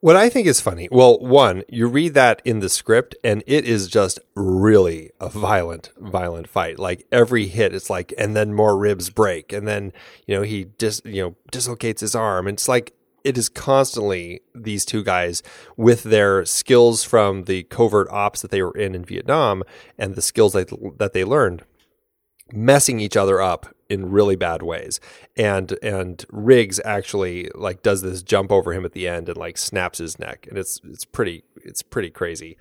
What 0.03 0.17
I 0.17 0.27
think 0.27 0.47
is 0.47 0.59
funny, 0.59 0.89
well, 0.91 1.17
one, 1.17 1.63
you 1.69 1.87
read 1.87 2.13
that 2.13 2.41
in 2.43 2.59
the 2.59 2.67
script, 2.67 3.15
and 3.23 3.41
it 3.47 3.63
is 3.63 3.87
just 3.87 4.19
really 4.35 5.11
a 5.21 5.29
violent, 5.29 5.91
violent 5.97 6.49
fight. 6.49 6.77
Like 6.77 7.07
every 7.09 7.47
hit, 7.47 7.73
it's 7.73 7.89
like, 7.89 8.13
and 8.17 8.35
then 8.35 8.53
more 8.53 8.77
ribs 8.77 9.09
break, 9.09 9.53
and 9.53 9.65
then 9.65 9.93
you 10.27 10.35
know 10.35 10.41
he 10.41 10.67
just 10.77 11.05
you 11.05 11.23
know 11.23 11.35
dislocates 11.51 12.01
his 12.01 12.15
arm. 12.15 12.49
It's 12.49 12.67
like 12.67 12.93
it 13.23 13.37
is 13.37 13.47
constantly 13.47 14.41
these 14.53 14.83
two 14.83 15.05
guys 15.05 15.41
with 15.77 16.03
their 16.03 16.43
skills 16.43 17.05
from 17.05 17.45
the 17.45 17.63
covert 17.63 18.09
ops 18.11 18.41
that 18.41 18.51
they 18.51 18.61
were 18.61 18.75
in 18.75 18.95
in 18.95 19.05
Vietnam 19.05 19.63
and 19.97 20.15
the 20.15 20.21
skills 20.21 20.51
that 20.51 20.69
that 20.97 21.13
they 21.13 21.23
learned 21.23 21.63
messing 22.51 22.99
each 22.99 23.15
other 23.15 23.41
up 23.41 23.72
in 23.89 24.09
really 24.09 24.35
bad 24.35 24.61
ways. 24.61 24.99
And 25.35 25.77
and 25.81 26.23
Riggs 26.31 26.79
actually 26.83 27.49
like 27.55 27.81
does 27.81 28.01
this 28.01 28.23
jump 28.23 28.51
over 28.51 28.73
him 28.73 28.85
at 28.85 28.93
the 28.93 29.07
end 29.07 29.29
and 29.29 29.37
like 29.37 29.57
snaps 29.57 29.99
his 29.99 30.19
neck. 30.19 30.47
And 30.49 30.57
it's 30.57 30.79
it's 30.83 31.05
pretty 31.05 31.43
it's 31.63 31.81
pretty 31.81 32.09
crazy 32.09 32.57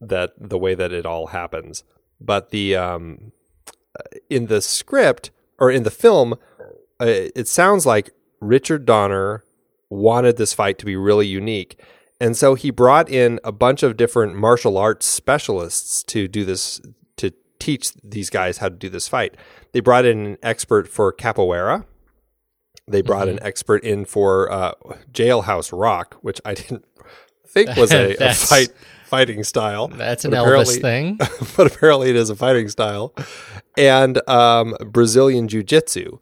that 0.00 0.32
the 0.38 0.58
way 0.58 0.74
that 0.74 0.92
it 0.92 1.06
all 1.06 1.28
happens. 1.28 1.84
But 2.20 2.50
the 2.50 2.76
um 2.76 3.32
in 4.30 4.46
the 4.46 4.60
script 4.60 5.30
or 5.58 5.70
in 5.70 5.82
the 5.82 5.90
film 5.90 6.34
uh, 7.00 7.06
it 7.34 7.46
sounds 7.48 7.86
like 7.86 8.10
Richard 8.40 8.84
Donner 8.84 9.44
wanted 9.88 10.36
this 10.36 10.52
fight 10.52 10.78
to 10.78 10.86
be 10.86 10.96
really 10.96 11.26
unique. 11.26 11.80
And 12.20 12.36
so 12.36 12.54
he 12.54 12.70
brought 12.70 13.08
in 13.08 13.38
a 13.44 13.52
bunch 13.52 13.82
of 13.82 13.96
different 13.96 14.34
martial 14.34 14.76
arts 14.76 15.06
specialists 15.06 16.02
to 16.04 16.26
do 16.26 16.44
this 16.44 16.80
teach 17.58 17.92
these 18.02 18.30
guys 18.30 18.58
how 18.58 18.68
to 18.68 18.74
do 18.74 18.88
this 18.88 19.08
fight. 19.08 19.36
They 19.72 19.80
brought 19.80 20.04
in 20.04 20.24
an 20.24 20.38
expert 20.42 20.88
for 20.88 21.12
capoeira. 21.12 21.84
They 22.86 23.02
brought 23.02 23.28
an 23.28 23.38
expert 23.42 23.84
in 23.84 24.06
for 24.06 24.50
uh, 24.50 24.72
jailhouse 25.12 25.78
rock, 25.78 26.16
which 26.22 26.40
I 26.44 26.54
didn't 26.54 26.86
think 27.46 27.76
was 27.76 27.92
a, 27.92 28.14
a 28.20 28.34
fight 28.34 28.70
fighting 29.04 29.42
style. 29.44 29.88
that's 29.88 30.24
an 30.24 30.32
Elvis 30.32 30.80
thing 30.82 31.18
but 31.56 31.66
apparently 31.66 32.10
it 32.10 32.16
is 32.16 32.30
a 32.30 32.36
fighting 32.36 32.68
style, 32.68 33.14
and 33.76 34.26
um, 34.28 34.76
Brazilian 34.86 35.48
Jiu 35.48 35.62
Jitsu. 35.62 36.18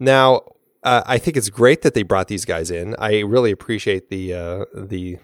Now, 0.00 0.42
uh, 0.82 1.02
I 1.06 1.18
think 1.18 1.36
it's 1.36 1.48
great 1.50 1.82
that 1.82 1.94
they 1.94 2.02
brought 2.02 2.28
these 2.28 2.44
guys 2.44 2.70
in. 2.70 2.94
I 2.98 3.20
really 3.20 3.50
appreciate 3.50 4.10
the 4.10 4.34
uh, 4.34 4.64
the 4.74 5.18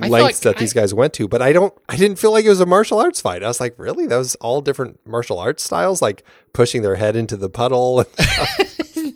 I 0.00 0.08
lengths 0.08 0.40
thought- 0.40 0.54
that 0.54 0.58
these 0.58 0.72
guys 0.72 0.92
went 0.92 1.12
to, 1.14 1.26
but 1.28 1.40
I 1.42 1.52
don't. 1.52 1.72
I 1.88 1.96
didn't 1.96 2.18
feel 2.18 2.32
like 2.32 2.44
it 2.44 2.48
was 2.48 2.60
a 2.60 2.66
martial 2.66 2.98
arts 2.98 3.20
fight. 3.20 3.42
I 3.42 3.48
was 3.48 3.60
like, 3.60 3.74
really? 3.78 4.06
That 4.06 4.18
was 4.18 4.34
all 4.36 4.60
different 4.60 4.98
martial 5.06 5.38
arts 5.38 5.62
styles, 5.62 6.00
like 6.02 6.22
pushing 6.52 6.82
their 6.82 6.96
head 6.96 7.16
into 7.16 7.36
the 7.36 7.48
puddle. 7.48 8.00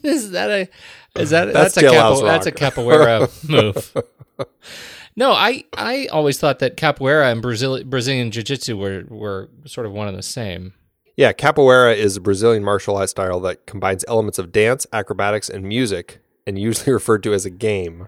is 0.03 0.31
that 0.31 0.51
a 0.51 0.69
is 1.21 1.31
that 1.31 1.53
That's 1.53 1.75
that's, 1.75 1.77
a 1.77 1.91
capo, 1.91 2.25
that's 2.25 2.47
a 2.47 2.53
capoeira 2.53 3.49
move 3.49 3.93
no 5.17 5.33
I 5.33 5.65
I 5.77 6.07
always 6.07 6.39
thought 6.39 6.61
that 6.61 6.77
capoeira 6.77 7.31
and 7.31 7.43
Brazil, 7.43 7.83
Brazilian 7.85 8.31
jiu-jitsu 8.31 8.77
were 8.77 9.05
were 9.09 9.49
sort 9.67 9.87
of 9.87 9.93
one 9.93 10.09
and 10.09 10.17
the 10.17 10.23
same 10.23 10.73
Yeah, 11.17 11.33
capoeira 11.33 11.95
is 11.97 12.17
a 12.17 12.21
Brazilian 12.21 12.63
martial 12.65 12.97
arts 12.97 13.11
style 13.11 13.41
that 13.41 13.67
combines 13.67 14.05
elements 14.09 14.39
of 14.39 14.53
dance, 14.53 14.87
acrobatics, 14.93 15.51
and 15.51 15.65
music, 15.65 16.21
and 16.47 16.59
usually 16.59 16.93
referred 17.01 17.23
to 17.25 17.33
as 17.35 17.45
a 17.45 17.51
game. 17.51 18.07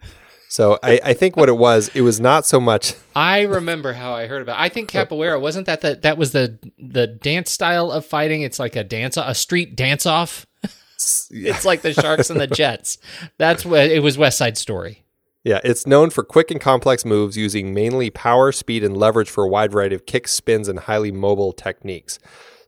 So 0.52 0.78
I, 0.82 1.00
I 1.02 1.14
think 1.14 1.34
what 1.34 1.48
it 1.48 1.56
was, 1.56 1.90
it 1.94 2.02
was 2.02 2.20
not 2.20 2.44
so 2.44 2.60
much. 2.60 2.92
I 3.16 3.40
remember 3.40 3.94
how 3.94 4.12
I 4.12 4.26
heard 4.26 4.42
about. 4.42 4.58
It. 4.58 4.62
I 4.62 4.68
think 4.68 4.90
capoeira 4.90 5.40
wasn't 5.40 5.64
that 5.64 5.80
the 5.80 5.94
that 6.02 6.18
was 6.18 6.32
the 6.32 6.58
the 6.78 7.06
dance 7.06 7.50
style 7.50 7.90
of 7.90 8.04
fighting. 8.04 8.42
It's 8.42 8.58
like 8.58 8.76
a 8.76 8.84
dance, 8.84 9.16
a 9.16 9.34
street 9.34 9.76
dance 9.76 10.04
off. 10.04 10.46
it's 11.30 11.64
like 11.64 11.80
the 11.80 11.94
Sharks 11.94 12.28
and 12.28 12.38
the 12.38 12.46
Jets. 12.60 12.98
That's 13.38 13.64
what 13.64 13.86
it 13.86 14.02
was. 14.02 14.18
West 14.18 14.36
Side 14.36 14.58
Story. 14.58 15.04
Yeah, 15.42 15.60
it's 15.64 15.86
known 15.86 16.10
for 16.10 16.22
quick 16.22 16.50
and 16.50 16.60
complex 16.60 17.06
moves 17.06 17.34
using 17.34 17.72
mainly 17.72 18.10
power, 18.10 18.52
speed, 18.52 18.84
and 18.84 18.94
leverage 18.94 19.30
for 19.30 19.44
a 19.44 19.48
wide 19.48 19.72
variety 19.72 19.94
of 19.94 20.04
kicks, 20.04 20.32
spins, 20.32 20.68
and 20.68 20.80
highly 20.80 21.10
mobile 21.10 21.54
techniques. 21.54 22.18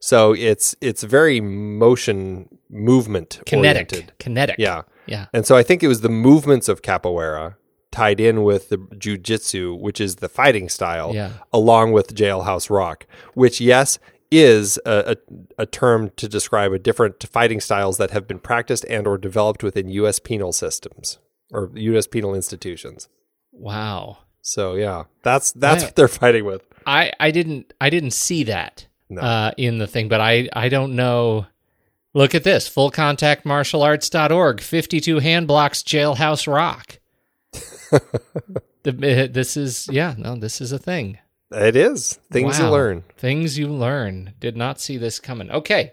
So 0.01 0.33
it's 0.33 0.75
it's 0.81 1.03
very 1.03 1.39
motion 1.43 2.49
movement 2.71 3.43
Kinetic, 3.45 3.93
oriented. 3.93 4.13
kinetic. 4.19 4.57
Yeah. 4.59 4.83
yeah. 5.05 5.27
And 5.35 5.45
so 5.45 5.55
I 5.55 5.63
think 5.63 5.83
it 5.83 5.89
was 5.89 6.01
the 6.01 6.09
movements 6.09 6.71
of 6.71 6.81
capoeira 6.81 7.57
tied 7.95 8.21
in 8.21 8.43
with 8.43 8.69
the 8.71 8.79
jujitsu, 8.79 9.79
which 9.79 10.01
is 10.01 10.17
the 10.17 10.29
fighting 10.29 10.69
style, 10.69 11.15
Yeah. 11.15 11.31
along 11.53 11.93
with 11.93 12.15
jailhouse 12.15 12.69
rock, 12.71 13.07
which 13.35 13.61
yes 13.61 13.99
is 14.31 14.79
a, 14.85 15.17
a, 15.59 15.63
a 15.63 15.67
term 15.67 16.11
to 16.17 16.27
describe 16.29 16.73
a 16.73 16.79
different 16.79 17.23
fighting 17.29 17.61
styles 17.61 17.97
that 17.99 18.11
have 18.11 18.27
been 18.27 18.41
practiced 18.41 18.85
and 18.91 19.07
or 19.07 19.17
developed 19.19 19.63
within 19.63 19.89
U.S. 20.01 20.19
penal 20.19 20.53
systems 20.53 21.19
or 21.53 21.71
U.S. 21.75 22.07
penal 22.09 22.35
institutions. 22.35 23.09
Wow. 23.53 24.19
So 24.43 24.75
yeah, 24.75 25.05
that's 25.23 25.53
that's 25.53 25.83
Yeah. 25.83 25.89
what 25.89 25.97
they're 25.97 26.09
fighting 26.09 26.45
with. 26.45 26.63
I 26.87 27.13
I 27.21 27.31
didn't 27.31 27.73
I 27.81 27.91
didn't 27.91 28.11
see 28.13 28.45
that 28.45 28.87
No. 29.09 29.21
uh, 29.23 29.51
in 29.57 29.79
the 29.79 29.87
thing, 29.87 30.09
but 30.09 30.21
I 30.21 30.49
I 30.53 30.69
don't 30.69 30.97
know. 30.97 31.47
Look 32.17 32.35
at 32.35 32.45
this 32.45 32.69
full 32.69 32.91
contact 32.91 33.45
martial 33.45 33.83
arts.org 33.83 34.61
52 34.61 35.19
hand 35.21 35.47
blocks 35.49 35.83
jailhouse 35.83 36.47
rock. 36.53 36.99
The, 38.83 39.29
this 39.33 39.57
is 39.57 39.89
yeah 39.91 40.15
no 40.19 40.37
this 40.37 40.61
is 40.61 40.73
a 40.73 40.79
thing. 40.79 41.19
It 41.51 41.77
is 41.77 42.19
things 42.33 42.59
you 42.59 42.69
learn. 42.69 43.05
Things 43.17 43.57
you 43.59 43.69
learn. 43.69 44.35
Did 44.41 44.57
not 44.57 44.81
see 44.81 44.97
this 44.97 45.21
coming. 45.21 45.51
Okay. 45.51 45.93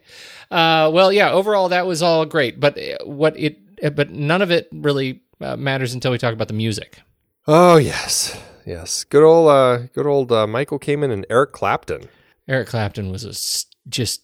Uh, 0.50 0.90
well, 0.92 1.14
yeah. 1.14 1.32
Overall, 1.32 1.70
that 1.70 1.86
was 1.86 2.02
all 2.02 2.26
great, 2.26 2.60
but 2.60 2.78
uh, 2.78 3.06
what 3.06 3.38
it, 3.38 3.60
uh, 3.84 3.92
but 3.92 4.10
none 4.10 4.42
of 4.42 4.50
it 4.50 4.70
really 4.72 5.22
uh, 5.40 5.56
matters 5.56 5.94
until 5.94 6.12
we 6.12 6.18
talk 6.18 6.34
about 6.34 6.48
the 6.48 6.54
music. 6.56 7.00
Oh 7.48 7.78
yes, 7.78 8.40
yes. 8.66 9.04
Good 9.04 9.24
old, 9.24 9.50
uh, 9.50 9.88
good 9.94 10.08
old 10.08 10.32
uh, 10.32 10.48
Michael 10.48 10.80
Kamen 10.80 11.12
and 11.12 11.26
Eric 11.30 11.52
Clapton. 11.52 12.10
Eric 12.48 12.70
Clapton 12.70 13.12
was 13.12 13.24
a 13.24 13.90
just 13.90 14.22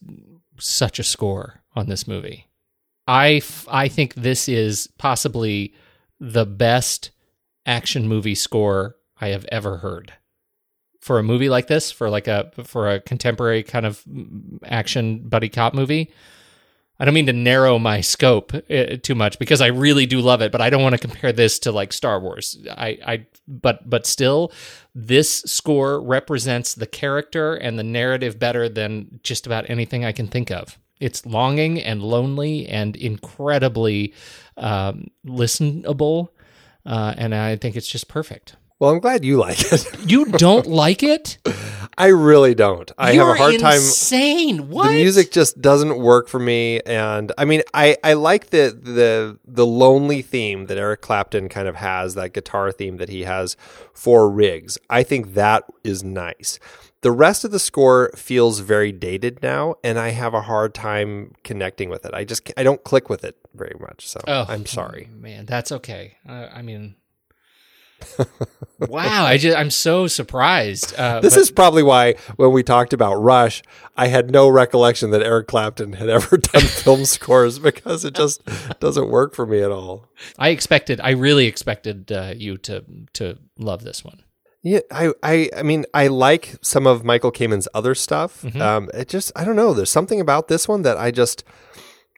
such 0.59 0.97
a 0.97 1.03
score 1.03 1.61
on 1.75 1.87
this 1.87 2.07
movie. 2.07 2.47
I 3.07 3.35
f- 3.35 3.67
I 3.69 3.87
think 3.89 4.15
this 4.15 4.49
is 4.49 4.89
possibly 4.97 5.73
the 6.19 6.45
best 6.45 7.11
action 7.67 8.07
movie 8.07 8.35
score 8.35 8.95
I 9.21 9.27
have 9.27 9.45
ever 9.51 9.77
heard. 9.77 10.13
For 11.01 11.19
a 11.19 11.23
movie 11.23 11.49
like 11.49 11.67
this, 11.67 11.91
for 11.91 12.09
like 12.09 12.27
a 12.27 12.51
for 12.63 12.89
a 12.89 12.99
contemporary 12.99 13.63
kind 13.63 13.85
of 13.85 14.03
action 14.65 15.27
buddy 15.27 15.49
cop 15.49 15.73
movie, 15.73 16.11
I 16.99 17.05
don't 17.05 17.13
mean 17.13 17.27
to 17.27 17.33
narrow 17.33 17.77
my 17.77 18.01
scope 18.01 18.53
uh, 18.53 18.97
too 19.03 19.15
much 19.15 19.37
because 19.37 19.61
I 19.61 19.67
really 19.67 20.05
do 20.05 20.19
love 20.19 20.41
it, 20.41 20.51
but 20.51 20.61
I 20.61 20.69
don't 20.69 20.81
want 20.81 20.93
to 20.93 21.07
compare 21.07 21.31
this 21.31 21.59
to 21.59 21.71
like 21.71 21.93
Star 21.93 22.19
Wars. 22.19 22.57
I, 22.71 22.97
I, 23.05 23.25
but 23.47 23.87
but 23.87 24.05
still, 24.05 24.51
this 24.95 25.41
score 25.41 26.01
represents 26.01 26.73
the 26.73 26.87
character 26.87 27.53
and 27.55 27.77
the 27.77 27.83
narrative 27.83 28.39
better 28.39 28.67
than 28.67 29.19
just 29.23 29.45
about 29.45 29.69
anything 29.69 30.03
I 30.03 30.11
can 30.11 30.27
think 30.27 30.49
of. 30.49 30.77
It's 30.99 31.25
longing 31.25 31.79
and 31.79 32.01
lonely 32.01 32.67
and 32.67 32.95
incredibly 32.95 34.13
um, 34.57 35.11
listenable, 35.25 36.29
uh, 36.87 37.13
and 37.17 37.35
I 37.35 37.57
think 37.57 37.75
it's 37.75 37.87
just 37.87 38.07
perfect. 38.07 38.55
Well, 38.79 38.91
I'm 38.91 38.99
glad 38.99 39.25
you 39.25 39.37
like 39.37 39.71
it. 39.71 39.85
You 40.07 40.25
don't 40.25 40.67
like 40.67 41.03
it? 41.03 41.37
I 41.97 42.07
really 42.07 42.55
don't. 42.55 42.89
I 42.97 43.11
You're 43.11 43.25
have 43.25 43.35
a 43.35 43.37
hard 43.37 43.59
time. 43.59 43.73
Insane. 43.73 44.69
What? 44.69 44.87
The 44.87 44.93
music 44.93 45.31
just 45.31 45.59
doesn't 45.59 45.97
work 45.97 46.29
for 46.29 46.39
me, 46.39 46.79
and 46.81 47.33
I 47.37 47.43
mean, 47.43 47.63
I, 47.73 47.97
I 48.05 48.13
like 48.13 48.51
the 48.51 48.79
the 48.81 49.37
the 49.45 49.65
lonely 49.65 50.21
theme 50.21 50.67
that 50.67 50.77
Eric 50.77 51.01
Clapton 51.01 51.49
kind 51.49 51.67
of 51.67 51.75
has, 51.75 52.13
that 52.15 52.31
guitar 52.33 52.71
theme 52.71 52.97
that 52.97 53.09
he 53.09 53.23
has 53.23 53.57
for 53.93 54.29
Riggs. 54.29 54.77
I 54.89 55.03
think 55.03 55.33
that 55.33 55.65
is 55.83 56.05
nice. 56.05 56.57
The 57.01 57.11
rest 57.11 57.43
of 57.45 57.51
the 57.51 57.59
score 57.59 58.11
feels 58.15 58.59
very 58.59 58.91
dated 58.91 59.41
now, 59.43 59.75
and 59.83 59.99
I 59.99 60.09
have 60.09 60.33
a 60.33 60.41
hard 60.41 60.73
time 60.73 61.33
connecting 61.43 61.89
with 61.89 62.05
it. 62.05 62.13
I 62.13 62.23
just 62.23 62.51
I 62.57 62.63
don't 62.63 62.83
click 62.83 63.07
with 63.09 63.23
it 63.23 63.37
very 63.53 63.75
much. 63.79 64.07
So 64.07 64.19
Oh, 64.27 64.45
I'm 64.47 64.65
sorry. 64.65 65.07
man. 65.13 65.45
That's 65.45 65.71
okay. 65.71 66.17
Uh, 66.27 66.47
I 66.53 66.61
mean, 66.63 66.95
wow. 68.79 69.25
I 69.25 69.37
just 69.37 69.57
I'm 69.57 69.69
so 69.71 70.07
surprised. 70.07 70.93
Uh, 70.95 71.19
This 71.19 71.35
but 71.35 71.41
is 71.41 71.51
probably 71.51 71.83
why 71.83 72.15
when 72.35 72.51
we 72.51 72.63
talked 72.63 72.93
about 72.93 73.15
Rush, 73.15 73.61
I 73.95 74.07
had 74.07 74.31
no 74.31 74.47
recollection 74.49 75.11
that 75.11 75.21
Eric 75.23 75.47
Clapton 75.47 75.93
had 75.93 76.09
ever 76.17 76.37
done 76.37 76.61
film 76.61 77.05
scores 77.17 77.59
because 77.59 78.05
it 78.05 78.13
just 78.15 78.41
doesn't 78.79 79.09
work 79.09 79.33
for 79.35 79.45
me 79.45 79.61
at 79.61 79.71
all. 79.71 80.05
I 80.37 80.49
expected. 80.49 80.99
I 81.01 81.11
really 81.11 81.47
expected 81.47 82.11
uh, 82.11 82.33
you 82.35 82.57
to 82.59 82.83
to 83.13 83.37
love 83.57 83.83
this 83.83 84.03
one. 84.03 84.23
Yeah, 84.67 84.79
I, 84.91 85.13
I, 85.23 85.49
I 85.55 85.63
mean, 85.63 85.85
I 85.93 86.07
like 86.07 86.55
some 86.61 86.85
of 86.85 87.05
Michael 87.05 87.31
Kamen's 87.31 87.69
other 87.73 87.95
stuff. 87.95 88.41
Mm-hmm. 88.41 88.61
Um, 88.61 88.89
it 88.93 89.07
just, 89.07 89.31
I 89.33 89.45
don't 89.45 89.55
know. 89.55 89.73
There's 89.73 89.89
something 89.89 90.19
about 90.19 90.49
this 90.49 90.67
one 90.67 90.81
that 90.81 90.97
I 90.97 91.09
just, 91.09 91.45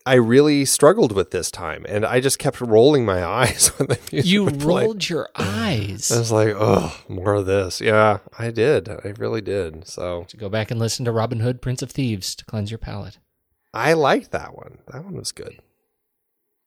I 0.04 0.16
really 0.16 0.66
struggled 0.66 1.12
with 1.12 1.30
this 1.30 1.52
time, 1.52 1.86
and 1.88 2.04
I 2.04 2.20
just 2.20 2.40
kept 2.40 2.60
rolling 2.60 3.06
my 3.06 3.24
eyes 3.44 3.68
when 3.78 3.90
the 3.90 4.00
music 4.12 4.32
You 4.32 4.50
rolled 4.50 5.08
your 5.08 5.30
eyes. 5.36 6.12
I 6.12 6.18
was 6.18 6.32
like, 6.32 6.56
oh, 6.58 7.00
more 7.08 7.36
of 7.36 7.46
this. 7.46 7.82
Yeah, 7.82 8.18
I 8.40 8.50
did. 8.50 8.90
I 8.90 9.14
really 9.20 9.42
did. 9.42 9.88
So 9.88 10.26
to 10.30 10.36
go 10.36 10.50
back 10.50 10.72
and 10.72 10.80
listen 10.80 11.06
to 11.06 11.12
Robin 11.12 11.42
Hood, 11.42 11.62
Prince 11.62 11.84
of 11.84 11.92
Thieves, 11.92 12.34
to 12.34 12.46
cleanse 12.46 12.72
your 12.72 12.80
palate. 12.80 13.20
I 13.76 13.94
liked 13.94 14.32
that 14.32 14.56
one. 14.56 14.80
That 14.88 15.06
one 15.06 15.18
was 15.18 15.32
good. 15.32 15.60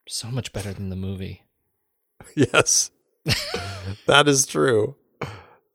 So 0.07 0.31
much 0.31 0.53
better 0.53 0.73
than 0.73 0.91
the 0.91 0.97
movie. 0.97 1.43
Yes, 2.37 2.93
that 4.07 4.29
is 4.29 4.47
true. 4.47 4.95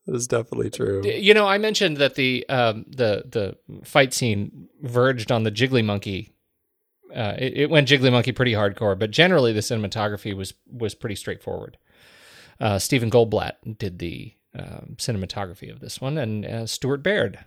That 0.07 0.15
is 0.15 0.27
definitely 0.27 0.69
true. 0.69 1.03
You 1.05 1.33
know, 1.33 1.45
I 1.45 1.57
mentioned 1.57 1.97
that 1.97 2.15
the 2.15 2.47
um, 2.47 2.85
the 2.87 3.25
the 3.29 3.83
fight 3.83 4.13
scene 4.13 4.69
verged 4.81 5.31
on 5.31 5.43
the 5.43 5.51
Jiggly 5.51 5.83
Monkey. 5.83 6.33
Uh, 7.13 7.35
it, 7.37 7.57
it 7.57 7.69
went 7.69 7.89
Jiggly 7.89 8.11
Monkey 8.11 8.31
pretty 8.31 8.53
hardcore, 8.53 8.97
but 8.97 9.11
generally 9.11 9.51
the 9.51 9.59
cinematography 9.59 10.35
was 10.35 10.53
was 10.65 10.95
pretty 10.95 11.15
straightforward. 11.15 11.77
Uh, 12.59 12.79
Stephen 12.79 13.11
Goldblatt 13.11 13.77
did 13.77 13.99
the 13.99 14.33
um, 14.57 14.95
cinematography 14.97 15.69
of 15.71 15.81
this 15.81 15.99
one, 15.99 16.17
and 16.17 16.45
uh, 16.45 16.65
Stuart 16.65 17.03
Baird 17.03 17.39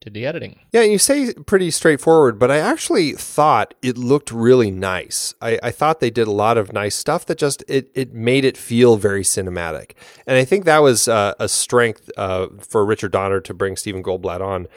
did 0.00 0.14
the 0.14 0.26
editing. 0.26 0.60
Yeah, 0.72 0.82
you 0.82 0.98
say 0.98 1.32
pretty 1.34 1.70
straightforward, 1.70 2.38
but 2.38 2.50
I 2.50 2.58
actually 2.58 3.12
thought 3.12 3.74
it 3.82 3.98
looked 3.98 4.30
really 4.30 4.70
nice. 4.70 5.34
I, 5.40 5.58
I 5.62 5.70
thought 5.70 6.00
they 6.00 6.10
did 6.10 6.28
a 6.28 6.32
lot 6.32 6.58
of 6.58 6.72
nice 6.72 6.94
stuff 6.94 7.26
that 7.26 7.38
just 7.38 7.64
it, 7.68 7.90
it 7.94 8.12
made 8.12 8.44
it 8.44 8.56
feel 8.56 8.96
very 8.96 9.22
cinematic, 9.22 9.92
and 10.26 10.36
I 10.36 10.44
think 10.44 10.64
that 10.64 10.82
was 10.82 11.08
uh, 11.08 11.34
a 11.38 11.48
strength 11.48 12.10
uh, 12.16 12.48
for 12.60 12.84
Richard 12.84 13.12
Donner 13.12 13.40
to 13.40 13.54
bring 13.54 13.76
Stephen 13.76 14.02
Goldblatt 14.02 14.40
on. 14.40 14.68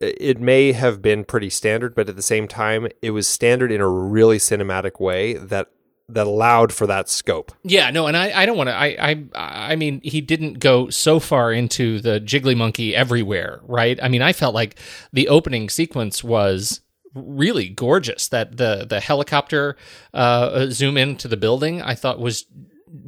It 0.00 0.16
it 0.20 0.40
may 0.40 0.72
have 0.72 1.00
been 1.00 1.24
pretty 1.24 1.50
standard, 1.50 1.94
but 1.94 2.08
at 2.08 2.16
the 2.16 2.22
same 2.22 2.48
time, 2.48 2.88
it 3.00 3.12
was 3.12 3.26
standard 3.26 3.72
in 3.72 3.80
a 3.80 3.88
really 3.88 4.38
cinematic 4.38 5.00
way 5.00 5.34
that 5.34 5.70
that 6.08 6.26
allowed 6.26 6.72
for 6.72 6.86
that 6.86 7.08
scope. 7.08 7.52
Yeah, 7.64 7.90
no, 7.90 8.06
and 8.06 8.16
I, 8.16 8.42
I 8.42 8.46
don't 8.46 8.56
want 8.56 8.68
to. 8.68 8.74
I, 8.74 8.96
I, 8.98 9.26
I 9.72 9.76
mean, 9.76 10.00
he 10.04 10.20
didn't 10.20 10.60
go 10.60 10.88
so 10.88 11.18
far 11.18 11.52
into 11.52 12.00
the 12.00 12.20
jiggly 12.20 12.56
monkey 12.56 12.94
everywhere, 12.94 13.60
right? 13.64 13.98
I 14.02 14.08
mean, 14.08 14.22
I 14.22 14.32
felt 14.32 14.54
like 14.54 14.78
the 15.12 15.28
opening 15.28 15.68
sequence 15.68 16.22
was 16.22 16.80
really 17.14 17.68
gorgeous. 17.68 18.28
That 18.28 18.56
the 18.56 18.86
the 18.88 19.00
helicopter 19.00 19.76
uh, 20.14 20.66
zoom 20.70 20.96
into 20.96 21.26
the 21.26 21.36
building, 21.36 21.82
I 21.82 21.94
thought 21.94 22.20
was 22.20 22.46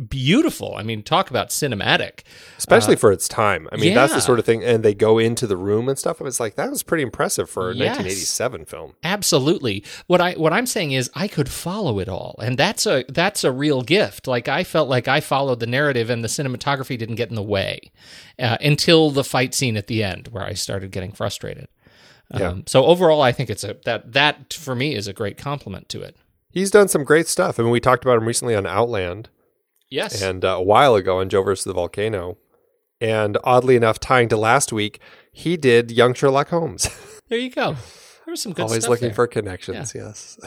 beautiful. 0.08 0.74
I 0.76 0.82
mean, 0.82 1.02
talk 1.02 1.30
about 1.30 1.50
cinematic. 1.50 2.20
especially 2.58 2.96
for 2.96 3.12
its 3.12 3.28
time. 3.28 3.68
I 3.72 3.76
mean, 3.76 3.94
that's 3.94 4.12
the 4.14 4.20
sort 4.20 4.38
of 4.38 4.44
thing. 4.44 4.64
And 4.64 4.82
they 4.84 4.94
go 4.94 5.18
into 5.18 5.46
the 5.46 5.56
room 5.56 5.88
and 5.88 5.98
stuff. 5.98 6.18
And 6.20 6.26
it's 6.28 6.40
like 6.40 6.56
that 6.56 6.70
was 6.70 6.82
pretty 6.82 7.02
impressive 7.02 7.48
for 7.48 7.70
a 7.70 7.74
Yes. 7.74 7.96
1987 7.98 8.64
film. 8.64 8.94
Absolutely. 9.02 9.84
What 10.06 10.20
I 10.20 10.32
what 10.34 10.52
I'm 10.52 10.66
saying 10.66 10.92
is 10.92 11.10
I 11.14 11.28
could 11.28 11.48
follow 11.48 11.98
it 11.98 12.08
all, 12.08 12.34
and 12.42 12.58
that's 12.58 12.86
a 12.86 13.04
that's 13.08 13.44
a 13.44 13.52
real 13.52 13.82
gift. 13.82 14.26
Like 14.26 14.48
I 14.48 14.64
felt 14.64 14.88
like 14.88 15.08
I 15.08 15.20
followed 15.20 15.60
the 15.60 15.66
narrative, 15.66 16.10
and 16.10 16.22
the 16.24 16.28
cinematography 16.28 16.98
didn't 16.98 17.16
get 17.16 17.28
in 17.30 17.34
the 17.36 17.42
way 17.42 17.92
uh, 18.38 18.58
until 18.60 19.10
the 19.10 19.24
fight 19.24 19.54
scene 19.54 19.76
at 19.76 19.86
the 19.86 20.02
end, 20.02 20.28
where 20.28 20.44
I 20.44 20.54
started 20.54 20.90
getting 20.90 21.12
frustrated. 21.12 21.68
Yeah. 22.34 22.48
Um, 22.48 22.64
so 22.66 22.84
overall, 22.84 23.22
I 23.22 23.32
think 23.32 23.48
it's 23.48 23.64
a 23.64 23.76
that 23.84 24.12
that 24.12 24.52
for 24.52 24.74
me 24.74 24.94
is 24.94 25.08
a 25.08 25.12
great 25.12 25.38
compliment 25.38 25.88
to 25.90 26.02
it. 26.02 26.16
He's 26.50 26.70
done 26.70 26.88
some 26.88 27.04
great 27.04 27.28
stuff. 27.28 27.60
I 27.60 27.62
mean, 27.62 27.70
we 27.72 27.80
talked 27.80 28.04
about 28.04 28.16
him 28.18 28.26
recently 28.26 28.54
on 28.54 28.66
Outland 28.66 29.28
Yes. 29.90 30.20
and 30.22 30.44
uh, 30.44 30.48
a 30.48 30.62
while 30.62 30.94
ago 30.94 31.18
on 31.20 31.28
Joe 31.28 31.42
versus 31.42 31.64
the 31.64 31.72
Volcano. 31.72 32.36
And 33.00 33.38
oddly 33.44 33.76
enough, 33.76 34.00
tying 34.00 34.28
to 34.30 34.36
last 34.36 34.72
week, 34.72 35.00
he 35.32 35.56
did 35.56 35.90
Young 35.92 36.14
Sherlock 36.14 36.48
Holmes. 36.48 36.88
there 37.28 37.38
you 37.38 37.50
go. 37.50 37.72
there 38.24 38.32
was 38.32 38.42
some 38.42 38.52
good 38.52 38.62
Always 38.64 38.88
looking 38.88 39.08
there. 39.08 39.14
for 39.14 39.26
connections. 39.28 39.94
Yes. 39.94 40.38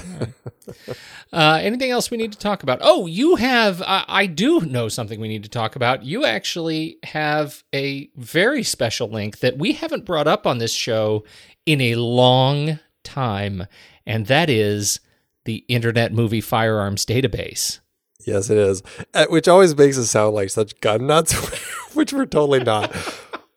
Uh, 1.34 1.59
anything 1.61 1.91
else 1.91 2.11
we 2.11 2.18
need 2.18 2.31
to 2.34 2.38
talk 2.38 2.61
about? 2.63 2.80
Oh, 2.81 3.05
you 3.05 3.35
have. 3.38 3.81
I 3.81 4.03
I 4.07 4.26
do 4.26 4.59
know 4.61 4.89
something 4.89 5.19
we 5.19 5.27
need 5.30 5.43
to 5.43 5.49
talk 5.49 5.76
about. 5.76 6.03
You 6.03 6.26
actually 6.26 6.97
have 7.03 7.63
a 7.73 8.09
very 8.18 8.63
special 8.63 9.07
link 9.07 9.39
that 9.39 9.57
we 9.57 9.72
haven't 9.73 10.05
brought 10.05 10.27
up 10.27 10.45
on 10.45 10.57
this 10.57 10.73
show 10.73 11.23
in 11.65 11.80
a 11.81 11.95
long 11.95 12.80
time, 13.03 13.65
and 14.05 14.26
that 14.27 14.49
is 14.49 14.99
the 15.45 15.63
Internet 15.68 16.11
Movie 16.13 16.41
Firearms 16.41 17.05
Database. 17.05 17.80
Yes, 18.26 18.49
it 18.49 18.57
is. 18.57 18.84
Uh, 19.14 19.26
Which 19.30 19.48
always 19.48 19.76
makes 19.76 19.98
us 19.98 20.10
sound 20.10 20.35
like 20.35 20.49
such 20.49 20.80
gun 20.81 21.07
nuts, 21.07 21.34
which 21.93 22.14
we're 22.14 22.26
totally 22.26 22.64
not. 22.64 22.93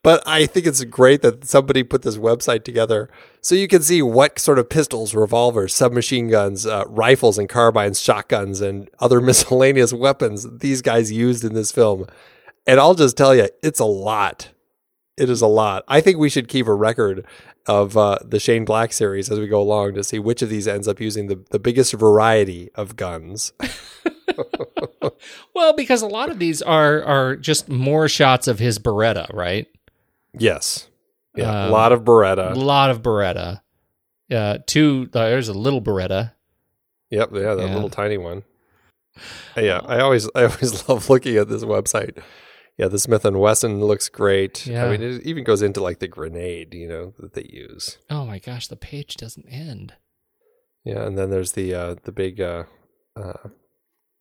but 0.02 0.22
I 0.26 0.46
think 0.46 0.66
it's 0.66 0.82
great 0.84 1.22
that 1.22 1.44
somebody 1.46 1.82
put 1.82 2.02
this 2.02 2.16
website 2.16 2.64
together 2.64 3.08
so 3.40 3.54
you 3.54 3.68
can 3.68 3.82
see 3.82 4.00
what 4.02 4.38
sort 4.38 4.58
of 4.58 4.68
pistols, 4.70 5.14
revolvers, 5.14 5.74
submachine 5.74 6.28
guns, 6.28 6.66
uh, 6.66 6.84
rifles, 6.88 7.38
and 7.38 7.48
carbines, 7.48 8.00
shotguns, 8.00 8.60
and 8.60 8.88
other 9.00 9.20
miscellaneous 9.22 9.92
weapons 9.92 10.46
these 10.60 10.82
guys 10.82 11.12
used 11.12 11.44
in 11.44 11.54
this 11.54 11.70
film. 11.72 12.06
And 12.66 12.80
I'll 12.80 12.94
just 12.94 13.16
tell 13.16 13.34
you, 13.34 13.48
it's 13.62 13.80
a 13.80 13.84
lot. 13.84 14.50
It 15.16 15.30
is 15.30 15.42
a 15.42 15.46
lot. 15.46 15.84
I 15.86 16.00
think 16.00 16.18
we 16.18 16.28
should 16.30 16.48
keep 16.48 16.66
a 16.66 16.74
record 16.74 17.26
of 17.66 17.96
uh, 17.96 18.18
the 18.24 18.38
Shane 18.38 18.64
Black 18.64 18.92
series 18.92 19.30
as 19.30 19.38
we 19.40 19.46
go 19.46 19.60
along 19.60 19.94
to 19.94 20.04
see 20.04 20.18
which 20.18 20.42
of 20.42 20.48
these 20.50 20.68
ends 20.68 20.86
up 20.86 21.00
using 21.00 21.28
the, 21.28 21.42
the 21.50 21.58
biggest 21.58 21.92
variety 21.94 22.70
of 22.74 22.96
guns. 22.96 23.52
Well, 25.54 25.72
because 25.74 26.02
a 26.02 26.06
lot 26.08 26.30
of 26.30 26.38
these 26.38 26.60
are 26.60 27.02
are 27.04 27.36
just 27.36 27.68
more 27.68 28.08
shots 28.08 28.48
of 28.48 28.58
his 28.58 28.78
Beretta, 28.78 29.32
right? 29.32 29.66
Yes. 30.36 30.88
Yeah. 31.36 31.64
Um, 31.64 31.68
a 31.68 31.72
lot 31.72 31.92
of 31.92 32.02
Beretta. 32.02 32.52
A 32.52 32.58
lot 32.58 32.90
of 32.90 33.00
Beretta. 33.02 33.60
Uh, 34.30 34.58
two. 34.66 35.08
Uh, 35.14 35.28
there's 35.30 35.48
a 35.48 35.52
little 35.54 35.80
Beretta. 35.80 36.32
Yep. 37.10 37.30
Yeah. 37.32 37.54
That 37.54 37.68
Yeah. 37.68 37.74
little 37.74 37.90
tiny 37.90 38.18
one. 38.18 38.42
Yeah. 39.56 39.80
I 39.86 40.00
always, 40.00 40.28
I 40.34 40.42
always 40.44 40.88
love 40.88 41.08
looking 41.08 41.36
at 41.36 41.48
this 41.48 41.62
website. 41.62 42.20
Yeah. 42.76 42.88
The 42.88 42.98
Smith 42.98 43.24
and 43.24 43.38
Wesson 43.40 43.80
looks 43.84 44.08
great. 44.08 44.66
Yeah. 44.66 44.86
I 44.86 44.90
mean, 44.90 45.02
it 45.02 45.22
even 45.26 45.44
goes 45.44 45.62
into 45.62 45.82
like 45.82 45.98
the 46.00 46.08
grenade, 46.08 46.74
you 46.74 46.88
know, 46.88 47.14
that 47.18 47.34
they 47.34 47.48
use. 47.50 47.98
Oh 48.10 48.24
my 48.26 48.38
gosh, 48.38 48.66
the 48.68 48.76
page 48.76 49.16
doesn't 49.16 49.46
end. 49.48 49.94
Yeah. 50.84 51.04
And 51.06 51.16
then 51.16 51.30
there's 51.30 51.52
the, 51.52 51.74
uh, 51.74 51.94
the 52.04 52.12
big, 52.12 52.40
uh, 52.40 52.64
uh, 53.16 53.48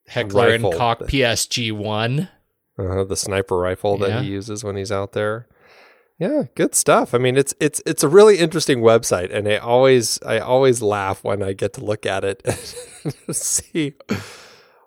Heckler 0.08 0.50
and 0.50 0.64
Koch 0.64 1.00
PSG 1.00 1.72
one. 1.72 2.30
uh, 2.78 3.04
the 3.06 3.16
sniper 3.16 3.58
rifle 3.58 3.98
that 4.00 4.10
Yeah. 4.10 4.22
he 4.22 4.30
uses 4.30 4.64
when 4.64 4.76
he's 4.76 4.92
out 4.92 5.14
there. 5.14 5.48
Yeah, 6.20 6.44
good 6.56 6.76
stuff. 6.76 7.14
I 7.16 7.18
mean, 7.18 7.36
it's 7.38 7.56
it's 7.60 7.82
it's 7.88 8.04
a 8.04 8.08
really 8.08 8.38
interesting 8.38 8.82
website, 8.82 9.34
and 9.34 9.48
I 9.48 9.58
always 9.58 10.22
I 10.24 10.38
always 10.40 10.82
laugh 10.82 11.24
when 11.24 11.42
I 11.42 11.54
get 11.54 11.74
to 11.74 11.84
look 11.84 12.06
at 12.06 12.24
it 12.24 12.42
and 13.04 13.36
see 13.36 13.94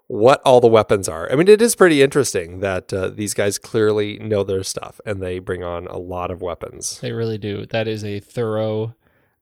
what 0.08 0.40
all 0.44 0.60
the 0.60 0.68
weapons 0.68 1.08
are. 1.08 1.30
I 1.30 1.34
mean, 1.36 1.48
it 1.48 1.60
is 1.60 1.74
pretty 1.74 2.00
interesting 2.02 2.60
that 2.60 2.92
uh, 2.92 3.08
these 3.08 3.34
guys 3.34 3.58
clearly 3.58 4.18
know 4.18 4.44
their 4.44 4.62
stuff, 4.62 5.00
and 5.04 5.20
they 5.22 5.38
bring 5.38 5.62
on 5.64 5.86
a 5.88 5.98
lot 5.98 6.30
of 6.30 6.40
weapons. 6.42 7.00
They 7.00 7.12
really 7.12 7.38
do. 7.38 7.66
That 7.66 7.88
is 7.88 8.04
a 8.04 8.20
thorough 8.20 8.94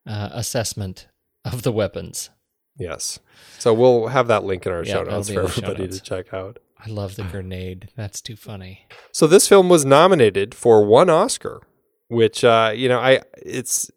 uh, 0.06 0.30
assessment 0.32 1.08
of 1.44 1.62
the 1.62 1.72
weapons. 1.72 2.30
Yes, 2.78 3.20
so 3.58 3.72
we'll 3.72 4.08
have 4.08 4.26
that 4.28 4.42
link 4.44 4.66
in 4.66 4.72
our 4.72 4.82
Yeah, 4.84 4.94
show 4.94 5.02
notes 5.04 5.28
for 5.28 5.40
in 5.40 5.46
the 5.46 5.50
show 5.52 5.60
everybody 5.62 5.84
notes. 5.84 5.98
to 5.98 6.04
check 6.04 6.34
out. 6.34 6.58
I 6.84 6.90
love 6.90 7.14
the 7.16 7.22
grenade. 7.24 7.88
That's 7.96 8.20
too 8.20 8.36
funny. 8.36 8.86
So 9.12 9.26
this 9.26 9.48
film 9.48 9.68
was 9.68 9.84
nominated 9.84 10.54
for 10.54 10.84
one 10.84 11.08
Oscar, 11.08 11.62
which 12.08 12.42
uh, 12.44 12.72
you 12.74 12.88
know, 12.88 12.98
I 12.98 13.20
it's 13.36 13.90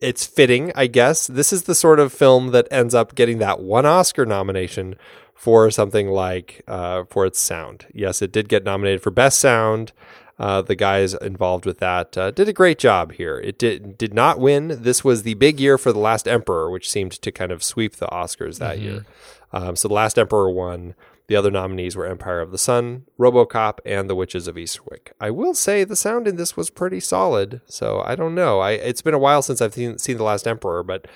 it's 0.00 0.26
fitting, 0.26 0.72
I 0.74 0.86
guess. 0.86 1.26
This 1.26 1.52
is 1.52 1.64
the 1.64 1.74
sort 1.74 2.00
of 2.00 2.12
film 2.12 2.48
that 2.48 2.68
ends 2.70 2.94
up 2.94 3.14
getting 3.14 3.38
that 3.38 3.60
one 3.60 3.86
Oscar 3.86 4.26
nomination 4.26 4.96
for 5.34 5.70
something 5.70 6.08
like 6.08 6.62
uh, 6.66 7.04
for 7.04 7.24
its 7.24 7.40
sound. 7.40 7.86
Yes, 7.94 8.22
it 8.22 8.32
did 8.32 8.48
get 8.48 8.64
nominated 8.64 9.02
for 9.02 9.10
best 9.10 9.40
sound. 9.40 9.92
Uh, 10.38 10.62
the 10.62 10.76
guys 10.76 11.14
involved 11.14 11.66
with 11.66 11.78
that 11.78 12.16
uh, 12.16 12.30
did 12.30 12.48
a 12.48 12.52
great 12.52 12.78
job 12.78 13.12
here. 13.12 13.38
It 13.38 13.58
did 13.58 13.98
did 13.98 14.14
not 14.14 14.38
win. 14.38 14.82
This 14.82 15.02
was 15.02 15.22
the 15.22 15.34
big 15.34 15.58
year 15.58 15.78
for 15.78 15.92
the 15.92 15.98
Last 15.98 16.28
Emperor, 16.28 16.70
which 16.70 16.88
seemed 16.88 17.12
to 17.12 17.32
kind 17.32 17.50
of 17.50 17.64
sweep 17.64 17.96
the 17.96 18.06
Oscars 18.06 18.58
that 18.58 18.78
year. 18.78 19.04
Um, 19.52 19.76
so 19.76 19.88
the 19.88 19.94
Last 19.94 20.18
Emperor 20.18 20.50
won. 20.50 20.94
The 21.28 21.36
other 21.36 21.50
nominees 21.50 21.94
were 21.94 22.06
Empire 22.06 22.40
of 22.40 22.50
the 22.52 22.58
Sun, 22.58 23.04
RoboCop, 23.20 23.78
and 23.84 24.08
The 24.08 24.14
Witches 24.14 24.48
of 24.48 24.56
Eastwick. 24.56 25.12
I 25.20 25.30
will 25.30 25.52
say 25.54 25.84
the 25.84 25.94
sound 25.94 26.26
in 26.26 26.36
this 26.36 26.56
was 26.56 26.70
pretty 26.70 27.00
solid. 27.00 27.60
So 27.66 28.02
I 28.04 28.14
don't 28.14 28.34
know. 28.34 28.60
I 28.60 28.72
it's 28.72 29.02
been 29.02 29.14
a 29.14 29.18
while 29.18 29.42
since 29.42 29.60
I've 29.60 29.74
seen, 29.74 29.98
seen 29.98 30.16
The 30.16 30.24
Last 30.24 30.46
Emperor, 30.48 30.82
but 30.82 31.06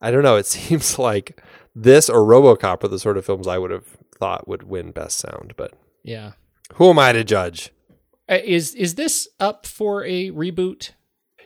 I 0.00 0.10
don't 0.10 0.22
know. 0.22 0.36
It 0.36 0.46
seems 0.58 0.98
like 0.98 1.42
this 1.74 2.10
or 2.10 2.20
RoboCop 2.20 2.84
are 2.84 2.88
the 2.88 2.98
sort 2.98 3.16
of 3.16 3.24
films 3.24 3.48
I 3.48 3.56
would 3.58 3.70
have 3.70 3.86
thought 4.18 4.46
would 4.46 4.64
win 4.64 4.90
Best 4.92 5.18
Sound. 5.18 5.54
But 5.56 5.72
Yeah. 6.02 6.32
who 6.74 6.90
am 6.90 6.98
I 6.98 7.12
to 7.12 7.24
judge? 7.24 7.70
Uh, 8.30 8.38
Is 8.44 8.74
is 8.74 8.94
this 8.96 9.26
up 9.40 9.64
for 9.66 10.04
a 10.04 10.30
reboot? 10.30 10.90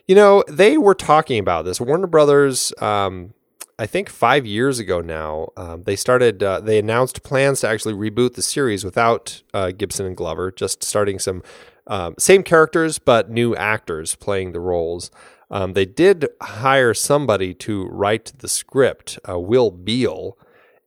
You 0.09 0.15
know, 0.17 0.43
they 0.49 0.77
were 0.79 0.95
talking 0.95 1.39
about 1.39 1.65
this. 1.65 1.81
Warner 1.81 2.07
Brothers, 2.07 2.73
um, 2.81 3.35
I 3.79 3.87
think 3.87 4.09
five 4.09 4.47
years 4.47 4.79
ago 4.79 5.03
now, 5.03 5.49
um, 5.57 5.83
they 5.83 5.97
started, 5.97 6.43
uh, 6.43 6.61
they 6.61 6.79
announced 6.79 7.23
plans 7.23 7.61
to 7.61 7.69
actually 7.69 7.93
reboot 7.93 8.35
the 8.35 8.43
series 8.43 8.85
without 8.85 9.43
uh, 9.53 9.71
Gibson 9.71 10.07
and 10.07 10.17
Glover, 10.17 10.51
just 10.51 10.83
starting 10.83 11.19
some 11.19 11.43
um, 11.87 12.15
same 12.19 12.43
characters, 12.43 12.99
but 12.99 13.31
new 13.31 13.55
actors 13.55 14.15
playing 14.15 14.53
the 14.53 14.61
roles. 14.61 15.11
Um, 15.51 15.75
they 15.75 15.85
did 15.85 16.27
hire 16.43 16.95
somebody 16.95 17.55
to 17.55 17.87
write 17.89 18.33
the 18.39 18.49
script, 18.49 19.19
uh, 19.29 19.39
Will 19.39 19.71
Beall. 19.71 20.39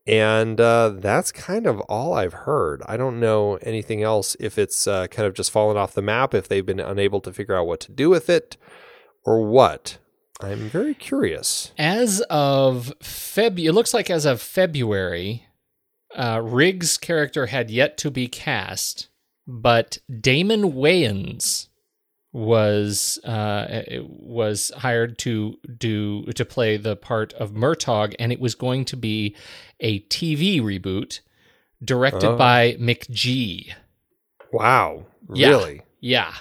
And 0.08 0.60
uh, 0.60 0.94
that's 0.96 1.32
kind 1.32 1.68
of 1.68 1.80
all 1.82 2.14
I've 2.14 2.34
heard. 2.34 2.82
I 2.88 2.98
don't 2.98 3.20
know 3.20 3.58
anything 3.58 4.02
else 4.02 4.36
if 4.40 4.58
it's 4.58 4.88
uh, 4.88 5.06
kind 5.08 5.28
of 5.28 5.36
just 5.36 5.52
fallen 5.52 5.78
off 5.78 5.94
the 5.94 6.02
map, 6.02 6.34
if 6.34 6.48
they've 6.48 6.66
been 6.66 6.80
unable 6.80 7.22
to 7.22 7.32
figure 7.32 7.56
out 7.56 7.68
what 7.68 7.80
to 7.82 7.92
do 7.92 8.10
with 8.10 8.28
it, 8.28 8.58
or 9.24 9.46
what. 9.46 10.00
I'm 10.42 10.70
very 10.70 10.94
curious. 10.94 11.72
As 11.78 12.22
of 12.30 12.94
Feb, 13.02 13.60
it 13.64 13.74
looks 13.74 13.94
like 13.94 14.10
as 14.10 14.26
of 14.26 14.42
February, 14.42 15.46
uh, 16.16 16.42
Riggs' 16.44 16.98
character 16.98 17.48
had 17.48 17.70
yet 17.70 17.98
to 18.00 18.10
be 18.12 18.28
cast, 18.28 19.10
but 19.46 19.98
Damon 20.22 20.72
Wayans 20.74 21.68
was 22.32 23.20
uh, 23.26 23.82
was 24.08 24.72
hired 24.78 25.18
to 25.20 25.58
do 25.78 26.24
to 26.28 26.46
play 26.46 26.78
the 26.78 26.96
part 26.96 27.34
of 27.34 27.52
Murtaugh, 27.52 28.14
and 28.20 28.32
it 28.32 28.40
was 28.40 28.56
going 28.56 28.86
to 28.86 28.96
be 28.96 29.36
a 29.80 30.00
TV 30.02 30.62
reboot 30.62 31.20
directed 31.84 32.28
Oh. 32.30 32.38
by 32.38 32.74
McG. 32.80 33.74
Wow. 34.54 35.06
Yeah. 35.34 35.50
Really? 35.50 35.82
Yeah. 36.00 36.34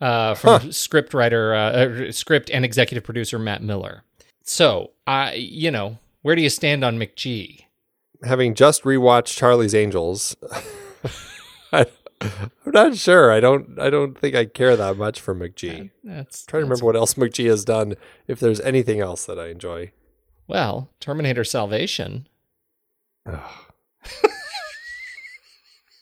Uh, 0.00 0.34
from 0.34 0.72
script 0.72 1.14
writer, 1.14 1.54
uh, 1.54 1.70
uh, 1.70 2.12
script 2.12 2.50
and 2.50 2.64
executive 2.64 3.04
producer 3.04 3.38
Matt 3.38 3.62
Miller. 3.62 4.02
So, 4.42 4.90
I, 5.06 5.34
you 5.34 5.70
know, 5.70 5.98
where 6.22 6.34
do 6.36 6.42
you 6.42 6.50
stand 6.50 6.84
on 6.84 6.98
McG? 6.98 7.60
Having 8.22 8.54
just 8.54 8.82
rewatched 8.82 9.36
Charlie's 9.36 9.74
Angels, 9.74 10.36
I, 11.72 11.86
I'm 12.20 12.50
not 12.66 12.96
sure. 12.96 13.32
I 13.32 13.40
don't. 13.40 13.78
I 13.78 13.90
don't 13.90 14.18
think 14.18 14.34
I 14.34 14.46
care 14.46 14.76
that 14.76 14.96
much 14.96 15.20
for 15.20 15.34
McG. 15.34 15.90
That's 16.02 16.42
I'm 16.42 16.46
trying 16.48 16.60
to 16.62 16.64
remember 16.64 16.84
what 16.86 16.96
else 16.96 17.14
McG 17.14 17.46
has 17.48 17.64
done. 17.64 17.94
If 18.26 18.40
there's 18.40 18.60
anything 18.60 19.00
else 19.00 19.26
that 19.26 19.38
I 19.38 19.48
enjoy. 19.48 19.92
Well, 20.46 20.90
Terminator 21.00 21.44
Salvation. 21.44 22.28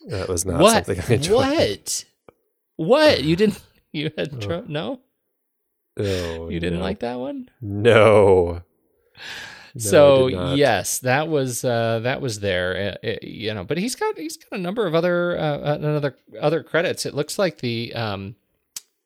That 0.07 0.29
was 0.29 0.45
not 0.45 0.61
what? 0.61 0.87
something 0.87 1.05
I 1.09 1.15
enjoyed. 1.15 1.37
What? 1.37 2.05
What? 2.77 3.25
You 3.25 3.37
didn't? 3.37 3.61
You 3.99 4.11
had 4.17 4.41
tro- 4.41 4.65
no? 4.67 5.01
No, 5.99 6.49
You 6.49 6.59
didn't 6.61 6.79
no. 6.79 6.85
like 6.85 7.01
that 7.01 7.19
one? 7.19 7.51
No. 7.61 8.63
No, 9.75 9.81
so 9.81 10.27
yes, 10.55 10.99
that 10.99 11.29
was 11.29 11.65
uh, 11.65 12.01
that 12.01 12.21
was 12.21 12.41
there, 12.41 12.99
uh, 13.05 13.07
uh, 13.09 13.17
you 13.23 13.55
know. 13.55 13.65
But 13.65 13.79
he's 13.79 13.95
got 13.95 14.19
he's 14.19 14.37
got 14.37 14.59
a 14.59 14.61
number 14.63 14.87
of 14.87 14.95
other 14.95 15.39
uh, 15.39 15.77
another 15.77 16.15
other 16.41 16.63
credits. 16.63 17.07
It 17.07 17.15
looks 17.15 17.39
like 17.39 17.59
the 17.59 17.95
um, 17.95 18.37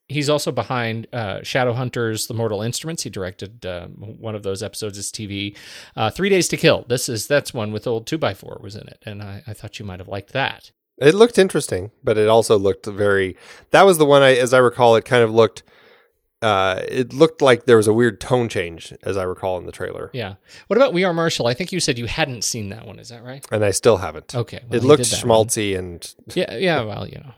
he's 0.09 0.29
also 0.29 0.51
behind 0.51 1.07
uh, 1.13 1.37
Shadowhunters: 1.43 2.27
The 2.27 2.35
Mortal 2.35 2.63
Instruments. 2.63 3.05
He 3.05 3.11
directed 3.11 3.65
um, 3.65 3.91
one 4.19 4.35
of 4.35 4.43
those 4.43 4.61
episodes 4.61 4.99
as 4.99 5.13
TV. 5.13 5.57
Uh, 5.95 6.11
Three 6.11 6.29
Days 6.29 6.49
to 6.49 6.57
Kill. 6.57 6.85
This 6.89 7.09
is 7.09 7.29
that's 7.29 7.55
one 7.55 7.71
with 7.71 7.87
old 7.87 8.09
two 8.09 8.19
x 8.21 8.41
four 8.41 8.59
was 8.61 8.75
in 8.75 8.89
it, 8.89 9.01
and 9.07 9.23
I, 9.23 9.45
I 9.47 9.53
thought 9.53 9.79
you 9.79 9.85
might 9.85 10.01
have 10.01 10.09
liked 10.09 10.33
that. 10.33 10.73
It 10.99 11.15
looked 11.15 11.39
interesting, 11.39 11.91
but 12.03 12.17
it 12.17 12.29
also 12.29 12.59
looked 12.59 12.87
very. 12.87 13.37
That 13.71 13.83
was 13.85 13.99
the 13.99 14.07
one 14.07 14.23
I, 14.23 14.35
as 14.37 14.55
I 14.55 14.59
recall, 14.59 14.97
it 14.97 15.05
kind 15.05 15.23
of 15.23 15.33
looked. 15.33 15.63
Uh, 16.43 16.83
it 16.89 17.13
looked 17.15 17.41
like 17.41 17.65
there 17.65 17.79
was 17.79 17.87
a 17.87 17.93
weird 17.95 18.21
tone 18.21 18.49
change, 18.49 18.93
as 19.03 19.17
I 19.17 19.23
recall 19.23 19.57
in 19.59 19.65
the 19.65 19.73
trailer, 19.73 20.11
Yeah. 20.13 20.35
What 20.67 20.77
about 20.77 20.93
We 20.93 21.03
Are 21.03 21.15
Marshall? 21.15 21.47
I 21.47 21.55
think 21.55 21.73
you 21.73 21.81
said 21.81 21.99
you 21.99 22.07
hadn't 22.07 22.45
seen 22.45 22.69
that 22.69 22.87
one. 22.87 22.99
Is 22.99 23.09
that 23.09 23.25
right? 23.25 23.45
and 23.51 23.65
I 23.65 23.71
still 23.71 23.97
haven't. 23.97 24.35
Okay. 24.35 24.61
well, 24.69 24.77
it 24.79 24.85
looked 24.85 25.11
that 25.11 25.25
one. 25.25 25.47
schmaltzy 25.47 25.77
and 25.79 26.15
Yeah. 26.35 26.55
Yeah. 26.57 26.83
Well, 26.83 27.09
you 27.09 27.19
know, 27.19 27.33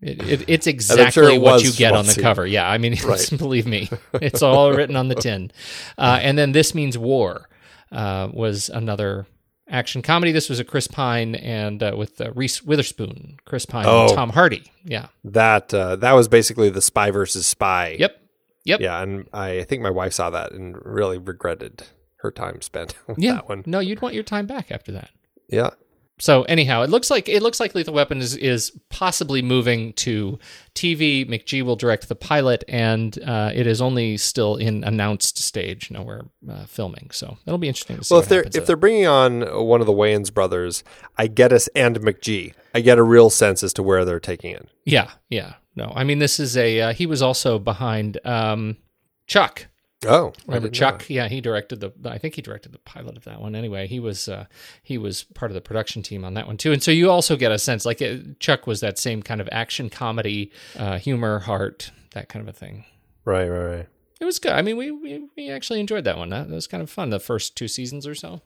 It, 0.00 0.22
it, 0.22 0.44
it's 0.48 0.66
exactly 0.74 1.10
sure 1.10 1.30
it 1.30 1.40
what 1.40 1.64
you 1.64 1.72
get 1.72 1.92
on 1.92 2.06
the 2.06 2.14
cover. 2.22 2.46
Yeah, 2.46 2.70
I 2.70 2.78
mean, 2.78 2.92
it's, 2.96 3.30
believe 3.30 3.66
me, 3.66 3.90
it's 4.14 4.42
all 4.42 4.72
written 4.72 4.94
on 4.94 5.08
the 5.08 5.16
tin. 5.16 5.50
Uh, 5.98 6.20
and 6.22 6.38
then 6.38 6.52
this 6.52 6.72
means 6.74 6.96
war 6.96 7.48
uh, 7.90 8.28
was 8.32 8.68
another 8.68 9.26
action 9.68 10.02
comedy. 10.02 10.32
This 10.32 10.48
was 10.48 10.58
a 10.60 10.64
Chris 10.64 10.86
Pine 10.86 11.34
and 11.34 11.82
uh, 11.82 11.94
with 11.96 12.20
uh, 12.20 12.32
Reese 12.32 12.62
Witherspoon, 12.62 13.38
Chris 13.44 13.66
Pine, 13.66 13.84
Oh. 13.86 14.06
and 14.06 14.14
Tom 14.14 14.30
Hardy. 14.30 14.64
Yeah. 14.84 15.08
That 15.24 15.72
uh, 15.74 15.96
that 15.96 16.12
was 16.12 16.28
basically 16.28 16.70
the 16.70 16.82
spy 16.82 17.10
versus 17.10 17.46
spy. 17.46 17.96
Yep. 17.98 18.20
Yep. 18.64 18.80
Yeah, 18.80 19.00
and 19.00 19.28
I 19.32 19.62
think 19.62 19.82
my 19.82 19.90
wife 19.90 20.12
saw 20.12 20.30
that 20.30 20.50
and 20.52 20.76
really 20.84 21.18
regretted 21.18 21.84
her 22.16 22.30
time 22.32 22.60
spent 22.62 22.94
with 23.06 23.18
Yeah. 23.18 23.34
that 23.34 23.48
one. 23.48 23.62
No, 23.66 23.78
you'd 23.78 24.02
want 24.02 24.14
your 24.14 24.24
time 24.24 24.46
back 24.46 24.72
after 24.72 24.90
that. 24.92 25.10
Yeah. 25.48 25.70
So 26.18 26.44
anyhow, 26.44 26.82
it 26.82 26.88
looks 26.88 27.10
like 27.10 27.28
it 27.28 27.42
looks 27.42 27.60
like 27.60 27.74
Lethal 27.74 27.92
Weapon 27.92 28.18
is 28.18 28.36
is 28.36 28.72
possibly 28.88 29.42
moving 29.42 29.92
to 29.94 30.38
TV. 30.74 31.28
McG 31.28 31.62
will 31.62 31.76
direct 31.76 32.08
the 32.08 32.14
pilot, 32.14 32.64
and 32.68 33.18
uh, 33.22 33.50
it 33.54 33.66
is 33.66 33.82
only 33.82 34.16
still 34.16 34.56
in 34.56 34.82
announced 34.82 35.38
stage. 35.38 35.90
No, 35.90 36.02
we're 36.02 36.22
uh, 36.48 36.64
filming, 36.64 37.10
so 37.10 37.36
it'll 37.46 37.58
be 37.58 37.68
interesting 37.68 37.98
to 37.98 38.04
see. 38.04 38.14
Well, 38.14 38.22
if 38.22 38.28
they're 38.30 38.44
if 38.44 38.64
they're 38.64 38.76
bringing 38.76 39.06
on 39.06 39.42
one 39.66 39.80
of 39.80 39.86
the 39.86 39.92
Wayans 39.92 40.32
brothers, 40.32 40.82
I 41.18 41.26
get 41.26 41.52
us 41.52 41.68
and 41.68 42.00
McG. 42.00 42.54
I 42.74 42.80
get 42.80 42.96
a 42.96 43.02
real 43.02 43.28
sense 43.28 43.62
as 43.62 43.74
to 43.74 43.82
where 43.82 44.06
they're 44.06 44.20
taking 44.20 44.52
it. 44.52 44.62
it. 44.62 44.68
yeah, 44.84 45.10
yeah. 45.28 45.54
No, 45.74 45.92
I 45.94 46.04
mean 46.04 46.18
this 46.18 46.40
is 46.40 46.56
a. 46.56 46.80
Uh, 46.80 46.92
he 46.94 47.04
was 47.04 47.20
also 47.20 47.58
behind 47.58 48.18
um, 48.24 48.78
Chuck. 49.26 49.66
Oh, 50.08 50.32
I 50.48 50.54
Remember 50.54 50.68
Chuck? 50.68 51.04
Yeah, 51.08 51.28
he 51.28 51.40
directed 51.40 51.80
the. 51.80 51.92
I 52.04 52.18
think 52.18 52.34
he 52.34 52.42
directed 52.42 52.72
the 52.72 52.78
pilot 52.78 53.16
of 53.16 53.24
that 53.24 53.40
one. 53.40 53.54
Anyway, 53.54 53.86
he 53.86 54.00
was 54.00 54.28
uh, 54.28 54.46
he 54.82 54.98
was 54.98 55.24
part 55.24 55.50
of 55.50 55.54
the 55.54 55.60
production 55.60 56.02
team 56.02 56.24
on 56.24 56.34
that 56.34 56.46
one 56.46 56.56
too. 56.56 56.72
And 56.72 56.82
so 56.82 56.90
you 56.90 57.10
also 57.10 57.36
get 57.36 57.52
a 57.52 57.58
sense 57.58 57.84
like 57.84 58.00
uh, 58.02 58.16
Chuck 58.40 58.66
was 58.66 58.80
that 58.80 58.98
same 58.98 59.22
kind 59.22 59.40
of 59.40 59.48
action 59.52 59.90
comedy, 59.90 60.50
uh, 60.78 60.98
humor, 60.98 61.40
heart, 61.40 61.90
that 62.12 62.28
kind 62.28 62.46
of 62.46 62.54
a 62.54 62.56
thing. 62.58 62.84
Right, 63.24 63.48
right, 63.48 63.76
right. 63.76 63.86
It 64.20 64.24
was 64.24 64.38
good. 64.38 64.52
I 64.52 64.62
mean, 64.62 64.76
we 64.76 64.90
we, 64.90 65.28
we 65.36 65.50
actually 65.50 65.80
enjoyed 65.80 66.04
that 66.04 66.16
one. 66.18 66.30
That, 66.30 66.48
that 66.48 66.54
was 66.54 66.66
kind 66.66 66.82
of 66.82 66.88
fun. 66.90 67.10
The 67.10 67.20
first 67.20 67.56
two 67.56 67.68
seasons 67.68 68.06
or 68.06 68.14
so. 68.14 68.40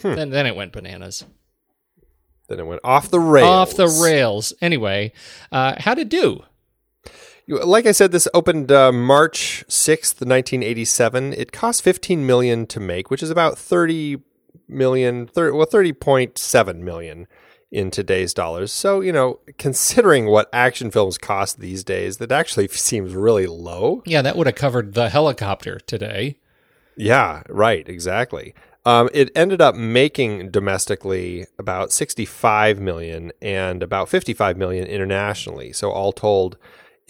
Hmm. 0.00 0.14
Then 0.14 0.30
then 0.30 0.46
it 0.46 0.56
went 0.56 0.72
bananas, 0.72 1.24
Then 2.48 2.60
it 2.60 2.66
went 2.66 2.80
off 2.82 3.10
the 3.10 3.20
rails. 3.20 3.46
off 3.46 3.74
the 3.76 3.88
rails. 4.02 4.54
Anyway, 4.62 5.12
uh, 5.52 5.74
how'd 5.78 5.98
it 5.98 6.08
do? 6.08 6.44
Like 7.50 7.86
I 7.86 7.92
said, 7.92 8.12
this 8.12 8.28
opened 8.32 8.70
uh, 8.70 8.92
March 8.92 9.64
sixth, 9.68 10.24
nineteen 10.24 10.62
eighty-seven. 10.62 11.32
It 11.32 11.52
cost 11.52 11.82
fifteen 11.82 12.26
million 12.26 12.66
to 12.68 12.80
make, 12.80 13.10
which 13.10 13.22
is 13.22 13.30
about 13.30 13.58
thirty 13.58 14.18
million, 14.68 15.26
30, 15.26 15.56
well, 15.56 15.66
thirty 15.66 15.92
point 15.92 16.38
seven 16.38 16.84
million 16.84 17.26
in 17.70 17.90
today's 17.90 18.32
dollars. 18.32 18.72
So 18.72 19.00
you 19.00 19.12
know, 19.12 19.40
considering 19.58 20.26
what 20.26 20.48
action 20.52 20.90
films 20.90 21.18
cost 21.18 21.60
these 21.60 21.84
days, 21.84 22.18
that 22.18 22.32
actually 22.32 22.68
seems 22.68 23.14
really 23.14 23.46
low. 23.46 24.02
Yeah, 24.06 24.22
that 24.22 24.36
would 24.36 24.46
have 24.46 24.56
covered 24.56 24.94
the 24.94 25.08
helicopter 25.08 25.78
today. 25.80 26.38
Yeah, 26.96 27.42
right, 27.48 27.88
exactly. 27.88 28.54
Um, 28.84 29.10
it 29.12 29.30
ended 29.34 29.60
up 29.60 29.74
making 29.74 30.50
domestically 30.50 31.46
about 31.58 31.92
65 31.92 32.80
million 32.80 33.30
and 33.42 33.82
about 33.82 34.08
55 34.08 34.56
million 34.56 34.86
internationally. 34.86 35.72
So 35.72 35.90
all 35.90 36.12
told, 36.12 36.56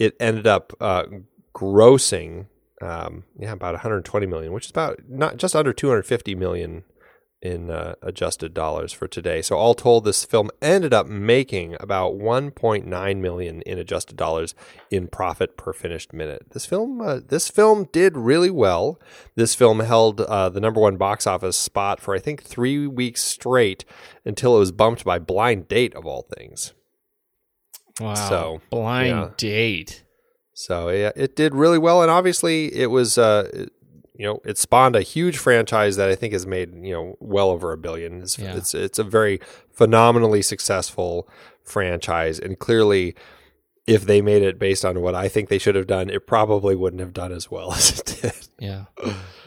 it 0.01 0.15
ended 0.19 0.47
up 0.47 0.73
uh, 0.81 1.03
grossing 1.55 2.47
um, 2.81 3.23
yeah 3.37 3.51
about 3.51 3.73
120 3.73 4.25
million, 4.25 4.51
which 4.51 4.65
is 4.65 4.71
about 4.71 4.99
not 5.07 5.37
just 5.37 5.55
under 5.55 5.71
250 5.71 6.33
million 6.35 6.83
in 7.41 7.71
uh, 7.71 7.95
adjusted 8.03 8.53
dollars 8.53 8.93
for 8.93 9.07
today. 9.07 9.41
So 9.41 9.55
all 9.57 9.73
told, 9.73 10.03
this 10.03 10.25
film 10.25 10.51
ended 10.61 10.93
up 10.93 11.07
making 11.07 11.75
about 11.79 12.13
1.9 12.13 13.17
million 13.17 13.61
in 13.63 13.79
adjusted 13.79 14.15
dollars 14.15 14.53
in 14.91 15.07
profit 15.07 15.57
per 15.57 15.73
finished 15.73 16.13
minute. 16.13 16.51
This 16.51 16.67
film, 16.67 17.01
uh, 17.01 17.19
this 17.27 17.47
film 17.47 17.87
did 17.91 18.15
really 18.15 18.51
well. 18.51 18.99
This 19.35 19.55
film 19.55 19.79
held 19.79 20.21
uh, 20.21 20.49
the 20.49 20.59
number 20.59 20.81
one 20.81 20.97
box 20.97 21.25
office 21.25 21.57
spot 21.57 21.99
for 21.99 22.13
I 22.15 22.19
think 22.19 22.43
three 22.43 22.85
weeks 22.85 23.21
straight 23.21 23.85
until 24.23 24.55
it 24.55 24.59
was 24.59 24.71
bumped 24.71 25.03
by 25.03 25.17
Blind 25.17 25.67
Date 25.67 25.95
of 25.95 26.05
all 26.05 26.27
things. 26.37 26.73
Wow. 27.99 28.13
So, 28.15 28.61
blind 28.69 29.09
yeah. 29.09 29.29
date. 29.37 30.03
So 30.53 30.89
yeah, 30.89 31.11
it 31.15 31.35
did 31.35 31.55
really 31.55 31.77
well, 31.77 32.01
and 32.01 32.11
obviously 32.11 32.73
it 32.75 32.87
was, 32.87 33.17
uh, 33.17 33.49
it- 33.53 33.71
you 34.13 34.27
know, 34.27 34.39
it 34.45 34.59
spawned 34.59 34.95
a 34.95 35.01
huge 35.01 35.37
franchise 35.37 35.95
that 35.95 36.07
I 36.09 36.13
think 36.15 36.33
has 36.33 36.45
made 36.45 36.75
you 36.85 36.93
know 36.93 37.15
well 37.19 37.49
over 37.49 37.71
a 37.71 37.77
billion. 37.77 38.21
It's 38.21 38.37
Yeah. 38.37 38.55
it's, 38.55 38.75
it's 38.75 38.99
a 38.99 39.03
very 39.03 39.39
phenomenally 39.73 40.43
successful 40.43 41.27
franchise, 41.63 42.37
and 42.37 42.59
clearly, 42.59 43.15
if 43.87 44.05
they 44.05 44.21
made 44.21 44.43
it 44.43 44.59
based 44.59 44.85
on 44.85 45.01
what 45.01 45.15
I 45.15 45.27
think 45.27 45.49
they 45.49 45.57
should 45.57 45.73
have 45.73 45.87
done, 45.87 46.09
it 46.11 46.27
probably 46.27 46.75
wouldn't 46.75 46.99
have 46.99 47.13
done 47.13 47.31
as 47.31 47.49
well 47.49 47.73
as 47.77 47.99
it 47.99 48.17
did. 48.21 48.47
Yeah. 48.59 48.85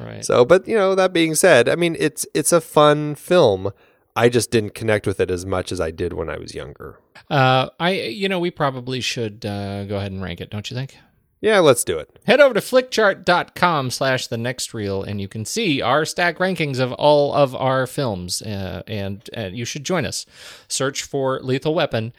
right. 0.00 0.24
So, 0.24 0.44
but 0.44 0.66
you 0.66 0.74
know, 0.76 0.96
that 0.96 1.12
being 1.12 1.36
said, 1.36 1.68
I 1.68 1.76
mean, 1.76 1.96
it's 2.00 2.26
it's 2.34 2.52
a 2.52 2.60
fun 2.60 3.14
film. 3.14 3.70
I 4.16 4.28
just 4.28 4.50
didn't 4.50 4.74
connect 4.74 5.06
with 5.06 5.20
it 5.20 5.30
as 5.30 5.44
much 5.44 5.72
as 5.72 5.80
I 5.80 5.90
did 5.90 6.12
when 6.12 6.28
I 6.28 6.38
was 6.38 6.54
younger. 6.54 7.00
Uh, 7.30 7.70
I 7.80 7.92
you 7.92 8.28
know 8.28 8.38
we 8.38 8.50
probably 8.50 9.00
should 9.00 9.44
uh, 9.44 9.84
go 9.84 9.96
ahead 9.96 10.12
and 10.12 10.22
rank 10.22 10.40
it, 10.40 10.50
don't 10.50 10.70
you 10.70 10.76
think? 10.76 10.96
Yeah, 11.40 11.58
let's 11.58 11.84
do 11.84 11.98
it. 11.98 12.18
Head 12.24 12.40
over 12.40 12.54
to 12.54 12.60
flickchart.com 12.60 13.90
slash 13.90 14.28
the 14.28 14.38
next 14.38 14.72
reel 14.72 15.02
and 15.02 15.20
you 15.20 15.28
can 15.28 15.44
see 15.44 15.82
our 15.82 16.06
stack 16.06 16.38
rankings 16.38 16.78
of 16.80 16.92
all 16.92 17.34
of 17.34 17.54
our 17.54 17.86
films. 17.86 18.40
Uh, 18.40 18.82
and 18.86 19.28
you 19.52 19.66
should 19.66 19.84
join 19.84 20.06
us. 20.06 20.24
Search 20.68 21.02
for 21.02 21.40
Lethal 21.40 21.74
Weapon 21.74 22.14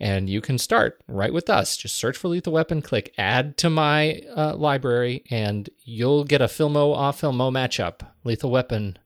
and 0.00 0.30
you 0.30 0.40
can 0.40 0.56
start 0.56 1.02
right 1.06 1.32
with 1.32 1.50
us. 1.50 1.76
Just 1.76 1.96
search 1.96 2.16
for 2.16 2.28
Lethal 2.28 2.54
Weapon, 2.54 2.80
click 2.80 3.12
add 3.18 3.58
to 3.58 3.68
my 3.68 4.22
uh, 4.34 4.56
library, 4.56 5.24
and 5.30 5.68
you'll 5.84 6.24
get 6.24 6.40
a 6.40 6.46
Filmo 6.46 6.94
off 6.94 7.20
Filmo 7.20 7.52
matchup. 7.52 8.00
Lethal 8.24 8.50
Weapon 8.50 8.98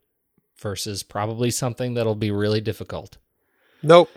versus 0.64 1.02
probably 1.02 1.50
something 1.52 1.92
that'll 1.94 2.14
be 2.16 2.30
really 2.32 2.60
difficult. 2.62 3.18
Nope. 3.82 4.10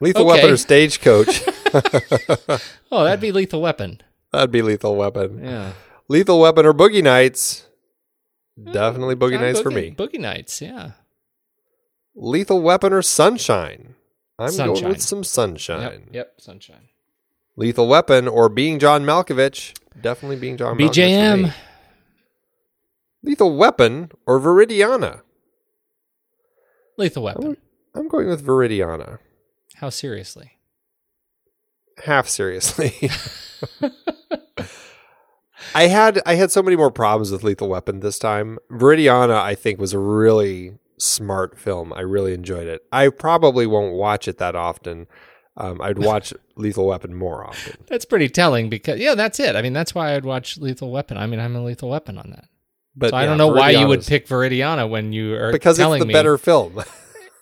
Lethal 0.00 0.22
Okay. 0.28 0.32
Weapon 0.42 0.50
or 0.50 0.56
Stagecoach. 0.58 1.42
Oh, 2.92 3.04
that'd 3.04 3.20
be 3.20 3.32
Lethal 3.32 3.62
Weapon. 3.62 4.02
That'd 4.32 4.50
be 4.50 4.60
Lethal 4.60 4.96
Weapon. 4.96 5.42
Yeah. 5.42 5.72
Lethal 6.08 6.38
Weapon 6.40 6.66
or 6.66 6.74
Boogie 6.74 7.02
Nights. 7.02 7.66
Hmm, 8.58 8.72
Definitely 8.72 9.14
Boogie 9.16 9.40
Nights 9.40 9.60
for 9.62 9.70
me. 9.70 9.92
Boogie 9.96 10.20
Nights, 10.20 10.60
yeah. 10.60 10.90
Lethal 12.14 12.60
Weapon 12.60 12.92
or 12.92 13.00
Sunshine. 13.00 13.94
I'm 14.38 14.54
going 14.56 14.84
with 14.88 15.00
some 15.00 15.24
Sunshine. 15.24 15.80
Yep, 16.06 16.08
yep, 16.12 16.34
Sunshine. 16.40 16.88
Lethal 17.56 17.86
Weapon 17.88 18.26
or 18.28 18.48
Being 18.50 18.78
John 18.78 19.04
Malkovich. 19.04 19.72
Definitely 19.98 20.36
Being 20.36 20.56
John 20.58 20.76
Malkovich. 20.76 20.88
for 20.88 20.92
BJM. 20.92 21.54
Lethal 23.22 23.56
Weapon 23.56 24.10
or 24.26 24.40
Viridiana. 24.40 25.22
Lethal 26.98 27.22
Weapon. 27.22 27.56
I'm 27.94 28.08
going 28.08 28.28
with 28.28 28.44
Viridiana. 28.44 29.18
How 29.76 29.90
seriously? 29.90 30.58
half 32.04 32.28
seriously. 32.28 32.94
I 35.74 35.86
had 35.86 36.20
I 36.26 36.34
had 36.34 36.50
so 36.50 36.62
many 36.62 36.76
more 36.76 36.90
problems 36.90 37.30
with 37.30 37.42
Lethal 37.42 37.68
Weapon 37.68 38.00
this 38.00 38.18
time. 38.18 38.58
Viridiana, 38.70 39.36
I 39.40 39.54
think, 39.54 39.80
was 39.80 39.92
a 39.92 39.98
really 39.98 40.74
smart 40.98 41.58
film. 41.58 41.92
I 41.92 42.00
really 42.00 42.34
enjoyed 42.34 42.66
it. 42.66 42.82
I 42.92 43.08
probably 43.08 43.66
won't 43.66 43.94
watch 43.94 44.28
it 44.28 44.38
that 44.38 44.54
often. 44.54 45.06
Um, 45.56 45.80
I'd 45.80 45.98
watch 46.04 46.34
Lethal 46.56 46.86
Weapon 46.86 47.14
more 47.14 47.46
often. 47.46 47.76
That's 47.86 48.04
pretty 48.04 48.28
telling 48.28 48.68
because 48.68 49.00
yeah, 49.00 49.14
that's 49.14 49.40
it. 49.40 49.56
I 49.56 49.62
mean, 49.62 49.72
that's 49.72 49.94
why 49.94 50.14
I'd 50.14 50.24
watch 50.24 50.58
Lethal 50.58 50.90
Weapon. 50.90 51.16
I 51.16 51.26
mean, 51.26 51.40
I'm 51.40 51.56
a 51.56 51.64
Lethal 51.64 51.90
Weapon 51.90 52.18
on 52.18 52.30
that. 52.30 52.48
But 52.94 53.10
so 53.10 53.16
I 53.16 53.22
yeah, 53.22 53.28
don't 53.28 53.38
know 53.38 53.48
why 53.48 53.70
you 53.70 53.86
would 53.86 54.04
pick 54.04 54.26
Viridiana 54.26 54.88
when 54.88 55.12
you 55.12 55.34
are 55.34 55.50
because 55.52 55.78
it's 55.78 55.98
the 55.98 56.06
me. 56.06 56.12
better 56.12 56.38
film. 56.38 56.82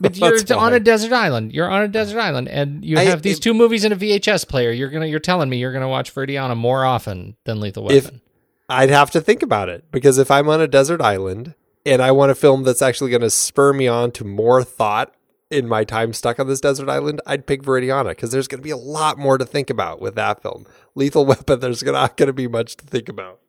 But 0.03 0.17
you're 0.17 0.59
on 0.59 0.73
a 0.73 0.81
desert 0.81 1.13
island. 1.13 1.53
You're 1.53 1.69
on 1.69 1.83
a 1.83 1.89
desert 1.89 2.19
island, 2.21 2.49
and 2.49 2.83
you 2.83 2.97
I- 2.99 3.03
have 3.05 3.21
these 3.21 3.37
if- 3.37 3.43
two 3.43 3.53
movies 3.53 3.85
in 3.85 3.93
a 3.93 3.97
VHS 3.97 4.49
player. 4.49 4.71
You're 4.71 4.89
gonna. 4.89 5.05
You're 5.05 5.21
telling 5.21 5.51
me 5.51 5.59
you're 5.59 5.75
gonna 5.75 5.91
watch 5.91 6.15
Viridiana 6.15 6.57
more 6.57 6.87
often 6.87 7.37
than 7.45 7.61
Lethal 7.61 7.91
If- 7.91 8.05
Weapon. 8.05 8.21
I'd 8.71 8.89
have 8.89 9.11
to 9.11 9.21
think 9.21 9.43
about 9.43 9.69
it 9.69 9.85
because 9.91 10.17
if 10.17 10.31
I'm 10.31 10.49
on 10.49 10.61
a 10.63 10.67
desert 10.69 11.03
island 11.03 11.55
and 11.85 12.01
I 12.01 12.13
want 12.13 12.31
a 12.31 12.35
film 12.35 12.63
that's 12.63 12.81
actually 12.81 13.11
going 13.11 13.21
to 13.21 13.29
spur 13.29 13.73
me 13.73 13.89
on 13.89 14.13
to 14.13 14.25
more 14.25 14.63
thought 14.63 15.13
in 15.51 15.67
my 15.69 15.83
time 15.83 16.13
stuck 16.13 16.39
on 16.39 16.47
this 16.47 16.61
desert 16.61 16.89
island, 16.89 17.21
I'd 17.27 17.47
pick 17.47 17.63
Viridiana 17.65 18.11
because 18.11 18.31
there's 18.31 18.47
going 18.47 18.61
to 18.61 18.65
be 18.65 18.71
a 18.71 18.77
lot 18.77 19.19
more 19.19 19.39
to 19.39 19.45
think 19.45 19.71
about 19.71 20.01
with 20.01 20.15
that 20.15 20.41
film. 20.41 20.67
Lethal 20.95 21.27
Weapon, 21.27 21.59
there's 21.59 21.83
not 21.83 22.17
going 22.17 22.29
to 22.29 22.33
be 22.33 22.47
much 22.47 22.77
to 22.77 22.87
think 22.87 23.09
about. 23.09 23.41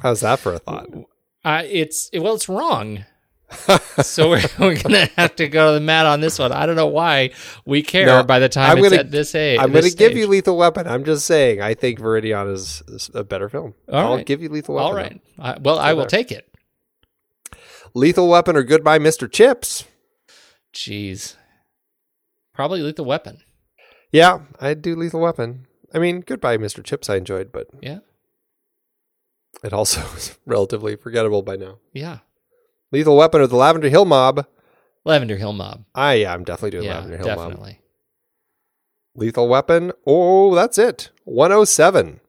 How's 0.00 0.20
that 0.20 0.38
for 0.38 0.54
a 0.54 0.58
thought? 0.58 0.86
Uh, 1.44 1.62
it's 1.66 2.10
well, 2.14 2.34
it's 2.34 2.48
wrong. 2.48 3.04
so 4.02 4.30
we're, 4.30 4.42
we're 4.58 4.80
gonna 4.82 5.06
have 5.16 5.36
to 5.36 5.46
go 5.48 5.68
to 5.68 5.74
the 5.74 5.80
mat 5.84 6.06
on 6.06 6.20
this 6.22 6.38
one. 6.38 6.52
I 6.52 6.64
don't 6.64 6.76
know 6.76 6.86
why 6.86 7.32
we 7.66 7.82
care 7.82 8.06
No, 8.06 8.22
by 8.22 8.38
the 8.38 8.48
time 8.48 8.70
I'm 8.72 8.78
it's 8.78 8.88
gonna- 8.88 9.00
at 9.00 9.10
this 9.10 9.34
age. 9.34 9.58
I'm 9.58 9.72
going 9.72 9.82
to 9.82 9.88
this 9.88 9.94
give 9.94 10.16
you 10.16 10.26
Lethal 10.26 10.56
Weapon. 10.56 10.86
I'm 10.86 11.04
just 11.04 11.26
saying, 11.26 11.60
I 11.60 11.74
think 11.74 11.98
Viridiana 12.00 12.52
is 12.52 12.82
is 12.88 13.10
a 13.14 13.24
better 13.24 13.48
film. 13.50 13.74
All 13.90 13.98
I'll 14.12 14.16
right. 14.16 14.26
give 14.26 14.40
you 14.40 14.48
Lethal 14.48 14.76
Weapon. 14.76 14.86
All 14.88 14.94
right. 14.94 15.20
I, 15.38 15.58
well, 15.60 15.78
I 15.78 15.92
will 15.92 16.02
there. 16.02 16.08
take 16.08 16.32
it. 16.32 16.48
Lethal 17.94 18.28
Weapon 18.28 18.56
or 18.56 18.62
Goodbye, 18.62 18.98
Mr. 18.98 19.30
Chips. 19.30 19.84
Jeez. 20.72 21.36
Probably 22.54 22.80
Lethal 22.80 23.04
Weapon. 23.04 23.38
Yeah, 24.10 24.40
I'd 24.60 24.80
do 24.82 24.94
Lethal 24.96 25.20
Weapon. 25.20 25.66
I 25.92 25.98
mean, 25.98 26.20
Goodbye, 26.20 26.56
Mr. 26.56 26.82
Chips, 26.82 27.10
I 27.10 27.16
enjoyed, 27.16 27.52
but 27.52 27.66
Yeah. 27.82 27.98
It 29.62 29.72
also 29.72 30.00
is 30.16 30.38
relatively 30.46 30.96
forgettable 30.96 31.42
by 31.42 31.56
now. 31.56 31.78
Yeah. 31.92 32.18
Lethal 32.90 33.16
Weapon 33.16 33.40
or 33.40 33.46
the 33.46 33.56
Lavender 33.56 33.88
Hill 33.88 34.04
Mob. 34.04 34.46
Lavender 35.04 35.36
Hill 35.36 35.52
Mob. 35.52 35.84
I 35.94 36.14
yeah, 36.14 36.34
I'm 36.34 36.44
definitely 36.44 36.70
doing 36.70 36.84
yeah, 36.84 36.96
Lavender 36.96 37.16
Hill 37.18 37.26
Mob. 37.26 37.38
definitely. 37.38 37.80
Lethal 39.14 39.48
Weapon. 39.48 39.92
Oh, 40.06 40.54
that's 40.54 40.78
it. 40.78 41.10
107. 41.24 42.20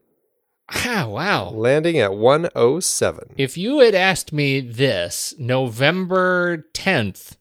Ah, 0.69 1.05
wow. 1.07 1.49
Landing 1.49 1.97
at 1.99 2.13
107. 2.13 3.35
If 3.37 3.57
you 3.57 3.79
had 3.79 3.95
asked 3.95 4.33
me 4.33 4.59
this 4.59 5.33
November 5.37 6.65
10th, 6.73 7.37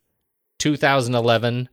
2011, 0.59 1.69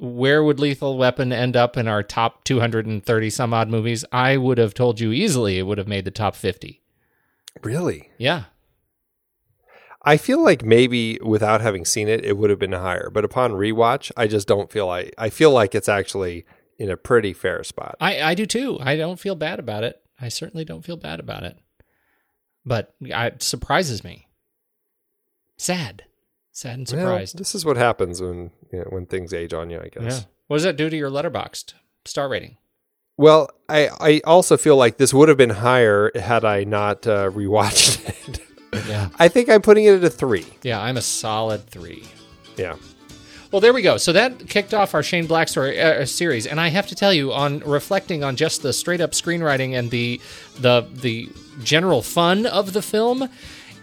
where 0.00 0.42
would 0.42 0.60
Lethal 0.60 0.96
Weapon 0.96 1.32
end 1.32 1.56
up 1.56 1.76
in 1.76 1.88
our 1.88 2.02
top 2.02 2.44
230 2.44 3.30
some 3.30 3.54
odd 3.54 3.68
movies? 3.68 4.04
I 4.12 4.36
would 4.36 4.58
have 4.58 4.74
told 4.74 5.00
you 5.00 5.12
easily 5.12 5.58
it 5.58 5.62
would 5.62 5.78
have 5.78 5.88
made 5.88 6.04
the 6.04 6.10
top 6.10 6.34
50. 6.34 6.82
Really? 7.62 8.10
Yeah. 8.18 8.44
I 10.02 10.16
feel 10.16 10.42
like 10.42 10.64
maybe 10.64 11.18
without 11.22 11.60
having 11.60 11.84
seen 11.84 12.08
it, 12.08 12.24
it 12.24 12.36
would 12.38 12.50
have 12.50 12.58
been 12.58 12.72
higher. 12.72 13.10
But 13.12 13.24
upon 13.24 13.52
rewatch, 13.52 14.10
I 14.16 14.26
just 14.26 14.46
don't 14.48 14.70
feel 14.70 14.86
like 14.86 15.12
I 15.18 15.28
feel 15.28 15.50
like 15.50 15.74
it's 15.74 15.88
actually 15.88 16.46
in 16.78 16.88
a 16.90 16.96
pretty 16.96 17.32
fair 17.32 17.64
spot. 17.64 17.96
I, 18.00 18.20
I 18.22 18.34
do 18.34 18.46
too. 18.46 18.78
I 18.80 18.96
don't 18.96 19.18
feel 19.18 19.34
bad 19.34 19.58
about 19.58 19.82
it. 19.84 20.00
I 20.20 20.28
certainly 20.28 20.64
don't 20.64 20.84
feel 20.84 20.96
bad 20.96 21.18
about 21.20 21.42
it. 21.42 21.58
But 22.64 22.94
I, 23.12 23.26
it 23.26 23.42
surprises 23.42 24.04
me. 24.04 24.28
Sad. 25.56 26.04
Sad 26.52 26.78
and 26.78 26.88
Well, 26.92 27.00
surprised. 27.00 27.38
this 27.38 27.54
is 27.54 27.64
what 27.64 27.76
happens 27.76 28.20
when 28.22 28.50
you 28.72 28.78
know, 28.80 28.86
when 28.90 29.06
things 29.06 29.34
age 29.34 29.52
on 29.52 29.70
you, 29.70 29.80
I 29.80 29.88
guess. 29.88 30.20
yeah. 30.20 30.24
What 30.46 30.56
does 30.58 30.64
that 30.64 30.76
do 30.76 30.88
to 30.88 30.96
your 30.96 31.10
Letterboxd 31.10 31.74
star 32.04 32.28
rating? 32.28 32.56
Well, 33.18 33.50
I, 33.68 33.88
I 34.00 34.20
also 34.24 34.56
feel 34.56 34.76
like 34.76 34.96
this 34.96 35.12
would 35.12 35.28
have 35.28 35.36
been 35.36 35.50
higher 35.50 36.12
had 36.14 36.44
I 36.44 36.62
not 36.62 37.06
uh, 37.06 37.30
rewatched 37.30 38.08
it. 38.28 38.40
Yeah. 38.86 39.08
I 39.18 39.26
think 39.28 39.50
I'm 39.50 39.60
putting 39.60 39.84
it 39.84 39.96
at 39.96 40.04
a 40.04 40.10
three. 40.10 40.46
Yeah, 40.62 40.80
I'm 40.80 40.96
a 40.96 41.02
solid 41.02 41.66
three. 41.66 42.04
Yeah. 42.56 42.76
Well, 43.50 43.60
there 43.60 43.72
we 43.72 43.82
go. 43.82 43.96
So 43.96 44.12
that 44.12 44.48
kicked 44.48 44.72
off 44.72 44.94
our 44.94 45.02
Shane 45.02 45.26
Black 45.26 45.48
story 45.48 45.80
uh, 45.80 46.04
series, 46.04 46.46
and 46.46 46.60
I 46.60 46.68
have 46.68 46.86
to 46.88 46.94
tell 46.94 47.12
you, 47.12 47.32
on 47.32 47.58
reflecting 47.60 48.22
on 48.22 48.36
just 48.36 48.62
the 48.62 48.72
straight 48.72 49.00
up 49.00 49.12
screenwriting 49.12 49.76
and 49.76 49.90
the 49.90 50.20
the 50.60 50.86
the 50.92 51.28
general 51.64 52.02
fun 52.02 52.46
of 52.46 52.72
the 52.72 52.82
film, 52.82 53.28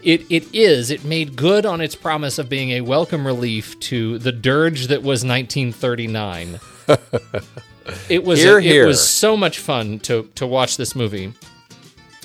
it 0.02 0.24
it 0.30 0.54
is 0.54 0.90
it 0.90 1.04
made 1.04 1.36
good 1.36 1.66
on 1.66 1.80
its 1.80 1.96
promise 1.96 2.38
of 2.38 2.48
being 2.48 2.70
a 2.70 2.80
welcome 2.80 3.26
relief 3.26 3.78
to 3.80 4.18
the 4.18 4.32
dirge 4.32 4.86
that 4.86 5.02
was 5.02 5.24
1939. 5.24 6.60
it 8.08 8.24
was 8.24 8.40
Hear, 8.40 8.58
it 8.58 8.64
hear. 8.64 8.86
was 8.86 9.06
so 9.08 9.36
much 9.36 9.58
fun 9.58 9.98
to 10.00 10.28
to 10.34 10.46
watch 10.46 10.76
this 10.76 10.94
movie. 10.94 11.32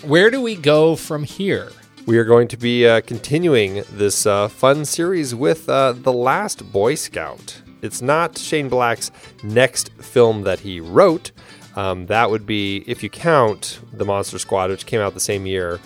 Where 0.03 0.29
do 0.31 0.41
we 0.41 0.55
go 0.55 0.95
from 0.95 1.23
here? 1.23 1.71
We 2.07 2.17
are 2.17 2.23
going 2.23 2.47
to 2.47 2.57
be 2.57 2.87
uh, 2.87 3.01
continuing 3.01 3.83
this 3.91 4.25
uh, 4.25 4.47
fun 4.47 4.85
series 4.85 5.35
with 5.35 5.69
uh, 5.69 5.93
The 5.93 6.11
Last 6.11 6.71
Boy 6.71 6.95
Scout. 6.95 7.61
It's 7.83 8.01
not 8.01 8.37
Shane 8.37 8.69
Black's 8.69 9.11
next 9.43 9.91
film 10.01 10.41
that 10.43 10.61
he 10.61 10.79
wrote. 10.79 11.31
Um, 11.75 12.07
that 12.07 12.31
would 12.31 12.45
be, 12.47 12.83
if 12.87 13.03
you 13.03 13.09
count, 13.09 13.79
The 13.93 14.03
Monster 14.05 14.39
Squad, 14.39 14.71
which 14.71 14.87
came 14.87 14.99
out 14.99 15.13
the 15.13 15.19
same 15.19 15.45
year. 15.45 15.79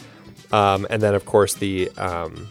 Um, 0.54 0.88
and 0.90 1.02
then, 1.02 1.16
of 1.16 1.26
course, 1.26 1.54
the. 1.54 1.90
Um, 1.98 2.48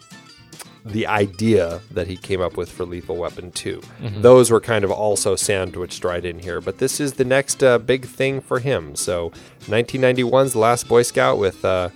the 0.84 1.06
idea 1.06 1.80
that 1.92 2.06
he 2.06 2.16
came 2.16 2.40
up 2.42 2.56
with 2.56 2.70
for 2.70 2.84
Lethal 2.84 3.16
Weapon 3.16 3.50
2. 3.52 3.80
Those 4.18 4.50
were 4.50 4.60
kind 4.60 4.84
of 4.84 4.90
also 4.90 5.34
sandwiched 5.34 6.04
right 6.04 6.24
in 6.24 6.38
here. 6.40 6.60
But 6.60 6.78
this 6.78 7.00
is 7.00 7.14
the 7.14 7.24
next 7.24 7.62
uh, 7.62 7.78
big 7.78 8.04
thing 8.06 8.40
for 8.40 8.58
him. 8.58 8.94
So 8.94 9.30
1991's 9.62 10.52
The 10.52 10.58
Last 10.58 10.86
Boy 10.88 11.02
Scout 11.02 11.38
with 11.38 11.64
uh, 11.64 11.88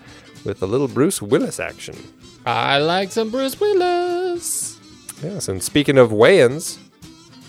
with 0.44 0.62
a 0.62 0.66
little 0.66 0.88
Bruce 0.88 1.20
Willis 1.20 1.60
action. 1.60 1.96
I 2.46 2.78
like 2.78 3.12
some 3.12 3.30
Bruce 3.30 3.60
Willis. 3.60 4.78
Yes, 5.22 5.48
and 5.48 5.62
speaking 5.62 5.98
of 5.98 6.10
Wayans, 6.10 6.78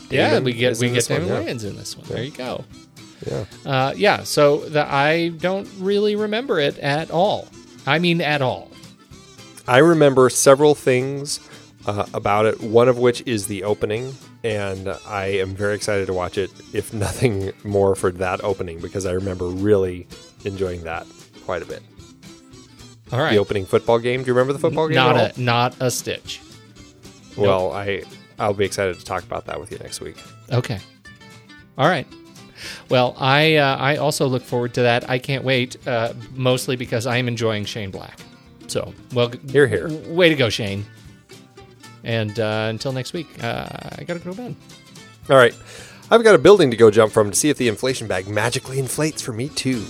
Yeah, 0.09 0.29
Damon 0.31 0.43
we 0.43 0.53
get 0.53 0.77
we 0.79 0.87
get 0.87 0.95
this 0.95 1.09
one, 1.09 1.25
yeah. 1.27 1.41
Wayans 1.43 1.63
in 1.65 1.75
this 1.77 1.95
one. 1.95 2.05
There 2.07 2.23
you 2.23 2.31
go. 2.31 2.65
yeah, 3.25 3.45
Uh, 3.65 3.93
yeah, 3.95 4.23
so 4.23 4.57
the, 4.69 4.85
I 4.91 5.29
don't 5.29 5.69
really 5.77 6.15
remember 6.15 6.59
it 6.59 6.77
at 6.79 7.11
all. 7.11 7.47
I 7.85 7.99
mean, 7.99 8.19
at 8.21 8.41
all. 8.41 8.69
I 9.69 9.77
remember 9.77 10.31
several 10.31 10.73
things 10.73 11.39
uh, 11.85 12.07
about 12.15 12.47
it. 12.47 12.59
One 12.59 12.89
of 12.89 12.97
which 12.97 13.21
is 13.27 13.45
the 13.45 13.63
opening, 13.63 14.15
and 14.43 14.89
I 15.05 15.25
am 15.27 15.53
very 15.53 15.75
excited 15.75 16.07
to 16.07 16.13
watch 16.13 16.39
it. 16.39 16.49
If 16.73 16.91
nothing 17.05 17.51
more 17.63 17.95
for 17.95 18.11
that 18.13 18.43
opening, 18.43 18.79
because 18.79 19.05
I 19.05 19.11
remember 19.11 19.47
really 19.47 20.07
enjoying 20.43 20.83
that 20.85 21.05
quite 21.45 21.61
a 21.61 21.65
bit. 21.65 21.83
All 23.11 23.19
right, 23.19 23.31
The 23.31 23.37
opening 23.37 23.67
football 23.67 23.99
game. 23.99 24.21
Do 24.23 24.27
you 24.27 24.33
remember 24.33 24.53
the 24.53 24.59
football 24.59 24.87
game? 24.87 24.95
not 24.95 25.37
a 25.37 25.41
not 25.41 25.75
a 25.79 25.91
stitch. 25.91 26.41
Well, 27.37 27.71
I 27.71 28.01
I'll 28.39 28.55
be 28.55 28.65
excited 28.65 28.97
to 28.97 29.05
talk 29.05 29.23
about 29.23 29.45
that 29.45 29.59
with 29.59 29.71
you 29.71 29.77
next 29.77 30.01
week. 30.01 30.17
Okay. 30.51 30.79
All 31.77 31.87
right. 31.87 32.07
Well, 32.89 33.15
I 33.19 33.55
uh, 33.57 33.77
I 33.77 33.97
also 33.97 34.25
look 34.27 34.43
forward 34.43 34.73
to 34.73 34.81
that. 34.81 35.07
I 35.07 35.19
can't 35.19 35.43
wait, 35.43 35.75
uh, 35.87 36.13
mostly 36.33 36.75
because 36.75 37.05
I 37.05 37.17
am 37.17 37.27
enjoying 37.27 37.65
Shane 37.65 37.91
Black. 37.91 38.19
So, 38.69 38.93
well, 39.13 39.31
Here, 39.49 39.67
here. 39.67 39.89
way 40.07 40.29
to 40.29 40.35
go, 40.35 40.49
Shane. 40.49 40.85
And 42.03 42.39
uh, 42.39 42.67
until 42.69 42.91
next 42.91 43.13
week, 43.13 43.27
uh, 43.43 43.67
I 43.97 44.03
gotta 44.05 44.19
go 44.19 44.31
to 44.31 44.37
bed. 44.37 44.55
All 45.29 45.35
right. 45.35 45.55
I've 46.11 46.23
got 46.23 46.33
a 46.33 46.39
building 46.39 46.71
to 46.71 46.77
go 46.77 46.89
jump 46.89 47.11
from 47.11 47.29
to 47.31 47.35
see 47.35 47.49
if 47.49 47.57
the 47.57 47.67
inflation 47.67 48.07
bag 48.07 48.27
magically 48.27 48.79
inflates 48.79 49.21
for 49.21 49.31
me 49.33 49.49
too. 49.49 49.83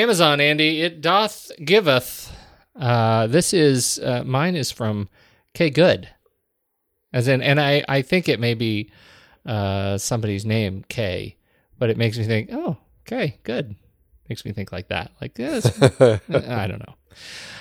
Amazon, 0.00 0.40
Andy, 0.40 0.80
it 0.80 1.02
doth 1.02 1.52
giveth. 1.62 2.34
Uh, 2.74 3.26
this 3.26 3.52
is 3.52 3.98
uh, 3.98 4.24
mine 4.24 4.56
is 4.56 4.70
from 4.70 5.10
K 5.52 5.68
Good, 5.68 6.08
as 7.12 7.28
in, 7.28 7.42
and 7.42 7.60
I 7.60 7.84
I 7.86 8.00
think 8.00 8.26
it 8.26 8.40
may 8.40 8.54
be 8.54 8.90
uh, 9.44 9.98
somebody's 9.98 10.46
name 10.46 10.86
K, 10.88 11.36
but 11.78 11.90
it 11.90 11.98
makes 11.98 12.16
me 12.16 12.24
think, 12.24 12.48
oh, 12.50 12.78
K, 13.04 13.38
good. 13.42 13.76
Makes 14.30 14.46
me 14.46 14.52
think 14.52 14.72
like 14.72 14.88
that, 14.88 15.10
like 15.20 15.34
this. 15.34 15.66
I 16.00 16.66
don't 16.66 16.78
know. 16.78 16.94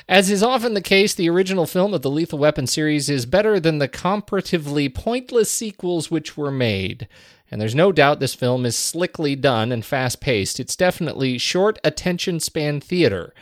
As 0.07 0.31
is 0.31 0.41
often 0.41 0.75
the 0.75 0.81
case, 0.81 1.13
the 1.13 1.29
original 1.29 1.65
film 1.65 1.93
of 1.93 2.03
the 2.03 2.09
Lethal 2.09 2.39
Weapon 2.39 2.67
series 2.67 3.09
is 3.09 3.25
better 3.25 3.59
than 3.59 3.79
the 3.79 3.87
comparatively 3.89 4.87
pointless 4.87 5.51
sequels 5.51 6.09
which 6.09 6.37
were 6.37 6.51
made. 6.51 7.09
And 7.51 7.59
there's 7.59 7.75
no 7.75 7.91
doubt 7.91 8.19
this 8.19 8.35
film 8.35 8.65
is 8.65 8.75
slickly 8.75 9.35
done 9.35 9.71
and 9.71 9.83
fast 9.83 10.21
paced. 10.21 10.59
It's 10.59 10.75
definitely 10.75 11.37
short 11.37 11.79
attention 11.83 12.39
span 12.39 12.79
theater. 12.79 13.33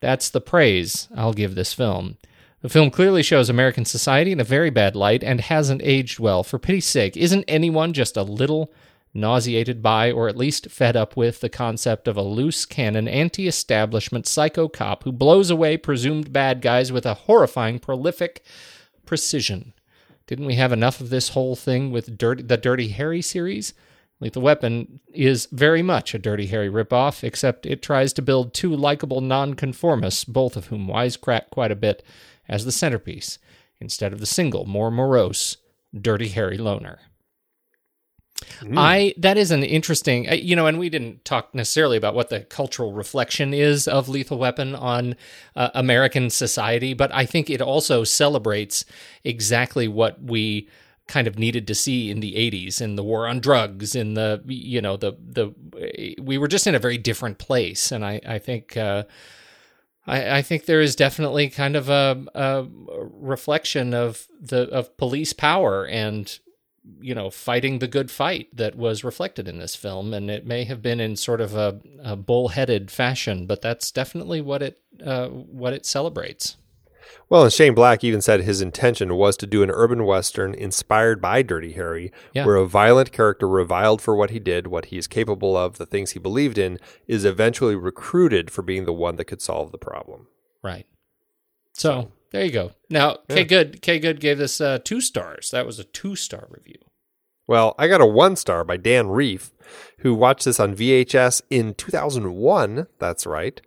That's 0.00 0.30
the 0.30 0.40
praise 0.40 1.08
I'll 1.16 1.32
give 1.32 1.54
this 1.54 1.72
film. 1.72 2.16
The 2.60 2.68
film 2.68 2.90
clearly 2.90 3.22
shows 3.22 3.48
American 3.48 3.84
society 3.84 4.32
in 4.32 4.40
a 4.40 4.44
very 4.44 4.70
bad 4.70 4.94
light 4.94 5.24
and 5.24 5.40
hasn't 5.40 5.82
aged 5.82 6.18
well. 6.18 6.42
For 6.42 6.58
pity's 6.58 6.86
sake, 6.86 7.16
isn't 7.16 7.44
anyone 7.48 7.92
just 7.92 8.16
a 8.16 8.22
little 8.22 8.72
nauseated 9.14 9.82
by, 9.82 10.10
or 10.10 10.28
at 10.28 10.36
least 10.36 10.70
fed 10.70 10.96
up 10.96 11.16
with, 11.16 11.40
the 11.40 11.48
concept 11.48 12.08
of 12.08 12.16
a 12.16 12.22
loose 12.22 12.64
cannon, 12.64 13.08
anti 13.08 13.46
establishment 13.46 14.26
psycho 14.26 14.68
cop 14.68 15.04
who 15.04 15.12
blows 15.12 15.50
away 15.50 15.76
presumed 15.76 16.32
bad 16.32 16.62
guys 16.62 16.90
with 16.90 17.04
a 17.04 17.14
horrifying, 17.14 17.78
prolific 17.78 18.42
precision? 19.04 19.72
Didn't 20.32 20.46
we 20.46 20.54
have 20.54 20.72
enough 20.72 21.02
of 21.02 21.10
this 21.10 21.28
whole 21.28 21.54
thing 21.54 21.90
with 21.90 22.16
Dirty, 22.16 22.42
the 22.42 22.56
Dirty 22.56 22.88
Harry 22.88 23.20
series? 23.20 23.74
Lethal 24.18 24.40
Weapon 24.40 25.00
is 25.12 25.46
very 25.52 25.82
much 25.82 26.14
a 26.14 26.18
Dirty 26.18 26.46
Harry 26.46 26.70
ripoff, 26.70 27.22
except 27.22 27.66
it 27.66 27.82
tries 27.82 28.14
to 28.14 28.22
build 28.22 28.54
two 28.54 28.74
likable 28.74 29.20
nonconformists, 29.20 30.24
both 30.24 30.56
of 30.56 30.68
whom 30.68 30.88
wisecrack 30.88 31.50
quite 31.50 31.70
a 31.70 31.76
bit, 31.76 32.02
as 32.48 32.64
the 32.64 32.72
centerpiece, 32.72 33.38
instead 33.78 34.14
of 34.14 34.20
the 34.20 34.24
single, 34.24 34.64
more 34.64 34.90
morose, 34.90 35.58
Dirty 35.94 36.28
Harry 36.28 36.56
loner. 36.56 36.98
I 38.76 39.14
that 39.18 39.36
is 39.36 39.50
an 39.50 39.62
interesting, 39.62 40.28
uh, 40.28 40.34
you 40.34 40.56
know, 40.56 40.66
and 40.66 40.78
we 40.78 40.88
didn't 40.88 41.24
talk 41.24 41.54
necessarily 41.54 41.96
about 41.96 42.14
what 42.14 42.30
the 42.30 42.40
cultural 42.40 42.92
reflection 42.92 43.52
is 43.54 43.88
of 43.88 44.08
Lethal 44.08 44.38
Weapon 44.38 44.74
on 44.74 45.16
uh, 45.56 45.70
American 45.74 46.30
society, 46.30 46.94
but 46.94 47.12
I 47.14 47.26
think 47.26 47.50
it 47.50 47.60
also 47.60 48.04
celebrates 48.04 48.84
exactly 49.24 49.88
what 49.88 50.22
we 50.22 50.68
kind 51.08 51.26
of 51.26 51.38
needed 51.38 51.66
to 51.66 51.74
see 51.74 52.10
in 52.10 52.20
the 52.20 52.34
80s 52.34 52.80
in 52.80 52.96
the 52.96 53.02
war 53.02 53.26
on 53.26 53.40
drugs 53.40 53.94
in 53.94 54.14
the 54.14 54.40
you 54.46 54.80
know 54.80 54.96
the 54.96 55.12
the 55.20 55.52
we 56.22 56.38
were 56.38 56.46
just 56.48 56.66
in 56.66 56.76
a 56.76 56.78
very 56.78 56.96
different 56.96 57.38
place 57.38 57.90
and 57.90 58.04
i 58.04 58.20
i 58.24 58.38
think 58.38 58.76
uh 58.76 59.02
I, 60.06 60.38
I 60.38 60.42
think 60.42 60.64
there 60.64 60.80
is 60.80 60.96
definitely 60.96 61.48
kind 61.48 61.76
of 61.76 61.88
a, 61.88 62.24
a 62.34 62.66
reflection 63.20 63.94
of 63.94 64.26
the 64.40 64.68
of 64.70 64.96
police 64.96 65.32
power 65.32 65.86
and 65.86 66.38
you 67.00 67.14
know 67.14 67.30
fighting 67.30 67.78
the 67.78 67.88
good 67.88 68.10
fight 68.10 68.48
that 68.56 68.74
was 68.76 69.04
reflected 69.04 69.48
in 69.48 69.58
this 69.58 69.76
film, 69.76 70.12
and 70.14 70.30
it 70.30 70.46
may 70.46 70.64
have 70.64 70.82
been 70.82 71.00
in 71.00 71.16
sort 71.16 71.40
of 71.40 71.54
a, 71.54 71.80
a 72.02 72.16
bullheaded 72.16 72.90
fashion, 72.90 73.46
but 73.46 73.62
that's 73.62 73.90
definitely 73.90 74.40
what 74.40 74.62
it 74.62 74.80
uh, 75.04 75.28
what 75.28 75.72
it 75.72 75.86
celebrates. 75.86 76.56
Well, 77.28 77.44
and 77.44 77.52
Shane 77.52 77.74
Black 77.74 78.04
even 78.04 78.20
said 78.20 78.42
his 78.42 78.60
intention 78.60 79.16
was 79.16 79.36
to 79.38 79.46
do 79.46 79.62
an 79.62 79.70
urban 79.70 80.04
western 80.04 80.54
inspired 80.54 81.20
by 81.20 81.42
Dirty 81.42 81.72
Harry, 81.72 82.12
Yeah. 82.32 82.44
where 82.46 82.56
a 82.56 82.66
violent 82.66 83.10
character 83.12 83.48
reviled 83.48 84.00
for 84.02 84.14
what 84.14 84.30
he 84.30 84.38
did, 84.38 84.66
what 84.66 84.86
he 84.86 84.98
is 84.98 85.06
capable 85.06 85.56
of, 85.56 85.78
the 85.78 85.86
things 85.86 86.10
he 86.12 86.18
believed 86.18 86.58
in, 86.58 86.78
is 87.06 87.24
eventually 87.24 87.74
recruited 87.74 88.50
for 88.50 88.62
being 88.62 88.84
the 88.84 88.92
one 88.92 89.16
that 89.16 89.24
could 89.24 89.42
solve 89.42 89.72
the 89.72 89.78
problem. 89.78 90.26
Right. 90.62 90.86
So 91.72 92.12
there 92.32 92.44
you 92.44 92.50
go. 92.50 92.72
Now, 92.90 93.18
K 93.28 93.44
Good 93.44 93.82
K 93.82 93.98
Good 93.98 94.20
gave 94.20 94.38
this 94.38 94.60
uh, 94.60 94.78
two 94.82 95.00
stars. 95.00 95.50
That 95.50 95.66
was 95.66 95.78
a 95.78 95.84
two 95.84 96.16
star 96.16 96.46
review. 96.50 96.78
Well, 97.46 97.74
I 97.78 97.88
got 97.88 98.00
a 98.00 98.06
one 98.06 98.36
star 98.36 98.64
by 98.64 98.76
Dan 98.76 99.08
Reef, 99.08 99.52
who 99.98 100.14
watched 100.14 100.44
this 100.44 100.60
on 100.60 100.76
VHS 100.76 101.42
in 101.50 101.74
2001. 101.74 102.86
That's 102.98 103.26
right. 103.26 103.60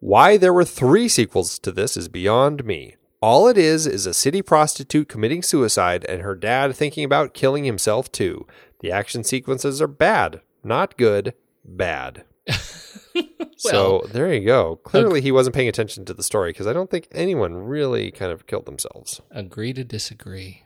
Why 0.00 0.36
there 0.36 0.52
were 0.52 0.64
three 0.64 1.08
sequels 1.08 1.58
to 1.60 1.70
this 1.70 1.96
is 1.96 2.08
beyond 2.08 2.64
me. 2.64 2.96
All 3.20 3.48
it 3.48 3.58
is 3.58 3.86
is 3.86 4.06
a 4.06 4.14
city 4.14 4.40
prostitute 4.40 5.08
committing 5.08 5.42
suicide 5.42 6.06
and 6.08 6.22
her 6.22 6.34
dad 6.34 6.74
thinking 6.74 7.04
about 7.04 7.34
killing 7.34 7.64
himself 7.64 8.10
too. 8.10 8.46
The 8.80 8.90
action 8.90 9.24
sequences 9.24 9.82
are 9.82 9.86
bad, 9.86 10.40
not 10.64 10.96
good, 10.96 11.34
bad. 11.62 12.24
so 13.60 14.06
there 14.12 14.32
you 14.32 14.44
go. 14.44 14.76
Clearly, 14.76 15.20
he 15.20 15.32
wasn't 15.32 15.54
paying 15.54 15.68
attention 15.68 16.04
to 16.06 16.14
the 16.14 16.22
story 16.22 16.50
because 16.50 16.66
I 16.66 16.72
don't 16.72 16.90
think 16.90 17.08
anyone 17.12 17.54
really 17.54 18.10
kind 18.10 18.32
of 18.32 18.46
killed 18.46 18.66
themselves. 18.66 19.20
Agree 19.30 19.72
to 19.72 19.84
disagree. 19.84 20.64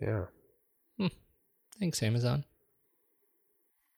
Yeah. 0.00 0.24
Hmm. 0.98 1.06
Thanks, 1.78 2.02
Amazon. 2.02 2.44